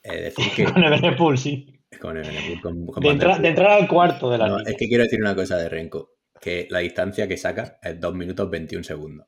Eh, 0.01 0.33
decir 0.35 0.45
que... 0.55 0.63
con 0.63 0.81
Benepool, 0.81 1.37
sí. 1.37 1.78
Con 1.99 2.15
de, 2.15 3.49
entrar 3.49 3.71
al 3.71 3.87
cuarto 3.87 4.29
de 4.29 4.37
la 4.37 4.47
no, 4.47 4.59
Es 4.59 4.77
que 4.77 4.87
quiero 4.87 5.03
decir 5.03 5.19
una 5.21 5.35
cosa 5.35 5.57
de 5.57 5.67
Renko, 5.67 6.13
que 6.39 6.67
la 6.69 6.79
distancia 6.79 7.27
que 7.27 7.37
saca 7.37 7.77
es 7.81 7.99
2 7.99 8.15
minutos 8.15 8.49
21 8.49 8.83
segundos. 8.83 9.27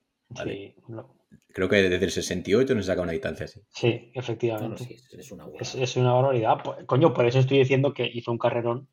Creo 1.54 1.68
que 1.68 1.90
desde 1.90 2.06
el 2.06 2.12
68 2.12 2.74
no 2.74 2.82
se 2.82 2.88
saca 2.88 3.02
una 3.02 3.12
distancia 3.12 3.46
así. 3.46 3.62
Sí, 3.70 4.12
efectivamente. 4.14 4.98
es, 5.12 5.32
una 5.32 5.48
es, 5.60 5.98
una 5.98 6.14
barbaridad. 6.14 6.60
Coño, 6.86 7.14
por 7.14 7.26
eso 7.26 7.40
estoy 7.40 7.60
diciendo 7.60 7.94
que 7.94 8.10
hizo 8.12 8.32
un 8.32 8.38
carrerón, 8.38 8.88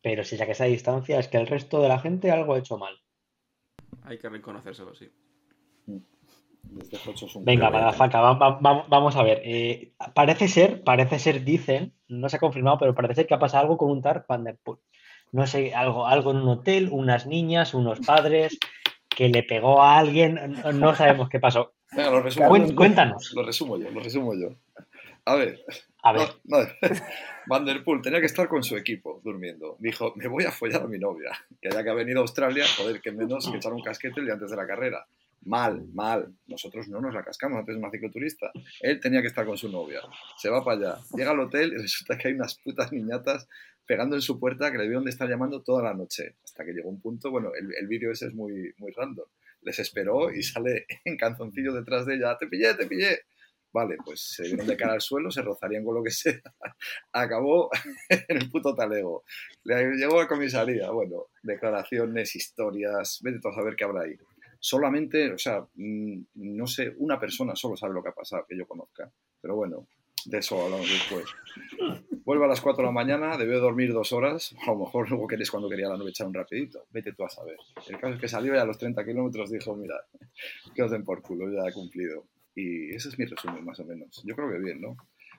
pero 0.00 0.22
si 0.22 0.36
saca 0.36 0.52
esa 0.52 0.64
distancia 0.64 1.18
es 1.18 1.28
que 1.28 1.38
el 1.38 1.46
resto 1.46 1.82
de 1.82 1.88
la 1.88 1.98
gente 1.98 2.30
algo 2.30 2.54
ha 2.54 2.58
hecho 2.58 2.78
mal. 2.78 2.94
Hay 4.02 4.18
que 4.18 4.28
reconocérselo, 4.28 4.94
sí. 4.94 5.10
Venga, 7.40 7.70
para 7.70 7.92
faca, 7.92 8.20
vamos 8.20 9.16
a 9.16 9.22
ver. 9.22 9.40
Eh, 9.44 9.92
parece 10.14 10.48
ser, 10.48 10.82
parece 10.82 11.18
ser, 11.18 11.44
dicen, 11.44 11.92
no 12.08 12.28
se 12.28 12.36
ha 12.36 12.40
confirmado, 12.40 12.78
pero 12.78 12.94
parece 12.94 13.16
ser 13.16 13.26
que 13.26 13.34
ha 13.34 13.38
pasado 13.38 13.62
algo 13.62 13.78
con 13.78 13.90
un 13.90 14.02
Tark 14.02 14.26
Van 14.28 14.44
No 15.32 15.46
sé, 15.46 15.74
algo, 15.74 16.06
algo 16.06 16.30
en 16.30 16.38
un 16.38 16.48
hotel, 16.48 16.88
unas 16.92 17.26
niñas, 17.26 17.74
unos 17.74 18.00
padres, 18.00 18.58
que 19.08 19.28
le 19.28 19.42
pegó 19.42 19.82
a 19.82 19.98
alguien, 19.98 20.60
no, 20.74 20.94
sabemos 20.94 21.28
qué 21.28 21.40
pasó. 21.40 21.72
Cuéntanos. 22.76 23.32
Lo 23.34 23.42
resumo 23.42 23.78
yo, 23.78 23.90
lo 23.90 24.00
resumo 24.00 24.34
yo. 24.34 24.50
A 25.24 25.34
ver. 25.34 25.64
A 26.02 26.12
ver. 26.12 26.28
Van 27.46 27.64
Der 27.64 27.82
Poel 27.82 28.02
tenía 28.02 28.20
que 28.20 28.26
estar 28.26 28.48
con 28.48 28.62
su 28.62 28.76
equipo 28.76 29.20
durmiendo. 29.24 29.76
Dijo, 29.78 30.12
me 30.16 30.28
voy 30.28 30.44
a 30.44 30.52
follar 30.52 30.82
a 30.82 30.86
mi 30.86 30.98
novia. 30.98 31.30
Que 31.60 31.70
ya 31.70 31.82
que 31.82 31.90
ha 31.90 31.94
venido 31.94 32.20
a 32.20 32.22
Australia, 32.22 32.64
joder, 32.76 33.00
que 33.00 33.10
menos 33.10 33.50
que 33.50 33.56
echar 33.56 33.72
un 33.72 33.82
casquete 33.82 34.20
el 34.20 34.26
día 34.26 34.34
antes 34.34 34.50
de 34.50 34.56
la 34.56 34.66
carrera. 34.66 35.06
Mal, 35.42 35.86
mal. 35.94 36.34
Nosotros 36.46 36.88
no 36.88 37.00
nos 37.00 37.14
la 37.14 37.24
cascamos 37.24 37.58
antes 37.58 37.74
de 37.74 37.78
una 37.78 37.90
cicloturista. 37.90 38.50
Él 38.80 39.00
tenía 39.00 39.20
que 39.20 39.28
estar 39.28 39.46
con 39.46 39.56
su 39.56 39.70
novia. 39.70 40.00
Se 40.36 40.50
va 40.50 40.64
para 40.64 40.76
allá. 40.78 41.02
Llega 41.14 41.30
al 41.30 41.40
hotel 41.40 41.72
y 41.72 41.76
resulta 41.76 42.18
que 42.18 42.28
hay 42.28 42.34
unas 42.34 42.58
putas 42.58 42.92
niñatas 42.92 43.48
pegando 43.86 44.16
en 44.16 44.22
su 44.22 44.38
puerta 44.38 44.70
que 44.70 44.78
le 44.78 44.86
vieron 44.86 45.04
de 45.04 45.10
estar 45.10 45.28
llamando 45.28 45.62
toda 45.62 45.82
la 45.82 45.94
noche. 45.94 46.36
Hasta 46.44 46.64
que 46.64 46.72
llegó 46.72 46.90
un 46.90 47.00
punto, 47.00 47.30
bueno, 47.30 47.50
el, 47.58 47.74
el 47.74 47.86
vídeo 47.86 48.12
ese 48.12 48.26
es 48.26 48.34
muy, 48.34 48.72
muy 48.76 48.92
random. 48.92 49.26
Les 49.62 49.78
esperó 49.78 50.30
y 50.32 50.42
sale 50.42 50.86
en 51.04 51.16
canzoncillo 51.16 51.72
detrás 51.72 52.06
de 52.06 52.16
ella. 52.16 52.36
Te 52.36 52.46
pillé, 52.46 52.74
te 52.74 52.86
pillé. 52.86 53.20
Vale, 53.72 53.96
pues 54.02 54.20
se 54.34 54.44
vieron 54.44 54.66
de 54.66 54.76
cara 54.76 54.94
al 54.94 55.00
suelo, 55.00 55.30
se 55.30 55.42
rozarían 55.42 55.84
con 55.84 55.94
lo 55.94 56.02
que 56.02 56.10
sea. 56.10 56.40
Acabó 57.12 57.70
en 58.08 58.36
el 58.36 58.50
puto 58.50 58.74
talego. 58.74 59.24
Le 59.64 59.94
llegó 59.96 60.20
a 60.20 60.28
comisaría. 60.28 60.90
Bueno, 60.90 61.26
declaraciones, 61.42 62.34
historias, 62.34 63.20
vete 63.22 63.40
tú 63.40 63.48
a 63.48 63.54
saber 63.54 63.76
qué 63.76 63.84
habrá 63.84 64.02
ahí. 64.02 64.16
Solamente, 64.60 65.32
o 65.32 65.38
sea, 65.38 65.66
mm, 65.74 66.22
no 66.34 66.66
sé, 66.66 66.94
una 66.98 67.18
persona 67.18 67.54
solo 67.54 67.76
sabe 67.76 67.94
lo 67.94 68.02
que 68.02 68.10
ha 68.10 68.14
pasado, 68.14 68.44
que 68.48 68.56
yo 68.56 68.66
conozca. 68.66 69.10
Pero 69.40 69.54
bueno, 69.56 69.86
de 70.24 70.38
eso 70.38 70.62
hablamos 70.62 70.88
después. 70.88 71.24
Vuelvo 72.24 72.44
a 72.44 72.48
las 72.48 72.60
4 72.60 72.82
de 72.82 72.86
la 72.86 72.92
mañana, 72.92 73.36
debió 73.38 73.60
dormir 73.60 73.92
dos 73.92 74.12
horas. 74.12 74.54
A 74.66 74.72
lo 74.72 74.80
mejor 74.80 75.08
luego 75.08 75.26
querés 75.26 75.50
cuando 75.50 75.68
quería 75.68 75.88
la 75.88 75.96
noche 75.96 76.10
echar 76.10 76.26
un 76.26 76.34
rapidito. 76.34 76.84
Vete 76.90 77.12
tú 77.12 77.24
a 77.24 77.30
saber. 77.30 77.56
El 77.88 77.98
caso 77.98 78.14
es 78.14 78.20
que 78.20 78.28
salió 78.28 78.54
y 78.54 78.58
a 78.58 78.64
los 78.64 78.76
30 78.78 79.04
kilómetros 79.04 79.50
dijo, 79.50 79.74
mira, 79.76 79.94
que 80.74 80.82
os 80.82 80.90
den 80.90 81.04
por 81.04 81.22
culo, 81.22 81.50
ya 81.50 81.68
he 81.68 81.72
cumplido. 81.72 82.24
Y 82.54 82.94
ese 82.94 83.08
es 83.08 83.18
mi 83.18 83.24
resumen, 83.24 83.64
más 83.64 83.78
o 83.80 83.84
menos. 83.84 84.22
Yo 84.24 84.34
creo 84.34 84.50
que 84.50 84.58
bien, 84.58 84.80
¿no? 84.80 84.96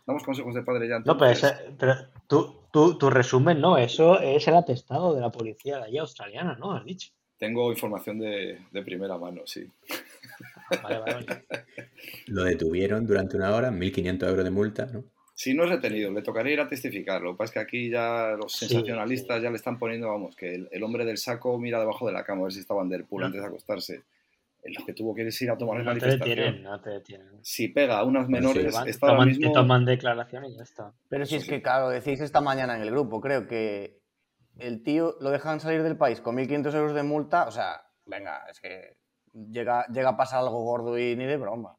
Damos 0.08 0.24
consejos 0.24 0.56
de 0.56 0.64
padre 0.64 0.88
ya. 0.88 1.00
No, 1.00 1.18
pero, 1.18 1.38
pero 1.78 1.94
tú, 2.28 2.98
tu 2.98 3.10
resumen, 3.10 3.62
no, 3.62 3.78
eso 3.78 4.20
es 4.20 4.48
el 4.48 4.56
atestado 4.56 5.14
de 5.14 5.22
la 5.22 5.30
policía 5.30 5.78
de 5.78 5.84
allí 5.84 5.98
australiana, 6.00 6.56
¿no? 6.56 6.72
Has 6.72 6.86
dicho. 6.86 7.12
Tengo 7.40 7.72
información 7.72 8.20
de, 8.20 8.60
de 8.70 8.84
primera 8.84 9.18
mano, 9.18 9.42
sí. 9.46 9.66
Vale, 10.84 11.00
vale, 11.00 11.26
Lo 12.28 12.44
detuvieron 12.44 13.08
durante 13.08 13.38
una 13.38 13.56
hora, 13.56 13.72
1.500 13.72 14.30
euros 14.30 14.44
de 14.44 14.52
multa, 14.52 14.86
¿no? 14.86 15.04
Si 15.34 15.54
no 15.54 15.64
es 15.64 15.70
retenido, 15.70 16.12
le 16.12 16.22
tocaría 16.22 16.52
ir 16.52 16.60
a 16.60 16.68
testificar. 16.68 17.22
Lo 17.22 17.32
que 17.32 17.38
pasa 17.38 17.52
es 17.52 17.54
que 17.54 17.60
aquí 17.60 17.90
ya 17.90 18.36
los 18.38 18.52
sensacionalistas 18.52 19.42
ya 19.42 19.50
le 19.50 19.56
están 19.56 19.80
poniendo, 19.80 20.10
vamos, 20.10 20.36
que 20.36 20.68
el, 20.70 20.84
hombre 20.84 21.06
del 21.06 21.18
saco 21.18 21.58
mira 21.58 21.80
debajo 21.80 22.06
de 22.06 22.12
la 22.12 22.26
cama 22.26 22.42
a 22.42 22.44
ver 22.44 22.52
si 22.52 22.60
está 22.60 22.74
Van 22.74 22.90
Der 22.90 23.06
Poel 23.06 23.28
antes 23.28 23.40
de 23.40 23.48
acostarse. 23.48 24.04
En 24.62 24.74
lo 24.74 24.86
que 24.86 24.92
tuvo 24.92 25.16
que 25.16 25.22
ir 25.22 25.50
a 25.50 25.58
tomar 25.58 25.78
no 25.78 25.86
manifestación. 25.86 26.20
Te 26.20 26.42
detienen, 26.42 26.64
no 26.64 26.82
te 26.82 26.90
detienen. 26.90 27.28
Si 27.42 27.70
pega 27.70 28.00
a 28.00 28.04
unas 28.04 28.28
menores, 28.28 28.76
está 28.86 29.08
toman, 29.08 29.30
mismo... 29.30 29.54
toman 29.54 29.86
declaración 29.86 30.44
y 30.44 30.58
ya 30.58 30.64
está. 30.64 30.92
Pero 31.08 31.26
si 31.26 31.38
es 31.38 31.46
que, 31.46 31.62
claro, 31.62 31.88
decís 31.88 32.20
esta 32.20 32.42
mañana 32.42 32.76
en 32.76 32.82
el 32.82 32.92
grupo, 32.92 33.22
creo 33.22 33.48
que 33.48 33.99
el 34.60 34.84
tío 34.84 35.16
lo 35.20 35.30
dejan 35.30 35.60
salir 35.60 35.84
del 35.84 35.98
país 35.98 36.22
con 36.22 36.36
1.500 36.36 36.74
euros 36.76 36.94
de 36.94 37.04
multa, 37.04 37.48
o 37.48 37.52
sea, 37.52 37.82
venga, 38.06 38.46
es 38.50 38.60
que 38.60 38.98
llega, 39.34 39.86
llega 39.88 40.10
a 40.10 40.18
pasar 40.18 40.40
algo 40.40 40.64
gordo 40.64 40.98
y 40.98 41.16
ni 41.16 41.26
de 41.26 41.38
broma. 41.38 41.76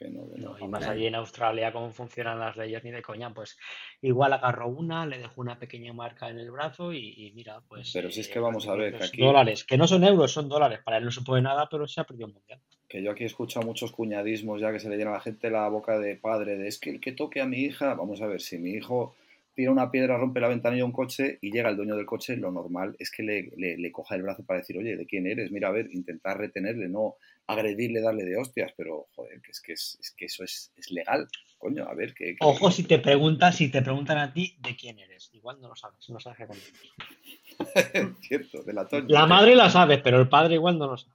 no, 0.00 0.58
y 0.58 0.68
más 0.68 0.86
allí 0.86 1.06
en 1.06 1.14
Australia, 1.14 1.72
cómo 1.72 1.90
funcionan 1.90 2.38
las 2.38 2.56
leyes, 2.56 2.82
ni 2.84 2.90
de 2.90 3.02
coña, 3.02 3.32
pues 3.34 3.58
igual 4.00 4.32
agarró 4.32 4.68
una, 4.68 5.04
le 5.06 5.18
dejó 5.18 5.40
una 5.40 5.58
pequeña 5.58 5.92
marca 5.92 6.30
en 6.30 6.38
el 6.38 6.50
brazo 6.50 6.92
y, 6.92 7.32
mira, 7.34 7.60
pues. 7.68 7.90
Pero 7.92 8.10
si 8.10 8.20
es 8.20 8.28
que 8.28 8.38
eh, 8.38 8.42
vamos 8.42 8.66
a 8.66 8.74
ver, 8.74 8.96
que 8.96 9.04
aquí. 9.04 9.22
Dólares, 9.22 9.64
que 9.64 9.76
no 9.76 9.86
son 9.86 10.04
euros, 10.04 10.32
son 10.32 10.48
dólares. 10.48 10.80
Para 10.84 10.98
él 10.98 11.04
no 11.04 11.10
se 11.10 11.22
puede 11.22 11.42
nada, 11.42 11.68
pero 11.70 11.86
se 11.86 12.00
ha 12.00 12.04
perdido 12.04 12.28
un 12.28 12.34
mundial. 12.34 12.60
Que 12.88 13.02
yo 13.02 13.12
aquí 13.12 13.24
he 13.24 13.26
escuchado 13.26 13.64
muchos 13.66 13.92
cuñadismos 13.92 14.60
ya 14.60 14.72
que 14.72 14.80
se 14.80 14.88
le 14.88 14.96
llena 14.96 15.10
a 15.10 15.14
la 15.14 15.20
gente 15.20 15.50
la 15.50 15.68
boca 15.68 15.98
de 15.98 16.16
padre, 16.16 16.56
de 16.56 16.66
es 16.66 16.78
que 16.78 16.90
el 16.90 17.00
que 17.00 17.12
toque 17.12 17.40
a 17.40 17.46
mi 17.46 17.58
hija, 17.58 17.94
vamos 17.94 18.20
a 18.22 18.26
ver, 18.26 18.40
si 18.40 18.58
mi 18.58 18.70
hijo 18.70 19.14
tira 19.54 19.70
una 19.70 19.90
piedra, 19.90 20.16
rompe 20.16 20.40
la 20.40 20.48
ventanilla 20.48 20.82
de 20.82 20.86
un 20.86 20.92
coche 20.92 21.38
y 21.40 21.50
llega 21.50 21.68
el 21.68 21.76
dueño 21.76 21.96
del 21.96 22.06
coche, 22.06 22.36
lo 22.36 22.50
normal 22.50 22.96
es 22.98 23.10
que 23.10 23.22
le, 23.22 23.50
le, 23.56 23.92
coja 23.92 24.14
el 24.14 24.22
brazo 24.22 24.44
para 24.44 24.60
decir, 24.60 24.78
oye, 24.78 24.96
¿de 24.96 25.06
quién 25.06 25.26
eres? 25.26 25.50
Mira, 25.50 25.68
a 25.68 25.72
ver, 25.72 25.88
intentar 25.92 26.38
retenerle, 26.38 26.88
no 26.88 27.16
agredirle, 27.46 28.00
darle 28.00 28.24
de 28.24 28.36
hostias, 28.36 28.72
pero 28.76 29.08
joder, 29.14 29.40
que 29.40 29.50
es 29.50 29.60
que, 29.60 29.72
es, 29.72 30.14
que 30.16 30.26
eso 30.26 30.44
es, 30.44 30.72
legal. 30.90 31.28
Coño, 31.58 31.84
a 31.84 31.94
ver, 31.94 32.14
que... 32.14 32.36
Ojo, 32.40 32.70
si 32.70 32.84
te 32.84 32.98
preguntan, 32.98 33.52
si 33.52 33.70
te 33.70 33.82
preguntan 33.82 34.18
a 34.18 34.32
ti, 34.32 34.56
¿de 34.60 34.76
quién 34.76 34.98
eres? 34.98 35.30
Igual 35.34 35.60
no 35.60 35.68
lo 35.68 35.76
sabes, 35.76 36.08
no 36.08 36.20
sabes 36.20 36.38
qué 36.38 36.46
Cierto, 38.20 38.62
de 38.62 38.72
la 38.72 38.88
La 39.08 39.26
madre 39.26 39.54
la 39.54 39.68
sabe, 39.68 39.98
pero 39.98 40.18
el 40.18 40.28
padre 40.28 40.54
igual 40.54 40.78
no 40.78 40.86
lo 40.86 40.96
sabe. 40.96 41.12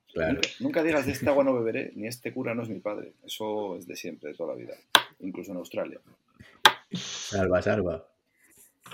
Nunca, 0.60 0.84
digas 0.84 1.06
de 1.06 1.14
este 1.14 1.28
agua 1.30 1.44
no 1.44 1.54
beberé, 1.54 1.92
ni 1.96 2.08
este 2.08 2.32
cura 2.32 2.54
no 2.54 2.64
es 2.64 2.70
mi 2.70 2.80
padre. 2.80 3.14
Eso 3.24 3.78
es 3.78 3.88
de 3.88 3.96
siempre, 3.96 4.30
de 4.30 4.36
toda 4.36 4.54
la 4.54 4.60
vida. 4.60 4.76
Incluso 5.20 5.52
en 5.52 5.58
Australia. 5.58 6.00
Salva, 6.92 7.62
salva. 7.62 8.06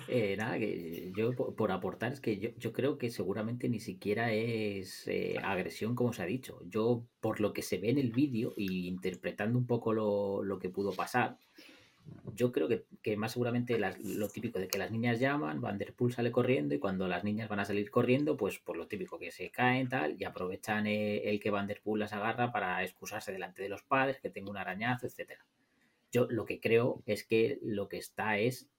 Eh, 0.07 0.35
nada, 0.37 0.57
que 0.57 1.11
yo 1.15 1.33
por, 1.33 1.71
aportar 1.71 2.13
es 2.13 2.21
que 2.21 2.37
yo, 2.37 2.49
yo, 2.57 2.73
creo 2.73 2.97
que 2.97 3.09
seguramente 3.09 3.69
ni 3.69 3.79
siquiera 3.79 4.31
es 4.33 5.07
eh, 5.07 5.35
agresión 5.43 5.95
como 5.95 6.13
se 6.13 6.23
ha 6.23 6.25
dicho. 6.25 6.61
Yo, 6.69 7.05
por 7.19 7.39
lo 7.39 7.53
que 7.53 7.61
se 7.61 7.77
ve 7.77 7.89
en 7.89 7.97
el 7.97 8.11
vídeo 8.11 8.53
y 8.55 8.87
interpretando 8.87 9.57
un 9.57 9.67
poco 9.67 9.93
lo, 9.93 10.43
lo 10.43 10.59
que 10.59 10.69
pudo 10.69 10.93
pasar, 10.93 11.37
yo 12.35 12.51
creo 12.51 12.67
que, 12.67 12.85
que 13.01 13.17
más 13.17 13.33
seguramente 13.33 13.77
lo 13.79 14.29
típico 14.29 14.59
de 14.59 14.67
que 14.67 14.77
las 14.77 14.91
niñas 14.91 15.19
llaman, 15.19 15.61
Van 15.61 15.77
der 15.77 15.93
Poel 15.93 16.13
sale 16.13 16.31
corriendo 16.31 16.75
y 16.75 16.79
cuando 16.79 17.07
las 17.07 17.23
niñas 17.23 17.49
van 17.49 17.59
a 17.59 17.65
salir 17.65 17.89
corriendo, 17.91 18.37
pues 18.37 18.59
por 18.59 18.77
lo 18.77 18.87
típico 18.87 19.19
que 19.19 19.31
se 19.31 19.49
caen 19.49 19.89
tal 19.89 20.15
y 20.19 20.23
aprovechan 20.23 20.87
eh, 20.87 21.29
el, 21.29 21.39
que 21.39 21.49
Van 21.51 21.67
der 21.67 21.81
Poel 21.81 21.99
las 21.99 22.13
agarra 22.13 22.51
para 22.51 22.83
excusarse 22.83 23.31
delante 23.31 23.61
de 23.61 23.69
los 23.69 23.83
padres, 23.83 24.19
que 24.19 24.29
tenga 24.29 24.49
un 24.49 24.57
arañazo, 24.57 25.07
etcétera. 25.07 25.45
Yo 26.11 26.27
lo 26.29 26.45
que 26.45 26.59
creo 26.59 27.01
es 27.05 27.25
que 27.25 27.59
lo 27.61 27.87
que 27.87 27.97
está 27.97 28.37
es 28.37 28.69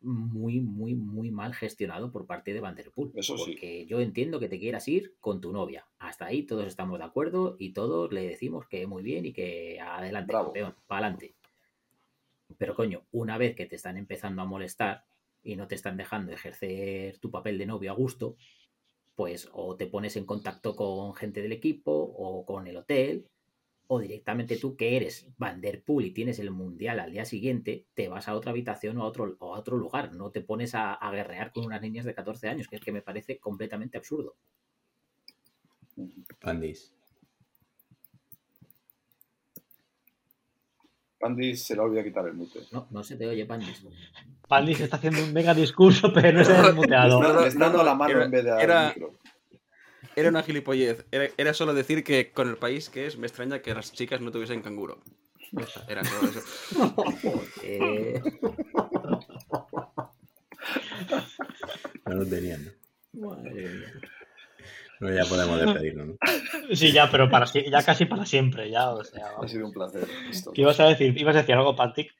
muy, 0.00 0.60
muy, 0.60 0.94
muy 0.94 1.30
mal 1.30 1.54
gestionado 1.54 2.12
por 2.12 2.26
parte 2.26 2.52
de 2.52 2.60
Vanderpool. 2.60 3.12
Eso 3.14 3.36
porque 3.36 3.86
yo 3.86 4.00
entiendo 4.00 4.38
que 4.38 4.48
te 4.48 4.58
quieras 4.58 4.86
ir 4.88 5.14
con 5.20 5.40
tu 5.40 5.52
novia. 5.52 5.86
Hasta 5.98 6.26
ahí 6.26 6.42
todos 6.42 6.66
estamos 6.66 6.98
de 6.98 7.04
acuerdo 7.04 7.56
y 7.58 7.72
todos 7.72 8.12
le 8.12 8.28
decimos 8.28 8.66
que 8.68 8.86
muy 8.86 9.02
bien 9.02 9.24
y 9.26 9.32
que 9.32 9.80
adelante, 9.80 10.32
campeón, 10.32 10.74
para 10.86 11.06
adelante. 11.06 11.34
Pero 12.58 12.74
coño, 12.74 13.06
una 13.12 13.38
vez 13.38 13.56
que 13.56 13.66
te 13.66 13.76
están 13.76 13.96
empezando 13.96 14.42
a 14.42 14.46
molestar 14.46 15.04
y 15.42 15.56
no 15.56 15.66
te 15.66 15.74
están 15.74 15.96
dejando 15.96 16.32
ejercer 16.32 17.18
tu 17.18 17.30
papel 17.30 17.58
de 17.58 17.66
novio 17.66 17.90
a 17.90 17.94
gusto, 17.94 18.36
pues 19.14 19.48
o 19.52 19.76
te 19.76 19.86
pones 19.86 20.16
en 20.16 20.26
contacto 20.26 20.76
con 20.76 21.14
gente 21.14 21.40
del 21.40 21.52
equipo 21.52 21.92
o 21.92 22.44
con 22.44 22.66
el 22.66 22.76
hotel 22.76 23.28
o 23.86 24.00
directamente 24.00 24.56
tú 24.56 24.76
que 24.76 24.96
eres 24.96 25.28
Vanderpool 25.36 26.04
y 26.04 26.12
tienes 26.12 26.38
el 26.38 26.50
mundial 26.50 27.00
al 27.00 27.12
día 27.12 27.24
siguiente, 27.24 27.86
te 27.94 28.08
vas 28.08 28.28
a 28.28 28.34
otra 28.34 28.50
habitación 28.50 28.98
o 28.98 29.02
a 29.02 29.06
otro, 29.06 29.36
o 29.38 29.54
a 29.54 29.58
otro 29.58 29.76
lugar, 29.76 30.14
no 30.14 30.30
te 30.30 30.40
pones 30.40 30.74
a, 30.74 30.98
guerrear 31.12 31.52
con 31.52 31.66
unas 31.66 31.82
niñas 31.82 32.04
de 32.04 32.14
14 32.14 32.48
años, 32.48 32.68
que 32.68 32.76
es 32.76 32.82
que 32.82 32.92
me 32.92 33.02
parece 33.02 33.38
completamente 33.38 33.98
absurdo. 33.98 34.36
Pandis. 36.40 36.92
Pandis 41.18 41.62
se 41.62 41.74
le 41.74 41.80
olvidado 41.80 42.04
quitar 42.04 42.26
el 42.26 42.34
mute. 42.34 42.60
No, 42.72 42.88
no 42.90 43.04
se 43.04 43.16
te 43.16 43.26
oye, 43.26 43.46
Pandis. 43.46 43.86
Pandis 44.48 44.80
está 44.80 44.96
haciendo 44.96 45.22
un 45.22 45.32
mega 45.32 45.54
discurso, 45.54 46.12
pero 46.12 46.38
no 46.38 46.44
se 46.44 46.52
ha 46.52 46.62
desmuteado. 46.62 47.44
está 47.46 47.64
dando 47.64 47.82
la 47.82 47.94
mano 47.94 48.22
en 48.22 48.30
vez 48.30 48.44
de 48.44 48.50
era, 48.50 48.94
era 50.16 50.28
una 50.28 50.42
gilipollez. 50.42 51.06
Era, 51.10 51.54
solo 51.54 51.74
decir 51.74 52.04
que 52.04 52.32
con 52.32 52.48
el 52.48 52.56
país 52.56 52.90
que 52.90 53.06
es, 53.06 53.18
me 53.18 53.26
extraña 53.26 53.60
que 53.60 53.74
las 53.74 53.92
chicas 53.92 54.20
no 54.20 54.30
tuviesen 54.30 54.62
canguro. 54.62 55.00
Era 55.88 56.02
todo 56.02 56.30
eso. 56.30 56.42
no 62.06 62.14
lo 62.14 62.26
tenían. 62.26 62.72
¿no? 65.00 65.14
ya 65.14 65.24
podemos 65.28 65.60
despedirnos, 65.60 66.06
¿no? 66.08 66.16
Sí, 66.72 66.92
ya, 66.92 67.10
pero 67.10 67.28
para, 67.28 67.46
ya 67.46 67.82
casi 67.82 68.06
para 68.06 68.24
siempre. 68.26 68.70
Ya, 68.70 68.90
o 68.90 69.04
sea, 69.04 69.32
Ha 69.40 69.48
sido 69.48 69.66
un 69.66 69.72
placer. 69.72 70.06
¿Qué 70.54 70.62
ibas 70.62 70.80
a 70.80 70.88
decir? 70.88 71.16
¿Ibas 71.16 71.36
a 71.36 71.40
decir 71.40 71.54
algo, 71.54 71.76
Pantic? 71.76 72.12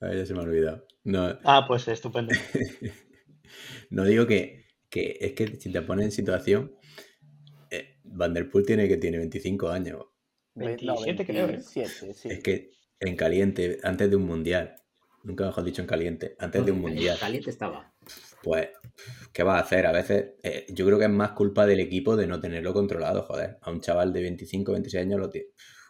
ya 0.00 0.24
se 0.24 0.32
me 0.32 0.40
ha 0.40 0.44
olvidado. 0.44 0.86
No. 1.04 1.38
Ah, 1.44 1.66
pues 1.66 1.86
estupendo. 1.88 2.34
no 3.90 4.04
digo 4.04 4.26
que, 4.26 4.64
que 4.88 5.18
es 5.20 5.32
que 5.32 5.60
si 5.60 5.70
te 5.70 5.82
pones 5.82 6.06
en 6.06 6.12
situación, 6.12 6.72
Vanderpool 8.10 8.64
tiene 8.64 8.88
que 8.88 8.96
tiene 8.96 9.18
25 9.18 9.68
años. 9.68 10.06
27 10.54 11.26
creo. 11.26 11.60
sí. 11.60 11.82
Es 11.82 12.42
que 12.42 12.72
en 12.98 13.16
caliente, 13.16 13.78
antes 13.82 14.10
de 14.10 14.16
un 14.16 14.26
mundial. 14.26 14.76
Nunca 15.22 15.44
mejor 15.44 15.64
dicho 15.64 15.82
en 15.82 15.88
caliente, 15.88 16.34
antes 16.38 16.64
de 16.64 16.72
un 16.72 16.80
mundial. 16.80 17.18
Caliente 17.18 17.50
estaba. 17.50 17.92
Pues, 18.42 18.68
¿qué 19.32 19.42
va 19.42 19.58
a 19.58 19.60
hacer? 19.60 19.86
A 19.86 19.92
veces, 19.92 20.30
eh, 20.42 20.64
yo 20.70 20.86
creo 20.86 20.98
que 20.98 21.04
es 21.04 21.10
más 21.10 21.32
culpa 21.32 21.66
del 21.66 21.80
equipo 21.80 22.16
de 22.16 22.26
no 22.26 22.40
tenerlo 22.40 22.72
controlado, 22.72 23.22
joder. 23.24 23.58
A 23.60 23.70
un 23.70 23.82
chaval 23.82 24.14
de 24.14 24.22
25, 24.22 24.72
26 24.72 25.04
años, 25.04 25.20
lo 25.20 25.30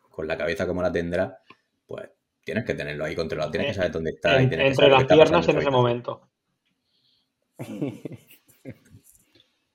con 0.09 0.27
la 0.27 0.37
cabeza 0.37 0.67
como 0.67 0.83
la 0.83 0.91
tendrá, 0.91 1.39
pues 1.87 2.11
tienes 2.45 2.65
que 2.65 2.75
tenerlo 2.75 3.05
ahí 3.05 3.15
controlado, 3.15 3.53
tienes 3.53 3.69
que 3.69 3.75
saber 3.75 3.93
dónde 3.93 4.11
está. 4.11 4.43
entre 4.43 4.89
las 4.89 5.05
piernas 5.05 5.49
en 5.49 5.59
ese 5.59 5.71
momento. 5.71 6.29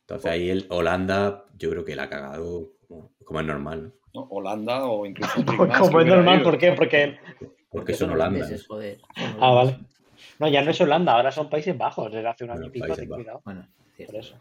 Entonces 0.02 0.32
ahí 0.32 0.50
el 0.50 0.68
Holanda, 0.70 1.45
yo 1.57 1.69
creo 1.69 1.86
que 1.86 1.95
la 1.95 2.03
ha 2.03 2.10
cagado 2.10 2.72
como, 3.26 3.40
es 3.40 3.45
normal. 3.45 3.94
¿no? 4.14 4.27
Holanda 4.30 4.86
o 4.86 5.06
incluso. 5.06 5.34
como 5.80 6.02
es 6.02 6.07
normal, 6.07 6.44
¿por 6.44 6.57
qué? 6.57 6.72
Porque, 6.73 7.18
porque 7.69 7.94
son 7.94 8.11
Holanda. 8.11 8.48
Ah, 9.40 9.52
vale. 9.52 9.80
No, 10.40 10.48
ya 10.48 10.61
no 10.64 10.72
es 10.72 10.82
Holanda, 10.82 11.14
ahora 11.14 11.32
son 11.32 11.49
Países 11.49 11.77
Bajos, 11.77 12.11
desde 12.11 12.27
hace 12.27 12.44
un 12.44 12.52
año 12.52 12.68
y 12.68 12.69
pico, 12.69 12.95
cuidado. 13.07 13.41
Bueno, 13.44 13.68
por 14.06 14.15
eso. 14.15 14.36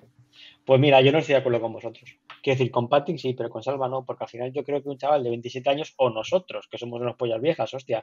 Pues 0.64 0.80
mira, 0.80 1.00
yo 1.00 1.12
no 1.12 1.18
estoy 1.18 1.34
de 1.34 1.40
acuerdo 1.40 1.60
con 1.60 1.72
vosotros. 1.72 2.16
Quiero 2.42 2.58
decir, 2.58 2.70
con 2.70 2.88
Patrick 2.88 3.18
sí, 3.18 3.34
pero 3.34 3.50
con 3.50 3.62
Salva 3.62 3.88
no, 3.88 4.04
porque 4.04 4.24
al 4.24 4.30
final 4.30 4.52
yo 4.52 4.64
creo 4.64 4.82
que 4.82 4.88
un 4.88 4.98
chaval 4.98 5.22
de 5.22 5.30
27 5.30 5.70
años, 5.70 5.94
o 5.96 6.10
nosotros, 6.10 6.68
que 6.70 6.78
somos 6.78 7.00
unas 7.00 7.16
pollas 7.16 7.40
viejas, 7.40 7.72
hostia, 7.74 8.02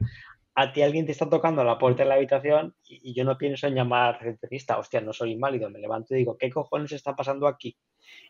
a 0.56 0.72
ti 0.74 0.82
alguien 0.82 1.06
te 1.06 1.12
está 1.12 1.30
tocando 1.30 1.64
la 1.64 1.78
puerta 1.78 2.04
de 2.04 2.10
la 2.10 2.16
habitación 2.16 2.76
y, 2.84 3.14
yo 3.14 3.24
no 3.24 3.38
pienso 3.38 3.68
en 3.68 3.76
llamar 3.76 4.22
recepcionista, 4.22 4.78
hostia, 4.78 5.02
no 5.02 5.14
soy 5.14 5.32
inválido, 5.32 5.70
me 5.70 5.80
levanto 5.80 6.14
y 6.14 6.20
digo, 6.20 6.38
¿qué 6.38 6.50
cojones 6.50 6.92
está 6.92 7.16
pasando 7.16 7.48
aquí? 7.48 7.78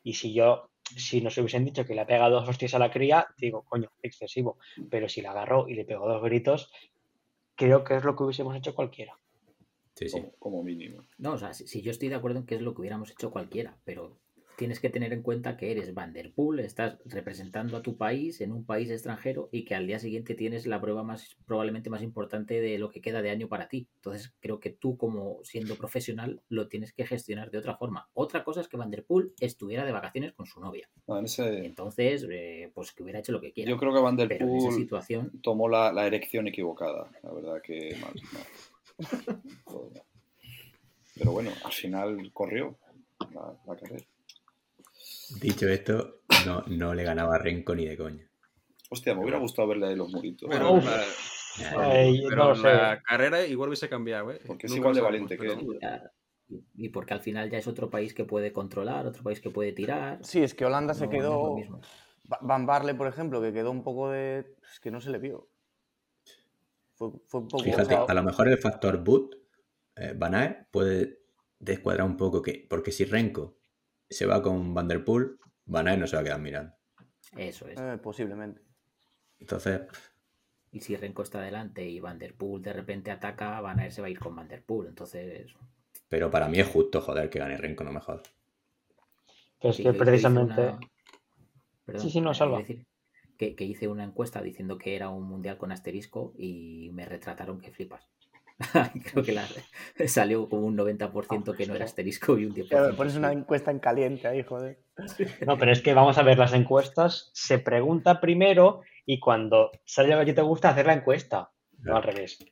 Y 0.04 0.14
si 0.14 0.34
yo 0.34 0.70
si 0.84 1.22
nos 1.22 1.38
hubiesen 1.38 1.64
dicho 1.64 1.86
que 1.86 1.96
le 1.96 2.02
ha 2.02 2.06
pegado 2.06 2.40
dos 2.40 2.50
hostias 2.50 2.74
a 2.74 2.80
la 2.80 2.92
cría, 2.92 3.28
digo, 3.38 3.64
coño, 3.64 3.90
excesivo. 4.02 4.58
Pero 4.90 5.08
si 5.08 5.22
la 5.22 5.32
agarró 5.32 5.68
y 5.70 5.74
le 5.76 5.86
pegó 5.86 6.08
dos 6.08 6.22
gritos, 6.22 6.70
creo 7.56 7.84
que 7.84 7.96
es 7.96 8.04
lo 8.04 8.16
que 8.16 8.24
hubiésemos 8.24 8.56
hecho 8.56 8.76
cualquiera. 8.76 9.18
Sí, 10.02 10.10
sí. 10.10 10.24
Como, 10.40 10.64
mínimo. 10.64 11.06
No, 11.18 11.34
o 11.34 11.38
sea, 11.38 11.54
si, 11.54 11.82
yo 11.82 11.92
estoy 11.92 12.10
de 12.10 12.16
acuerdo 12.16 12.40
en 12.40 12.46
que 12.46 12.56
es 12.56 12.62
lo 12.62 12.74
que 12.74 12.82
hubiéramos 12.82 13.12
hecho 13.12 13.30
cualquiera, 13.30 13.78
pero 13.84 14.18
tienes 14.62 14.80
que 14.80 14.92
tener 14.92 15.12
en 15.12 15.24
cuenta 15.24 15.58
que 15.58 15.72
eres 15.72 15.94
Vanderpool, 15.96 16.60
estás 16.60 17.00
representando 17.06 17.78
a 17.78 17.82
tu 17.82 17.98
país 17.98 18.42
en 18.42 18.52
un 18.52 18.64
país 18.64 18.92
extranjero 18.92 19.50
y 19.52 19.66
que 19.66 19.74
al 19.74 19.88
día 19.88 19.98
siguiente 19.98 20.36
tienes 20.36 20.68
la 20.68 20.80
prueba 20.80 21.02
más 21.02 21.36
probablemente 21.48 21.90
más 21.90 22.04
importante 22.04 22.62
de 22.62 22.78
lo 22.78 22.90
que 22.90 23.02
queda 23.02 23.24
de 23.24 23.32
año 23.32 23.48
para 23.48 23.68
ti. 23.68 23.88
Entonces 23.96 24.36
creo 24.40 24.60
que 24.60 24.70
tú 24.70 24.98
como 24.98 25.40
siendo 25.44 25.78
profesional 25.78 26.44
lo 26.48 26.68
tienes 26.68 26.94
que 26.94 27.08
gestionar 27.08 27.50
de 27.50 27.58
otra 27.58 27.76
forma. 27.76 28.10
Otra 28.14 28.44
cosa 28.44 28.62
es 28.62 28.68
que 28.68 28.78
Vanderpool 28.78 29.34
estuviera 29.40 29.84
de 29.84 29.94
vacaciones 29.94 30.34
con 30.34 30.46
su 30.46 30.60
novia. 30.60 30.88
Entonces, 31.66 32.28
eh, 32.32 32.72
pues 32.76 32.92
que 32.92 33.02
hubiera 33.02 33.18
hecho 33.18 33.32
lo 33.32 33.42
que 33.42 33.54
quiera. 33.54 33.72
Yo 33.72 33.78
creo 33.78 33.94
que 33.94 34.00
Vanderpool 34.00 34.74
situación... 34.74 35.32
tomó 35.42 35.70
la, 35.70 36.06
erección 36.06 36.48
equivocada. 36.48 37.10
La 37.24 37.34
verdad 37.34 37.62
que 37.64 37.98
Pero 41.16 41.32
bueno, 41.32 41.52
al 41.64 41.72
final 41.72 42.32
corrió 42.34 42.78
la 43.68 43.76
carrera. 43.76 44.04
Dicho 45.40 45.68
esto, 45.68 46.22
no, 46.46 46.64
no 46.68 46.94
le 46.94 47.04
ganaba 47.04 47.36
a 47.36 47.40
Renko 47.40 47.76
ni 47.76 47.86
de 47.86 47.98
coña. 47.98 48.28
Hostia, 48.90 49.14
me 49.16 49.22
hubiera 49.22 49.40
gustado 49.40 49.68
verle 49.70 49.88
ahí 49.88 49.96
los 49.96 50.12
muritos. 50.12 50.50
Pero, 50.50 50.82
la, 52.56 53.02
carrera 53.02 53.46
igual 53.46 53.70
hubiese 53.70 53.88
cambiado, 53.88 54.32
¿eh? 54.32 54.42
Porque 54.46 54.68
es 54.68 54.76
igual 54.76 54.96
de 54.96 55.02
valiente 55.02 55.38
que 55.38 55.48
él. 55.48 55.66
Y 56.76 56.90
porque 56.90 57.14
al 57.14 57.22
final 57.22 57.50
ya 57.50 57.58
es 57.58 57.68
otro 57.68 57.90
país 57.90 58.14
que 58.14 58.26
puede 58.26 58.52
controlar, 58.52 59.06
otro 59.08 59.24
país 59.24 59.40
que 59.40 59.50
puede 59.50 59.72
tirar. 59.72 60.20
Sí, 60.24 60.44
es 60.44 60.54
que 60.54 60.66
Holanda 60.66 60.94
se 60.94 61.08
quedó. 61.08 61.56
Van 62.42 62.66
Barle, 62.66 62.94
por 62.96 63.08
ejemplo, 63.08 63.42
que 63.42 63.54
quedó 63.54 63.72
un 63.72 63.84
poco 63.84 64.10
de. 64.10 64.40
Es 64.70 64.80
que 64.82 64.92
no 64.92 65.00
se 65.00 65.10
le 65.10 65.20
vio. 65.20 65.48
Fue, 67.28 67.40
un 67.40 67.48
poco. 67.48 67.64
Fíjate, 67.64 67.96
a 67.96 68.14
lo 68.14 68.24
mejor 68.24 68.48
el 68.48 68.60
factor 68.60 69.04
boot, 69.04 69.36
eh, 69.96 70.14
Van 70.16 70.68
puede 70.70 71.22
descuadrar 71.58 72.06
un 72.06 72.16
poco 72.16 72.42
que. 72.42 72.68
Porque 72.70 72.92
si 72.92 73.06
Renko 73.06 73.58
se 74.08 74.28
va 74.28 74.42
con 74.42 74.74
Vanderpool, 74.74 75.40
Van 75.66 75.88
Aert 75.88 76.00
no 76.00 76.08
se 76.08 76.16
va 76.16 76.22
a 76.22 76.26
quedar 76.26 76.40
mirando. 76.40 76.74
Eso 77.36 77.68
es. 77.68 77.80
Eh, 77.80 77.98
posiblemente. 78.02 78.62
Entonces. 79.40 79.82
Y 80.72 80.80
si 80.82 80.96
Renko 80.96 81.24
está 81.24 81.40
adelante 81.40 81.84
y 81.84 82.00
Vanderpool 82.00 82.62
de 82.62 82.74
repente 82.74 83.10
ataca, 83.10 83.60
Van 83.62 83.80
Aert 83.80 83.92
se 83.92 84.02
va 84.02 84.08
a 84.08 84.12
ir 84.12 84.20
con 84.20 84.36
Vanderpool. 84.36 84.88
Entonces. 84.88 85.56
Pero 86.08 86.30
para 86.30 86.48
mí 86.50 86.60
es 86.60 86.68
justo, 86.68 87.02
joder, 87.02 87.30
que 87.30 87.40
gane 87.40 87.58
Renko, 87.58 87.84
no 87.84 87.92
mejor. 87.92 88.22
Pero 89.60 89.72
es 89.72 89.78
que 89.78 89.94
precisamente. 89.94 90.76
sí, 91.98 92.12
sí, 92.12 92.22
no 92.22 92.34
salva. 92.34 92.60
Decir 92.60 92.86
que, 93.42 93.56
que 93.56 93.64
hice 93.64 93.88
una 93.88 94.04
encuesta 94.04 94.40
diciendo 94.40 94.78
que 94.78 94.96
era 94.96 95.10
un 95.10 95.24
mundial 95.24 95.58
con 95.58 95.72
asterisco 95.72 96.32
y 96.38 96.92
me 96.94 97.06
retrataron 97.06 97.60
que 97.60 97.72
flipas. 97.72 98.08
Creo 99.12 99.24
que 99.24 99.32
la, 99.32 99.48
salió 100.06 100.48
como 100.48 100.68
un 100.68 100.78
90% 100.78 101.56
que 101.56 101.66
no 101.66 101.74
era 101.74 101.86
asterisco 101.86 102.38
y 102.38 102.46
un 102.46 102.54
10%. 102.54 102.96
pones 102.96 103.16
una 103.16 103.32
encuesta 103.32 103.72
en 103.72 103.80
caliente 103.80 104.28
ahí, 104.28 104.44
joder. 104.44 104.78
No, 105.48 105.58
pero 105.58 105.72
es 105.72 105.82
que 105.82 105.96
vamos 105.96 106.20
a 106.20 106.22
ver 106.22 106.38
las 106.38 106.54
encuestas. 106.54 107.32
Se 107.34 107.58
pregunta 107.58 108.22
primero 108.22 108.82
y 109.08 109.20
cuando 109.20 109.72
sale 109.86 110.16
lo 110.16 110.24
que 110.24 110.34
te 110.34 110.44
gusta, 110.44 110.70
hacer 110.70 110.86
la 110.86 110.94
encuesta. 110.94 111.50
No 111.80 111.96
al 111.96 112.04
revés. 112.04 112.46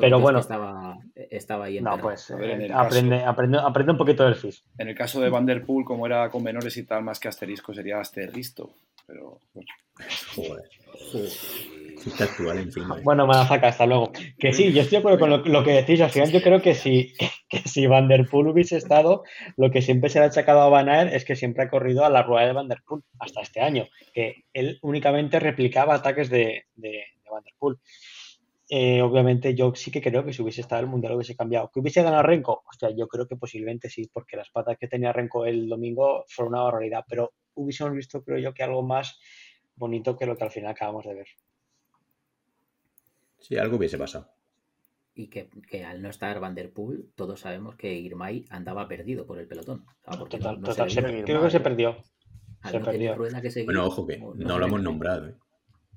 pero 0.00 0.18
bueno, 0.18 0.40
estaba, 0.40 0.98
estaba 1.14 1.66
ahí. 1.66 1.80
No, 1.80 1.96
pues 1.98 2.28
eh, 2.30 2.68
aprende, 2.74 3.22
aprende, 3.22 3.58
aprende, 3.58 3.92
un 3.92 3.98
poquito 3.98 4.24
del 4.24 4.34
FIS. 4.34 4.64
En 4.78 4.88
el 4.88 4.96
caso 4.96 5.20
de 5.20 5.30
Vanderpool, 5.30 5.84
como 5.84 6.06
era 6.06 6.28
con 6.28 6.42
menores 6.42 6.76
y 6.76 6.84
tal, 6.84 7.04
más 7.04 7.20
que 7.20 7.28
asterisco, 7.28 7.72
sería 7.72 8.00
asterristo. 8.00 8.74
Pero. 9.08 9.40
Joder. 10.36 10.62
Bueno, 13.02 13.26
Madafaka, 13.26 13.68
hasta 13.68 13.86
luego. 13.86 14.12
Que 14.38 14.52
sí, 14.52 14.70
yo 14.72 14.82
estoy 14.82 14.96
de 14.96 14.98
acuerdo 14.98 15.18
con 15.18 15.52
lo, 15.52 15.64
que 15.64 15.72
decís. 15.72 16.00
Al 16.02 16.10
final, 16.10 16.30
yo 16.30 16.42
creo 16.42 16.60
que 16.60 16.74
si, 16.74 17.14
que, 17.48 17.58
si 17.66 17.86
Van 17.86 18.06
Der 18.06 18.28
Poel 18.28 18.48
hubiese 18.48 18.76
estado, 18.76 19.24
lo 19.56 19.70
que 19.70 19.80
siempre 19.80 20.10
se 20.10 20.18
le 20.18 20.26
ha 20.26 20.28
achacado 20.28 20.60
a 20.60 20.68
Van 20.68 20.90
Aert 20.90 21.14
es 21.14 21.24
que 21.24 21.36
siempre 21.36 21.64
ha 21.64 21.70
corrido 21.70 22.04
a 22.04 22.10
la 22.10 22.22
rueda 22.22 22.46
de 22.46 22.52
Van 22.52 22.68
Der 22.68 22.82
Poel 22.86 23.02
hasta 23.18 23.40
este 23.40 23.62
año. 23.62 23.86
Que 24.12 24.44
él 24.52 24.78
únicamente 24.82 25.40
replicaba 25.40 25.94
ataques 25.94 26.28
de, 26.28 26.66
de, 26.76 27.04
Van 27.30 27.42
Der 27.42 27.54
Poel. 27.58 27.78
Eh, 28.70 29.00
obviamente, 29.00 29.54
yo 29.54 29.72
sí 29.74 29.90
que 29.90 30.02
creo 30.02 30.26
que 30.26 30.34
si 30.34 30.42
hubiese 30.42 30.60
estado 30.60 30.82
el 30.82 30.88
mundial 30.88 31.14
hubiese 31.14 31.34
cambiado. 31.34 31.70
¿Que 31.72 31.80
hubiese 31.80 32.02
ganado 32.02 32.22
Renko? 32.22 32.62
Hostia, 32.68 32.90
yo 32.90 33.08
creo 33.08 33.26
que 33.26 33.36
posiblemente 33.36 33.88
sí, 33.88 34.10
porque 34.12 34.36
las 34.36 34.50
patas 34.50 34.76
que 34.78 34.86
tenía 34.86 35.14
Renko 35.14 35.46
el 35.46 35.66
domingo 35.66 36.26
fueron 36.28 36.52
una 36.52 36.64
barbaridad. 36.64 37.04
Pero 37.08 37.32
hubiésemos 37.58 37.92
visto, 37.92 38.22
creo 38.22 38.38
yo, 38.38 38.54
que 38.54 38.62
algo 38.62 38.82
más 38.82 39.18
bonito 39.76 40.16
que 40.16 40.26
lo 40.26 40.36
que 40.36 40.44
al 40.44 40.50
final 40.50 40.70
acabamos 40.70 41.04
de 41.04 41.14
ver. 41.14 41.28
Sí, 43.38 43.56
algo 43.56 43.76
hubiese 43.76 43.98
pasado. 43.98 44.30
Y 45.14 45.28
que, 45.28 45.50
al 45.84 46.00
no 46.00 46.10
estar 46.10 46.38
Van 46.38 46.54
Der 46.54 46.72
Poel, 46.72 47.10
todos 47.16 47.40
sabemos 47.40 47.74
que 47.74 47.92
Irmay 47.92 48.44
andaba 48.50 48.86
perdido 48.86 49.26
por 49.26 49.38
el 49.38 49.48
pelotón. 49.48 49.84
total, 50.04 50.60
total, 50.60 50.88
creo 51.24 51.42
que 51.42 51.50
se 51.50 51.60
perdió. 51.60 51.96
Se 52.70 52.80
perdió. 52.80 53.16
bueno, 53.64 53.86
ojo 53.86 54.06
que 54.06 54.18
no, 54.18 54.58
lo 54.58 54.66
hemos 54.66 54.82
nombrado. 54.82 55.28
¿eh? 55.28 55.34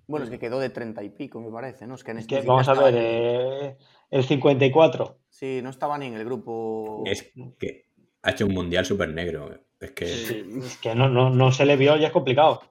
Bueno, 0.07 0.25
es 0.25 0.31
que 0.31 0.39
quedó 0.39 0.59
de 0.59 0.69
30 0.69 1.03
y 1.03 1.09
pico, 1.09 1.39
me 1.39 1.51
parece, 1.51 1.87
¿no? 1.87 1.95
Es 1.95 2.03
que, 2.03 2.11
en 2.11 2.17
este 2.17 2.41
vamos 2.41 2.67
a 2.67 2.73
ver, 2.73 2.95
eh, 2.97 3.77
el 4.09 4.23
54. 4.23 5.19
Sí, 5.29 5.61
no 5.63 5.69
estaba 5.69 5.97
ni 5.97 6.07
en 6.07 6.15
el 6.15 6.25
grupo. 6.25 7.03
Es 7.05 7.31
que 7.59 7.85
ha 8.23 8.31
hecho 8.31 8.45
un 8.45 8.53
mundial 8.53 8.85
súper 8.85 9.13
negro. 9.13 9.49
Es 9.81 9.91
que, 9.91 10.05
es 10.05 10.77
que 10.77 10.95
no, 10.95 11.09
no, 11.09 11.31
no 11.31 11.51
se 11.51 11.65
le 11.65 11.75
vio 11.75 11.97
y 11.97 12.05
es 12.05 12.11
complicado. 12.11 12.61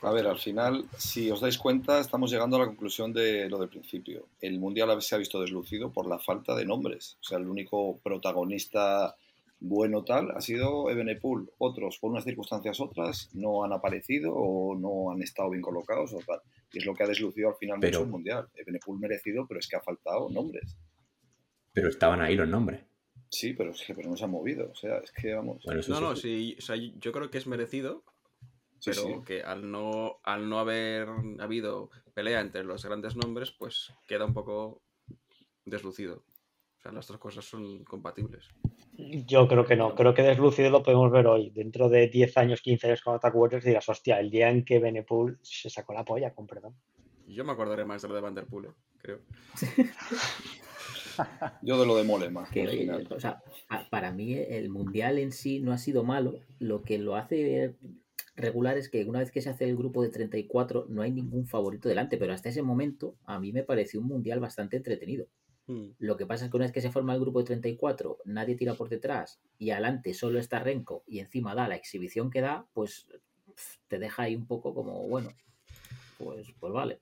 A 0.00 0.12
ver, 0.12 0.26
al 0.26 0.38
final, 0.38 0.84
si 0.96 1.30
os 1.30 1.40
dais 1.40 1.58
cuenta, 1.58 1.98
estamos 1.98 2.30
llegando 2.30 2.56
a 2.56 2.60
la 2.60 2.66
conclusión 2.66 3.12
de 3.12 3.48
lo 3.48 3.58
del 3.58 3.68
principio. 3.68 4.28
El 4.40 4.58
Mundial 4.60 5.02
se 5.02 5.14
ha 5.14 5.18
visto 5.18 5.40
deslucido 5.40 5.92
por 5.92 6.06
la 6.06 6.18
falta 6.18 6.54
de 6.54 6.64
nombres. 6.64 7.18
O 7.20 7.24
sea, 7.24 7.38
el 7.38 7.48
único 7.48 7.98
protagonista 7.98 9.16
bueno 9.60 10.04
tal 10.04 10.30
ha 10.30 10.40
sido 10.40 10.88
Ebenepool. 10.88 11.50
Otros, 11.58 11.98
por 11.98 12.12
unas 12.12 12.24
circunstancias 12.24 12.80
otras, 12.80 13.28
no 13.34 13.64
han 13.64 13.72
aparecido 13.72 14.32
o 14.34 14.76
no 14.76 15.10
han 15.10 15.20
estado 15.20 15.50
bien 15.50 15.62
colocados 15.62 16.14
o 16.14 16.20
tal. 16.24 16.40
Y 16.72 16.78
es 16.78 16.86
lo 16.86 16.94
que 16.94 17.02
ha 17.02 17.08
deslucido 17.08 17.48
al 17.48 17.56
final 17.56 17.78
mucho 17.78 18.02
el 18.04 18.08
Mundial. 18.08 18.48
Ebenepool 18.54 19.00
merecido, 19.00 19.46
pero 19.48 19.58
es 19.58 19.66
que 19.66 19.76
ha 19.76 19.80
faltado 19.80 20.30
nombres. 20.30 20.76
Pero 21.72 21.88
estaban 21.88 22.20
ahí 22.20 22.36
los 22.36 22.48
nombres. 22.48 22.87
Sí, 23.30 23.52
pero, 23.52 23.70
es 23.70 23.82
que, 23.82 23.94
pero 23.94 24.10
no 24.10 24.16
se 24.16 24.24
han 24.24 24.30
movido. 24.30 24.70
O 24.70 24.74
sea, 24.74 24.98
es 24.98 25.12
que 25.12 25.34
vamos. 25.34 25.64
no, 25.88 26.00
no, 26.00 26.16
sí, 26.16 26.56
o 26.58 26.62
sea, 26.62 26.76
yo 26.76 27.12
creo 27.12 27.30
que 27.30 27.38
es 27.38 27.46
merecido, 27.46 28.04
pero 28.84 29.22
que 29.24 29.42
al 29.42 29.70
no, 29.70 30.18
al 30.22 30.48
no 30.48 30.58
haber 30.58 31.08
habido 31.40 31.90
pelea 32.14 32.40
entre 32.40 32.64
los 32.64 32.84
grandes 32.84 33.16
nombres, 33.16 33.50
pues 33.50 33.92
queda 34.06 34.24
un 34.24 34.34
poco 34.34 34.82
deslucido. 35.64 36.24
O 36.78 36.80
sea, 36.80 36.92
las 36.92 37.06
dos 37.06 37.18
cosas 37.18 37.44
son 37.44 37.84
compatibles. 37.84 38.48
Yo 38.96 39.46
creo 39.46 39.64
que 39.64 39.76
no, 39.76 39.94
creo 39.94 40.14
que 40.14 40.22
deslucido 40.22 40.70
lo 40.70 40.82
podemos 40.82 41.10
ver 41.10 41.26
hoy. 41.26 41.50
Dentro 41.50 41.88
de 41.88 42.08
10 42.08 42.36
años, 42.38 42.62
15 42.62 42.86
años 42.88 43.02
con 43.02 43.14
Attack 43.14 43.34
Warriors 43.34 43.64
dirás, 43.64 43.88
hostia, 43.88 44.18
el 44.20 44.30
día 44.30 44.48
en 44.48 44.64
que 44.64 44.78
Benepool 44.78 45.38
se 45.42 45.70
sacó 45.70 45.92
la 45.92 46.04
polla, 46.04 46.34
con 46.34 46.46
perdón. 46.46 46.74
Yo 47.26 47.44
me 47.44 47.52
acordaré 47.52 47.84
más 47.84 48.00
de 48.02 48.08
lo 48.08 48.14
de 48.14 48.20
Vanderpool, 48.20 48.66
¿eh? 48.66 48.72
creo. 49.00 49.20
Yo 51.62 51.78
de 51.78 51.86
lo 51.86 51.96
de 51.96 52.04
Mole 52.04 52.30
más. 52.30 52.50
o 53.10 53.20
sea, 53.20 53.42
para 53.90 54.12
mí 54.12 54.34
el 54.34 54.70
mundial 54.70 55.18
en 55.18 55.32
sí 55.32 55.60
no 55.60 55.72
ha 55.72 55.78
sido 55.78 56.04
malo. 56.04 56.40
Lo 56.58 56.82
que 56.82 56.98
lo 56.98 57.16
hace 57.16 57.76
regular 58.36 58.78
es 58.78 58.88
que 58.88 59.04
una 59.04 59.18
vez 59.18 59.30
que 59.30 59.42
se 59.42 59.50
hace 59.50 59.68
el 59.68 59.76
grupo 59.76 60.02
de 60.02 60.10
34 60.10 60.86
no 60.88 61.02
hay 61.02 61.10
ningún 61.10 61.46
favorito 61.46 61.88
delante, 61.88 62.16
pero 62.16 62.32
hasta 62.32 62.48
ese 62.48 62.62
momento 62.62 63.16
a 63.24 63.38
mí 63.40 63.52
me 63.52 63.64
pareció 63.64 64.00
un 64.00 64.06
mundial 64.06 64.40
bastante 64.40 64.76
entretenido. 64.76 65.26
Hmm. 65.66 65.90
Lo 65.98 66.16
que 66.16 66.26
pasa 66.26 66.44
es 66.44 66.50
que 66.50 66.56
una 66.56 66.64
vez 66.64 66.72
que 66.72 66.80
se 66.80 66.90
forma 66.90 67.14
el 67.14 67.20
grupo 67.20 67.40
de 67.40 67.46
34, 67.46 68.18
nadie 68.24 68.54
tira 68.54 68.74
por 68.74 68.88
detrás 68.88 69.40
y 69.58 69.70
adelante 69.70 70.14
solo 70.14 70.38
está 70.38 70.60
Renko 70.60 71.02
y 71.06 71.18
encima 71.18 71.54
da 71.54 71.68
la 71.68 71.76
exhibición 71.76 72.30
que 72.30 72.40
da, 72.40 72.66
pues 72.72 73.06
te 73.88 73.98
deja 73.98 74.22
ahí 74.22 74.36
un 74.36 74.46
poco 74.46 74.74
como, 74.74 75.06
bueno, 75.08 75.30
pues, 76.18 76.48
pues 76.58 76.72
vale. 76.72 77.00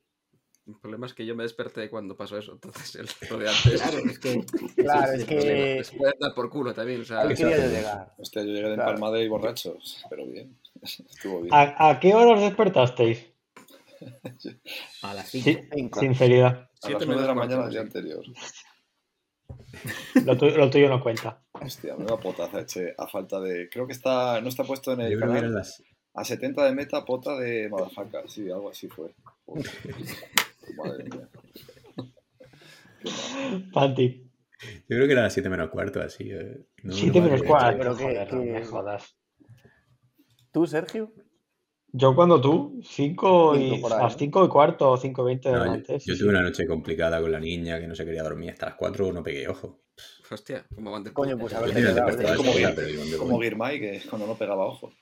El 0.67 0.75
problema 0.75 1.07
es 1.07 1.15
que 1.15 1.25
yo 1.25 1.37
me 1.37 1.45
desperté 1.45 1.89
cuando 1.89 2.17
pasó 2.17 2.37
eso, 2.37 2.53
entonces 2.53 2.97
el 2.97 3.07
resto 3.21 3.39
de 3.39 3.49
antes. 3.49 3.81
Claro, 3.81 3.99
es 3.99 4.19
que. 4.19 4.45
claro, 4.77 5.13
es 5.17 5.25
que. 5.25 5.85
Se 5.85 5.97
puede 5.97 6.15
dar 6.19 6.35
por 6.35 6.51
culo 6.51 6.75
también. 6.75 7.03
O 7.03 7.05
sea, 7.05 7.25
llegar. 7.25 8.13
Hostia, 8.19 8.43
yo 8.43 8.49
llegué 8.49 8.69
de 8.69 8.75
empalmada 8.75 9.21
y 9.21 9.29
borrachos, 9.29 10.05
pero 10.11 10.27
bien. 10.27 10.59
Estuvo 10.83 11.43
bien. 11.43 11.55
¿A, 11.55 11.99
qué 12.01 12.15
hora 12.15 12.33
os 12.33 12.41
despertasteis? 12.41 13.27
A 15.03 15.15
las 15.15 15.31
5. 15.31 16.01
sinceridad. 16.01 16.69
A 16.83 16.91
las 16.91 17.07
9 17.07 17.23
de 17.23 17.29
la 17.29 17.35
mañana 17.35 17.63
del 17.63 17.73
día 17.73 17.81
anterior. 17.81 18.25
Lo, 20.25 20.35
lo, 20.35 20.71
tuyo 20.71 20.89
no 20.89 21.03
cuenta. 21.03 21.43
Hostia, 21.53 21.97
me 21.97 22.05
da 22.05 22.17
potaza, 22.19 22.61
eche, 22.61 22.95
a 22.99 23.07
falta 23.07 23.41
de. 23.41 23.69
Creo 23.71 23.87
que 23.87 23.93
está 23.93 24.41
no 24.41 24.49
está 24.49 24.65
puesto 24.65 24.93
en 24.93 25.03
el 25.03 25.19
canal. 25.19 25.63
A 26.15 26.25
70 26.25 26.65
de 26.65 26.73
meta, 26.75 27.05
pota 27.05 27.37
de 27.37 27.69
Madafaka. 27.69 28.23
Sí, 28.27 28.51
algo 28.51 28.71
así 28.71 28.89
fue. 28.89 29.15
Madre 30.75 31.05
mía. 31.05 31.29
Panti. 33.73 34.23
Yo 34.61 34.97
creo 34.97 35.07
que 35.07 35.13
era 35.13 35.23
las 35.23 35.35
7 35.35 35.49
menos 35.49 35.71
cuarto, 35.71 36.01
así. 36.01 36.31
7 36.89 37.21
menos 37.21 37.43
cuarto, 37.43 37.79
pero 37.79 37.97
que, 37.97 38.37
me 38.37 38.65
jodas. 38.65 39.17
¿Tú, 40.53 40.67
Sergio? 40.67 41.13
Yo 41.93 42.15
cuando 42.15 42.41
tú, 42.41 42.81
5 42.83 43.57
y 43.57 43.83
a 43.85 43.89
las 44.03 44.17
5 44.17 44.45
y 44.45 44.49
cuarto 44.49 44.91
o 44.91 44.97
5 44.97 45.23
y 45.23 45.25
20 45.25 45.49
de 45.49 45.55
no, 45.55 45.77
Yo, 45.77 45.97
yo 45.99 46.19
tuve 46.19 46.29
una 46.29 46.43
noche 46.43 46.67
complicada 46.67 47.21
con 47.21 47.33
la 47.33 47.41
niña 47.41 47.79
que 47.79 47.87
no 47.87 47.95
se 47.95 48.05
quería 48.05 48.23
dormir 48.23 48.51
hasta 48.51 48.67
las 48.67 48.75
4 48.75 49.13
no 49.13 49.23
pegué 49.23 49.49
ojo. 49.49 49.83
Hostia, 50.31 50.67
como 50.75 50.91
Van 50.91 51.05
Coño, 51.05 51.39
pues 51.39 51.55
a 51.55 51.61
ver, 51.61 51.73
como, 52.37 53.19
como 53.19 53.41
Girmay, 53.41 53.81
que 53.81 54.03
cuando 54.09 54.27
no 54.27 54.37
pegaba 54.37 54.67
ojo. 54.67 54.93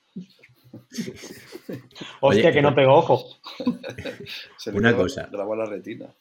Hostia, 2.20 2.52
que 2.52 2.62
no 2.62 2.74
pegó 2.74 2.94
ojo. 2.94 3.24
una 4.72 4.94
cosa. 4.94 5.28
Grabó 5.30 5.54
la 5.56 5.66
retina. 5.66 6.14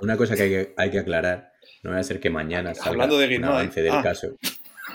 Una 0.00 0.16
cosa 0.16 0.34
que 0.34 0.74
hay 0.76 0.90
que, 0.90 0.98
aclarar. 0.98 1.52
No 1.82 1.90
va 1.90 1.98
a 1.98 2.04
ser 2.04 2.20
que 2.20 2.30
mañana 2.30 2.74
salga 2.74 3.06
de 3.06 3.36
un 3.36 3.44
avance 3.44 3.82
del 3.82 3.92
ah. 3.92 4.02
caso 4.02 4.36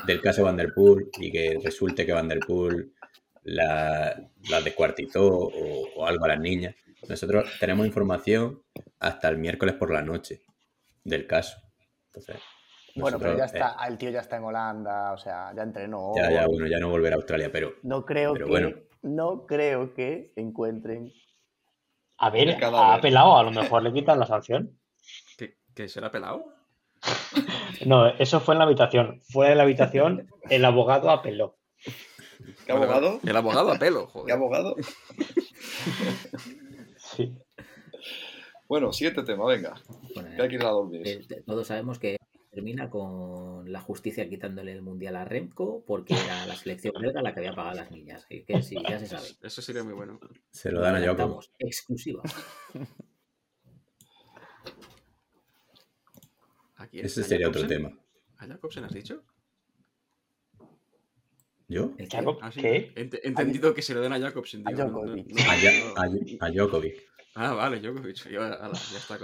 del 0.05 0.21
caso 0.21 0.43
Vanderpool 0.43 1.09
y 1.19 1.31
que 1.31 1.59
resulte 1.63 2.05
que 2.05 2.13
Vanderpool 2.13 2.93
la, 3.43 4.29
la 4.49 4.61
descuartizó 4.61 5.27
o, 5.27 6.05
algo 6.05 6.25
a 6.25 6.29
las 6.29 6.39
niñas. 6.39 6.75
Nosotros 7.07 7.49
tenemos 7.59 7.85
información 7.85 8.61
hasta 8.99 9.29
el 9.29 9.37
miércoles 9.37 9.75
por 9.75 9.91
la 9.91 10.01
noche 10.01 10.41
del 11.03 11.27
caso. 11.27 11.57
Bueno, 12.97 13.19
pero 13.19 13.37
ya 13.37 13.45
está, 13.45 13.71
eh, 13.71 13.87
el 13.89 13.97
tío 13.97 14.09
ya 14.09 14.21
está 14.21 14.37
en 14.37 14.43
Holanda, 14.43 15.13
o 15.13 15.17
sea, 15.17 15.53
ya 15.55 15.63
entrenó. 15.63 16.13
Ya, 16.15 16.31
ya, 16.31 16.47
bueno, 16.47 16.67
ya 16.67 16.79
no 16.79 16.89
volverá 16.89 17.15
a 17.15 17.17
Australia, 17.17 17.49
pero. 17.51 17.73
No 17.83 18.05
creo 18.05 18.33
que. 18.33 18.87
No 19.03 19.45
creo 19.45 19.93
que 19.93 20.33
encuentren. 20.35 21.13
A 22.17 22.29
ver, 22.29 22.57
ha 22.63 22.99
pelado, 22.99 23.37
a 23.37 23.43
lo 23.43 23.51
mejor 23.51 23.83
le 23.83 23.93
quitan 23.93 24.19
la 24.19 24.25
sanción. 24.25 24.79
¿Que, 25.75 25.87
se 25.87 26.03
ha 26.03 26.11
pelado? 26.11 26.45
No, 27.85 28.07
eso 28.07 28.39
fue 28.39 28.55
en 28.55 28.59
la 28.59 28.65
habitación. 28.65 29.21
Fue 29.29 29.51
en 29.51 29.57
la 29.57 29.63
habitación, 29.63 30.27
el 30.49 30.65
abogado 30.65 31.11
apeló. 31.11 31.57
¿Qué 32.65 32.71
abogado? 32.71 33.19
El 33.23 33.37
abogado 33.37 33.71
a 33.71 33.77
pelo, 33.77 34.07
joder. 34.07 34.25
¿Qué 34.27 34.33
abogado? 34.33 34.75
sí. 36.97 37.37
Bueno, 38.67 38.91
siguiente 38.91 39.23
tema, 39.23 39.45
venga. 39.45 39.75
que 40.35 40.41
hay 40.41 40.49
que 40.49 40.55
ir 40.55 40.63
a 40.63 40.69
dormir. 40.69 41.07
Eh, 41.07 41.43
todos 41.45 41.67
sabemos 41.67 41.99
que 41.99 42.17
termina 42.57 42.89
con 42.89 43.71
la 43.71 43.79
justicia 43.81 44.27
quitándole 44.27 44.71
el 44.71 44.81
mundial 44.81 45.15
a 45.15 45.23
Remco 45.23 45.83
porque 45.85 46.15
era 46.15 46.47
la 46.47 46.55
selección 46.55 46.91
belga 46.99 47.21
la 47.21 47.31
que 47.31 47.41
había 47.41 47.53
pagado 47.53 47.73
a 47.73 47.83
las 47.83 47.91
niñas. 47.91 48.25
que 48.25 48.63
sí, 48.63 48.75
ya 48.89 48.97
se 48.97 49.05
sabe. 49.05 49.27
Eso 49.43 49.61
sería 49.61 49.83
muy 49.83 49.93
bueno. 49.93 50.19
Se 50.49 50.71
lo 50.71 50.81
dan 50.81 50.95
a 50.95 50.99
Jacob. 50.99 51.45
Exclusiva. 51.59 52.23
Ese 56.91 57.23
sería 57.23 57.47
otro 57.47 57.67
tema. 57.67 57.91
¿A 58.39 58.47
Jacobsen 58.47 58.85
has 58.85 58.93
dicho? 58.93 59.23
¿Yo? 61.67 61.93
Ah, 62.41 62.49
¿Qué? 62.49 62.91
He 62.95 63.27
entendido 63.27 63.75
que 63.75 63.83
se 63.83 63.93
lo 63.93 64.01
den 64.01 64.13
a 64.13 64.19
Jacobsen. 64.19 64.67
A 64.67 64.71
Djokovic. 64.71 65.27
a, 66.39 66.49
Djokovic. 66.49 67.07
Ah, 67.35 67.53
vale, 67.53 67.79
Djokovic. 67.79 68.31
ya 68.31 68.67
está. 68.97 69.19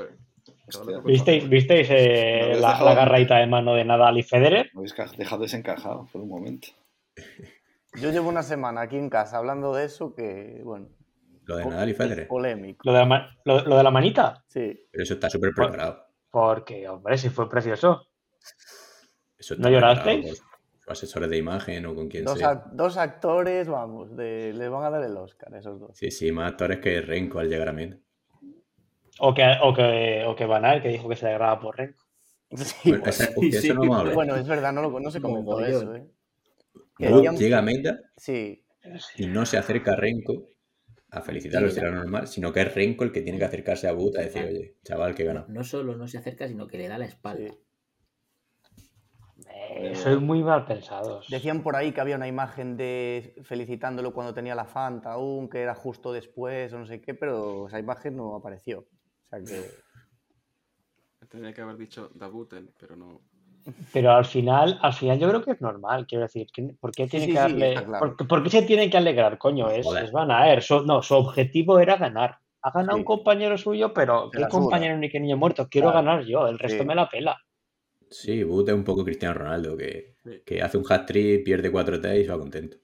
¿Visteis, 1.04 1.50
¿visteis 1.50 1.88
eh, 1.92 2.54
la, 2.56 2.82
la, 2.82 2.94
garraita 2.96 3.38
de 3.38 3.48
mano 3.48 3.76
de 3.76 3.84
Nadal 3.84 4.18
y 4.18 4.24
Federer? 4.24 4.70
Lo 4.74 4.80
habéis 4.80 4.96
dejado 5.18 5.42
desencajado 5.42 6.08
por 6.12 6.22
un 6.22 6.30
momento. 6.30 6.70
Yo 8.02 8.12
llevo 8.12 8.30
una 8.30 8.44
semana 8.44 8.82
aquí 8.82 8.98
en 8.98 9.10
casa 9.10 9.38
hablando 9.38 9.74
de 9.74 9.86
eso 9.86 10.16
que, 10.16 10.62
bueno... 10.64 10.90
Lo 11.46 11.58
de 11.58 11.66
Nadal 11.66 11.90
y 11.90 11.94
Federer. 11.94 12.28
Polémico. 12.28 12.90
¿Lo 12.90 12.94
de, 12.94 13.06
la, 13.06 13.38
lo, 13.44 13.78
de 13.78 13.84
la 13.84 13.92
manita? 13.92 14.44
Sí. 14.48 14.88
Pero 14.90 15.04
eso 15.04 15.16
está 15.16 15.30
súper 15.30 15.52
preparado. 15.54 16.08
Porque, 16.32 16.88
hombre, 16.88 17.18
si 17.18 17.30
fue 17.30 17.50
precioso. 17.50 18.08
¿No 19.58 19.70
llorasteis? 19.70 20.42
asesores 20.88 21.30
de 21.30 21.38
imagen 21.38 21.86
o 21.86 21.96
con 21.96 22.10
quien 22.10 22.26
dos 22.26 22.38
sea. 22.38 22.64
dos 22.72 22.98
actores, 22.98 23.68
vamos, 23.68 24.16
de, 24.16 24.54
les 24.54 24.70
van 24.70 24.84
a 24.84 24.90
dar 24.90 25.04
el 25.04 25.16
Oscar, 25.16 25.54
esos 25.56 25.80
dos. 25.80 25.98
Sí, 25.98 26.12
sí, 26.12 26.32
más 26.32 26.52
actores 26.52 26.80
que 26.80 27.02
Renko 27.02 27.40
al 27.40 27.50
llegar 27.50 27.70
a 27.70 27.74
mí. 27.74 27.90
O 29.20 29.34
que, 29.34 29.44
o 29.62 29.74
que, 29.74 30.24
o 30.26 30.36
que 30.36 30.46
Van 30.46 30.82
que 30.82 30.90
dijo 30.90 31.08
que 31.08 31.16
se 31.16 31.32
graba 31.32 31.60
por 31.60 31.78
Renko. 31.78 32.04
Sí, 32.56 32.92
bueno, 32.92 33.06
eso 33.06 33.74
no 33.74 34.04
me 34.04 34.14
bueno, 34.14 34.36
es 34.36 34.48
verdad, 34.48 34.74
no, 34.74 34.82
lo, 34.84 35.00
no 35.00 35.12
se 35.12 35.22
comentó 35.22 35.64
eso. 35.64 35.96
¿eh? 35.96 36.06
llega 37.00 37.60
a 37.60 37.62
Menda 37.62 38.00
sí. 38.16 38.64
y 39.18 39.26
no 39.28 39.46
se 39.46 39.58
acerca 39.58 39.94
a 39.94 39.96
Renko 39.96 40.50
a 41.10 41.22
felicitarlo, 41.22 41.70
será 41.70 41.92
normal, 41.92 42.28
sino 42.28 42.52
que 42.52 42.62
es 42.62 42.74
Renko 42.74 43.04
el 43.04 43.12
que 43.12 43.22
tiene 43.22 43.38
que 43.38 43.46
acercarse 43.46 43.88
a 43.88 43.94
But 43.94 44.18
a 44.18 44.22
decir, 44.22 44.46
oye, 44.46 44.78
chaval, 44.84 45.14
que 45.14 45.24
gana. 45.24 45.46
No 45.48 45.64
solo 45.64 45.96
no 45.96 46.08
se 46.08 46.18
acerca, 46.18 46.48
sino 46.48 46.68
que 46.68 46.78
le 46.78 46.88
da 46.88 46.98
la 46.98 47.06
espalda. 47.06 47.52
Eh, 49.76 49.96
soy 49.96 50.20
muy 50.20 50.44
mal 50.44 50.66
pensados. 50.66 51.28
Decían 51.30 51.62
por 51.62 51.76
ahí 51.76 51.92
que 51.92 52.02
había 52.02 52.16
una 52.16 52.28
imagen 52.28 52.78
de 52.78 53.36
felicitándolo 53.44 54.14
cuando 54.14 54.34
tenía 54.34 54.56
la 54.56 54.66
Fanta 54.66 55.14
aún, 55.14 55.50
que 55.50 55.62
era 55.62 55.76
justo 55.76 56.14
después 56.14 56.74
o 56.74 56.80
no 56.80 56.86
sé 56.86 57.02
qué, 57.02 57.14
pero 57.14 57.68
esa 57.68 57.80
imagen 57.80 58.16
no 58.16 58.36
apareció. 58.36 58.88
Sea 59.42 59.62
que. 59.62 59.84
Tendría 61.28 61.54
que 61.54 61.62
haber 61.62 61.78
dicho 61.78 62.12
Dabuten, 62.14 62.72
pero 62.80 62.96
no. 62.96 63.22
Pero 63.92 64.12
al 64.12 64.26
final, 64.26 64.78
al 64.82 64.94
final 64.94 65.18
yo 65.18 65.30
creo 65.30 65.42
que 65.42 65.52
es 65.52 65.62
normal, 65.62 66.06
quiero 66.06 66.24
decir, 66.24 66.48
¿por 66.80 66.92
qué 66.92 67.08
tiene 67.08 67.28
que 67.28 67.34
darle, 67.34 67.76
¿por, 68.28 68.44
qué 68.44 68.50
se 68.50 68.64
tiene 68.64 68.90
que 68.90 68.98
alegrar, 68.98 69.38
coño? 69.38 69.70
Es, 69.70 69.88
es 69.88 70.12
Van 70.12 70.28
no, 70.86 71.02
su 71.02 71.16
objetivo 71.16 71.80
era 71.80 71.96
ganar. 71.96 72.40
Ha 72.62 72.72
ganado 72.72 72.98
un 72.98 73.06
compañero 73.06 73.58
suyo, 73.58 73.94
pero 73.94 74.30
¿qué 74.32 74.48
compañero 74.50 74.98
ni 74.98 75.10
qué 75.10 75.20
niño 75.20 75.38
muerto? 75.38 75.68
Quiero 75.70 75.92
ganar 75.92 76.24
yo, 76.26 76.48
el 76.48 76.60
resto 76.60 76.86
me 76.86 76.94
la 76.94 77.10
pela. 77.10 77.38
Sí, 78.10 78.44
Boot 78.44 78.70
es 78.70 78.76
un 78.76 78.84
poco 78.84 79.04
Cristiano 79.04 79.34
Ronaldo, 79.34 79.76
que, 79.76 80.62
hace 80.62 80.78
un 80.78 80.86
hat-trick, 80.88 81.44
pierde 81.44 81.72
4 81.72 82.00
T 82.00 82.20
y 82.20 82.26
se 82.26 82.32
va 82.32 82.38
contento. 82.38 82.78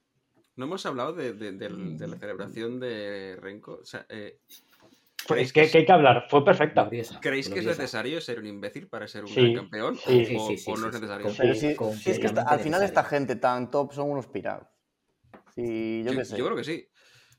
No 0.55 0.65
hemos 0.65 0.85
hablado 0.85 1.13
de, 1.13 1.33
la 1.99 2.17
celebración 2.17 2.79
de 2.79 3.37
Renko. 3.39 3.79
O 3.81 3.85
sea, 3.85 4.05
eh, 4.09 4.39
pues 5.27 5.53
que, 5.53 5.61
hay 5.61 5.85
que 5.85 5.91
hablar, 5.91 6.25
fue 6.29 6.43
perfecta. 6.43 6.89
¿Creéis 7.21 7.49
que 7.49 7.59
es 7.59 7.65
necesario 7.65 8.19
ser 8.21 8.39
un 8.39 8.47
imbécil 8.47 8.87
para 8.87 9.07
ser 9.07 9.25
un 9.25 9.33
gran 9.33 9.53
campeón? 9.53 9.95
Sí, 9.97 10.35
o, 10.37 10.47
sí, 10.47 10.63
no 10.67 10.87
es 10.87 10.93
necesario? 10.93 11.29
si, 11.53 12.11
es 12.11 12.19
que 12.19 12.27
al 12.27 12.59
final 12.59 12.83
esta 12.83 13.03
gente 13.03 13.35
tan 13.35 13.69
top 13.69 13.93
son 13.93 14.09
unos 14.09 14.27
pirados. 14.27 14.67
Sí, 15.53 16.03
yo, 16.03 16.13
qué 16.13 16.25
sé. 16.25 16.37
Yo 16.37 16.45
creo 16.45 16.57
que 16.57 16.63
sí. 16.63 16.87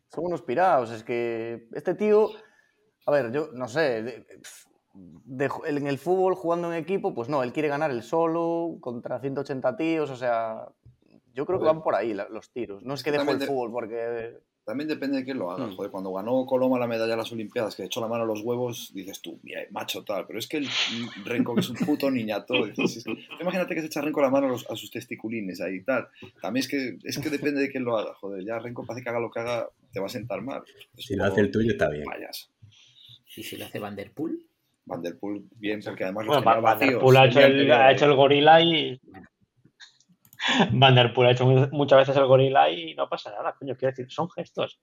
Son 0.08 0.24
unos 0.26 0.42
pirados. 0.42 0.90
Es 0.90 1.02
que 1.02 1.68
este 1.72 1.94
tío. 1.94 2.30
A 3.06 3.10
ver, 3.12 3.32
yo 3.32 3.48
no 3.54 3.66
sé 3.66 4.24
en 4.94 5.86
el 5.86 5.98
fútbol 5.98 6.34
jugando 6.34 6.72
en 6.72 6.78
equipo, 6.78 7.14
pues 7.14 7.28
no, 7.28 7.42
él 7.42 7.52
quiere 7.52 7.68
ganar 7.68 7.90
el 7.90 8.02
solo 8.02 8.76
contra 8.80 9.20
180 9.20 9.76
tíos, 9.76 10.10
o 10.10 10.16
sea, 10.16 10.68
yo 11.32 11.46
creo 11.46 11.58
que 11.58 11.64
van 11.64 11.82
por 11.82 11.94
ahí 11.94 12.14
los 12.14 12.50
tiros. 12.52 12.82
No 12.82 12.94
es 12.94 13.02
que 13.02 13.12
dejo 13.12 13.30
el 13.30 13.40
fútbol 13.40 13.70
porque... 13.70 14.38
También 14.70 14.86
depende 14.86 15.18
de 15.18 15.24
quién 15.24 15.36
lo 15.36 15.50
haga. 15.50 15.66
Mm. 15.66 15.74
Joder, 15.74 15.90
cuando 15.90 16.12
ganó 16.12 16.46
Coloma 16.46 16.78
la 16.78 16.86
medalla 16.86 17.14
a 17.14 17.16
las 17.16 17.32
Olimpiadas, 17.32 17.74
que 17.74 17.82
echó 17.82 18.00
la 18.00 18.06
mano 18.06 18.22
a 18.22 18.26
los 18.26 18.42
huevos, 18.42 18.92
dices 18.94 19.20
tú, 19.20 19.40
mira, 19.42 19.62
macho 19.72 20.04
tal. 20.04 20.28
Pero 20.28 20.38
es 20.38 20.46
que 20.46 20.58
el 20.58 20.68
Renko, 21.24 21.56
que 21.56 21.62
es 21.62 21.70
un 21.70 21.76
puto 21.84 22.08
niñato, 22.08 22.54
imagínate 23.40 23.74
que 23.74 23.80
se 23.80 23.88
echa 23.88 24.00
Renko 24.00 24.22
la 24.22 24.30
mano 24.30 24.54
a, 24.54 24.76
sus 24.76 24.92
testiculines 24.92 25.60
ahí 25.60 25.78
y 25.78 25.82
tal. 25.82 26.06
También 26.40 26.60
es 26.60 26.68
que, 26.68 26.98
es 27.02 27.18
que 27.18 27.30
depende 27.30 27.60
de 27.60 27.68
quién 27.68 27.82
lo 27.82 27.98
haga. 27.98 28.14
Joder, 28.14 28.44
ya 28.44 28.60
Renko 28.60 28.86
parece 28.86 29.02
que 29.02 29.10
haga 29.10 29.18
lo 29.18 29.32
que 29.32 29.40
haga, 29.40 29.68
te 29.92 29.98
va 29.98 30.06
a 30.06 30.08
sentar 30.08 30.40
mal. 30.40 30.62
si 30.96 31.16
lo 31.16 31.24
hace 31.24 31.40
el 31.40 31.50
tuyo, 31.50 31.72
está 31.72 31.90
bien. 31.90 32.04
Vayas. 32.04 32.48
¿Y 33.36 33.42
si 33.42 33.56
lo 33.56 33.64
hace 33.64 33.80
Vanderpool? 33.80 34.46
Vanderpool 34.84 35.48
bien, 35.56 35.80
porque 35.84 36.04
además 36.04 36.26
bueno, 36.26 36.42
Vanderpool 36.44 37.16
ha 37.16 37.26
hecho, 37.26 37.40
el, 37.40 37.72
ha 37.72 37.90
hecho 37.90 38.04
el 38.04 38.14
gorila 38.14 38.62
y. 38.62 39.00
Vanderpool 40.72 41.26
ha 41.26 41.32
hecho 41.32 41.46
muchas 41.46 41.98
veces 41.98 42.16
el 42.16 42.26
gorila 42.26 42.70
y 42.70 42.94
no 42.94 43.08
pasa 43.08 43.30
nada, 43.30 43.54
coño. 43.58 43.76
Quiero 43.76 43.92
decir, 43.92 44.10
son 44.10 44.30
gestos. 44.30 44.80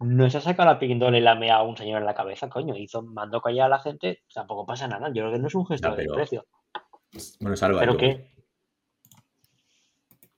No 0.00 0.28
se 0.30 0.38
ha 0.38 0.40
sacado 0.40 0.70
la 0.70 0.78
pindola 0.78 1.18
y 1.18 1.20
la 1.20 1.34
mea 1.34 1.56
a 1.56 1.62
un 1.62 1.76
señor 1.76 2.00
en 2.00 2.06
la 2.06 2.14
cabeza, 2.14 2.48
coño. 2.48 2.76
Hizo, 2.76 3.02
mandó 3.02 3.40
callar 3.40 3.66
a 3.66 3.76
la 3.76 3.78
gente, 3.78 4.22
tampoco 4.32 4.66
pasa 4.66 4.88
nada. 4.88 5.08
Yo 5.08 5.22
creo 5.22 5.32
que 5.32 5.38
no 5.38 5.48
es 5.48 5.54
un 5.54 5.66
gesto 5.66 5.94
de 5.94 6.06
precio. 6.06 6.46
Bueno, 7.40 7.56
salva. 7.56 7.80
¿Pero 7.80 7.96
qué? 7.96 8.30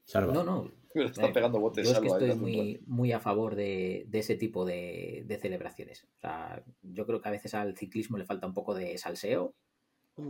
Salva. 0.05 0.33
No, 0.33 0.45
no. 0.45 0.79
Está 0.95 1.33
pegando 1.33 1.61
botes, 1.61 1.87
yo 1.87 1.95
es 1.95 2.01
que 2.01 2.07
estoy 2.09 2.35
muy, 2.35 2.81
muy 2.87 3.13
a 3.13 3.21
favor 3.21 3.55
de, 3.55 4.09
ese 4.13 4.37
tipo 4.37 4.65
de, 4.65 5.39
celebraciones. 5.41 6.05
O 6.17 6.21
sea, 6.21 6.63
yo 6.83 7.07
creo 7.07 7.21
que 7.21 7.29
a 7.29 7.33
veces 7.33 7.55
al 7.55 7.77
ciclismo 7.77 8.19
le 8.19 8.25
falta 8.25 8.47
un 8.47 8.55
poco 8.55 8.75
de 8.75 8.97
salseo. 8.99 9.55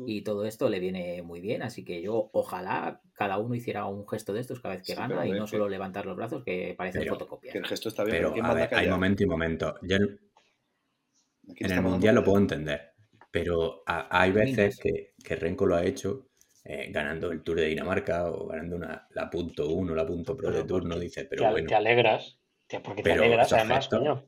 Y 0.07 0.23
todo 0.23 0.45
esto 0.45 0.69
le 0.69 0.81
viene 0.81 1.23
muy 1.23 1.41
bien. 1.41 1.63
Así 1.63 1.85
que 1.85 2.03
yo 2.03 2.31
ojalá 2.33 3.01
cada 3.15 3.39
uno 3.39 3.55
hiciera 3.55 3.87
un 3.87 4.07
gesto 4.09 4.33
de 4.33 4.41
estos 4.41 4.61
cada 4.61 4.75
vez 4.75 4.85
que 4.85 4.95
gana 4.95 5.27
y 5.27 5.33
no 5.33 5.47
solo 5.47 5.69
levantar 5.69 6.07
los 6.07 6.17
brazos 6.17 6.45
que 6.45 6.75
parece 6.77 7.07
fotocopia. 7.07 7.53
el 7.53 7.67
gesto 7.67 7.89
está 7.89 8.05
bien. 8.05 8.17
Pero, 8.17 8.35
hay 8.73 8.89
momento 8.89 9.23
y 9.23 9.27
momento. 9.27 9.75
en, 9.83 11.71
el 11.71 11.83
Mundial 11.83 12.15
lo 12.15 12.25
puedo 12.25 12.39
entender. 12.39 12.93
Pero 13.31 13.83
hay 13.87 14.33
veces 14.33 14.79
que, 14.79 15.15
que 15.23 15.37
Renko 15.37 15.67
lo 15.67 15.77
ha 15.77 15.85
hecho 15.85 16.29
eh, 16.65 16.91
ganando 16.91 17.33
el 17.33 17.43
Tour 17.43 17.61
de 17.61 17.67
Dinamarca 17.67 18.31
o 18.31 18.47
ganando 18.47 18.77
una, 18.77 19.07
la 19.13 19.31
punto 19.31 19.69
uno, 19.69 19.95
la 19.95 20.07
punto 20.07 20.37
pro 20.37 20.51
de 20.51 20.65
turno, 20.65 20.99
dice, 20.99 21.25
pero 21.25 21.45
te, 21.45 21.51
bueno. 21.51 21.67
Te 21.67 21.75
alegras, 21.75 22.39
porque 22.85 23.03
te 23.03 23.13
alegras 23.13 23.53
además, 23.55 23.89
coño. 23.89 24.27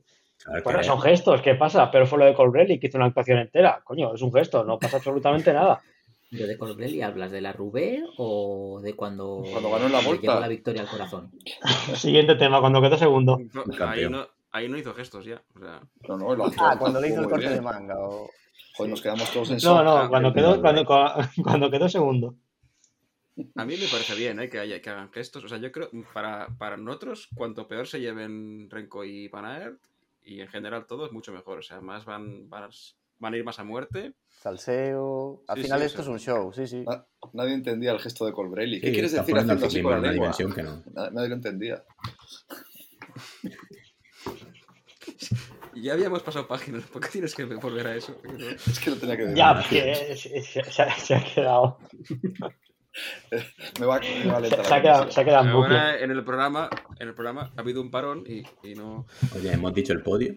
Bueno, 0.63 0.83
son 0.83 1.01
gestos, 1.01 1.41
¿qué 1.41 1.55
pasa? 1.55 1.91
Pero 1.91 2.05
fue 2.05 2.19
lo 2.19 2.25
de 2.25 2.33
Colbrelli 2.33 2.79
que 2.79 2.87
hizo 2.87 2.97
una 2.97 3.07
actuación 3.07 3.39
entera. 3.39 3.81
Coño, 3.83 4.13
es 4.13 4.21
un 4.21 4.33
gesto, 4.33 4.63
no 4.63 4.79
pasa 4.79 4.97
absolutamente 4.97 5.53
nada. 5.53 5.81
¿Pero 6.31 6.47
de 6.47 6.57
Colbrelli 6.57 7.01
hablas 7.01 7.31
de 7.31 7.41
la 7.41 7.51
Rubé 7.51 8.03
o 8.17 8.79
de 8.81 8.95
cuando, 8.95 9.43
cuando 9.51 9.69
ganó 9.69 9.89
la 9.89 9.99
vuelta? 9.99 10.39
la 10.39 10.47
victoria 10.47 10.81
al 10.81 10.87
corazón? 10.87 11.31
Siguiente 11.95 12.35
tema, 12.35 12.61
cuando 12.61 12.81
quedó 12.81 12.97
segundo. 12.97 13.37
ahí, 13.81 14.09
no, 14.09 14.25
ahí, 14.51 14.69
no, 14.69 14.77
hizo 14.77 14.93
gestos 14.93 15.25
ya. 15.25 15.43
O 15.55 15.59
sea... 15.59 15.81
No, 16.07 16.17
no, 16.17 16.35
lo 16.35 16.45
ah, 16.57 16.77
cuando 16.79 17.01
le 17.01 17.09
hizo 17.09 17.19
el 17.19 17.29
corte 17.29 17.49
de 17.49 17.61
manga. 17.61 17.95
O... 17.99 18.29
Joder, 18.75 18.89
nos 18.91 19.01
quedamos 19.01 19.29
todos 19.31 19.51
en 19.51 19.57
No, 19.57 19.83
no, 19.83 20.07
cuando 20.07 20.33
quedó, 20.33 20.61
cuando, 20.61 20.85
cuando 21.43 21.69
quedó 21.69 21.89
segundo. 21.89 22.35
A 23.55 23.65
mí 23.65 23.75
me 23.75 23.87
parece 23.87 24.15
bien 24.15 24.39
¿eh? 24.39 24.49
que, 24.49 24.59
haya, 24.59 24.81
que 24.81 24.89
hagan 24.89 25.11
gestos. 25.11 25.43
O 25.43 25.49
sea, 25.49 25.57
yo 25.57 25.71
creo, 25.71 25.89
para, 26.13 26.47
para 26.57 26.77
nosotros, 26.77 27.27
cuanto 27.35 27.67
peor 27.67 27.87
se 27.87 27.99
lleven 27.99 28.69
Renko 28.69 29.03
y 29.03 29.27
Panaert, 29.27 29.79
y 30.23 30.41
en 30.41 30.47
general 30.47 30.85
todo 30.87 31.05
es 31.05 31.11
mucho 31.11 31.31
mejor. 31.31 31.59
O 31.59 31.63
sea, 31.63 31.81
más 31.81 32.05
van, 32.05 32.49
van, 32.49 32.69
van 33.19 33.33
a 33.33 33.37
ir 33.37 33.43
más 33.43 33.59
a 33.59 33.63
muerte 33.63 34.13
salseo. 34.41 35.43
Al 35.47 35.61
final 35.61 35.81
esto 35.83 36.01
es 36.01 36.07
un 36.07 36.19
show, 36.19 36.51
sí, 36.51 36.65
sí. 36.65 36.83
Nadie 37.33 37.53
entendía 37.53 37.91
el 37.91 37.99
gesto 37.99 38.25
de 38.25 38.33
Colbrelli. 38.33 38.81
¿Qué 38.81 38.91
quieres 38.91 39.11
decir 39.11 39.37
haciendo 39.37 39.65
así 39.65 39.81
con 39.81 40.01
la 40.01 40.11
lengua? 40.11 40.31
Que 40.35 40.63
no. 40.63 40.83
Nadie 40.93 41.29
lo 41.29 41.35
entendía. 41.35 41.83
Ya 45.73 45.93
habíamos 45.93 46.21
pasado 46.21 46.47
páginas, 46.47 46.83
¿por 46.83 47.01
qué 47.01 47.07
tienes 47.07 47.33
que 47.33 47.45
volver 47.45 47.87
a 47.87 47.95
eso? 47.95 48.15
Es 48.67 48.77
que 48.77 48.89
lo 48.89 48.97
tenía 48.97 49.15
que 49.15 49.23
decir. 49.23 49.37
Ya, 49.37 49.55
porque 49.55 50.15
se, 50.17 51.15
ha 51.15 51.23
quedado. 51.33 51.79
me 53.79 53.85
va, 53.85 53.99
me 53.99 54.31
va 54.31 54.37
a 54.37 54.45
se, 54.45 54.73
ha 54.73 54.81
quedado, 54.81 55.11
se 55.11 55.21
ha 55.21 55.23
quedado 55.23 55.45
en 55.45 55.51
Ahora, 55.51 55.99
en 55.99 56.11
el 56.11 56.23
programa, 56.23 56.69
en 56.99 57.07
el 57.07 57.13
programa 57.13 57.51
ha 57.55 57.61
habido 57.61 57.81
un 57.81 57.91
parón 57.91 58.23
y, 58.27 58.43
y 58.67 58.75
no. 58.75 59.05
Oye, 59.35 59.53
hemos 59.53 59.73
dicho 59.73 59.93
el 59.93 60.01
podio. 60.01 60.35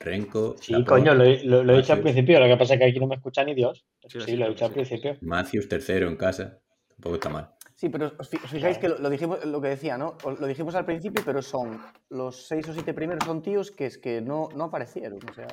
Renko. 0.00 0.56
Sí, 0.60 0.84
coño, 0.84 1.14
lo, 1.14 1.24
he 1.24 1.76
dicho 1.76 1.92
al 1.92 2.00
principio. 2.00 2.38
Lo 2.38 2.46
que 2.46 2.56
pasa 2.56 2.74
es 2.74 2.80
que 2.80 2.86
aquí 2.86 3.00
no 3.00 3.06
me 3.06 3.16
escucha 3.16 3.44
ni 3.44 3.54
Dios. 3.54 3.84
Sí, 4.06 4.36
lo 4.36 4.46
he 4.46 4.48
dicho 4.50 4.64
al 4.64 4.72
principio. 4.72 5.16
Matthews 5.20 5.68
tercero 5.68 6.08
en 6.08 6.16
casa. 6.16 6.60
Tampoco 6.88 7.14
está 7.16 7.28
mal. 7.28 7.50
Sí, 7.74 7.88
pero 7.88 8.12
os 8.18 8.28
fijáis 8.28 8.78
que 8.78 8.88
lo, 8.88 9.08
dijimos, 9.08 9.44
lo 9.44 9.60
que 9.60 9.68
decía, 9.68 9.96
¿no? 9.96 10.16
Lo 10.24 10.46
dijimos 10.48 10.74
al 10.74 10.84
principio, 10.84 11.22
pero 11.24 11.42
son 11.42 11.80
los 12.10 12.46
seis 12.46 12.68
o 12.68 12.72
siete 12.72 12.92
primeros 12.92 13.24
son 13.24 13.40
tíos 13.40 13.70
que 13.70 13.86
es 13.86 13.98
que 13.98 14.20
no, 14.20 14.48
no 14.56 14.64
aparecieron. 14.64 15.20
O 15.30 15.32
sea, 15.32 15.46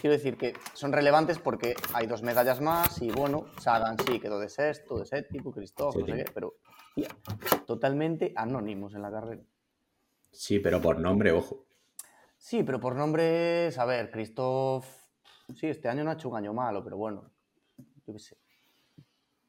quiero 0.00 0.14
decir 0.14 0.36
que 0.36 0.54
son 0.74 0.92
relevantes 0.92 1.38
porque 1.38 1.74
hay 1.92 2.06
dos 2.06 2.22
medallas 2.22 2.60
más 2.60 3.00
y 3.02 3.10
bueno, 3.10 3.46
Sagan 3.60 3.96
sí 3.98 4.20
quedó 4.20 4.38
de 4.38 4.48
sexto, 4.48 4.98
de 4.98 5.06
séptimo, 5.06 5.52
Cristóbal, 5.52 6.00
no 6.00 6.06
sé 6.06 6.24
qué, 6.24 6.30
pero 6.32 6.54
totalmente 7.66 8.32
anónimos 8.36 8.94
en 8.94 9.02
la 9.02 9.10
carrera. 9.10 9.42
Sí, 10.30 10.58
pero 10.60 10.80
por 10.80 10.98
nombre, 10.98 11.32
ojo. 11.32 11.64
Sí, 12.36 12.62
pero 12.62 12.78
por 12.78 12.94
nombres, 12.94 13.76
a 13.78 13.84
ver, 13.84 14.10
Christoph, 14.10 14.86
sí, 15.54 15.66
este 15.66 15.88
año 15.88 16.04
no 16.04 16.10
ha 16.10 16.14
hecho 16.14 16.28
un 16.28 16.36
año 16.36 16.52
malo, 16.52 16.82
pero 16.84 16.96
bueno, 16.96 17.30
yo 18.06 18.12
qué 18.12 18.18
sé. 18.18 18.36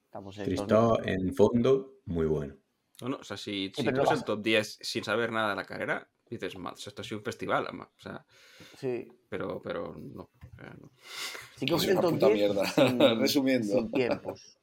Estamos 0.06 0.38
en 0.40 0.46
Christoph 0.46 1.00
en 1.06 1.34
fondo, 1.36 2.00
muy 2.06 2.26
bueno. 2.26 2.56
No, 3.02 3.10
no, 3.10 3.18
o 3.18 3.24
sea, 3.24 3.38
si, 3.38 3.72
si 3.74 3.84
tú 3.84 3.90
el 3.90 4.24
top 4.24 4.42
10 4.42 4.80
sin 4.82 5.04
saber 5.04 5.32
nada 5.32 5.52
de 5.52 5.56
la 5.56 5.66
carrera, 5.66 6.10
dices, 6.36 6.56
esto 6.86 7.02
ha 7.02 7.06
sido 7.06 7.20
un 7.20 7.24
festival, 7.24 7.68
o 7.68 8.02
sea, 8.02 8.26
sí. 8.78 9.08
pero, 9.28 9.62
pero 9.62 9.96
no. 9.98 10.30
no. 10.80 10.92
Si 11.56 11.68
coges 11.68 11.90
el 11.90 12.00
top 12.00 12.18
10 12.18 12.34
mierda. 12.34 12.66
Sin, 12.66 13.00
resumiendo. 13.20 13.74
Sin 13.74 13.92
tiempos. 13.92 14.60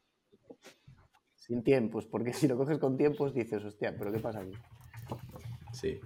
Sin 1.34 1.62
tiempos, 1.62 2.06
porque 2.06 2.32
si 2.32 2.48
lo 2.48 2.56
coges 2.56 2.78
con 2.78 2.96
tiempos 2.96 3.34
dices, 3.34 3.64
hostia, 3.64 3.94
pero 3.98 4.12
¿qué 4.12 4.18
pasa 4.18 4.40
aquí? 4.40 4.52
Sí. 5.72 6.00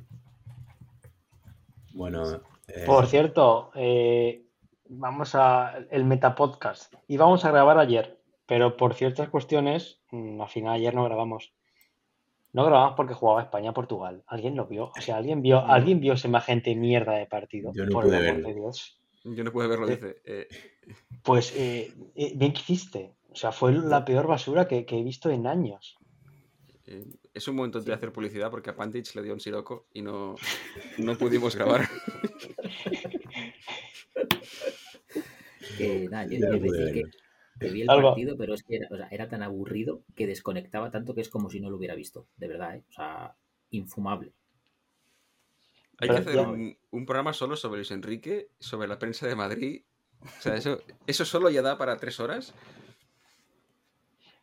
Bueno. 1.95 2.43
Eh, 2.69 2.85
por 2.87 3.07
cierto, 3.07 3.70
eh, 3.74 4.47
vamos 4.89 5.35
a 5.35 5.78
el 5.91 6.05
Metapodcast. 6.05 6.95
Y 7.09 7.16
vamos 7.16 7.45
a 7.45 7.51
grabar 7.51 7.78
ayer, 7.78 8.20
pero 8.47 8.77
por 8.77 8.95
ciertas 8.95 9.28
cuestiones, 9.28 10.01
mm, 10.11 10.41
al 10.41 10.49
final 10.49 10.74
ayer 10.74 10.95
no 10.95 11.05
grabamos. 11.05 11.53
No 12.52 12.64
grabamos 12.64 12.94
porque 12.97 13.14
jugaba 13.14 13.43
España-Portugal. 13.43 14.24
¿Alguien 14.27 14.56
lo 14.56 14.66
vio? 14.66 14.90
O 14.97 15.01
sea, 15.01 15.16
¿alguien 15.16 15.43
vio, 15.43 15.64
¿alguien 15.64 16.01
vio 16.01 16.16
semejante 16.16 16.74
mierda 16.74 17.14
de 17.14 17.27
partido? 17.27 17.72
Yo 17.74 17.85
no 17.86 17.93
por 17.93 18.05
pude 18.05 18.20
verlo. 18.20 18.72
Yo 19.22 19.44
no 19.44 19.52
pude 19.52 19.68
verlo, 19.68 19.89
eh, 19.89 19.97
dice. 19.97 20.48
Pues 21.22 21.55
bien 21.55 22.52
que 22.52 22.60
hiciste. 22.60 23.14
O 23.31 23.36
sea, 23.36 23.52
fue 23.52 23.72
la 23.72 24.05
peor 24.05 24.27
basura 24.27 24.66
que 24.66 24.85
he 24.89 25.02
visto 25.05 25.31
en 25.31 25.47
años. 25.47 26.01
Eh, 26.90 27.06
es 27.32 27.47
un 27.47 27.55
momento 27.55 27.81
de 27.81 27.93
hacer 27.93 28.12
publicidad 28.12 28.51
porque 28.51 28.70
a 28.70 28.74
Pantich 28.74 29.14
le 29.14 29.22
dio 29.22 29.32
un 29.32 29.39
siroco 29.39 29.86
y 29.94 30.02
no, 30.02 30.35
no 30.98 31.16
pudimos 31.16 31.55
grabar. 31.55 31.89
nada, 36.10 36.27
yo, 36.27 36.39
que, 37.61 37.70
vi 37.70 37.82
el 37.82 37.87
partido, 37.87 38.37
pero 38.37 38.55
es 38.55 38.62
que 38.65 38.77
era, 38.77 38.89
o 38.91 38.97
sea, 38.97 39.09
era, 39.11 39.28
tan 39.28 39.43
aburrido 39.43 40.03
que 40.16 40.27
desconectaba 40.27 40.91
tanto 40.91 41.15
que 41.15 41.20
es 41.20 41.28
como 41.28 41.51
si 41.51 41.61
no 41.61 41.70
lo 41.70 41.77
hubiera 41.77 41.95
visto, 41.95 42.27
de 42.37 42.49
verdad, 42.49 42.77
¿eh? 42.77 42.85
o 42.89 42.93
sea, 42.93 43.37
infumable. 43.70 44.32
Hay 45.99 46.09
que 46.09 46.16
hacer 46.16 46.39
un, 46.39 46.77
un, 46.91 47.07
programa 47.07 47.35
solo 47.35 47.57
sobre 47.57 47.78
Luis 47.78 47.91
Enrique, 47.91 48.49
sobre 48.59 48.89
la 48.89 48.99
prensa 48.99 49.28
de 49.28 49.37
Madrid. 49.37 49.82
O 50.23 50.41
sea, 50.41 50.57
eso, 50.57 50.78
eso 51.07 51.24
solo 51.24 51.51
ya 51.51 51.61
da 51.61 51.77
para 51.77 51.99
tres 51.99 52.19
horas. 52.20 52.55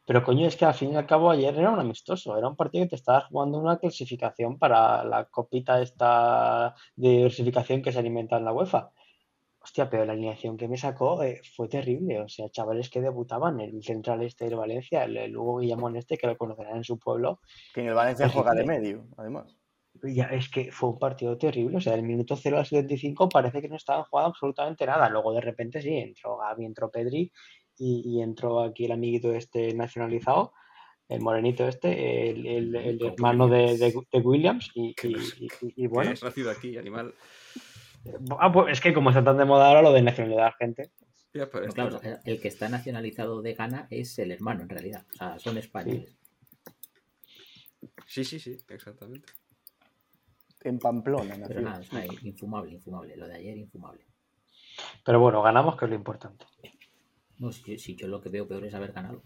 Pero 0.08 0.24
coño, 0.24 0.48
es 0.48 0.56
que 0.56 0.64
al 0.64 0.74
fin 0.74 0.94
y 0.94 0.96
al 0.96 1.06
cabo 1.06 1.30
ayer 1.30 1.54
era 1.54 1.70
un 1.70 1.80
amistoso, 1.80 2.38
era 2.38 2.48
un 2.48 2.56
partido 2.56 2.86
que 2.86 2.92
te 2.92 2.96
estabas 2.96 3.26
jugando 3.26 3.58
una 3.58 3.78
clasificación 3.78 4.58
para 4.58 5.04
la 5.04 5.26
copita 5.26 5.82
esta 5.82 6.76
de 6.96 7.10
diversificación 7.10 7.82
que 7.82 7.92
se 7.92 8.00
alimenta 8.00 8.38
en 8.38 8.46
la 8.46 8.54
UEFA. 8.54 8.92
Hostia, 9.68 9.90
pero 9.90 10.06
la 10.06 10.14
alineación 10.14 10.56
que 10.56 10.70
me 10.70 10.78
sacó 10.78 11.22
eh, 11.24 11.42
fue 11.54 11.68
terrible. 11.68 12.22
O 12.22 12.30
sea, 12.30 12.50
chavales 12.50 12.90
que 12.90 13.02
debutaban, 13.02 13.60
el 13.60 13.84
central 13.84 14.24
este 14.24 14.48
de 14.48 14.56
Valencia, 14.56 15.04
el, 15.04 15.36
Hugo 15.36 15.58
Guillamón 15.58 15.98
este, 15.98 16.18
que 16.18 16.26
lo 16.26 16.38
conocerán 16.38 16.78
en 16.78 16.84
su 16.86 16.98
pueblo. 16.98 17.42
Que 17.74 17.82
en 17.82 17.88
el 17.88 17.94
Valencia 17.94 18.30
juega 18.30 18.54
de 18.54 18.64
medio, 18.66 19.06
además. 19.18 19.58
Ya, 20.04 20.28
es 20.28 20.48
que 20.48 20.72
fue 20.72 20.92
un 20.92 21.00
partido 21.00 21.38
terrible. 21.38 21.76
O 21.76 21.82
sea, 21.82 21.92
del 21.98 22.04
minuto 22.04 22.38
0 22.38 22.60
al 22.60 22.66
75 22.66 23.28
parece 23.28 23.62
que 23.62 23.68
no 23.68 23.76
estaban 23.76 24.06
jugando 24.06 24.30
absolutamente 24.30 24.86
nada. 24.86 25.10
Luego 25.10 25.34
de 25.34 25.42
repente 25.42 25.82
sí, 25.82 25.98
entró 25.98 26.38
Gaby, 26.38 26.64
entró 26.64 26.90
Pedri 26.90 27.30
y, 27.78 28.22
entró 28.22 28.62
aquí 28.62 28.86
el 28.86 28.94
amiguito 28.94 29.34
este 29.34 29.74
nacionalizado, 29.74 30.54
el 31.10 31.20
morenito 31.20 31.68
este, 31.68 32.30
el, 32.30 32.74
el, 32.74 33.06
hermano 33.06 33.50
de, 33.50 33.78
de, 33.78 34.20
Williams, 34.20 34.72
y, 34.76 34.96
y, 35.76 35.88
bueno. 35.88 36.12
Es 36.12 36.24
nacido 36.24 36.52
aquí, 36.52 36.78
animal. 36.78 37.14
Ah, 38.40 38.52
pues 38.52 38.74
es 38.74 38.82
que 38.82 38.94
como 38.94 39.10
está 39.10 39.24
tan 39.24 39.38
de 39.38 39.46
moda 39.46 39.68
ahora 39.68 39.82
lo 39.82 39.94
de 39.94 40.02
nacionalidad 40.02 40.54
gente. 40.60 40.92
Pues 41.32 41.74
claro, 41.74 42.00
el 42.26 42.42
que 42.42 42.48
está 42.48 42.70
nacionalizado 42.70 43.42
de 43.42 43.54
Ghana 43.54 43.88
es 43.90 44.18
el 44.20 44.32
hermano 44.32 44.64
en 44.64 44.70
realidad. 44.70 45.06
O 45.14 45.16
sea, 45.16 45.40
son 45.40 45.58
españoles. 45.58 46.18
Sí, 48.08 48.24
sí, 48.24 48.40
sí, 48.40 48.58
exactamente. 48.70 49.32
En 50.64 50.80
Pamplona, 50.80 51.36
Pero 51.48 51.62
nada, 51.62 51.82
infumable, 52.24 52.74
infumable. 52.74 53.16
Lo 53.16 53.28
de 53.28 53.36
ayer, 53.36 53.58
infumable. 53.58 54.06
Pero 55.06 55.20
bueno, 55.20 55.42
ganamos, 55.42 55.78
que 55.78 55.86
es 55.86 55.90
lo 55.90 55.96
importante. 55.96 56.46
No, 57.38 57.52
si, 57.52 57.96
yo 57.96 58.08
lo 58.08 58.20
que 58.20 58.30
veo 58.30 58.48
peor 58.48 58.66
es 58.66 58.74
haber 58.74 58.92
ganado. 58.92 59.22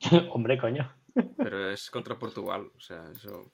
Hombre, 0.32 0.58
coño. 0.58 0.92
Pero 1.36 1.70
es 1.70 1.90
contra 1.90 2.18
Portugal, 2.18 2.70
o 2.76 2.80
sea, 2.80 3.10
eso. 3.12 3.50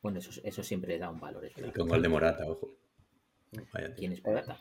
Bueno, 0.00 0.18
eso, 0.18 0.40
eso 0.42 0.62
siempre 0.62 0.98
da 0.98 1.10
un 1.10 1.20
valor. 1.20 1.48
Y 1.56 1.70
con 1.72 1.88
gol 1.88 2.02
de 2.02 2.08
Morata, 2.08 2.44
ojo. 2.48 2.70
¿Quién 3.96 4.12
es 4.12 4.24
Morata? 4.24 4.58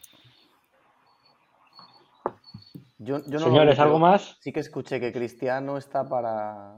Yo, 2.98 3.20
yo 3.26 3.40
no 3.40 3.46
Señores, 3.46 3.80
¿algo 3.80 4.00
más? 4.00 4.38
Sí 4.42 4.52
que 4.52 4.60
escuché 4.60 5.00
que 5.00 5.12
Cristiano 5.12 5.78
está 5.78 6.08
para. 6.08 6.78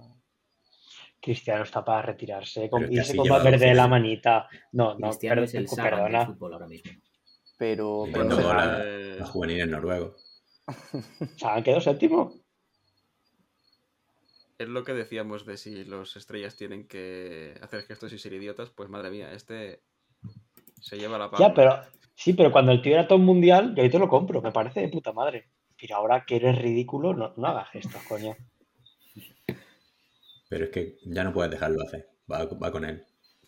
Cristiano 1.19 1.64
está 1.64 1.84
para 1.84 2.02
retirarse 2.02 2.65
y 2.90 2.98
se 3.03 3.18
con 3.18 3.30
de 3.60 3.73
la 3.73 3.88
manita. 3.88 4.48
No, 4.72 4.98
no, 4.98 5.10
Cristiano 5.10 5.44
es 5.44 5.53
el 5.53 5.68
perdona. 5.68 6.26
fútbol 6.26 6.53
ahora 6.53 6.68
mismo. 6.68 6.91
Pero. 7.57 8.06
pero 8.11 8.23
la, 8.53 8.84
la 9.19 9.26
juvenil 9.26 9.61
en 9.61 9.72
noruego. 9.72 10.15
¿Se 11.38 11.48
han 11.48 11.64
quedado 11.64 11.81
séptimo? 11.81 12.34
Es 14.57 14.68
lo 14.69 14.84
que 14.84 14.94
decíamos 14.94 15.45
de 15.45 15.57
si 15.57 15.84
los 15.84 16.15
estrellas 16.15 16.56
tienen 16.56 16.88
que 16.88 17.56
hacer 17.61 17.84
gestos 17.84 18.14
y 18.14 18.19
ser 18.19 18.34
idiotas, 18.34 18.69
pues 18.69 18.88
madre 18.88 19.10
mía, 19.10 19.34
este 19.34 19.81
se 20.80 20.98
lleva 20.98 21.18
la 21.18 21.30
palma. 21.30 21.48
Ya, 21.48 21.53
pero 21.53 21.81
sí, 22.15 22.34
pero 22.34 22.52
cuando 22.52 22.72
el 22.72 22.81
tío 22.81 22.94
era 22.94 23.07
todo 23.07 23.19
mundial, 23.19 23.73
yo 23.76 23.84
ahí 23.84 23.90
te 23.90 23.99
lo 23.99 24.07
compro, 24.07 24.41
me 24.41 24.52
parece 24.52 24.81
de 24.81 24.90
puta 24.90 25.11
madre. 25.11 25.49
Pero 25.80 25.95
ahora 25.95 26.23
que 26.26 26.38
eres 26.38 26.57
ridículo, 26.61 27.14
no, 27.14 27.34
no 27.35 27.48
hagas 27.48 27.69
gestos, 27.72 28.02
coño. 28.03 28.35
Pero 30.49 30.65
es 30.65 30.72
que 30.72 30.98
ya 31.06 31.23
no 31.23 31.34
puedes 31.34 31.52
dejarlo 31.52 31.84
hacer, 31.84 32.10
va, 32.31 32.45
va 32.45 32.72
con 32.72 32.85
él. 32.85 33.03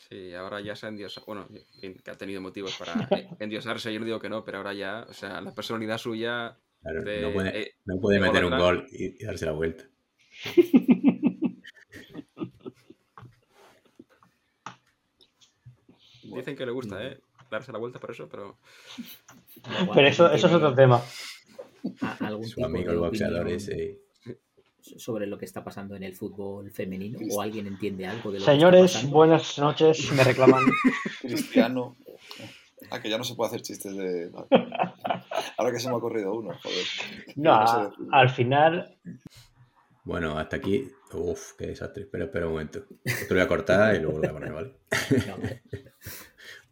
Sí, 0.09 0.33
ahora 0.33 0.59
ya 0.61 0.75
se 0.75 0.85
ha 0.85 0.89
endiosado, 0.89 1.25
bueno, 1.25 1.47
que 1.79 2.11
ha 2.11 2.17
tenido 2.17 2.41
motivos 2.41 2.77
para 2.77 2.93
endiosarse, 3.39 3.93
yo 3.93 3.99
no 3.99 4.05
digo 4.05 4.19
que 4.19 4.29
no, 4.29 4.43
pero 4.43 4.57
ahora 4.57 4.73
ya, 4.73 5.05
o 5.09 5.13
sea, 5.13 5.41
la 5.41 5.53
personalidad 5.53 5.97
suya 5.97 6.57
no 6.83 7.33
puede, 7.33 7.61
eh, 7.61 7.75
no 7.85 7.99
puede 7.99 8.19
meter 8.19 8.45
un 8.45 8.57
gol 8.57 8.85
y, 8.91 9.23
darse 9.23 9.45
la 9.45 9.53
vuelta. 9.53 9.85
Dicen 16.23 16.55
que 16.57 16.65
le 16.65 16.71
gusta, 16.71 17.03
¿eh? 17.03 17.19
Darse 17.55 17.71
la 17.71 17.79
vuelta 17.79 17.99
por 17.99 18.11
eso, 18.11 18.27
pero. 18.29 18.57
Pero 19.93 20.07
eso, 20.07 20.29
eso 20.29 20.47
es 20.47 20.53
otro 20.53 20.75
tema. 20.75 21.01
Su 22.43 22.65
amigo 22.65 22.91
el 22.91 22.97
boxeador 22.97 23.47
ese. 23.47 24.01
sobre 24.81 25.25
lo 25.25 25.37
que 25.37 25.45
está 25.45 25.63
pasando 25.63 25.95
en 25.95 26.03
el 26.03 26.15
fútbol 26.15 26.69
femenino? 26.71 27.17
¿O 27.31 27.41
alguien 27.41 27.67
entiende 27.67 28.07
algo 28.07 28.31
de 28.31 28.39
lo 28.39 28.45
Señores, 28.45 28.91
que 28.91 28.97
está 28.97 29.09
buenas 29.09 29.57
noches, 29.57 30.11
me 30.11 30.23
reclaman. 30.25 30.63
Cristiano. 31.21 31.95
Ah, 32.91 33.01
que 33.01 33.09
ya 33.09 33.17
no 33.17 33.23
se 33.23 33.33
puede 33.33 33.47
hacer 33.47 33.63
chistes 33.63 33.95
de. 33.95 34.29
Ahora 35.57 35.71
que 35.71 35.79
se 35.79 35.89
me 35.89 35.95
ha 35.95 35.99
corrido 35.99 36.35
uno, 36.35 36.53
joder. 36.61 36.85
No, 37.35 37.91
al 38.11 38.29
final. 38.29 38.95
Bueno, 40.03 40.37
hasta 40.37 40.57
aquí. 40.57 40.87
Uf, 41.13 41.53
qué 41.57 41.67
desastre. 41.67 42.03
Espera, 42.03 42.25
espera 42.25 42.45
un 42.45 42.51
momento. 42.51 42.85
Esto 43.03 43.33
lo 43.33 43.39
voy 43.39 43.45
a 43.45 43.47
cortar 43.47 43.95
y 43.95 43.99
luego 44.01 44.19
lo 44.19 44.19
voy 44.19 44.29
a 44.29 44.33
poner, 44.33 44.53
¿vale? 44.53 44.75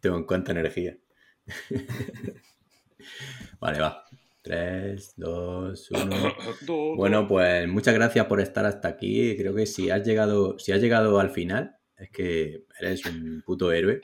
Tengo 0.04 0.18
en 0.18 0.24
cuenta 0.24 0.52
energía. 0.52 0.98
vale, 3.58 3.80
va. 3.80 4.04
3, 4.42 5.14
2, 5.16 5.90
1. 5.92 6.94
Bueno, 6.94 7.26
pues 7.26 7.66
muchas 7.66 7.94
gracias 7.94 8.26
por 8.26 8.42
estar 8.42 8.66
hasta 8.66 8.86
aquí. 8.86 9.34
Creo 9.34 9.54
que 9.54 9.64
si 9.64 9.88
has 9.88 10.06
llegado, 10.06 10.58
si 10.58 10.72
has 10.72 10.82
llegado 10.82 11.18
al 11.20 11.30
final, 11.30 11.78
es 11.96 12.10
que 12.10 12.66
eres 12.78 13.06
un 13.06 13.42
puto 13.46 13.72
héroe. 13.72 14.02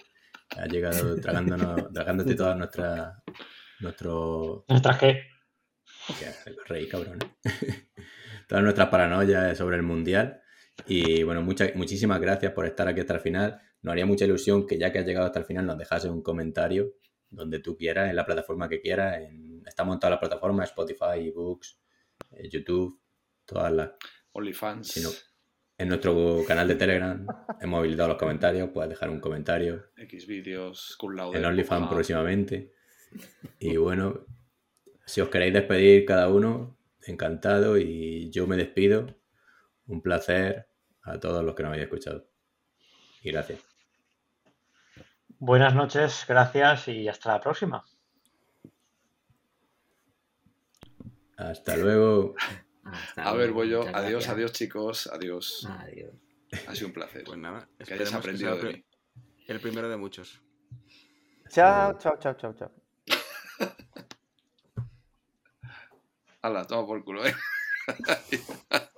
Has 0.56 0.72
llegado 0.72 1.16
tragándonos, 1.20 1.92
tragándote 1.92 2.34
todas 2.34 2.56
nuestras. 2.56 3.18
Nuestro... 3.80 4.64
¿Nuestras 4.70 4.96
qué? 4.96 5.24
Rey, 6.66 6.88
cabrón. 6.88 7.18
todas 8.48 8.64
nuestras 8.64 8.88
paranoias 8.88 9.58
sobre 9.58 9.76
el 9.76 9.82
mundial. 9.82 10.40
Y 10.86 11.24
bueno, 11.24 11.42
muchas, 11.42 11.76
muchísimas 11.76 12.22
gracias 12.22 12.54
por 12.54 12.64
estar 12.64 12.88
aquí 12.88 13.00
hasta 13.00 13.16
el 13.16 13.20
final. 13.20 13.60
Nos 13.82 13.92
haría 13.92 14.06
mucha 14.06 14.24
ilusión 14.24 14.66
que 14.66 14.78
ya 14.78 14.92
que 14.92 14.98
has 14.98 15.06
llegado 15.06 15.26
hasta 15.26 15.38
el 15.38 15.44
final 15.46 15.66
nos 15.66 15.78
dejases 15.78 16.10
un 16.10 16.22
comentario 16.22 16.94
donde 17.30 17.60
tú 17.60 17.76
quieras, 17.76 18.10
en 18.10 18.16
la 18.16 18.26
plataforma 18.26 18.68
que 18.68 18.80
quieras, 18.80 19.18
en 19.18 19.50
estamos 19.66 19.94
en 19.94 20.00
todas 20.00 20.10
las 20.12 20.20
plataformas, 20.20 20.70
Spotify, 20.70 21.28
eBooks, 21.28 21.80
eh, 22.32 22.48
YouTube, 22.48 23.00
todas 23.44 23.72
las. 23.72 23.90
OnlyFans. 24.32 25.26
en 25.78 25.88
nuestro 25.88 26.44
canal 26.46 26.68
de 26.68 26.74
Telegram 26.76 27.26
hemos 27.60 27.78
habilitado 27.78 28.10
los 28.10 28.18
comentarios, 28.18 28.70
puedes 28.70 28.90
dejar 28.90 29.10
un 29.10 29.20
comentario. 29.20 29.86
X 29.96 30.26
vídeos, 30.26 30.98
En 31.32 31.44
OnlyFans 31.44 31.88
próximamente. 31.88 32.74
Y 33.58 33.76
bueno, 33.76 34.26
si 35.04 35.20
os 35.20 35.28
queréis 35.28 35.52
despedir 35.52 36.04
cada 36.04 36.28
uno, 36.28 36.78
encantado 37.02 37.78
y 37.78 38.30
yo 38.30 38.46
me 38.46 38.56
despido. 38.56 39.16
Un 39.86 40.02
placer 40.02 40.68
a 41.02 41.18
todos 41.18 41.44
los 41.44 41.56
que 41.56 41.64
nos 41.64 41.70
habéis 41.70 41.84
escuchado. 41.84 42.30
Y 43.22 43.32
gracias. 43.32 43.69
Buenas 45.42 45.74
noches, 45.74 46.26
gracias 46.28 46.86
y 46.88 47.08
hasta 47.08 47.32
la 47.32 47.40
próxima. 47.40 47.82
Hasta 51.34 51.78
luego. 51.78 52.34
a 53.16 53.32
ver, 53.32 53.52
voy 53.52 53.70
yo. 53.70 53.84
Adiós, 53.94 54.28
adiós, 54.28 54.52
chicos. 54.52 55.06
Adiós. 55.06 55.66
Adiós. 55.66 56.12
Ha 56.68 56.74
sido 56.74 56.88
un 56.88 56.92
placer. 56.92 57.24
Pues 57.24 57.38
nada, 57.38 57.66
que 57.82 57.94
hayas 57.94 58.12
aprendido 58.12 58.54
de 58.56 58.84
El 59.46 59.60
primero 59.60 59.88
de 59.88 59.96
muchos. 59.96 60.42
Chao, 61.48 61.96
chao, 61.96 62.18
chao, 62.18 62.34
chao, 62.34 62.52
chao. 62.52 62.70
Hala, 66.42 66.66
toma 66.66 66.86
por 66.86 67.02
culo, 67.02 67.24
eh. 67.24 67.34